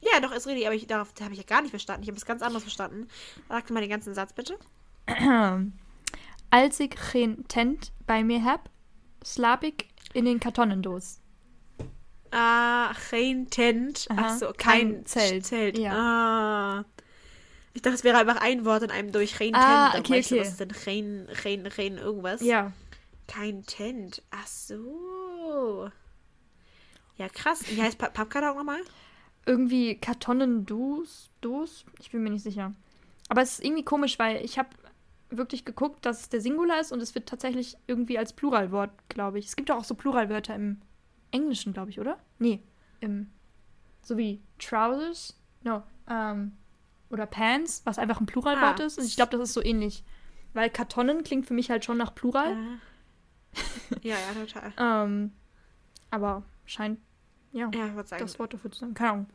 Ja, 0.00 0.20
doch, 0.20 0.32
ist 0.32 0.46
richtig, 0.46 0.66
aber 0.66 0.74
ich, 0.76 0.86
darauf 0.86 1.12
habe 1.20 1.32
ich 1.32 1.38
ja 1.38 1.44
gar 1.44 1.60
nicht 1.62 1.70
verstanden. 1.70 2.02
Ich 2.02 2.08
habe 2.08 2.16
es 2.16 2.24
ganz 2.24 2.40
anders 2.42 2.62
verstanden. 2.62 3.08
Sag 3.48 3.68
mal 3.70 3.80
den 3.80 3.90
ganzen 3.90 4.14
Satz 4.14 4.32
bitte. 4.32 4.58
Als 6.50 6.80
ich 6.80 6.90
kein 6.90 7.46
Tent 7.48 7.92
bei 8.06 8.22
mir 8.24 8.44
hab, 8.44 8.70
slap 9.24 9.64
ich 9.64 9.88
in 10.14 10.24
den 10.24 10.40
Kartonendos. 10.40 11.20
Ah, 12.30 12.92
kein 13.10 13.48
Tent. 13.50 14.06
Aha, 14.10 14.22
Ach 14.26 14.38
so, 14.38 14.46
kein 14.56 14.92
kein, 14.94 15.06
Zelt. 15.06 15.46
Zelt. 15.46 15.78
Ja. 15.78 15.92
Ah. 15.92 16.84
Ich 17.74 17.82
dachte, 17.82 17.94
es 17.96 18.04
wäre 18.04 18.18
einfach 18.18 18.40
ein 18.40 18.64
Wort 18.64 18.82
in 18.82 18.90
einem 18.90 19.12
durch. 19.12 19.34
Kein 19.34 19.54
Ah, 19.54 19.90
Tent. 19.92 20.06
Okay, 20.06 20.20
okay. 20.24 20.40
Was 20.40 20.48
ist 20.48 20.60
denn 20.60 20.68
kein, 20.72 21.28
kein, 21.34 21.64
kein 21.68 21.98
irgendwas? 21.98 22.40
Ja. 22.40 22.72
Kein 23.26 23.64
Tent. 23.66 24.22
Ach 24.30 24.46
so. 24.46 25.90
Ja, 27.16 27.28
krass. 27.28 27.62
Wie 27.68 27.80
heißt 27.82 27.98
pa 27.98 28.08
Pappkarton 28.08 28.56
nochmal? 28.56 28.80
Irgendwie 29.46 29.96
Kartonendos? 29.96 31.30
Dos? 31.40 31.84
Ich 32.00 32.10
bin 32.10 32.22
mir 32.22 32.30
nicht 32.30 32.42
sicher. 32.42 32.74
Aber 33.28 33.42
es 33.42 33.54
ist 33.58 33.64
irgendwie 33.64 33.84
komisch, 33.84 34.18
weil 34.18 34.44
ich 34.44 34.58
habe 34.58 34.68
wirklich 35.30 35.64
geguckt, 35.64 36.06
dass 36.06 36.20
es 36.22 36.28
der 36.30 36.40
Singular 36.40 36.80
ist 36.80 36.90
und 36.92 37.02
es 37.02 37.14
wird 37.14 37.28
tatsächlich 37.28 37.76
irgendwie 37.86 38.18
als 38.18 38.32
Pluralwort, 38.32 38.90
glaube 39.10 39.38
ich. 39.38 39.46
Es 39.46 39.56
gibt 39.56 39.70
auch 39.70 39.84
so 39.84 39.94
Pluralwörter 39.94 40.54
im 40.54 40.80
Englischen, 41.30 41.72
glaube 41.74 41.90
ich, 41.90 42.00
oder? 42.00 42.18
Nee. 42.38 42.62
Im, 43.00 43.28
so 44.02 44.16
wie 44.16 44.40
Trousers? 44.58 45.36
No. 45.62 45.82
Ähm, 46.08 46.52
oder 47.10 47.26
Pants, 47.26 47.82
was 47.84 47.98
einfach 47.98 48.20
ein 48.20 48.26
Pluralwort 48.26 48.80
Ah. 48.80 48.84
ist. 48.84 48.98
Und 48.98 49.04
ich 49.04 49.16
glaube, 49.16 49.32
das 49.32 49.48
ist 49.48 49.54
so 49.54 49.62
ähnlich. 49.62 50.04
Weil 50.54 50.70
Kartonnen 50.70 51.22
klingt 51.24 51.46
für 51.46 51.54
mich 51.54 51.70
halt 51.70 51.84
schon 51.84 51.98
nach 51.98 52.14
Plural. 52.14 52.52
Äh. 52.52 54.08
Ja, 54.08 54.16
ja, 54.16 54.44
total. 54.44 54.72
Ähm, 54.78 55.32
aber 56.10 56.42
scheint, 56.66 56.98
ja, 57.52 57.70
Ja, 57.74 58.02
das 58.02 58.38
Wort 58.38 58.52
dafür 58.54 58.70
zu 58.70 58.80
sein. 58.80 58.94
Keine 58.94 59.10
Ahnung. 59.12 59.26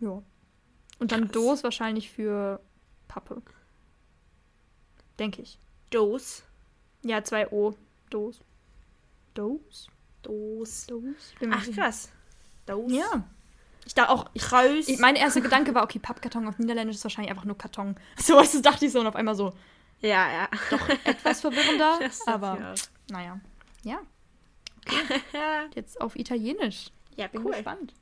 Ja. 0.00 0.22
Und 0.98 1.12
dann 1.12 1.22
Krass. 1.24 1.32
Dos 1.32 1.64
wahrscheinlich 1.64 2.10
für 2.10 2.60
Pappe. 3.08 3.42
Denke 5.18 5.42
ich. 5.42 5.58
Dos. 5.90 6.42
Ja, 7.02 7.22
zwei 7.24 7.48
O. 7.50 7.74
Dos. 8.10 8.40
Dos? 9.34 9.88
Dos. 10.22 10.86
Dos? 10.86 11.34
Ach, 11.50 11.70
krass. 11.72 12.10
Dos. 12.66 12.92
Ja. 12.92 13.24
Ich 13.86 13.94
dachte 13.94 14.10
auch, 14.10 14.28
ich, 14.34 14.42
Kraus. 14.42 14.88
ich, 14.88 14.98
mein 14.98 15.14
erster 15.14 15.40
Gedanke 15.40 15.74
war, 15.74 15.84
okay, 15.84 16.00
Pappkarton 16.00 16.48
auf 16.48 16.58
Niederländisch 16.58 16.96
ist 16.96 17.04
wahrscheinlich 17.04 17.30
einfach 17.30 17.44
nur 17.44 17.56
Karton. 17.56 17.96
So 18.20 18.34
was 18.34 18.60
dachte 18.60 18.84
ich 18.84 18.92
so 18.92 19.00
und 19.00 19.06
auf 19.06 19.16
einmal 19.16 19.36
so 19.36 19.52
ja, 20.00 20.30
ja. 20.30 20.48
etwas 21.04 21.40
verwirrender. 21.40 22.00
Aber 22.26 22.74
ich 22.74 22.82
naja. 23.10 23.40
Ja, 23.82 24.00
auch. 24.00 25.74
jetzt 25.74 26.00
auf 26.00 26.16
Italienisch. 26.16 26.90
ja, 27.16 27.28
Bin 27.28 27.44
cool. 27.44 27.52
gespannt. 27.52 27.94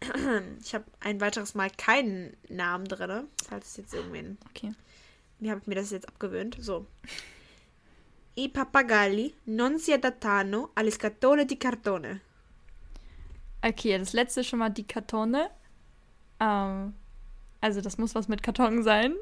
Ich 0.62 0.74
habe 0.74 0.86
ein 1.00 1.20
weiteres 1.20 1.54
Mal 1.54 1.68
keinen 1.70 2.34
Namen 2.48 2.86
drin, 2.86 3.28
falls 3.46 3.68
es 3.68 3.76
jetzt 3.76 3.94
irgendwen. 3.94 4.38
Okay. 4.48 4.72
Wie 5.38 5.50
habe 5.50 5.60
ich 5.60 5.66
mir 5.66 5.74
das 5.74 5.90
jetzt 5.90 6.08
abgewöhnt? 6.08 6.56
So. 6.58 6.86
I 8.38 8.48
pappagalli 8.48 9.34
non 9.44 9.78
si 9.78 9.92
adattano 9.92 10.70
alle 10.74 10.90
scatole 10.90 11.44
di 11.44 11.58
cartone. 11.58 12.22
Okay, 13.62 13.98
das 13.98 14.12
letzte 14.12 14.42
schon 14.44 14.58
mal 14.58 14.70
die 14.70 14.86
Kartone. 14.86 15.50
Ähm, 16.40 16.94
also 17.60 17.80
das 17.80 17.98
muss 17.98 18.14
was 18.14 18.28
mit 18.28 18.42
Karton 18.42 18.82
sein. 18.82 19.14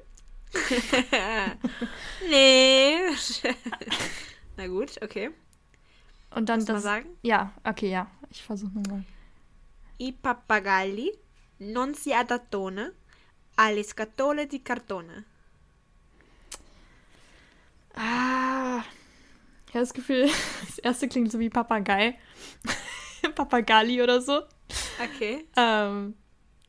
nee. 2.28 2.98
Na 4.56 4.66
gut, 4.66 5.00
okay. 5.02 5.30
Und 6.30 6.48
dann 6.48 6.58
Kannst 6.64 6.68
du 6.68 6.72
mal 6.72 6.76
das. 6.76 6.84
sagen? 6.84 7.08
Ja, 7.22 7.52
okay, 7.64 7.90
ja. 7.90 8.10
Ich 8.30 8.42
versuche 8.42 8.72
nochmal. 8.78 9.04
I 10.00 10.12
pappagalli 10.12 11.12
non 11.58 11.94
si 11.94 12.12
adattano 12.12 12.90
alle 13.56 13.82
scatole 13.82 14.46
di 14.46 14.62
cartone. 14.62 15.24
Ah. 17.94 18.84
Ich 19.66 19.74
habe 19.74 19.80
das 19.80 19.92
Gefühl, 19.92 20.30
das 20.66 20.78
erste 20.78 21.08
klingt 21.08 21.32
so 21.32 21.38
wie 21.40 21.50
Papagei. 21.50 22.16
Papagali 23.34 24.02
oder 24.02 24.20
so. 24.20 24.42
Okay. 25.02 25.46
Ähm, 25.56 26.14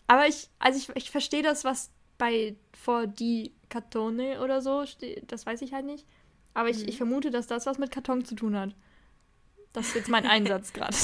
aber 0.08 0.28
ich, 0.28 0.50
also 0.60 0.78
ich, 0.78 0.90
ich 0.96 1.12
verstehe 1.12 1.44
das, 1.44 1.64
was 1.64 1.92
bei 2.18 2.56
vor 2.74 3.08
die 3.08 3.54
Kartone 3.70 4.42
oder 4.42 4.62
so 4.62 4.86
steht. 4.86 5.32
Das 5.32 5.46
weiß 5.46 5.62
ich 5.62 5.74
halt 5.74 5.86
nicht. 5.86 6.06
Aber 6.54 6.70
ich, 6.70 6.88
ich 6.88 6.98
vermute, 6.98 7.32
dass 7.32 7.48
das 7.48 7.66
was 7.66 7.78
mit 7.78 7.92
Karton 7.92 8.26
zu 8.26 8.36
tun 8.36 8.58
hat. 8.58 8.74
Das 9.74 9.88
ist 9.88 9.96
jetzt 9.96 10.10
mein 10.10 10.26
Einsatz 10.28 10.74
gerade. 10.74 10.96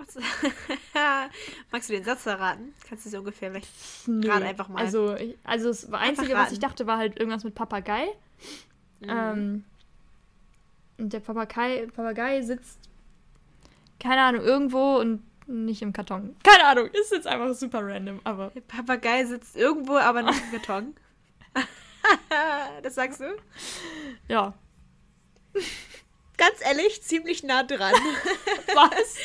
Magst 1.70 1.88
du 1.88 1.92
den 1.92 2.04
Satz 2.04 2.26
erraten? 2.26 2.74
Kannst 2.88 3.06
du 3.06 3.10
so 3.10 3.18
ungefähr 3.18 3.52
weg? 3.52 3.64
Nee. 4.06 4.28
Rat 4.28 4.42
einfach 4.42 4.68
mal. 4.68 4.82
Also, 4.82 5.14
ich, 5.14 5.36
also 5.44 5.68
das 5.68 5.92
Einzige, 5.92 6.34
was 6.34 6.52
ich 6.52 6.58
dachte, 6.58 6.86
war 6.86 6.98
halt 6.98 7.18
irgendwas 7.18 7.44
mit 7.44 7.54
Papagei. 7.54 8.06
Mhm. 9.00 9.08
Ähm, 9.08 9.64
und 10.98 11.12
der 11.12 11.20
Papagei, 11.20 11.86
Papagei 11.94 12.42
sitzt, 12.42 12.78
keine 14.00 14.22
Ahnung, 14.22 14.42
irgendwo 14.42 14.96
und 14.96 15.22
nicht 15.46 15.82
im 15.82 15.92
Karton. 15.92 16.36
Keine 16.42 16.64
Ahnung, 16.64 16.86
ist 16.88 17.12
jetzt 17.12 17.26
einfach 17.26 17.54
super 17.54 17.80
random, 17.82 18.20
aber 18.24 18.50
Der 18.50 18.60
Papagei 18.62 19.24
sitzt 19.24 19.56
irgendwo, 19.56 19.96
aber 19.96 20.22
nicht 20.22 20.40
im 20.42 20.50
Karton. 20.60 20.94
das 22.82 22.94
sagst 22.94 23.20
du? 23.20 23.36
ja. 24.28 24.54
Ganz 26.36 26.60
ehrlich, 26.64 27.02
ziemlich 27.02 27.42
nah 27.42 27.62
dran. 27.62 27.92
Was? 28.74 29.16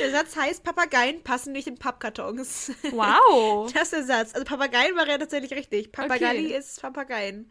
Der 0.00 0.10
Satz 0.10 0.36
heißt, 0.36 0.64
Papageien 0.64 1.22
passen 1.22 1.52
nicht 1.52 1.66
in 1.66 1.78
Pappkartons. 1.78 2.72
Wow. 2.90 3.72
Das 3.72 3.84
ist 3.84 3.92
der 3.92 4.04
Satz. 4.04 4.34
Also 4.34 4.44
Papageien 4.44 4.94
war 4.96 5.08
ja 5.08 5.16
tatsächlich 5.16 5.52
richtig. 5.52 5.92
Papagalli 5.92 6.46
Okay. 6.46 6.58
ist 6.58 6.82
Papageien. 6.82 7.50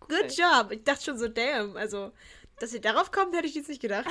Good 0.00 0.32
job. 0.36 0.72
Ich 0.72 0.82
dachte 0.84 1.04
schon 1.04 1.18
so, 1.18 1.28
damn. 1.28 1.76
Also, 1.76 2.10
dass 2.58 2.72
ihr 2.72 2.80
darauf 2.80 3.12
kommt, 3.12 3.36
hätte 3.36 3.46
ich 3.46 3.54
jetzt 3.54 3.68
nicht 3.68 3.82
gedacht. 3.82 4.06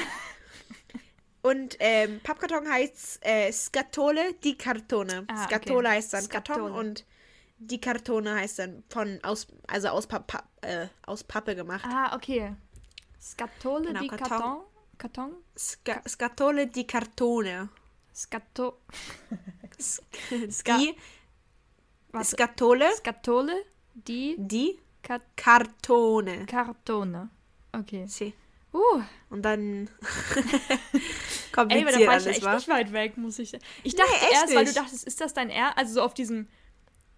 Und 1.50 1.76
ähm, 1.80 2.20
Pappkarton 2.24 2.70
heißt 2.70 3.20
äh, 3.26 3.52
Scatole 3.52 4.34
di 4.44 4.56
Cartone. 4.58 5.26
Ah, 5.28 5.46
okay. 5.46 5.56
Scatole 5.56 5.90
heißt 5.90 6.14
dann 6.14 6.28
Karton 6.30 6.56
Scatole. 6.56 6.74
und 6.74 7.06
die 7.60 7.82
Kartone 7.82 8.36
heißt 8.36 8.60
dann 8.60 8.84
von 8.90 9.20
aus, 9.24 9.48
also 9.68 9.88
aus, 9.90 10.08
Pa- 10.08 10.20
Pa- 10.20 10.48
äh, 10.62 10.88
aus 11.06 11.24
Pappe 11.24 11.56
gemacht. 11.56 11.86
Ah, 11.88 12.16
okay. 12.16 12.56
Scatole 13.20 13.88
Genau, 13.88 14.00
di 14.02 14.08
Karton. 14.08 14.28
Karton. 14.30 14.62
Karton? 14.98 15.32
Ska 15.58 16.02
Scatole 16.08 16.68
di 16.68 16.86
Cartone. 16.86 17.70
Scato. 18.14 18.80
Die 19.78 20.96
Warte. 22.12 22.26
Scatole 22.30 22.96
Scatole 22.96 23.66
di 23.94 24.36
di 24.40 24.80
Kat 25.04 25.22
Cartone. 25.36 26.46
Kartone. 26.46 27.30
Okay. 27.72 28.08
Sì. 28.08 28.34
Uh, 28.78 29.02
Und 29.30 29.42
dann 29.44 29.90
ey, 31.70 31.82
aber 31.82 31.92
da 31.92 31.94
war 31.94 32.00
ich 32.00 32.08
alles, 32.10 32.26
echt 32.28 32.44
wa? 32.44 32.56
nicht 32.56 32.68
weit 32.68 32.94
weg, 32.94 33.18
muss 33.18 33.40
ich 33.40 33.50
sagen. 33.50 33.64
Ich 33.84 33.96
dachte 33.96 34.12
echt 34.14 34.32
erst, 34.34 34.56
weil 34.56 34.66
du 34.66 34.74
dachtest, 34.74 35.04
ist 35.08 35.20
das 35.22 35.34
dein 35.34 35.50
R? 35.50 35.76
Also 35.78 35.96
so 35.96 36.02
auf 36.04 36.14
diesem, 36.14 36.48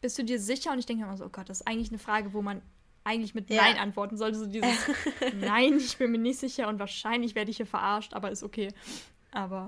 bist 0.02 0.18
du 0.18 0.24
dir 0.24 0.40
sicher? 0.40 0.72
Und 0.72 0.80
ich 0.80 0.86
denke 0.86 1.04
immer 1.04 1.18
so, 1.18 1.26
oh 1.26 1.30
Gott, 1.30 1.50
das 1.50 1.62
ist 1.62 1.68
eigentlich 1.68 1.90
eine 1.90 2.00
Frage, 2.00 2.32
wo 2.34 2.42
man 2.42 2.62
eigentlich 3.04 3.34
mit 3.36 3.50
Ja. 3.50 3.62
Nein 3.64 3.78
antworten 3.78 4.18
sollte. 4.18 4.38
So 4.40 4.46
dieses 4.46 4.70
Nein, 5.42 5.78
ich 5.78 5.98
bin 5.98 6.12
mir 6.12 6.18
nicht 6.20 6.40
sicher 6.40 6.68
und 6.68 6.80
wahrscheinlich 6.80 7.36
werde 7.36 7.52
ich 7.52 7.58
hier 7.58 7.66
verarscht, 7.66 8.14
aber 8.14 8.32
ist 8.32 8.44
okay. 8.44 8.70
Aber 9.32 9.68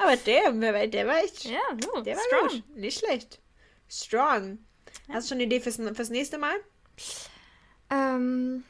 Aber 0.00 0.16
der, 0.16 0.52
der 0.52 1.06
war- 1.06 1.14
war 1.14 1.24
echt, 1.24 1.44
ja, 1.44 1.58
no, 1.86 2.00
der 2.02 2.16
war 2.16 2.22
strong. 2.24 2.48
gut. 2.62 2.76
Nicht 2.76 2.98
schlecht. 3.00 3.40
Strong. 3.88 4.58
Hast 5.08 5.26
du 5.26 5.28
schon 5.34 5.36
eine 5.38 5.44
Idee 5.44 5.60
fürs, 5.60 5.76
fürs 5.76 6.10
nächste 6.10 6.38
Mal? 6.38 6.54
Ähm, 7.90 8.62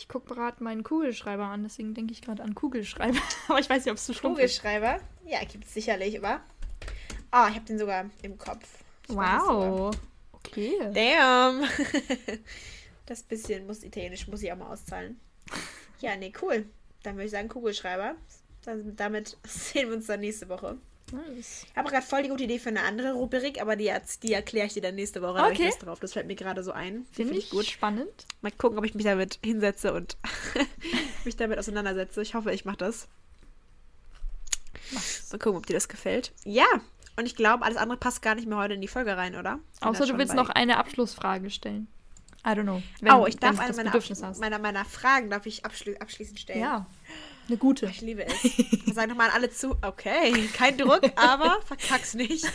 ich 0.00 0.08
gucke 0.08 0.34
gerade 0.34 0.64
meinen 0.64 0.82
Kugelschreiber 0.82 1.44
an, 1.44 1.62
deswegen 1.62 1.92
denke 1.92 2.12
ich 2.12 2.22
gerade 2.22 2.42
an 2.42 2.54
Kugelschreiber. 2.54 3.18
aber 3.48 3.58
ich 3.58 3.68
weiß 3.68 3.84
nicht, 3.84 3.90
ob 3.90 3.98
es 3.98 4.06
zu 4.06 4.14
stumpf 4.14 4.38
ist. 4.38 4.62
Kugelschreiber? 4.62 5.00
Ja, 5.26 5.44
gibt's 5.44 5.74
sicherlich, 5.74 6.20
wa? 6.22 6.40
Ah, 7.30 7.48
ich 7.48 7.56
habe 7.56 7.66
den 7.66 7.78
sogar 7.78 8.06
im 8.22 8.38
Kopf. 8.38 8.64
Ich 9.04 9.10
es. 9.10 9.16
Wow. 9.16 9.94
Okay. 10.32 10.74
Damn. 10.92 11.64
Das 13.06 13.24
bisschen 13.24 13.66
muss 13.66 13.82
Italienisch 13.82 14.28
muss 14.28 14.40
ich 14.40 14.52
auch 14.52 14.56
mal 14.56 14.70
auszahlen. 14.70 15.18
Ja, 15.98 16.14
nee, 16.14 16.32
cool. 16.40 16.64
Dann 17.02 17.16
würde 17.16 17.24
ich 17.24 17.32
sagen 17.32 17.48
Kugelschreiber. 17.48 18.14
Dann, 18.64 18.94
damit 18.94 19.36
sehen 19.44 19.88
wir 19.88 19.96
uns 19.96 20.06
dann 20.06 20.20
nächste 20.20 20.48
Woche. 20.48 20.78
Nice. 21.12 21.66
Ich 21.70 21.76
habe 21.76 21.90
gerade 21.90 22.04
voll 22.06 22.22
die 22.22 22.28
gute 22.28 22.44
Idee 22.44 22.58
für 22.58 22.68
eine 22.70 22.82
andere 22.82 23.12
Rubrik, 23.12 23.60
aber 23.60 23.76
die, 23.76 23.92
die 24.22 24.32
erkläre 24.32 24.66
ich 24.66 24.74
dir 24.74 24.82
dann 24.82 24.94
nächste 24.94 25.22
Woche. 25.22 25.38
Da 25.38 25.46
Okay. 25.48 25.66
Lust 25.66 25.84
drauf. 25.84 26.00
Das 26.00 26.12
fällt 26.12 26.26
mir 26.26 26.36
gerade 26.36 26.62
so 26.62 26.72
ein. 26.72 27.06
Finde 27.12 27.34
ich 27.34 27.50
gut. 27.50 27.66
spannend. 27.66 28.26
Mal 28.42 28.52
gucken, 28.52 28.78
ob 28.78 28.84
ich 28.84 28.94
mich 28.94 29.04
damit 29.04 29.38
hinsetze 29.44 29.92
und 29.92 30.16
mich 31.24 31.36
damit 31.36 31.58
auseinandersetze. 31.58 32.22
Ich 32.22 32.34
hoffe, 32.34 32.52
ich 32.52 32.64
mache 32.64 32.78
das. 32.78 33.08
Mal 35.30 35.38
gucken, 35.38 35.58
ob 35.58 35.66
dir 35.66 35.74
das 35.74 35.88
gefällt. 35.88 36.32
Ja, 36.44 36.66
und 37.16 37.26
ich 37.26 37.36
glaube, 37.36 37.64
alles 37.64 37.76
andere 37.76 37.98
passt 37.98 38.22
gar 38.22 38.34
nicht 38.34 38.48
mehr 38.48 38.58
heute 38.58 38.74
in 38.74 38.80
die 38.80 38.88
Folge 38.88 39.16
rein, 39.16 39.36
oder? 39.36 39.60
Sind 39.72 39.84
Außer 39.88 40.06
du 40.06 40.18
willst 40.18 40.34
bei- 40.34 40.42
noch 40.42 40.48
eine 40.50 40.78
Abschlussfrage 40.78 41.50
stellen. 41.50 41.86
I 42.44 42.50
don't 42.50 42.62
know. 42.62 42.82
oh, 43.14 43.26
ich 43.26 43.36
darf 43.36 43.58
wenn 43.58 43.78
eine 43.78 43.90
meiner, 43.90 44.38
meiner, 44.38 44.58
meiner 44.58 44.84
Fragen 44.86 45.28
darf 45.28 45.44
ich 45.44 45.64
abschli 45.66 45.98
abschließend 45.98 46.40
stellen. 46.40 46.60
Ja, 46.60 46.86
eine 47.50 47.58
gute. 47.58 47.86
Ich 47.86 48.00
liebe 48.00 48.24
es. 48.26 48.32
Sag 48.94 49.08
nochmal 49.08 49.28
an 49.28 49.34
alle 49.34 49.50
zu. 49.50 49.76
Okay, 49.82 50.48
kein 50.54 50.78
Druck, 50.78 51.02
aber 51.16 51.60
verkack's 51.66 52.14
nicht. 52.14 52.46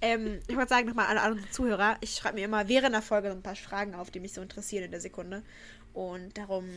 Ähm, 0.00 0.40
ich 0.46 0.56
wollte 0.56 0.68
sagen 0.68 0.86
nochmal 0.88 1.06
an 1.06 1.18
alle 1.18 1.22
anderen 1.22 1.50
Zuhörer, 1.52 1.96
ich 2.00 2.14
schreibe 2.14 2.36
mir 2.36 2.44
immer 2.44 2.68
während 2.68 2.94
der 2.94 3.02
Folge 3.02 3.30
so 3.30 3.34
ein 3.36 3.42
paar 3.42 3.56
Fragen 3.56 3.94
auf, 3.96 4.10
die 4.12 4.20
mich 4.20 4.32
so 4.32 4.40
interessieren 4.40 4.84
in 4.84 4.90
der 4.92 5.00
Sekunde. 5.00 5.42
Und 5.92 6.38
darum, 6.38 6.68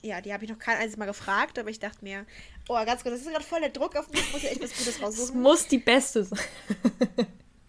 ja, 0.00 0.22
die 0.22 0.32
habe 0.32 0.44
ich 0.44 0.50
noch 0.50 0.58
kein 0.58 0.76
einziges 0.76 0.96
Mal 0.96 1.04
gefragt, 1.04 1.58
aber 1.58 1.68
ich 1.68 1.80
dachte 1.80 1.98
mir, 2.02 2.24
oh, 2.68 2.82
ganz 2.86 3.02
kurz, 3.02 3.16
das 3.16 3.26
ist 3.26 3.30
gerade 3.30 3.44
voll 3.44 3.60
der 3.60 3.70
Druck 3.70 3.94
auf 3.96 4.10
mich, 4.10 4.20
ich 4.20 4.32
muss 4.32 4.40
hier 4.40 4.52
echt 4.52 4.62
was 4.62 4.70
Gutes 4.70 4.88
Es 4.96 5.02
raussuchen. 5.02 5.42
muss 5.42 5.68
die 5.68 5.78
beste 5.78 6.24
sein. 6.24 6.38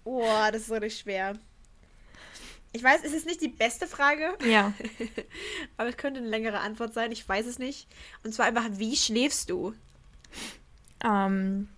Oh, 0.06 0.24
das 0.52 0.62
ist 0.62 0.72
richtig 0.72 1.00
schwer. 1.00 1.34
Ich 2.76 2.84
weiß, 2.84 3.02
es 3.06 3.14
ist 3.14 3.26
nicht 3.26 3.42
die 3.42 3.48
beste 3.48 3.88
Frage, 3.88 4.38
Ja. 4.46 4.74
aber 5.78 5.90
es 5.90 5.98
könnte 5.98 6.20
eine 6.20 6.30
längere 6.30 6.60
Antwort 6.60 6.94
sein, 6.94 7.12
ich 7.12 7.28
weiß 7.28 7.46
es 7.46 7.58
nicht. 7.58 7.88
Und 8.24 8.34
zwar 8.34 8.46
einfach, 8.48 8.66
wie 8.72 8.96
schläfst 8.98 9.50
du? 9.50 9.74
Ähm, 11.04 11.70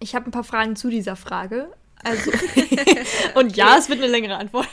ich 0.00 0.14
habe 0.14 0.26
ein 0.28 0.32
paar 0.32 0.44
Fragen 0.44 0.74
zu 0.76 0.90
dieser 0.90 1.16
Frage. 1.16 1.72
Also, 2.02 2.32
und 3.34 3.56
ja, 3.56 3.76
es 3.78 3.88
wird 3.88 4.00
eine 4.00 4.10
längere 4.10 4.36
Antwort. 4.36 4.66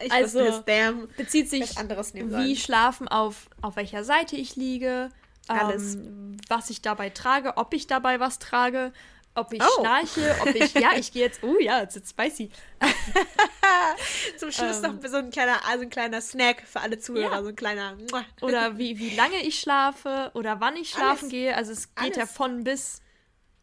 Ich 0.00 0.12
Also, 0.12 0.38
es, 0.40 0.64
damn. 0.64 1.08
Bezieht 1.16 1.50
sich 1.50 1.76
anderes 1.76 2.14
wie 2.14 2.30
sollen. 2.30 2.56
schlafen 2.56 3.08
auf, 3.08 3.48
auf 3.62 3.74
welcher 3.74 4.04
Seite 4.04 4.36
ich 4.36 4.54
liege, 4.54 5.10
Alles. 5.48 5.96
Ähm, 5.96 6.36
was 6.48 6.70
ich 6.70 6.82
dabei 6.82 7.10
trage, 7.10 7.56
ob 7.56 7.74
ich 7.74 7.88
dabei 7.88 8.20
was 8.20 8.38
trage, 8.38 8.92
ob 9.40 9.52
ich 9.52 9.62
Oh. 9.62 9.80
schnarche, 9.80 10.36
ob 10.40 10.54
ich, 10.54 10.74
ja, 10.74 10.92
ich 10.96 11.12
gehe 11.12 11.22
jetzt, 11.22 11.42
oh 11.42 11.58
ja, 11.58 11.80
jetzt 11.80 11.96
ist 11.96 12.10
spicy. 12.10 12.50
Zum 14.38 14.50
Schluss 14.52 14.82
Ähm. 14.82 14.96
noch 15.02 15.08
so 15.08 15.16
ein 15.16 15.30
kleiner, 15.30 15.64
also 15.66 15.82
ein 15.82 15.90
kleiner 15.90 16.20
Snack 16.20 16.62
für 16.66 16.80
alle 16.80 16.98
Zuhörer, 16.98 17.32
Ja. 17.36 17.42
so 17.42 17.48
ein 17.48 17.56
kleiner. 17.56 17.96
Oder 18.40 18.78
wie, 18.78 18.98
wie 18.98 19.14
lange 19.16 19.42
ich 19.42 19.58
schlafe 19.60 20.30
oder 20.34 20.60
wann 20.60 20.76
ich 20.76 20.90
schlafen 20.90 21.24
Alles. 21.24 21.30
gehe. 21.30 21.56
Also 21.56 21.72
es 21.72 21.94
geht 21.94 22.16
ja 22.16 22.22
Alles. 22.22 22.32
von 22.34 22.64
bis. 22.64 23.02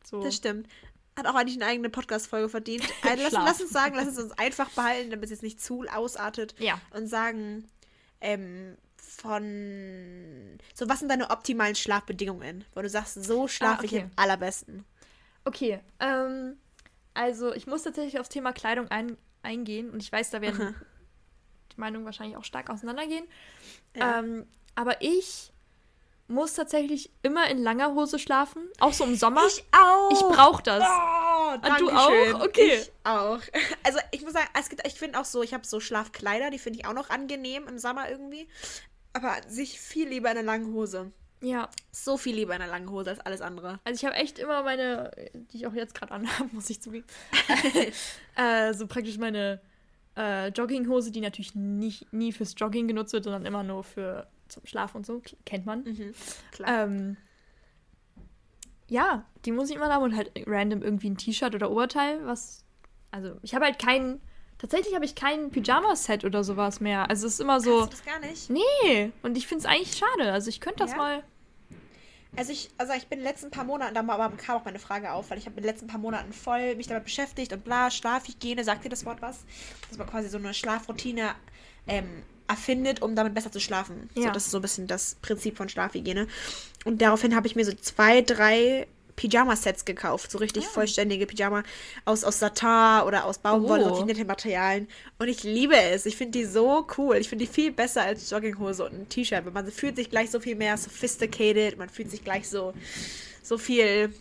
So. 0.04 0.22
Das 0.22 0.36
stimmt. 0.36 0.68
Hat 1.18 1.28
auch 1.28 1.36
eigentlich 1.36 1.56
eine 1.56 1.66
eigene 1.72 1.90
Podcast-Folge 1.90 2.50
verdient. 2.50 2.84
Äh, 3.04 3.16
lass, 3.24 3.32
lass 3.32 3.62
uns 3.62 3.70
sagen, 3.72 3.96
lass 3.96 4.08
es 4.08 4.18
uns 4.18 4.32
einfach 4.38 4.70
behalten, 4.72 5.10
damit 5.12 5.26
es 5.26 5.32
jetzt 5.32 5.44
nicht 5.44 5.62
zu 5.62 5.86
ausartet. 5.92 6.56
Ja. 6.60 6.80
Und 6.92 7.08
sagen, 7.08 7.70
ähm, 8.22 8.78
von. 8.98 10.60
So, 10.74 10.90
was 10.90 11.00
sind 11.00 11.10
deine 11.10 11.30
optimalen 11.30 11.76
Schlafbedingungen? 11.76 12.66
Wo 12.74 12.82
du 12.82 12.90
sagst, 12.90 13.24
so 13.24 13.48
schlafe 13.48 13.82
Ah, 13.82 13.84
ich 13.86 13.94
okay. 13.94 14.02
am 14.04 14.12
allerbesten. 14.18 14.84
Okay, 15.46 15.80
ähm, 16.00 16.58
also 17.14 17.54
ich 17.54 17.68
muss 17.68 17.84
tatsächlich 17.84 18.20
aufs 18.20 18.30
Thema 18.30 18.52
Kleidung 18.52 18.90
ein, 18.90 19.18
eingehen 19.44 19.90
und 19.90 20.02
ich 20.02 20.12
weiß, 20.12 20.32
da 20.32 20.42
werden 20.42 20.62
Aha. 20.62 20.74
die 21.72 21.80
Meinungen 21.80 22.06
wahrscheinlich 22.06 22.38
auch 22.38 22.44
stark 22.44 22.70
auseinandergehen. 22.70 23.26
Ja. 23.96 24.20
Ähm, 24.20 24.48
aber 24.76 25.02
ich 25.02 25.52
muss 26.28 26.54
tatsächlich 26.56 27.12
immer 27.22 27.48
in 27.50 27.60
langer 27.60 27.94
Hose 27.94 28.18
schlafen, 28.18 28.68
auch 28.80 28.94
so 28.94 29.04
im 29.04 29.16
Sommer. 29.16 29.46
Ich 29.48 29.64
auch. 29.72 30.12
Ich 30.12 30.20
brauche 30.20 30.64
das. 30.64 30.84
Oh, 30.84 31.54
Und 31.54 31.80
du 31.80 31.90
auch? 31.92 32.44
Okay. 32.44 32.82
Ich 32.82 32.92
auch. 33.04 33.40
Also 33.84 34.00
ich 34.12 34.24
muss 34.24 34.34
sagen, 34.34 34.50
es 34.60 34.70
gibt, 34.70 34.86
ich 34.88 34.96
finde 34.96 35.20
auch 35.20 35.26
so, 35.26 35.44
ich 35.44 35.54
habe 35.54 35.66
so 35.66 35.80
Schlafkleider, 35.80 36.50
die 36.50 36.58
finde 36.58 36.80
ich 36.80 36.88
auch 36.88 36.94
noch 36.94 37.12
angenehm 37.12 37.68
im 37.68 37.78
Sommer 37.78 38.10
irgendwie. 38.10 38.48
Aber 39.14 39.36
sich 39.48 39.80
viel 39.80 40.10
lieber 40.10 40.32
in 40.32 40.38
einer 40.38 40.46
langen 40.46 40.74
Hose. 40.74 41.12
Ja, 41.46 41.70
So 41.92 42.18
viel 42.18 42.36
lieber 42.36 42.56
in 42.56 42.62
einer 42.62 42.72
langen 42.72 42.90
Hose 42.90 43.12
als 43.12 43.20
alles 43.20 43.42
andere. 43.42 43.80
also 43.84 43.98
ich 43.98 44.06
habe 44.06 44.16
echt 44.16 44.40
immer 44.40 44.64
meine, 44.64 45.12
die 45.34 45.58
ich 45.58 45.68
auch 45.68 45.74
jetzt 45.74 45.94
gerade 45.94 46.12
anhabe, 46.14 46.50
muss 46.54 46.70
ich 46.70 46.82
zugeben. 46.82 47.06
äh, 48.36 48.74
so 48.74 48.88
praktisch 48.88 49.18
meine 49.18 49.62
äh, 50.18 50.48
Jogginghose, 50.50 51.12
die 51.12 51.22
natürlich 51.22 51.54
nicht, 51.56 52.12
nie 52.12 52.32
fürs 52.32 52.56
Jogging 52.58 52.88
genutzt 52.88 53.14
wird, 53.14 53.26
sondern 53.26 53.46
immer 53.46 53.64
nur 53.64 53.84
für 53.84 54.28
zum 54.48 54.66
Schlafen 54.66 54.98
und 54.98 55.06
so, 55.06 55.22
kennt 55.46 55.66
man. 55.66 55.84
Mhm. 55.84 56.14
Klar. 56.52 56.84
Ähm, 56.84 57.18
ja, 58.88 59.26
die 59.46 59.52
muss 59.52 59.70
ich 59.70 59.76
immer 59.76 59.92
haben 59.92 60.04
und 60.04 60.16
halt 60.16 60.32
random 60.46 60.82
irgendwie 60.84 61.10
ein 61.10 61.18
T-Shirt 61.18 61.56
oder 61.56 61.72
Oberteil, 61.72 62.26
was. 62.26 62.64
Also, 63.12 63.38
ich 63.42 63.56
habe 63.56 63.66
halt 63.66 63.80
kein. 63.80 64.22
Tatsächlich 64.58 64.96
habe 64.96 65.04
ich 65.04 65.16
kein 65.16 65.52
Pyjama-Set 65.52 66.24
oder 66.24 66.44
sowas 66.44 66.80
mehr. 66.80 67.10
Also, 67.10 67.28
es 67.28 67.34
ist 67.34 67.40
immer 67.42 67.60
so. 67.60 67.80
Kannst 67.80 67.94
du 67.94 67.98
das 67.98 68.06
gar 68.06 68.20
nicht? 68.20 68.50
Nee, 68.50 69.12
und 69.24 69.38
ich 69.38 69.48
finde 69.48 69.62
es 69.62 69.66
eigentlich 69.66 69.98
schade. 69.98 70.32
Also, 70.32 70.50
ich 70.50 70.62
könnte 70.62 70.80
das 70.80 70.92
Ja? 70.92 70.98
mal. 70.98 71.24
Also 72.38 72.52
ich, 72.52 72.70
also 72.78 72.94
ich 72.94 73.08
bin 73.08 73.20
in 73.20 73.24
den 73.24 73.32
letzten 73.32 73.52
paar 73.52 73.64
Monaten, 73.64 73.94
da 73.96 74.02
kam 74.02 74.58
auch 74.58 74.66
meine 74.66 74.80
Frage 74.80 75.12
auf, 75.12 75.30
weil 75.30 75.38
ich 75.38 75.46
habe 75.46 75.58
in 75.58 75.64
den 75.64 75.70
letzten 75.72 75.88
paar 75.88 76.00
Monaten 76.00 76.34
voll 76.34 76.76
mich 76.76 76.88
damit 76.88 77.06
beschäftigt 77.06 77.54
und 77.54 77.64
bla, 77.64 77.90
Schlafhygiene, 77.92 78.64
sagt 78.64 78.84
dir 78.86 78.90
das 78.90 79.06
Wort 79.06 79.22
was? 79.22 79.46
Dass 79.90 79.98
man 79.98 80.08
quasi 80.08 80.30
so 80.30 80.38
eine 80.38 80.54
Schlafroutine 80.54 81.36
ähm, 81.88 82.24
erfindet, 82.48 83.02
um 83.02 83.16
damit 83.16 83.34
besser 83.34 83.52
zu 83.52 83.60
schlafen. 83.60 84.10
So, 84.16 84.24
Ja. 84.24 84.32
das 84.32 84.46
ist 84.46 84.52
so 84.52 84.60
ein 84.60 84.62
bisschen 84.62 84.88
das 84.88 85.16
Prinzip 85.22 85.58
von 85.58 85.70
Schlafhygiene. 85.70 86.28
Und 86.84 87.02
daraufhin 87.02 87.36
habe 87.36 87.48
ich 87.48 87.56
mir 87.56 87.66
so 87.66 87.74
zwei, 87.74 88.22
drei 88.22 88.88
Pyjama-Sets 89.16 89.86
gekauft, 89.86 90.30
so 90.32 90.38
richtig 90.40 90.66
Ah. 90.66 90.70
vollständige 90.70 91.26
Pyjama 91.26 91.64
aus, 92.06 92.24
aus 92.24 92.40
Satin 92.40 93.06
oder 93.08 93.26
aus 93.26 93.38
Baumwolle, 93.38 93.92
Oh. 93.92 93.96
so 93.96 94.06
nette 94.06 94.26
Materialien. 94.26 94.88
Und 95.20 95.28
ich 95.28 95.44
liebe 95.44 95.76
es. 95.78 96.06
Ich 96.06 96.18
finde 96.18 96.38
die 96.40 96.46
so 96.46 96.86
cool. 96.98 97.16
Ich 97.18 97.30
finde 97.30 97.46
die 97.46 97.52
viel 97.52 97.72
besser 97.72 98.02
als 98.04 98.30
Jogginghose 98.30 98.84
und 98.86 98.94
ein 98.94 99.10
T-Shirt. 99.10 99.46
weil 99.46 99.54
Man 99.54 99.72
fühlt 99.72 99.96
sich 99.96 100.10
gleich 100.10 100.30
so 100.32 100.40
viel 100.40 100.56
mehr 100.56 100.76
sophisticated. 100.78 101.78
Man 101.78 101.90
fühlt 101.90 102.12
sich 102.12 102.24
gleich 102.24 102.50
so, 102.50 102.74
so 103.42 103.58
viel, 103.58 104.14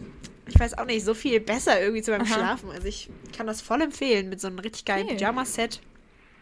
ich 0.46 0.58
weiß 0.60 0.78
auch 0.78 0.84
nicht, 0.86 1.04
so 1.04 1.14
viel 1.14 1.40
besser 1.40 1.80
irgendwie 1.80 2.02
zu 2.02 2.10
beim. 2.12 2.24
Schlafen. 2.26 2.70
Also 2.70 2.86
ich 2.86 3.10
kann 3.36 3.46
das 3.46 3.60
voll 3.62 3.82
empfehlen 3.82 4.28
mit 4.28 4.40
so 4.40 4.46
einem 4.46 4.58
richtig 4.60 4.84
geilen 4.84 5.06
Okay. 5.06 5.16
Pyjama-Set 5.16 5.80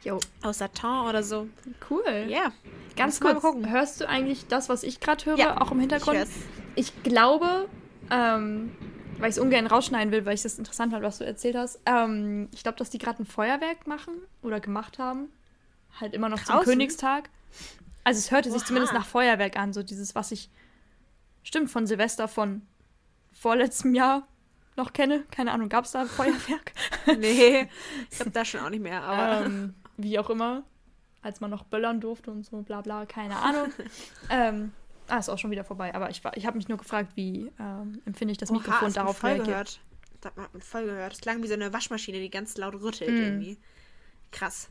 Jo, 0.04 0.18
aus 0.42 0.58
Satin 0.58 1.06
oder 1.08 1.22
so. 1.22 1.46
cool. 1.88 2.02
Ja. 2.28 2.52
Ganz 2.96 3.20
Muss 3.20 3.30
kurz, 3.30 3.40
gucken. 3.42 3.70
hörst 3.70 4.00
du 4.00 4.08
eigentlich 4.08 4.46
das, 4.48 4.68
was 4.68 4.82
ich 4.82 4.98
gerade 5.00 5.24
höre, 5.24 5.38
Ja, 5.38 5.60
auch 5.60 5.70
im 5.70 5.78
Hintergrund? 5.80 6.18
Ich. 6.74 6.92
Ich 6.92 7.02
glaube, 7.04 7.68
ähm, 8.12 8.72
weil 9.18 9.30
ich 9.30 9.36
es 9.36 9.42
ungern 9.42 9.66
rausschneiden 9.66 10.12
will, 10.12 10.24
weil 10.26 10.34
ich 10.34 10.42
das 10.42 10.58
interessant 10.58 10.92
fand, 10.92 11.02
was 11.02 11.18
du 11.18 11.24
erzählt 11.24 11.56
hast. 11.56 11.80
Ähm, 11.86 12.48
ich 12.52 12.62
glaube, 12.62 12.78
dass 12.78 12.90
die 12.90 12.98
gerade 12.98 13.22
ein 13.22 13.26
Feuerwerk 13.26 13.86
machen 13.86 14.14
oder 14.42 14.60
gemacht 14.60 14.98
haben. 14.98 15.28
Halt 16.00 16.14
immer 16.14 16.28
noch 16.28 16.38
zum 16.38 16.56
Draußen? 16.56 16.64
Königstag. 16.64 17.30
Also 18.04 18.18
es 18.18 18.30
hörte 18.30 18.50
sich 18.50 18.60
Oha. 18.62 18.66
zumindest 18.66 18.92
nach 18.92 19.06
Feuerwerk 19.06 19.56
an, 19.56 19.72
so 19.72 19.82
dieses, 19.82 20.14
was 20.14 20.32
ich 20.32 20.50
stimmt 21.42 21.70
von 21.70 21.86
Silvester 21.86 22.28
von 22.28 22.62
vorletztem 23.32 23.94
Jahr 23.94 24.26
noch 24.76 24.92
kenne. 24.92 25.24
Keine 25.30 25.52
Ahnung, 25.52 25.68
gab 25.68 25.84
es 25.84 25.92
da 25.92 26.04
Feuerwerk? 26.04 26.72
Nee, 27.18 27.68
ich 28.10 28.16
glaube 28.16 28.30
das 28.30 28.48
schon 28.48 28.60
auch 28.60 28.70
nicht 28.70 28.82
mehr. 28.82 29.02
Aber 29.02 29.46
ähm, 29.46 29.74
wie 29.96 30.18
auch 30.18 30.30
immer, 30.30 30.62
als 31.20 31.40
man 31.40 31.50
noch 31.50 31.64
böllern 31.64 32.00
durfte 32.00 32.30
und 32.30 32.44
so, 32.44 32.62
bla 32.62 32.80
bla, 32.80 33.06
keine 33.06 33.36
Ahnung. 33.36 33.72
ähm, 34.30 34.72
ah, 35.08 35.18
ist 35.18 35.28
auch 35.28 35.38
schon 35.38 35.50
wieder 35.50 35.64
vorbei. 35.64 35.94
Aber 35.94 36.10
ich, 36.10 36.22
war- 36.24 36.36
ich 36.36 36.46
habe 36.46 36.56
mich 36.56 36.68
nur 36.68 36.78
gefragt, 36.78 37.12
wie 37.14 37.50
ähm, 37.58 38.00
empfinde 38.06 38.32
ich 38.32 38.38
das 38.38 38.50
Oha, 38.50 38.58
Mikrofon 38.58 38.92
darauf 38.92 39.18
voll 39.18 39.30
reagiert. 39.30 39.46
gehört. 39.48 39.80
Das 40.20 40.32
hat 40.36 40.52
man 40.52 40.62
voll 40.62 40.84
gehört. 40.84 41.12
Es 41.14 41.20
klang 41.20 41.42
wie 41.42 41.48
so 41.48 41.54
eine 41.54 41.72
Waschmaschine, 41.72 42.18
die 42.20 42.30
ganz 42.30 42.56
laut 42.56 42.74
rüttelt 42.74 43.10
Mm. 43.10 43.22
irgendwie. 43.22 43.58
Krass. 44.30 44.68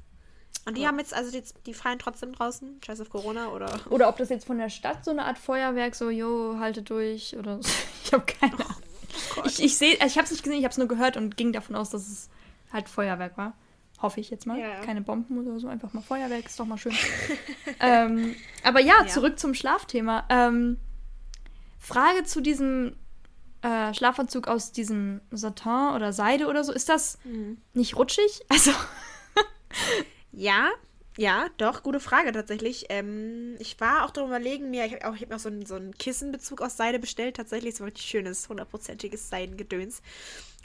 Und 0.65 0.77
die 0.77 0.81
Ja. 0.81 0.89
haben 0.89 0.99
jetzt, 0.99 1.13
also 1.13 1.31
die, 1.31 1.43
die 1.65 1.73
feiern 1.73 1.99
trotzdem 1.99 2.33
draußen, 2.33 2.79
scheiß 2.85 3.01
auf 3.01 3.09
Corona 3.09 3.49
oder. 3.49 3.79
Oder 3.89 4.09
ob 4.09 4.17
das 4.17 4.29
jetzt 4.29 4.45
von 4.45 4.57
der 4.57 4.69
Stadt 4.69 5.03
so 5.03 5.11
eine 5.11 5.25
Art 5.25 5.37
Feuerwerk, 5.37 5.95
so, 5.95 6.09
jo, 6.09 6.57
halte 6.59 6.81
durch 6.81 7.35
oder 7.37 7.61
so. 7.61 7.69
Ich 8.05 8.13
habe 8.13 8.25
keine 8.25 8.53
Ahnung. 8.53 8.75
Gott. 9.35 9.45
ich 9.47 9.61
ich 9.63 9.77
sehe, 9.77 9.93
ich 10.05 10.17
habe 10.17 10.23
es 10.25 10.31
nicht 10.31 10.43
gesehen, 10.43 10.59
ich 10.59 10.65
habe 10.65 10.71
es 10.71 10.77
nur 10.77 10.87
gehört 10.87 11.15
und 11.17 11.37
ging 11.37 11.53
davon 11.53 11.75
aus, 11.75 11.89
dass 11.91 12.07
es 12.07 12.29
halt 12.73 12.89
Feuerwerk 12.89 13.37
war. 13.37 13.53
Hoffe 14.01 14.19
ich 14.19 14.29
jetzt 14.29 14.47
mal. 14.47 14.59
Ja. 14.59 14.81
Keine 14.81 15.01
Bomben 15.01 15.37
oder 15.37 15.59
so, 15.59 15.67
einfach 15.67 15.93
mal 15.93 16.01
Feuerwerk, 16.01 16.45
ist 16.45 16.59
doch 16.59 16.65
mal 16.65 16.77
schön. 16.77 16.93
ähm, 17.79 18.35
aber 18.63 18.79
ja, 18.79 18.95
Ja. 19.01 19.07
zurück 19.07 19.37
zum 19.39 19.53
Schlafthema. 19.53 20.25
Ähm, 20.29 20.77
Frage 21.77 22.23
zu 22.23 22.41
diesem 22.41 22.95
äh, 23.61 23.93
Schlafanzug 23.93 24.47
aus 24.47 24.71
diesem 24.71 25.21
Satin 25.31 25.93
oder 25.95 26.13
Seide 26.13 26.47
oder 26.47 26.63
so. 26.63 26.71
Ist 26.73 26.89
das 26.89 27.19
Mhm. 27.23 27.57
nicht 27.73 27.95
rutschig? 27.95 28.41
Also, 28.49 28.71
Ja, 30.31 30.69
ja, 31.17 31.47
doch, 31.57 31.83
gute 31.83 31.99
Frage 31.99 32.31
tatsächlich. 32.31 32.85
Ähm, 32.89 33.55
ich 33.59 33.79
war 33.79 34.05
auch 34.05 34.11
darüber 34.11 34.37
überlegen, 34.37 34.69
mir, 34.69 34.85
ich 34.85 34.93
habe 34.93 35.19
hab 35.19 35.29
mir 35.29 35.35
auch 35.35 35.39
so 35.39 35.49
einen, 35.49 35.65
so 35.65 35.75
einen 35.75 35.93
Kissenbezug 35.97 36.61
aus 36.61 36.77
Seide 36.77 36.99
bestellt. 36.99 37.35
Tatsächlich 37.35 37.75
so 37.75 37.83
ein 37.83 37.95
schönes, 37.95 38.47
hundertprozentiges 38.47 39.29
Seidengedöns. 39.29 40.01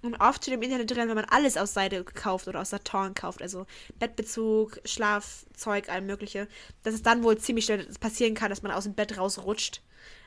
Und 0.02 0.20
oft 0.20 0.42
steht 0.42 0.54
im 0.54 0.62
Internet 0.62 0.90
drin, 0.90 1.08
wenn 1.08 1.14
man 1.14 1.24
alles 1.24 1.56
aus 1.56 1.74
Seide 1.74 2.04
kauft 2.04 2.48
oder 2.48 2.60
aus 2.60 2.70
Satin 2.70 3.14
kauft, 3.14 3.42
also 3.42 3.66
Bettbezug, 3.98 4.78
Schlafzeug, 4.84 5.88
all 5.88 6.02
mögliche, 6.02 6.48
dass 6.82 6.94
es 6.94 7.02
dann 7.02 7.22
wohl 7.22 7.38
ziemlich 7.38 7.64
schnell 7.64 7.86
passieren 7.98 8.34
kann, 8.34 8.50
dass 8.50 8.62
man 8.62 8.72
aus 8.72 8.84
dem 8.84 8.94
Bett 8.94 9.16
rausrutscht. 9.16 9.80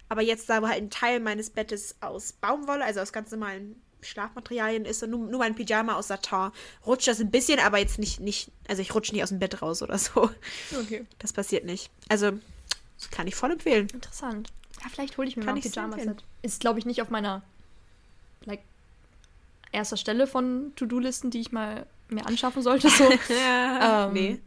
Aber 0.09 0.21
jetzt, 0.21 0.49
da 0.49 0.61
wo 0.61 0.67
halt 0.67 0.81
ein 0.81 0.89
Teil 0.89 1.19
meines 1.19 1.51
Bettes 1.51 1.95
aus 2.01 2.33
Baumwolle, 2.33 2.83
also 2.83 2.99
aus 2.99 3.13
ganz 3.13 3.29
normalen 3.31 3.79
Schlafmaterialien 4.01 4.85
ist 4.85 5.03
und 5.03 5.11
nur, 5.11 5.19
nur 5.19 5.39
mein 5.39 5.55
Pyjama 5.55 5.95
aus 5.95 6.07
Satin, 6.07 6.51
rutscht 6.85 7.07
das 7.07 7.19
ein 7.19 7.31
bisschen, 7.31 7.59
aber 7.59 7.77
jetzt 7.77 7.99
nicht, 7.99 8.19
nicht, 8.19 8.51
also 8.67 8.81
ich 8.81 8.93
rutsche 8.95 9.13
nicht 9.13 9.23
aus 9.23 9.29
dem 9.29 9.39
Bett 9.39 9.61
raus 9.61 9.83
oder 9.83 9.97
so. 9.97 10.31
okay. 10.79 11.05
Das 11.19 11.31
passiert 11.31 11.65
nicht. 11.65 11.91
Also, 12.07 12.31
das 12.97 13.11
kann 13.11 13.27
ich 13.27 13.35
voll 13.35 13.51
empfehlen. 13.51 13.87
Interessant. 13.93 14.51
Ja, 14.81 14.89
vielleicht 14.89 15.17
hole 15.17 15.27
ich 15.27 15.35
mir 15.35 15.45
Kann 15.45 15.55
mal 15.55 15.63
ein. 15.63 15.71
Pyjama-Set. 15.71 16.23
Ist, 16.41 16.59
glaube 16.59 16.79
ich, 16.79 16.85
nicht 16.85 17.01
auf 17.01 17.09
meiner 17.09 17.43
like, 18.45 18.63
erster 19.71 19.97
Stelle 19.97 20.27
von 20.27 20.73
To-Do-Listen, 20.75 21.29
die 21.31 21.39
ich 21.41 21.51
mal 21.51 21.85
mir 22.09 22.25
anschaffen 22.25 22.61
sollte. 22.61 22.89
So. 22.89 23.03
ja, 23.29 24.07
Ähm, 24.07 24.13
nee. 24.13 24.41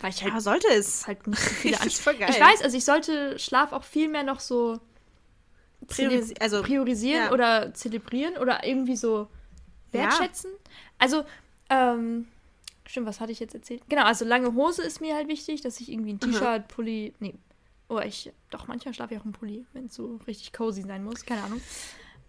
Weil 0.00 0.10
ich 0.10 0.22
halt, 0.22 0.32
Ja, 0.32 0.40
sollte 0.40 0.68
es. 0.68 1.06
halt 1.06 1.26
nicht 1.26 1.40
so 1.42 1.50
viele 1.50 1.76
Ich 1.86 1.96
voll 1.98 2.14
geil. 2.16 2.30
Ich 2.30 2.40
weiß, 2.40 2.62
also 2.62 2.76
ich 2.76 2.84
sollte 2.84 3.38
Schlaf 3.38 3.72
auch 3.72 3.84
viel 3.84 4.08
mehr 4.08 4.22
noch 4.22 4.40
so 4.40 4.80
Priorisi 5.86 6.34
also, 6.40 6.62
priorisieren 6.62 7.24
ja. 7.24 7.32
oder 7.32 7.74
zelebrieren 7.74 8.36
oder 8.36 8.64
irgendwie 8.66 8.96
so 8.96 9.28
Ja. 9.92 10.02
wertschätzen. 10.04 10.50
Also, 10.98 11.24
ähm, 11.70 12.28
stimmt, 12.86 13.06
was 13.06 13.20
hatte 13.20 13.32
ich 13.32 13.40
jetzt 13.40 13.54
erzählt? 13.54 13.82
Genau, 13.88 14.04
also 14.04 14.24
lange 14.24 14.54
Hose 14.54 14.82
ist 14.82 15.00
mir 15.00 15.14
halt 15.14 15.28
wichtig, 15.28 15.62
dass 15.62 15.80
ich 15.80 15.90
irgendwie 15.90 16.12
ein 16.12 16.20
Mhm. 16.22 16.32
T-Shirt, 16.32 16.68
Pulli, 16.68 17.14
nee, 17.18 17.34
oh, 17.88 17.98
ich, 17.98 18.32
doch, 18.50 18.68
manchmal 18.68 18.94
schlafe 18.94 19.14
ich 19.14 19.20
auch 19.20 19.24
im 19.24 19.32
Pulli, 19.32 19.66
wenn 19.72 19.86
es 19.86 19.94
so 19.94 20.20
richtig 20.26 20.52
cozy 20.52 20.82
sein 20.82 21.02
muss, 21.02 21.24
keine 21.26 21.42
Ahnung. 21.42 21.60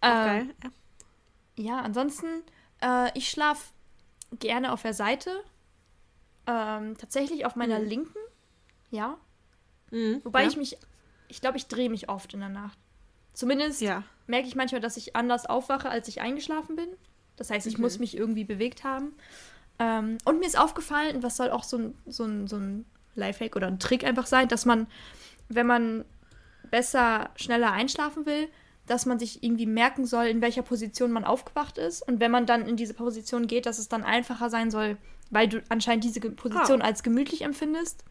Ähm, 0.02 0.12
geil. 0.26 0.46
Ja. 0.64 0.70
Ja, 1.58 1.80
ansonsten, 1.80 2.28
äh, 2.82 3.10
ich 3.18 3.30
schlafe 3.30 3.62
gerne 4.40 4.72
auf 4.72 4.82
der 4.82 4.94
Seite. 4.94 5.32
Ähm, 6.48 6.98
tatsächlich 6.98 7.46
auf 7.46 7.56
meiner 7.56 7.80
Mhm. 7.80 7.86
linken. 7.86 8.18
Ja. 8.90 9.18
Mhm, 9.92 10.22
Wobei 10.24 10.42
ja. 10.44 10.48
ich 10.48 10.58
mich, 10.58 10.78
ich 11.28 11.40
glaube, 11.42 11.58
ich 11.58 11.68
drehe 11.68 11.90
mich 11.90 12.10
oft 12.10 12.34
in 12.34 12.40
der 12.40 12.50
Nacht. 12.50 12.78
Zumindest 13.34 13.82
Ja. 13.82 14.04
merke 14.28 14.48
ich 14.48 14.56
manchmal, 14.56 14.82
dass 14.82 14.98
ich 14.98 15.16
anders 15.16 15.46
aufwache, 15.46 15.90
als 15.90 16.08
ich 16.08 16.20
eingeschlafen 16.22 16.76
bin. 16.76 16.90
Das 17.36 17.50
heißt, 17.50 17.68
ich 17.68 17.78
Mhm. 17.78 17.84
muss 17.84 18.00
mich 18.00 18.18
irgendwie 18.18 18.44
bewegt 18.44 18.84
haben. 18.84 19.14
Ähm, 19.80 20.18
und 20.26 20.40
mir 20.40 20.46
ist 20.46 20.58
aufgefallen, 20.58 21.24
was 21.24 21.38
soll 21.38 21.50
auch 21.52 21.64
so 21.64 21.78
ein, 21.78 21.98
so, 22.06 22.24
ein, 22.26 22.48
so 22.48 22.58
ein 22.58 22.86
Lifehack 23.16 23.56
oder 23.56 23.68
ein 23.68 23.80
Trick 23.80 24.04
einfach 24.04 24.26
sein, 24.28 24.48
dass 24.48 24.66
man, 24.66 24.88
wenn 25.50 25.68
man 25.68 26.06
besser, 26.70 27.30
schneller 27.36 27.72
einschlafen 27.72 28.26
will, 28.26 28.48
dass 28.88 29.06
man 29.06 29.20
sich 29.20 29.44
irgendwie 29.44 29.66
merken 29.66 30.06
soll, 30.06 30.26
in 30.26 30.42
welcher 30.42 30.64
Position 30.64 31.12
man 31.12 31.24
aufgewacht 31.24 31.78
ist. 31.78 32.06
Und 32.08 32.20
wenn 32.20 32.32
man 32.32 32.46
dann 32.46 32.68
in 32.68 32.76
diese 32.76 32.94
Position 32.94 33.48
geht, 33.48 33.66
dass 33.66 33.80
es 33.80 33.90
dann 33.90 34.04
einfacher 34.04 34.50
sein 34.50 34.72
soll, 34.72 34.98
weil 35.30 35.48
du 35.48 35.64
anscheinend 35.70 36.04
diese 36.04 36.20
Position 36.20 36.82
oh. 36.82 36.86
als 36.86 37.04
gemütlich 37.04 37.44
empfindest. 37.44 38.04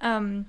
Ähm, 0.00 0.46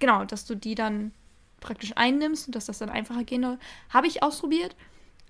genau, 0.00 0.24
dass 0.24 0.46
du 0.46 0.54
die 0.54 0.74
dann 0.74 1.12
praktisch 1.60 1.92
einnimmst 1.96 2.46
und 2.46 2.54
dass 2.54 2.66
das 2.66 2.78
dann 2.78 2.88
einfacher 2.88 3.24
gehen 3.24 3.42
soll. 3.42 3.58
Habe 3.90 4.06
ich 4.06 4.22
ausprobiert. 4.22 4.74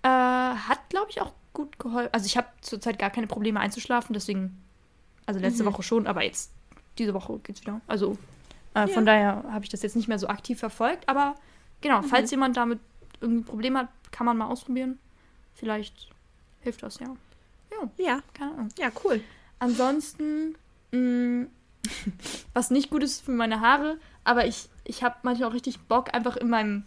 Äh, 0.03 0.09
hat, 0.09 0.89
glaube 0.89 1.11
ich, 1.11 1.21
auch 1.21 1.33
gut 1.53 1.79
geholfen. 1.79 2.11
Also 2.13 2.27
ich 2.27 2.37
habe 2.37 2.47
zurzeit 2.61 2.99
gar 2.99 3.11
keine 3.11 3.27
Probleme 3.27 3.59
einzuschlafen, 3.59 4.13
deswegen, 4.13 4.63
also 5.25 5.41
letzte 5.41 5.65
mhm. 5.65 5.69
Woche 5.69 5.83
schon, 5.83 6.07
aber 6.07 6.23
jetzt, 6.23 6.53
diese 6.99 7.15
Woche 7.15 7.39
geht 7.39 7.57
es 7.57 7.63
wieder. 7.63 7.81
Also 7.87 8.19
äh, 8.75 8.81
ja. 8.81 8.87
von 8.89 9.07
daher 9.07 9.43
habe 9.51 9.65
ich 9.65 9.71
das 9.71 9.83
jetzt 9.83 9.97
nicht 9.97 10.07
mehr 10.07 10.19
so 10.19 10.29
aktiv 10.29 10.59
verfolgt, 10.59 11.09
aber 11.09 11.35
genau, 11.81 12.03
mhm. 12.03 12.05
falls 12.05 12.31
jemand 12.31 12.57
damit 12.57 12.79
irgendwie 13.21 13.45
Probleme 13.45 13.81
hat, 13.81 13.89
kann 14.11 14.27
man 14.27 14.37
mal 14.37 14.47
ausprobieren. 14.47 14.99
Vielleicht 15.55 16.09
hilft 16.61 16.83
das, 16.83 16.99
ja. 16.99 17.17
Ja, 17.71 18.05
ja. 18.05 18.21
keine 18.35 18.53
Ahnung. 18.53 18.69
Ja, 18.79 18.91
cool. 19.05 19.21
Ansonsten, 19.59 20.57
mh, 20.93 20.99
mm, 20.99 21.47
was 22.55 22.71
nicht 22.71 22.91
gut 22.91 23.03
ist 23.03 23.25
für 23.25 23.33
meine 23.33 23.61
Haare, 23.61 23.99
aber 24.25 24.47
ich, 24.47 24.69
ich 24.85 25.03
habe 25.03 25.17
manchmal 25.23 25.51
auch 25.51 25.55
richtig 25.55 25.81
Bock, 25.81 26.13
einfach 26.15 26.37
in 26.37 26.51
meinem 26.51 26.85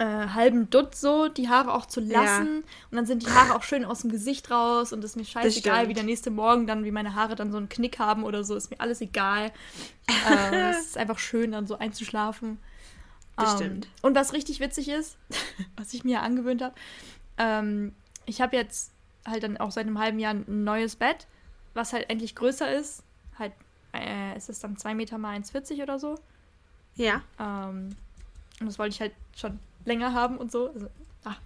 äh, 0.00 0.28
halben 0.28 0.70
Dutt 0.70 0.94
so 0.94 1.28
die 1.28 1.48
Haare 1.48 1.74
auch 1.74 1.86
zu 1.86 2.00
lassen. 2.00 2.46
Ja. 2.46 2.88
Und 2.90 2.96
dann 2.96 3.06
sind 3.06 3.22
die 3.22 3.30
Haare 3.30 3.54
auch 3.54 3.62
schön 3.62 3.84
aus 3.84 4.00
dem 4.00 4.10
Gesicht 4.10 4.50
raus 4.50 4.92
und 4.92 5.04
es 5.04 5.10
ist 5.10 5.16
mir 5.16 5.24
scheißegal, 5.24 5.88
wie 5.88 5.94
der 5.94 6.04
nächste 6.04 6.30
Morgen 6.30 6.66
dann, 6.66 6.84
wie 6.84 6.90
meine 6.90 7.14
Haare 7.14 7.34
dann 7.34 7.52
so 7.52 7.58
einen 7.58 7.68
Knick 7.68 7.98
haben 7.98 8.24
oder 8.24 8.42
so, 8.42 8.56
ist 8.56 8.70
mir 8.70 8.80
alles 8.80 9.00
egal. 9.02 9.52
äh, 10.30 10.70
es 10.70 10.86
ist 10.86 10.98
einfach 10.98 11.18
schön, 11.18 11.52
dann 11.52 11.66
so 11.66 11.78
einzuschlafen. 11.78 12.58
Um, 13.40 13.48
ähm, 13.48 13.56
stimmt. 13.56 13.88
Und 14.02 14.14
was 14.14 14.32
richtig 14.32 14.60
witzig 14.60 14.88
ist, 14.88 15.16
was 15.76 15.92
ich 15.94 16.04
mir 16.04 16.22
angewöhnt 16.22 16.62
habe, 16.62 16.74
ähm, 17.38 17.94
ich 18.26 18.40
habe 18.40 18.56
jetzt 18.56 18.92
halt 19.26 19.42
dann 19.42 19.56
auch 19.56 19.70
seit 19.70 19.86
einem 19.86 19.98
halben 19.98 20.18
Jahr 20.18 20.34
ein 20.34 20.64
neues 20.64 20.96
Bett, 20.96 21.26
was 21.74 21.92
halt 21.92 22.08
endlich 22.10 22.34
größer 22.34 22.72
ist. 22.74 23.02
Halt, 23.38 23.52
äh, 23.92 24.36
ist 24.36 24.48
es 24.48 24.60
dann 24.60 24.76
2 24.76 24.94
Meter 24.94 25.18
mal 25.18 25.36
1,40 25.36 25.82
oder 25.82 25.98
so. 25.98 26.18
Ja. 26.96 27.22
Ähm, 27.38 27.96
und 28.60 28.66
das 28.66 28.78
wollte 28.78 28.94
ich 28.94 29.00
halt 29.00 29.12
schon 29.36 29.58
länger 29.84 30.12
haben 30.12 30.36
und 30.36 30.52
so. 30.52 30.70
Also, 30.72 30.88
ach, 31.24 31.40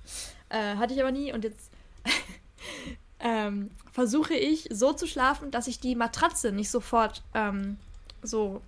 äh, 0.49 0.77
hatte 0.77 0.95
ich 0.95 1.01
aber 1.01 1.13
nie. 1.13 1.33
Und 1.33 1.45
jetzt 1.45 1.71
ähm, 3.21 3.71
versuche 3.93 4.35
ich 4.35 4.69
so 4.71 4.93
zu 4.93 5.07
schlafen, 5.07 5.51
dass 5.51 5.69
ich 5.69 5.81
die 5.81 5.95
Matratze 5.95 6.53
nicht 6.53 6.71
sofort 6.71 7.23
ähm, 7.35 7.79
so, 8.23 8.61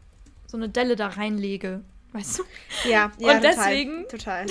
so 0.47 0.57
eine 0.57 0.69
Delle 0.69 0.97
da 0.97 1.09
reinlege. 1.09 1.83
Weißt 2.17 2.39
du? 2.39 2.45
Ja, 2.89 3.13
ja 3.19 3.35
Und 3.35 3.45
deswegen, 3.45 4.09
total. 4.09 4.47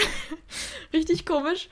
richtig 0.94 1.26
komisch, 1.26 1.68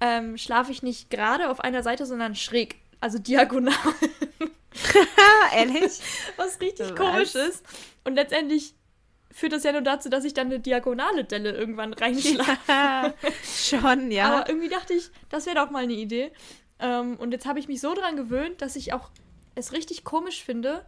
ähm, 0.00 0.36
schlafe 0.36 0.72
ich 0.72 0.82
nicht 0.82 1.08
gerade 1.08 1.50
auf 1.50 1.60
einer 1.60 1.82
Seite, 1.84 2.04
sondern 2.04 2.34
schräg. 2.34 2.76
Also 3.00 3.18
diagonal. 3.18 3.74
Ehrlich? 5.54 6.00
Was 6.36 6.60
richtig 6.60 6.90
Was? 6.90 6.96
komisch 6.96 7.34
ist. 7.34 7.64
Und 8.04 8.14
letztendlich 8.16 8.74
führt 9.30 9.52
das 9.52 9.62
ja 9.62 9.72
nur 9.72 9.82
dazu, 9.82 10.08
dass 10.08 10.24
ich 10.24 10.34
dann 10.34 10.46
eine 10.46 10.58
diagonale 10.58 11.24
Delle 11.24 11.52
irgendwann 11.52 11.92
reinschlafe. 11.92 12.58
Ja, 12.66 13.14
schon, 13.44 14.10
ja. 14.10 14.32
Aber 14.32 14.48
irgendwie 14.48 14.68
dachte 14.68 14.94
ich, 14.94 15.10
das 15.28 15.46
wäre 15.46 15.56
doch 15.56 15.70
mal 15.70 15.84
eine 15.84 15.92
Idee. 15.92 16.32
Ähm, 16.80 17.16
und 17.16 17.30
jetzt 17.32 17.46
habe 17.46 17.58
ich 17.58 17.68
mich 17.68 17.80
so 17.80 17.94
dran 17.94 18.16
gewöhnt, 18.16 18.62
dass 18.62 18.74
ich 18.74 18.92
auch 18.92 19.10
es 19.54 19.72
richtig 19.72 20.04
komisch 20.04 20.42
finde. 20.42 20.84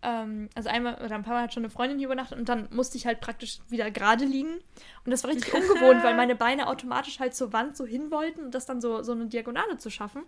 Ähm, 0.00 0.48
also 0.54 0.68
einmal 0.68 0.94
oder 1.04 1.16
ein 1.16 1.24
paar 1.24 1.34
Mal 1.34 1.42
hat 1.42 1.54
schon 1.54 1.64
eine 1.64 1.70
Freundin 1.70 1.98
hier 1.98 2.06
übernachtet 2.06 2.38
und 2.38 2.48
dann 2.48 2.68
musste 2.70 2.96
ich 2.96 3.06
halt 3.06 3.20
praktisch 3.20 3.58
wieder 3.68 3.90
gerade 3.90 4.24
liegen. 4.24 4.58
Und 5.04 5.10
das 5.10 5.24
war 5.24 5.30
richtig 5.30 5.52
ungewohnt, 5.52 6.04
weil 6.04 6.14
meine 6.16 6.36
Beine 6.36 6.68
automatisch 6.68 7.18
halt 7.18 7.34
zur 7.34 7.52
Wand 7.52 7.76
so 7.76 7.84
hin 7.84 8.10
wollten 8.10 8.44
und 8.44 8.54
das 8.54 8.66
dann 8.66 8.80
so, 8.80 9.02
so 9.02 9.12
eine 9.12 9.26
Diagonale 9.26 9.78
zu 9.78 9.90
schaffen. 9.90 10.22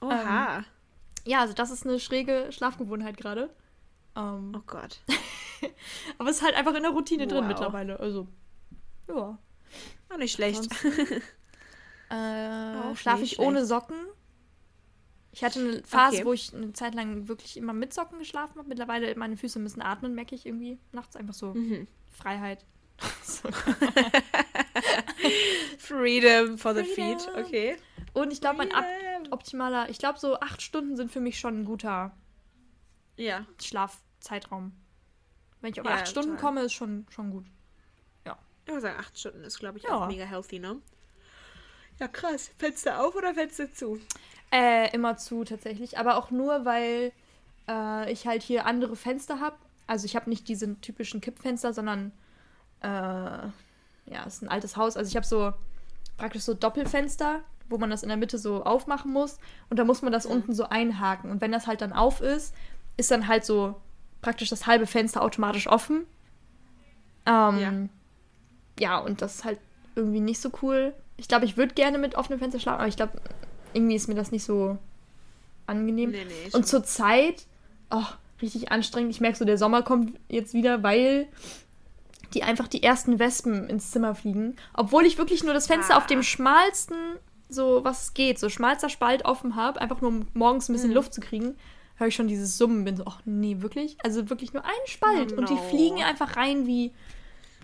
Oha. 0.00 0.58
Ähm, 0.58 0.64
ja, 1.24 1.40
also 1.40 1.52
das 1.54 1.70
ist 1.70 1.86
eine 1.86 1.98
schräge 1.98 2.48
Schlafgewohnheit 2.50 3.16
gerade. 3.16 3.50
Ähm, 4.16 4.52
oh 4.56 4.62
Gott. 4.66 5.00
aber 6.18 6.30
es 6.30 6.36
ist 6.36 6.42
halt 6.42 6.54
einfach 6.54 6.74
in 6.74 6.82
der 6.82 6.92
Routine 6.92 7.24
wow. 7.24 7.32
drin 7.32 7.46
mittlerweile. 7.48 7.98
Also, 7.98 8.28
ja. 9.08 9.38
Auch 10.10 10.16
nicht 10.18 10.32
schlecht. 10.32 10.64
äh, 12.10 12.94
Schlafe 12.94 13.22
ich 13.22 13.38
ohne 13.38 13.64
Socken. 13.64 13.96
Ich 15.32 15.42
hatte 15.42 15.60
eine 15.60 15.82
Phase, 15.84 16.16
okay. 16.16 16.24
wo 16.26 16.32
ich 16.34 16.54
eine 16.54 16.74
Zeit 16.74 16.94
lang 16.94 17.26
wirklich 17.26 17.56
immer 17.56 17.72
mit 17.72 17.94
Socken 17.94 18.18
geschlafen 18.18 18.58
habe. 18.58 18.68
Mittlerweile 18.68 19.14
meine 19.16 19.38
Füße 19.38 19.58
müssen 19.58 19.80
atmen, 19.80 20.14
merke 20.14 20.34
ich 20.34 20.44
irgendwie 20.44 20.78
nachts 20.92 21.16
einfach 21.16 21.34
so 21.34 21.54
mhm. 21.54 21.88
Freiheit. 22.10 22.66
Freedom 25.78 26.58
for 26.58 26.74
the 26.74 26.84
Freedom. 26.84 27.18
feet, 27.18 27.28
okay. 27.36 27.76
Und 28.12 28.30
ich 28.30 28.40
glaube, 28.42 28.58
mein 28.58 28.70
optimaler, 29.32 29.88
ich 29.88 29.98
glaube, 29.98 30.18
so 30.18 30.38
acht 30.38 30.60
Stunden 30.60 30.96
sind 30.96 31.10
für 31.10 31.20
mich 31.20 31.40
schon 31.40 31.62
ein 31.62 31.64
guter 31.64 32.14
ja. 33.16 33.46
Schlafzeitraum. 33.60 34.72
Wenn 35.62 35.72
ich 35.72 35.80
auf 35.80 35.86
ja, 35.86 35.94
acht 35.94 36.08
Stunden 36.08 36.32
total. 36.32 36.44
komme, 36.44 36.60
ist 36.62 36.74
schon, 36.74 37.06
schon 37.08 37.30
gut. 37.30 37.46
Ja. 38.26 38.38
Ich 38.64 38.68
würde 38.68 38.82
sagen, 38.82 38.98
acht 38.98 39.18
Stunden 39.18 39.44
ist, 39.44 39.58
glaube 39.58 39.78
ich, 39.78 39.84
ja. 39.84 39.90
auch 39.96 40.08
mega 40.08 40.24
healthy, 40.24 40.58
ne? 40.58 40.80
Ja, 41.98 42.08
krass. 42.08 42.50
Fenster 42.58 43.04
auf 43.04 43.14
oder 43.14 43.34
Fenster 43.34 43.72
zu? 43.72 44.00
Äh, 44.52 44.94
immer 44.94 45.16
zu 45.16 45.44
tatsächlich. 45.44 45.98
Aber 45.98 46.16
auch 46.16 46.30
nur, 46.30 46.64
weil 46.64 47.12
äh, 47.68 48.12
ich 48.12 48.26
halt 48.26 48.42
hier 48.42 48.66
andere 48.66 48.96
Fenster 48.96 49.40
habe. 49.40 49.56
Also 49.86 50.04
ich 50.04 50.14
habe 50.14 50.30
nicht 50.30 50.46
diese 50.48 50.78
typischen 50.80 51.20
Kippfenster, 51.20 51.72
sondern 51.72 52.12
äh, 52.80 52.86
ja, 52.86 54.26
es 54.26 54.34
ist 54.34 54.42
ein 54.42 54.48
altes 54.48 54.76
Haus. 54.76 54.96
Also 54.96 55.08
ich 55.08 55.16
habe 55.16 55.26
so 55.26 55.52
praktisch 56.18 56.42
so 56.42 56.54
Doppelfenster, 56.54 57.40
wo 57.68 57.78
man 57.78 57.90
das 57.90 58.02
in 58.02 58.08
der 58.08 58.18
Mitte 58.18 58.38
so 58.38 58.62
aufmachen 58.64 59.12
muss. 59.12 59.38
Und 59.70 59.78
da 59.78 59.84
muss 59.84 60.02
man 60.02 60.12
das 60.12 60.26
mhm. 60.26 60.32
unten 60.32 60.54
so 60.54 60.68
einhaken. 60.68 61.30
Und 61.30 61.40
wenn 61.40 61.52
das 61.52 61.66
halt 61.66 61.80
dann 61.80 61.92
auf 61.92 62.20
ist, 62.20 62.54
ist 62.96 63.10
dann 63.10 63.28
halt 63.28 63.44
so 63.44 63.74
praktisch 64.20 64.50
das 64.50 64.66
halbe 64.66 64.86
Fenster 64.86 65.22
automatisch 65.22 65.66
offen. 65.66 66.06
Ähm, 67.24 67.90
ja. 68.78 68.96
ja, 68.96 68.98
und 68.98 69.22
das 69.22 69.36
ist 69.36 69.44
halt 69.44 69.58
irgendwie 69.94 70.20
nicht 70.20 70.40
so 70.40 70.50
cool. 70.62 70.94
Ich 71.16 71.28
glaube, 71.28 71.44
ich 71.44 71.56
würde 71.56 71.74
gerne 71.74 71.98
mit 71.98 72.16
offenem 72.16 72.38
Fenster 72.38 72.60
schlafen, 72.60 72.80
aber 72.80 72.88
ich 72.88 72.96
glaube, 72.96 73.12
irgendwie 73.74 73.94
ist 73.94 74.08
mir 74.08 74.14
das 74.14 74.30
nicht 74.30 74.44
so 74.44 74.78
angenehm. 75.66 76.10
Nee, 76.10 76.24
nee, 76.24 76.56
und 76.56 76.66
zur 76.66 76.84
Zeit, 76.84 77.46
oh, 77.90 78.04
richtig 78.40 78.72
anstrengend. 78.72 79.10
Ich 79.10 79.20
merke 79.20 79.38
so, 79.38 79.44
der 79.44 79.58
Sommer 79.58 79.82
kommt 79.82 80.18
jetzt 80.28 80.54
wieder, 80.54 80.82
weil 80.82 81.28
die 82.34 82.42
einfach 82.42 82.68
die 82.68 82.82
ersten 82.82 83.18
Wespen 83.18 83.68
ins 83.68 83.90
Zimmer 83.90 84.14
fliegen. 84.14 84.56
Obwohl 84.74 85.04
ich 85.04 85.18
wirklich 85.18 85.44
nur 85.44 85.54
das 85.54 85.66
Fenster 85.66 85.94
ah. 85.94 85.98
auf 85.98 86.06
dem 86.06 86.22
schmalsten, 86.22 86.96
so 87.48 87.84
was 87.84 88.14
geht, 88.14 88.38
so 88.38 88.48
schmalster 88.48 88.88
Spalt 88.88 89.24
offen 89.24 89.54
habe, 89.54 89.80
einfach 89.80 90.00
nur 90.00 90.10
um 90.10 90.26
morgens 90.32 90.68
ein 90.68 90.72
bisschen 90.72 90.90
mhm. 90.90 90.96
Luft 90.96 91.14
zu 91.14 91.20
kriegen 91.20 91.54
höre 92.02 92.08
ich 92.08 92.14
schon 92.14 92.28
dieses 92.28 92.58
Summen, 92.58 92.84
bin 92.84 92.96
so, 92.96 93.04
ach 93.06 93.20
nee, 93.24 93.56
wirklich? 93.60 93.96
Also 94.02 94.28
wirklich 94.28 94.52
nur 94.52 94.64
ein 94.64 94.86
Spalt 94.86 95.32
oh, 95.32 95.34
no. 95.36 95.40
und 95.40 95.50
die 95.50 95.70
fliegen 95.70 96.02
einfach 96.02 96.36
rein 96.36 96.66
wie, 96.66 96.92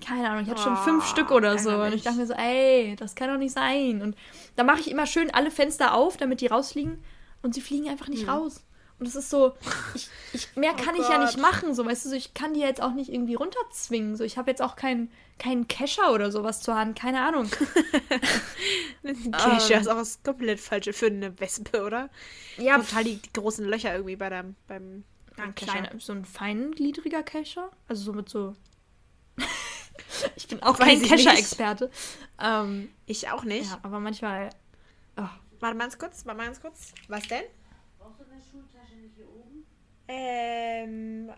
keine 0.01 0.29
Ahnung, 0.29 0.45
ich 0.45 0.51
hatte 0.51 0.61
oh, 0.61 0.65
schon 0.65 0.77
fünf 0.77 1.05
Stück 1.07 1.31
oder 1.31 1.59
so. 1.59 1.71
Und 1.71 1.95
ich 1.95 2.03
dachte 2.03 2.19
mir 2.19 2.27
so, 2.27 2.35
ey, 2.35 2.97
das 2.97 3.15
kann 3.15 3.31
doch 3.31 3.39
nicht 3.39 3.53
sein. 3.53 4.03
Und 4.03 4.17
da 4.57 4.65
mache 4.65 4.81
ich 4.81 4.91
immer 4.91 5.07
schön 5.07 5.33
alle 5.33 5.51
Fenster 5.51 5.95
auf, 5.95 6.17
damit 6.17 6.41
die 6.41 6.47
rausfliegen 6.47 7.03
und 7.43 7.55
sie 7.55 7.61
fliegen 7.61 7.89
einfach 7.89 8.09
nicht 8.09 8.23
hm. 8.23 8.31
raus. 8.31 8.65
Und 8.99 9.07
das 9.07 9.15
ist 9.15 9.31
so, 9.31 9.55
ich, 9.95 10.09
ich, 10.33 10.57
mehr 10.57 10.73
oh 10.79 10.83
kann 10.83 10.97
oh 10.97 11.01
ich 11.01 11.09
ja 11.09 11.19
nicht 11.19 11.39
machen, 11.39 11.75
so, 11.75 11.87
weißt 11.87 12.05
du, 12.05 12.09
so, 12.11 12.17
ich 12.17 12.35
kann 12.35 12.55
die 12.55 12.61
jetzt 12.61 12.83
auch 12.83 12.95
nicht 12.95 13.13
irgendwie 13.13 13.35
runterzwingen. 13.35 14.17
So, 14.17 14.25
ich 14.25 14.37
habe 14.39 14.51
jetzt 14.51 14.61
auch 14.61 14.75
keinen 14.75 15.11
kein 15.39 15.69
Kescher 15.69 16.13
oder 16.13 16.33
sowas 16.33 16.61
zur 16.63 16.75
Hand, 16.75 16.99
keine 16.99 17.23
Ahnung. 17.23 17.49
Ein 19.05 19.33
Kescher 19.33 19.75
ähm, 19.75 19.81
ist 19.81 19.89
auch 19.89 19.97
was 19.97 20.23
komplett 20.25 20.59
Falsche 20.59 20.93
für 20.93 21.07
eine 21.07 21.39
Wespe, 21.39 21.85
oder? 21.85 22.11
Ja. 22.57 22.77
Total 22.79 23.05
die, 23.05 23.17
die 23.17 23.33
großen 23.33 23.65
Löcher 23.65 23.93
irgendwie 23.93 24.17
bei 24.17 24.31
deinem, 24.31 24.57
beim, 24.67 25.05
beim 25.37 25.55
kleiner, 25.55 25.91
so 25.99 26.13
ein 26.13 26.25
feingliedriger 26.25 27.23
Kescher. 27.23 27.71
Also 27.87 28.03
so 28.03 28.13
mit 28.13 28.29
so. 28.29 28.57
Ich 30.37 30.49
bin 30.49 30.63
auch 30.63 30.79
kein 30.79 31.01
Kescher-Experte. 31.03 31.91
Ähm, 32.41 32.91
ich 33.07 33.29
auch 33.31 33.45
nicht. 33.45 33.71
Ja, 33.71 33.81
aber 33.83 34.01
manchmal. 34.01 34.51
Oh. 35.17 35.23
Warte 35.61 35.77
mal 35.77 35.85
ganz 35.85 35.99
kurz, 35.99 36.25
warte 36.25 36.39
mal 36.39 36.47
ganz 36.47 36.61
kurz. 36.61 36.93
Was 37.09 37.27
denn? 37.29 37.45
Ähm, 40.11 41.31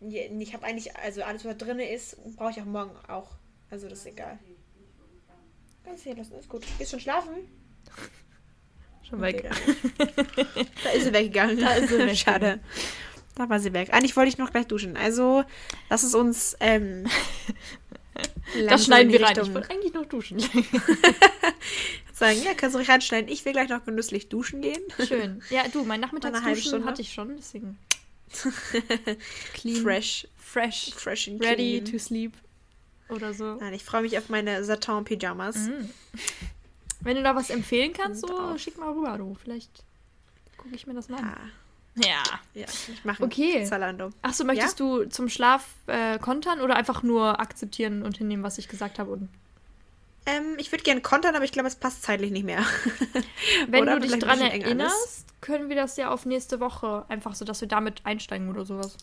ich 0.00 0.54
habe 0.54 0.64
eigentlich, 0.64 0.96
also 0.96 1.22
alles, 1.22 1.44
was 1.44 1.56
drin 1.58 1.78
ist, 1.78 2.16
brauche 2.36 2.50
ich 2.50 2.60
auch 2.60 2.64
morgen 2.64 2.96
auch. 3.08 3.36
Also 3.70 3.88
das 3.88 4.00
ist 4.00 4.06
egal. 4.06 4.38
Ganz 5.84 6.02
hier 6.02 6.16
lassen, 6.16 6.34
ist 6.34 6.48
gut. 6.48 6.64
Gehst 6.78 6.90
schon 6.90 7.00
schlafen? 7.00 7.34
Schon 9.08 9.20
weg. 9.20 9.48
Okay, 9.48 10.66
da 10.82 10.90
ist 10.90 11.04
sie 11.04 11.12
weggegangen. 11.12 11.60
Da 11.60 11.74
ist 11.74 11.90
sie 11.90 11.98
weg. 12.06 12.16
Schade. 12.16 12.58
Da 13.36 13.48
war 13.48 13.60
sie 13.60 13.72
weg. 13.72 13.90
Eigentlich 13.92 14.16
wollte 14.16 14.30
ich 14.30 14.38
noch 14.38 14.50
gleich 14.50 14.66
duschen. 14.66 14.96
Also, 14.96 15.44
lass 15.88 16.02
es 16.02 16.16
uns. 16.16 16.56
Ähm, 16.58 17.06
das 18.68 18.84
schneiden 18.84 19.12
wir 19.12 19.22
rein. 19.22 19.36
Ich 19.40 19.54
wollte 19.54 19.70
eigentlich 19.70 19.92
noch 19.92 20.06
duschen. 20.06 20.38
Sagen, 22.12 22.42
ja, 22.44 22.54
kannst 22.54 22.74
du 22.74 22.78
ruhig 22.78 22.88
reinschneiden. 22.88 23.30
Ich 23.30 23.44
will 23.44 23.52
gleich 23.52 23.68
noch 23.68 23.84
genüsslich 23.84 24.28
duschen 24.28 24.62
gehen. 24.62 24.82
Schön. 25.06 25.42
Ja, 25.50 25.68
du, 25.68 25.84
mein 25.84 26.00
Nachmittagsduschen 26.00 26.84
hatte 26.84 27.02
ich 27.02 27.12
schon, 27.12 27.36
deswegen. 27.36 27.78
clean. 29.54 29.82
Fresh. 29.82 30.26
Fresh. 30.36 30.94
Fresh 30.94 31.28
and 31.28 31.42
Ready 31.42 31.80
clean. 31.80 31.84
to 31.84 31.98
sleep. 31.98 32.32
Oder 33.08 33.34
so. 33.34 33.56
Nein, 33.56 33.74
ich 33.74 33.84
freue 33.84 34.02
mich 34.02 34.18
auf 34.18 34.28
meine 34.28 34.64
Satin-Pyjamas. 34.64 35.56
Mm. 35.56 35.90
Wenn 37.00 37.16
du 37.16 37.22
da 37.22 37.36
was 37.36 37.50
empfehlen 37.50 37.92
kannst, 37.92 38.24
Und 38.24 38.30
so 38.30 38.58
schick 38.58 38.78
mal 38.78 38.92
rüber, 38.92 39.16
du. 39.18 39.36
Vielleicht 39.40 39.84
gucke 40.56 40.74
ich 40.74 40.86
mir 40.86 40.94
das 40.94 41.08
mal 41.08 41.20
an. 41.20 41.52
Ja. 41.96 42.22
ja, 42.54 42.66
ich 42.66 43.04
mache 43.04 43.22
Okay. 43.22 43.64
Zalando. 43.64 44.10
Achso, 44.22 44.44
möchtest 44.44 44.78
du 44.80 45.04
zum 45.06 45.28
Schlaf 45.28 45.64
äh, 45.86 46.18
kontern 46.18 46.60
oder 46.60 46.76
einfach 46.76 47.02
nur 47.02 47.40
akzeptieren 47.40 48.02
und 48.02 48.18
hinnehmen, 48.18 48.42
was 48.42 48.58
ich 48.58 48.68
gesagt 48.68 48.98
habe? 48.98 49.12
Und 49.12 49.28
Ähm, 50.26 50.56
ich 50.58 50.72
würde 50.72 50.84
gerne 50.84 51.00
kontern, 51.00 51.34
aber 51.34 51.44
ich 51.44 51.52
glaube, 51.52 51.68
es 51.68 51.76
passt 51.76 52.02
zeitlich 52.02 52.30
nicht 52.32 52.44
mehr. 52.44 52.64
wenn 53.68 53.82
Oder 53.82 53.98
du 53.98 54.06
dich 54.06 54.18
dran 54.18 54.40
erinnerst, 54.40 55.24
können 55.40 55.68
wir 55.68 55.76
das 55.76 55.96
ja 55.96 56.10
auf 56.10 56.26
nächste 56.26 56.60
Woche 56.60 57.04
einfach 57.08 57.34
so, 57.34 57.44
dass 57.44 57.60
wir 57.60 57.68
damit 57.68 58.00
einsteigen 58.04 58.48
oder 58.50 58.64
sowas. 58.66 58.96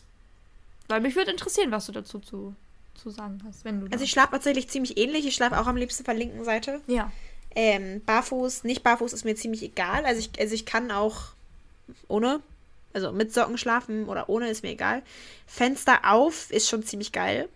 Weil 0.87 1.01
mich 1.01 1.15
würde 1.15 1.31
interessieren, 1.31 1.71
was 1.71 1.85
du 1.85 1.93
dazu 1.93 2.19
zu, 2.19 2.53
zu 2.93 3.09
sagen 3.09 3.41
hast, 3.47 3.63
wenn 3.65 3.79
du. 3.81 3.87
Also 3.91 4.03
ich 4.03 4.11
schlafe 4.11 4.31
tatsächlich 4.33 4.69
ziemlich 4.69 4.97
ähnlich. 4.97 5.25
Ich 5.25 5.33
schlafe 5.33 5.59
auch 5.59 5.67
am 5.67 5.77
liebsten 5.77 6.03
von 6.03 6.15
der 6.15 6.25
linken 6.25 6.43
Seite. 6.43 6.81
ja. 6.87 7.11
Ähm, 7.55 8.01
barfuß, 8.03 8.63
nicht 8.63 8.81
barfuß 8.81 9.13
ist 9.13 9.25
mir 9.25 9.35
ziemlich 9.35 9.61
egal. 9.61 10.05
Also 10.05 10.19
ich, 10.19 10.31
also 10.39 10.55
ich 10.55 10.65
kann 10.65 10.89
auch 10.89 11.33
ohne, 12.07 12.39
also 12.93 13.11
mit 13.11 13.33
Socken 13.33 13.57
schlafen 13.57 14.07
oder 14.07 14.29
ohne 14.29 14.49
ist 14.49 14.63
mir 14.63 14.71
egal. 14.71 15.03
Fenster 15.45 15.99
auf 16.03 16.51
ist 16.51 16.69
schon 16.69 16.83
ziemlich 16.83 17.11
geil. 17.11 17.49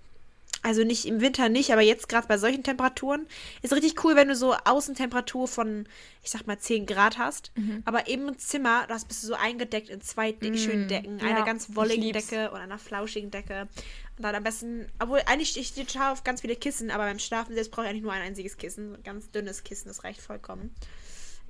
Also 0.63 0.83
nicht 0.83 1.05
im 1.05 1.21
Winter 1.21 1.49
nicht, 1.49 1.71
aber 1.71 1.81
jetzt 1.81 2.09
gerade 2.09 2.27
bei 2.27 2.37
solchen 2.37 2.63
Temperaturen 2.63 3.27
ist 3.61 3.73
richtig 3.73 4.03
cool, 4.03 4.15
wenn 4.15 4.27
du 4.27 4.35
so 4.35 4.53
Außentemperatur 4.53 5.47
von, 5.47 5.87
ich 6.23 6.31
sag 6.31 6.47
mal, 6.47 6.57
10 6.57 6.85
Grad 6.85 7.17
hast. 7.17 7.51
Mhm. 7.55 7.83
Aber 7.85 8.07
im 8.07 8.37
Zimmer, 8.37 8.85
das 8.87 9.05
bist 9.05 9.23
du 9.23 9.27
so 9.27 9.35
eingedeckt 9.35 9.89
in 9.89 10.01
zwei 10.01 10.31
de 10.31 10.57
schönen 10.57 10.87
Decken. 10.87 11.21
Einer 11.21 11.39
ja, 11.39 11.45
ganz 11.45 11.69
ich 11.69 11.75
wolligen 11.75 12.01
lieb's. 12.01 12.27
Decke 12.27 12.51
und 12.51 12.57
einer 12.57 12.79
flauschigen 12.79 13.29
Decke. 13.29 13.69
Und 14.17 14.23
dann 14.23 14.33
am 14.33 14.43
besten, 14.43 14.87
obwohl 14.99 15.21
eigentlich 15.27 15.57
ich 15.57 15.67
stehe 15.67 15.85
total 15.85 16.11
auf 16.11 16.23
ganz 16.23 16.41
viele 16.41 16.55
Kissen, 16.55 16.89
aber 16.89 17.05
beim 17.05 17.19
Schlafen 17.19 17.53
selbst 17.53 17.71
brauche 17.71 17.85
ich 17.85 17.91
eigentlich 17.91 18.03
nur 18.03 18.13
ein 18.13 18.23
einziges 18.23 18.57
Kissen. 18.57 18.95
Ein 18.95 19.03
ganz 19.03 19.29
dünnes 19.29 19.63
Kissen, 19.63 19.87
das 19.87 20.03
reicht 20.03 20.21
vollkommen. 20.21 20.73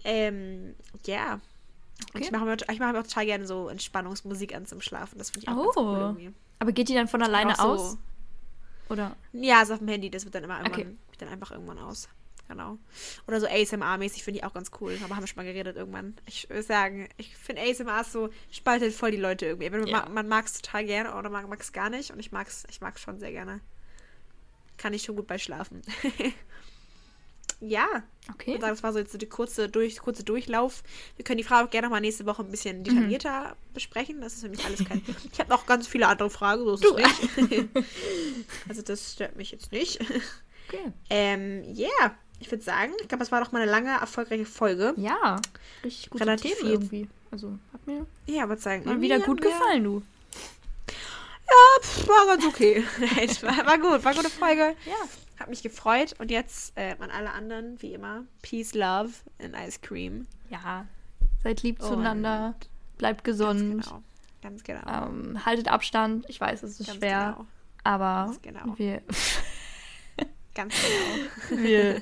Ähm, 0.03 0.75
ja. 1.05 1.33
Und 1.33 1.41
Okay. 2.13 2.23
ich 2.23 2.31
mache 2.31 2.45
mir, 2.45 2.55
ich 2.71 2.79
mache 2.79 2.93
mir 2.93 2.99
auch 2.99 3.03
total 3.07 3.25
gerne 3.25 3.47
so 3.47 3.69
Entspannungsmusik 3.69 4.55
an 4.55 4.65
zum 4.65 4.81
Schlafen. 4.81 5.17
Das 5.17 5.31
finde 5.31 5.45
ich 5.45 5.49
auch 5.49 5.63
ganz 5.63 5.77
Oh. 5.77 5.81
cool 5.81 5.97
irgendwie. 5.99 6.33
Aber 6.59 6.71
geht 6.71 6.89
die 6.89 6.93
dann 6.93 7.07
von 7.07 7.21
alleine 7.21 7.55
so- 7.55 7.61
aus? 7.63 7.97
Oder? 8.89 9.15
Ja, 9.33 9.61
ist 9.61 9.71
auf 9.71 9.79
dem 9.79 9.87
Handy, 9.89 10.09
das 10.09 10.23
wird 10.25 10.33
dann 10.35 10.43
immer 10.43 10.59
irgendwann, 10.59 10.81
Okay. 10.81 10.95
dann 11.17 11.29
einfach 11.29 11.51
irgendwann 11.51 11.79
aus. 11.79 12.07
Genau. 12.47 12.77
Oder 13.27 13.41
so 13.41 13.47
ASMR-mäßig 13.47 14.23
finde 14.23 14.39
ich 14.39 14.45
auch 14.45 14.53
ganz 14.53 14.71
cool. 14.79 14.97
Aber 15.03 15.15
haben 15.15 15.23
wir 15.23 15.27
schon 15.27 15.35
mal 15.43 15.43
geredet 15.51 15.75
irgendwann. 15.75 16.15
Ich 16.25 16.47
würde 16.49 16.63
sagen, 16.63 17.09
ich 17.17 17.35
finde 17.35 17.61
ASMR 17.63 18.05
so, 18.05 18.29
spaltet 18.51 18.93
voll 18.93 19.11
die 19.11 19.17
Leute 19.17 19.45
irgendwie. 19.47 19.69
Man, 19.69 19.85
Ja. 19.87 20.07
man 20.07 20.29
mag 20.29 20.45
es 20.45 20.53
total 20.61 20.85
gerne 20.85 21.13
oder 21.15 21.29
man 21.29 21.49
mag 21.49 21.59
es 21.59 21.73
gar 21.73 21.89
nicht. 21.89 22.11
Und 22.11 22.19
ich 22.19 22.31
mag 22.31 22.47
es 22.47 22.63
ich 22.69 22.79
mag's 22.79 23.01
schon 23.01 23.19
sehr 23.19 23.31
gerne. 23.31 23.59
Kann 24.77 24.93
ich 24.93 25.03
schon 25.03 25.17
gut 25.17 25.27
bei 25.27 25.37
schlafen. 25.37 25.81
ja. 27.59 27.87
Ich 28.27 28.33
Okay. 28.33 28.51
würde 28.51 28.61
sagen, 28.61 28.73
das 28.73 28.83
war 28.83 28.91
so 28.93 28.99
jetzt 28.99 29.11
so 29.13 29.17
die 29.17 29.25
kurze, 29.27 29.69
durch, 29.69 29.99
kurze 29.99 30.23
Durchlauf. 30.23 30.83
Wir 31.15 31.23
können 31.23 31.37
die 31.37 31.43
Frage 31.45 31.65
auch 31.65 31.71
gerne 31.71 31.87
noch 31.87 31.91
mal 31.91 32.01
nächste 32.01 32.25
Woche 32.25 32.43
ein 32.43 32.51
bisschen 32.51 32.83
detaillierter 32.83 33.55
besprechen. 33.73 34.19
Das 34.19 34.33
ist 34.33 34.41
für 34.41 34.49
mich 34.49 34.65
alles 34.65 34.83
kein. 34.83 35.01
ich 35.31 35.39
habe 35.39 35.49
noch 35.49 35.65
ganz 35.65 35.87
viele 35.87 36.07
andere 36.07 36.29
Fragen, 36.29 36.63
so 36.65 36.73
ist 36.73 36.83
es 36.83 37.37
nicht. 37.49 37.67
also 38.69 38.81
das 38.81 39.13
stört 39.13 39.37
mich 39.37 39.51
jetzt 39.51 39.71
nicht. 39.71 40.01
okay. 40.67 40.91
Ähm, 41.09 41.63
ja, 41.73 41.87
ich 42.39 42.51
würde 42.51 42.63
sagen, 42.63 42.91
ich 43.01 43.07
glaube, 43.07 43.19
das 43.23 43.31
war 43.31 43.41
doch 43.43 43.51
mal 43.53 43.61
eine 43.61 43.71
lange, 43.71 43.91
erfolgreiche 43.97 44.45
Folge. 44.45 44.93
Ja. 44.97 45.39
Richtig 45.83 46.09
gute 46.09 46.25
Relativ 46.25 46.57
Themen 46.57 46.69
irgendwie. 46.71 47.07
Also, 47.31 47.57
hat 47.71 47.87
mir 47.87 48.05
Ja, 48.25 48.47
würde 48.49 48.61
sagen. 48.61 48.83
mal 48.85 48.99
wieder 49.01 49.19
gut 49.21 49.41
gefallen, 49.41 49.83
du. 49.85 50.03
Ja, 51.47 51.81
pff, 51.81 52.07
war 52.09 52.25
ganz 52.27 52.45
okay. 52.45 52.83
War 53.41 53.77
gut, 53.77 54.03
war 54.03 54.11
eine 54.11 54.15
gute 54.21 54.29
Folge. 54.29 54.75
Ja. 54.85 54.95
Hat 55.39 55.49
mich 55.49 55.61
gefreut. 55.63 56.15
Und 56.19 56.31
jetzt 56.31 56.77
äh, 56.77 56.95
an 56.99 57.11
alle 57.11 57.31
anderen, 57.31 57.81
wie 57.81 57.93
immer, 57.93 58.23
Peace, 58.41 58.73
Love 58.73 59.11
and 59.41 59.55
Ice 59.55 59.79
Cream. 59.81 60.27
Ja. 60.49 60.85
Seid 61.43 61.63
lieb 61.63 61.81
zueinander. 61.81 62.55
Bleibt 62.97 63.23
gesund. 63.23 63.83
Genau. 63.83 64.01
Ganz 64.41 64.63
genau. 64.63 64.81
Ähm, 64.87 65.45
haltet 65.45 65.67
Abstand. 65.67 66.25
Ich 66.27 66.41
weiß, 66.41 66.63
es 66.63 66.79
ist 66.79 66.87
Ganz 66.87 66.99
schwer. 66.99 67.35
genau. 67.35 67.47
Aber 67.83 68.25
Ganz 68.25 68.41
genau. 68.41 68.77
wir, 68.77 69.01
Ganz 70.55 70.73
genau. 70.75 71.61
wir 71.61 72.01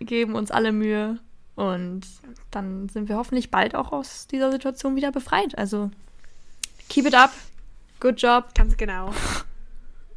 geben 0.00 0.34
uns 0.34 0.50
alle 0.50 0.72
Mühe. 0.72 1.20
Und 1.56 2.02
dann 2.50 2.88
sind 2.88 3.08
wir 3.08 3.16
hoffentlich 3.16 3.50
bald 3.50 3.76
auch 3.76 3.92
aus 3.92 4.26
dieser 4.26 4.50
Situation 4.50 4.96
wieder 4.96 5.12
befreit. 5.12 5.56
Also, 5.56 5.90
keep 6.88 7.06
it 7.06 7.14
up. 7.14 7.30
Good 8.00 8.20
job. 8.20 8.54
Ganz 8.54 8.76
genau. 8.76 9.12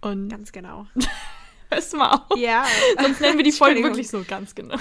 Und 0.01 0.29
Ganz 0.29 0.51
genau. 0.51 0.87
hörst 1.69 1.93
du 1.93 1.97
mal 1.97 2.11
auf. 2.29 2.37
Ja. 2.37 2.65
Sonst 3.01 3.21
nennen 3.21 3.37
wir 3.37 3.43
die 3.43 3.51
Folge 3.51 3.83
wirklich 3.83 4.09
so 4.09 4.23
ganz 4.27 4.53
genau. 4.55 4.77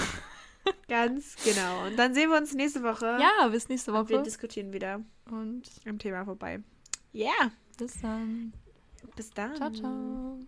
Ganz 0.89 1.35
genau. 1.43 1.85
Und 1.87 1.95
dann 1.97 2.13
sehen 2.13 2.29
wir 2.29 2.37
uns 2.37 2.53
nächste 2.53 2.83
Woche. 2.83 3.17
Ja, 3.21 3.47
bis 3.47 3.69
nächste 3.69 3.93
Wir 3.93 3.99
Woche. 3.99 4.21
diskutieren 4.23 4.73
wieder 4.73 5.01
Und 5.31 5.63
am 5.87 5.97
Thema 5.97 6.25
vorbei. 6.25 6.59
Ja. 7.13 7.51
bis 7.77 8.01
dann. 8.01 8.51
Bis 9.15 9.29
dann. 9.31 9.55
Ciao, 9.55 9.71
ciao. 9.71 10.39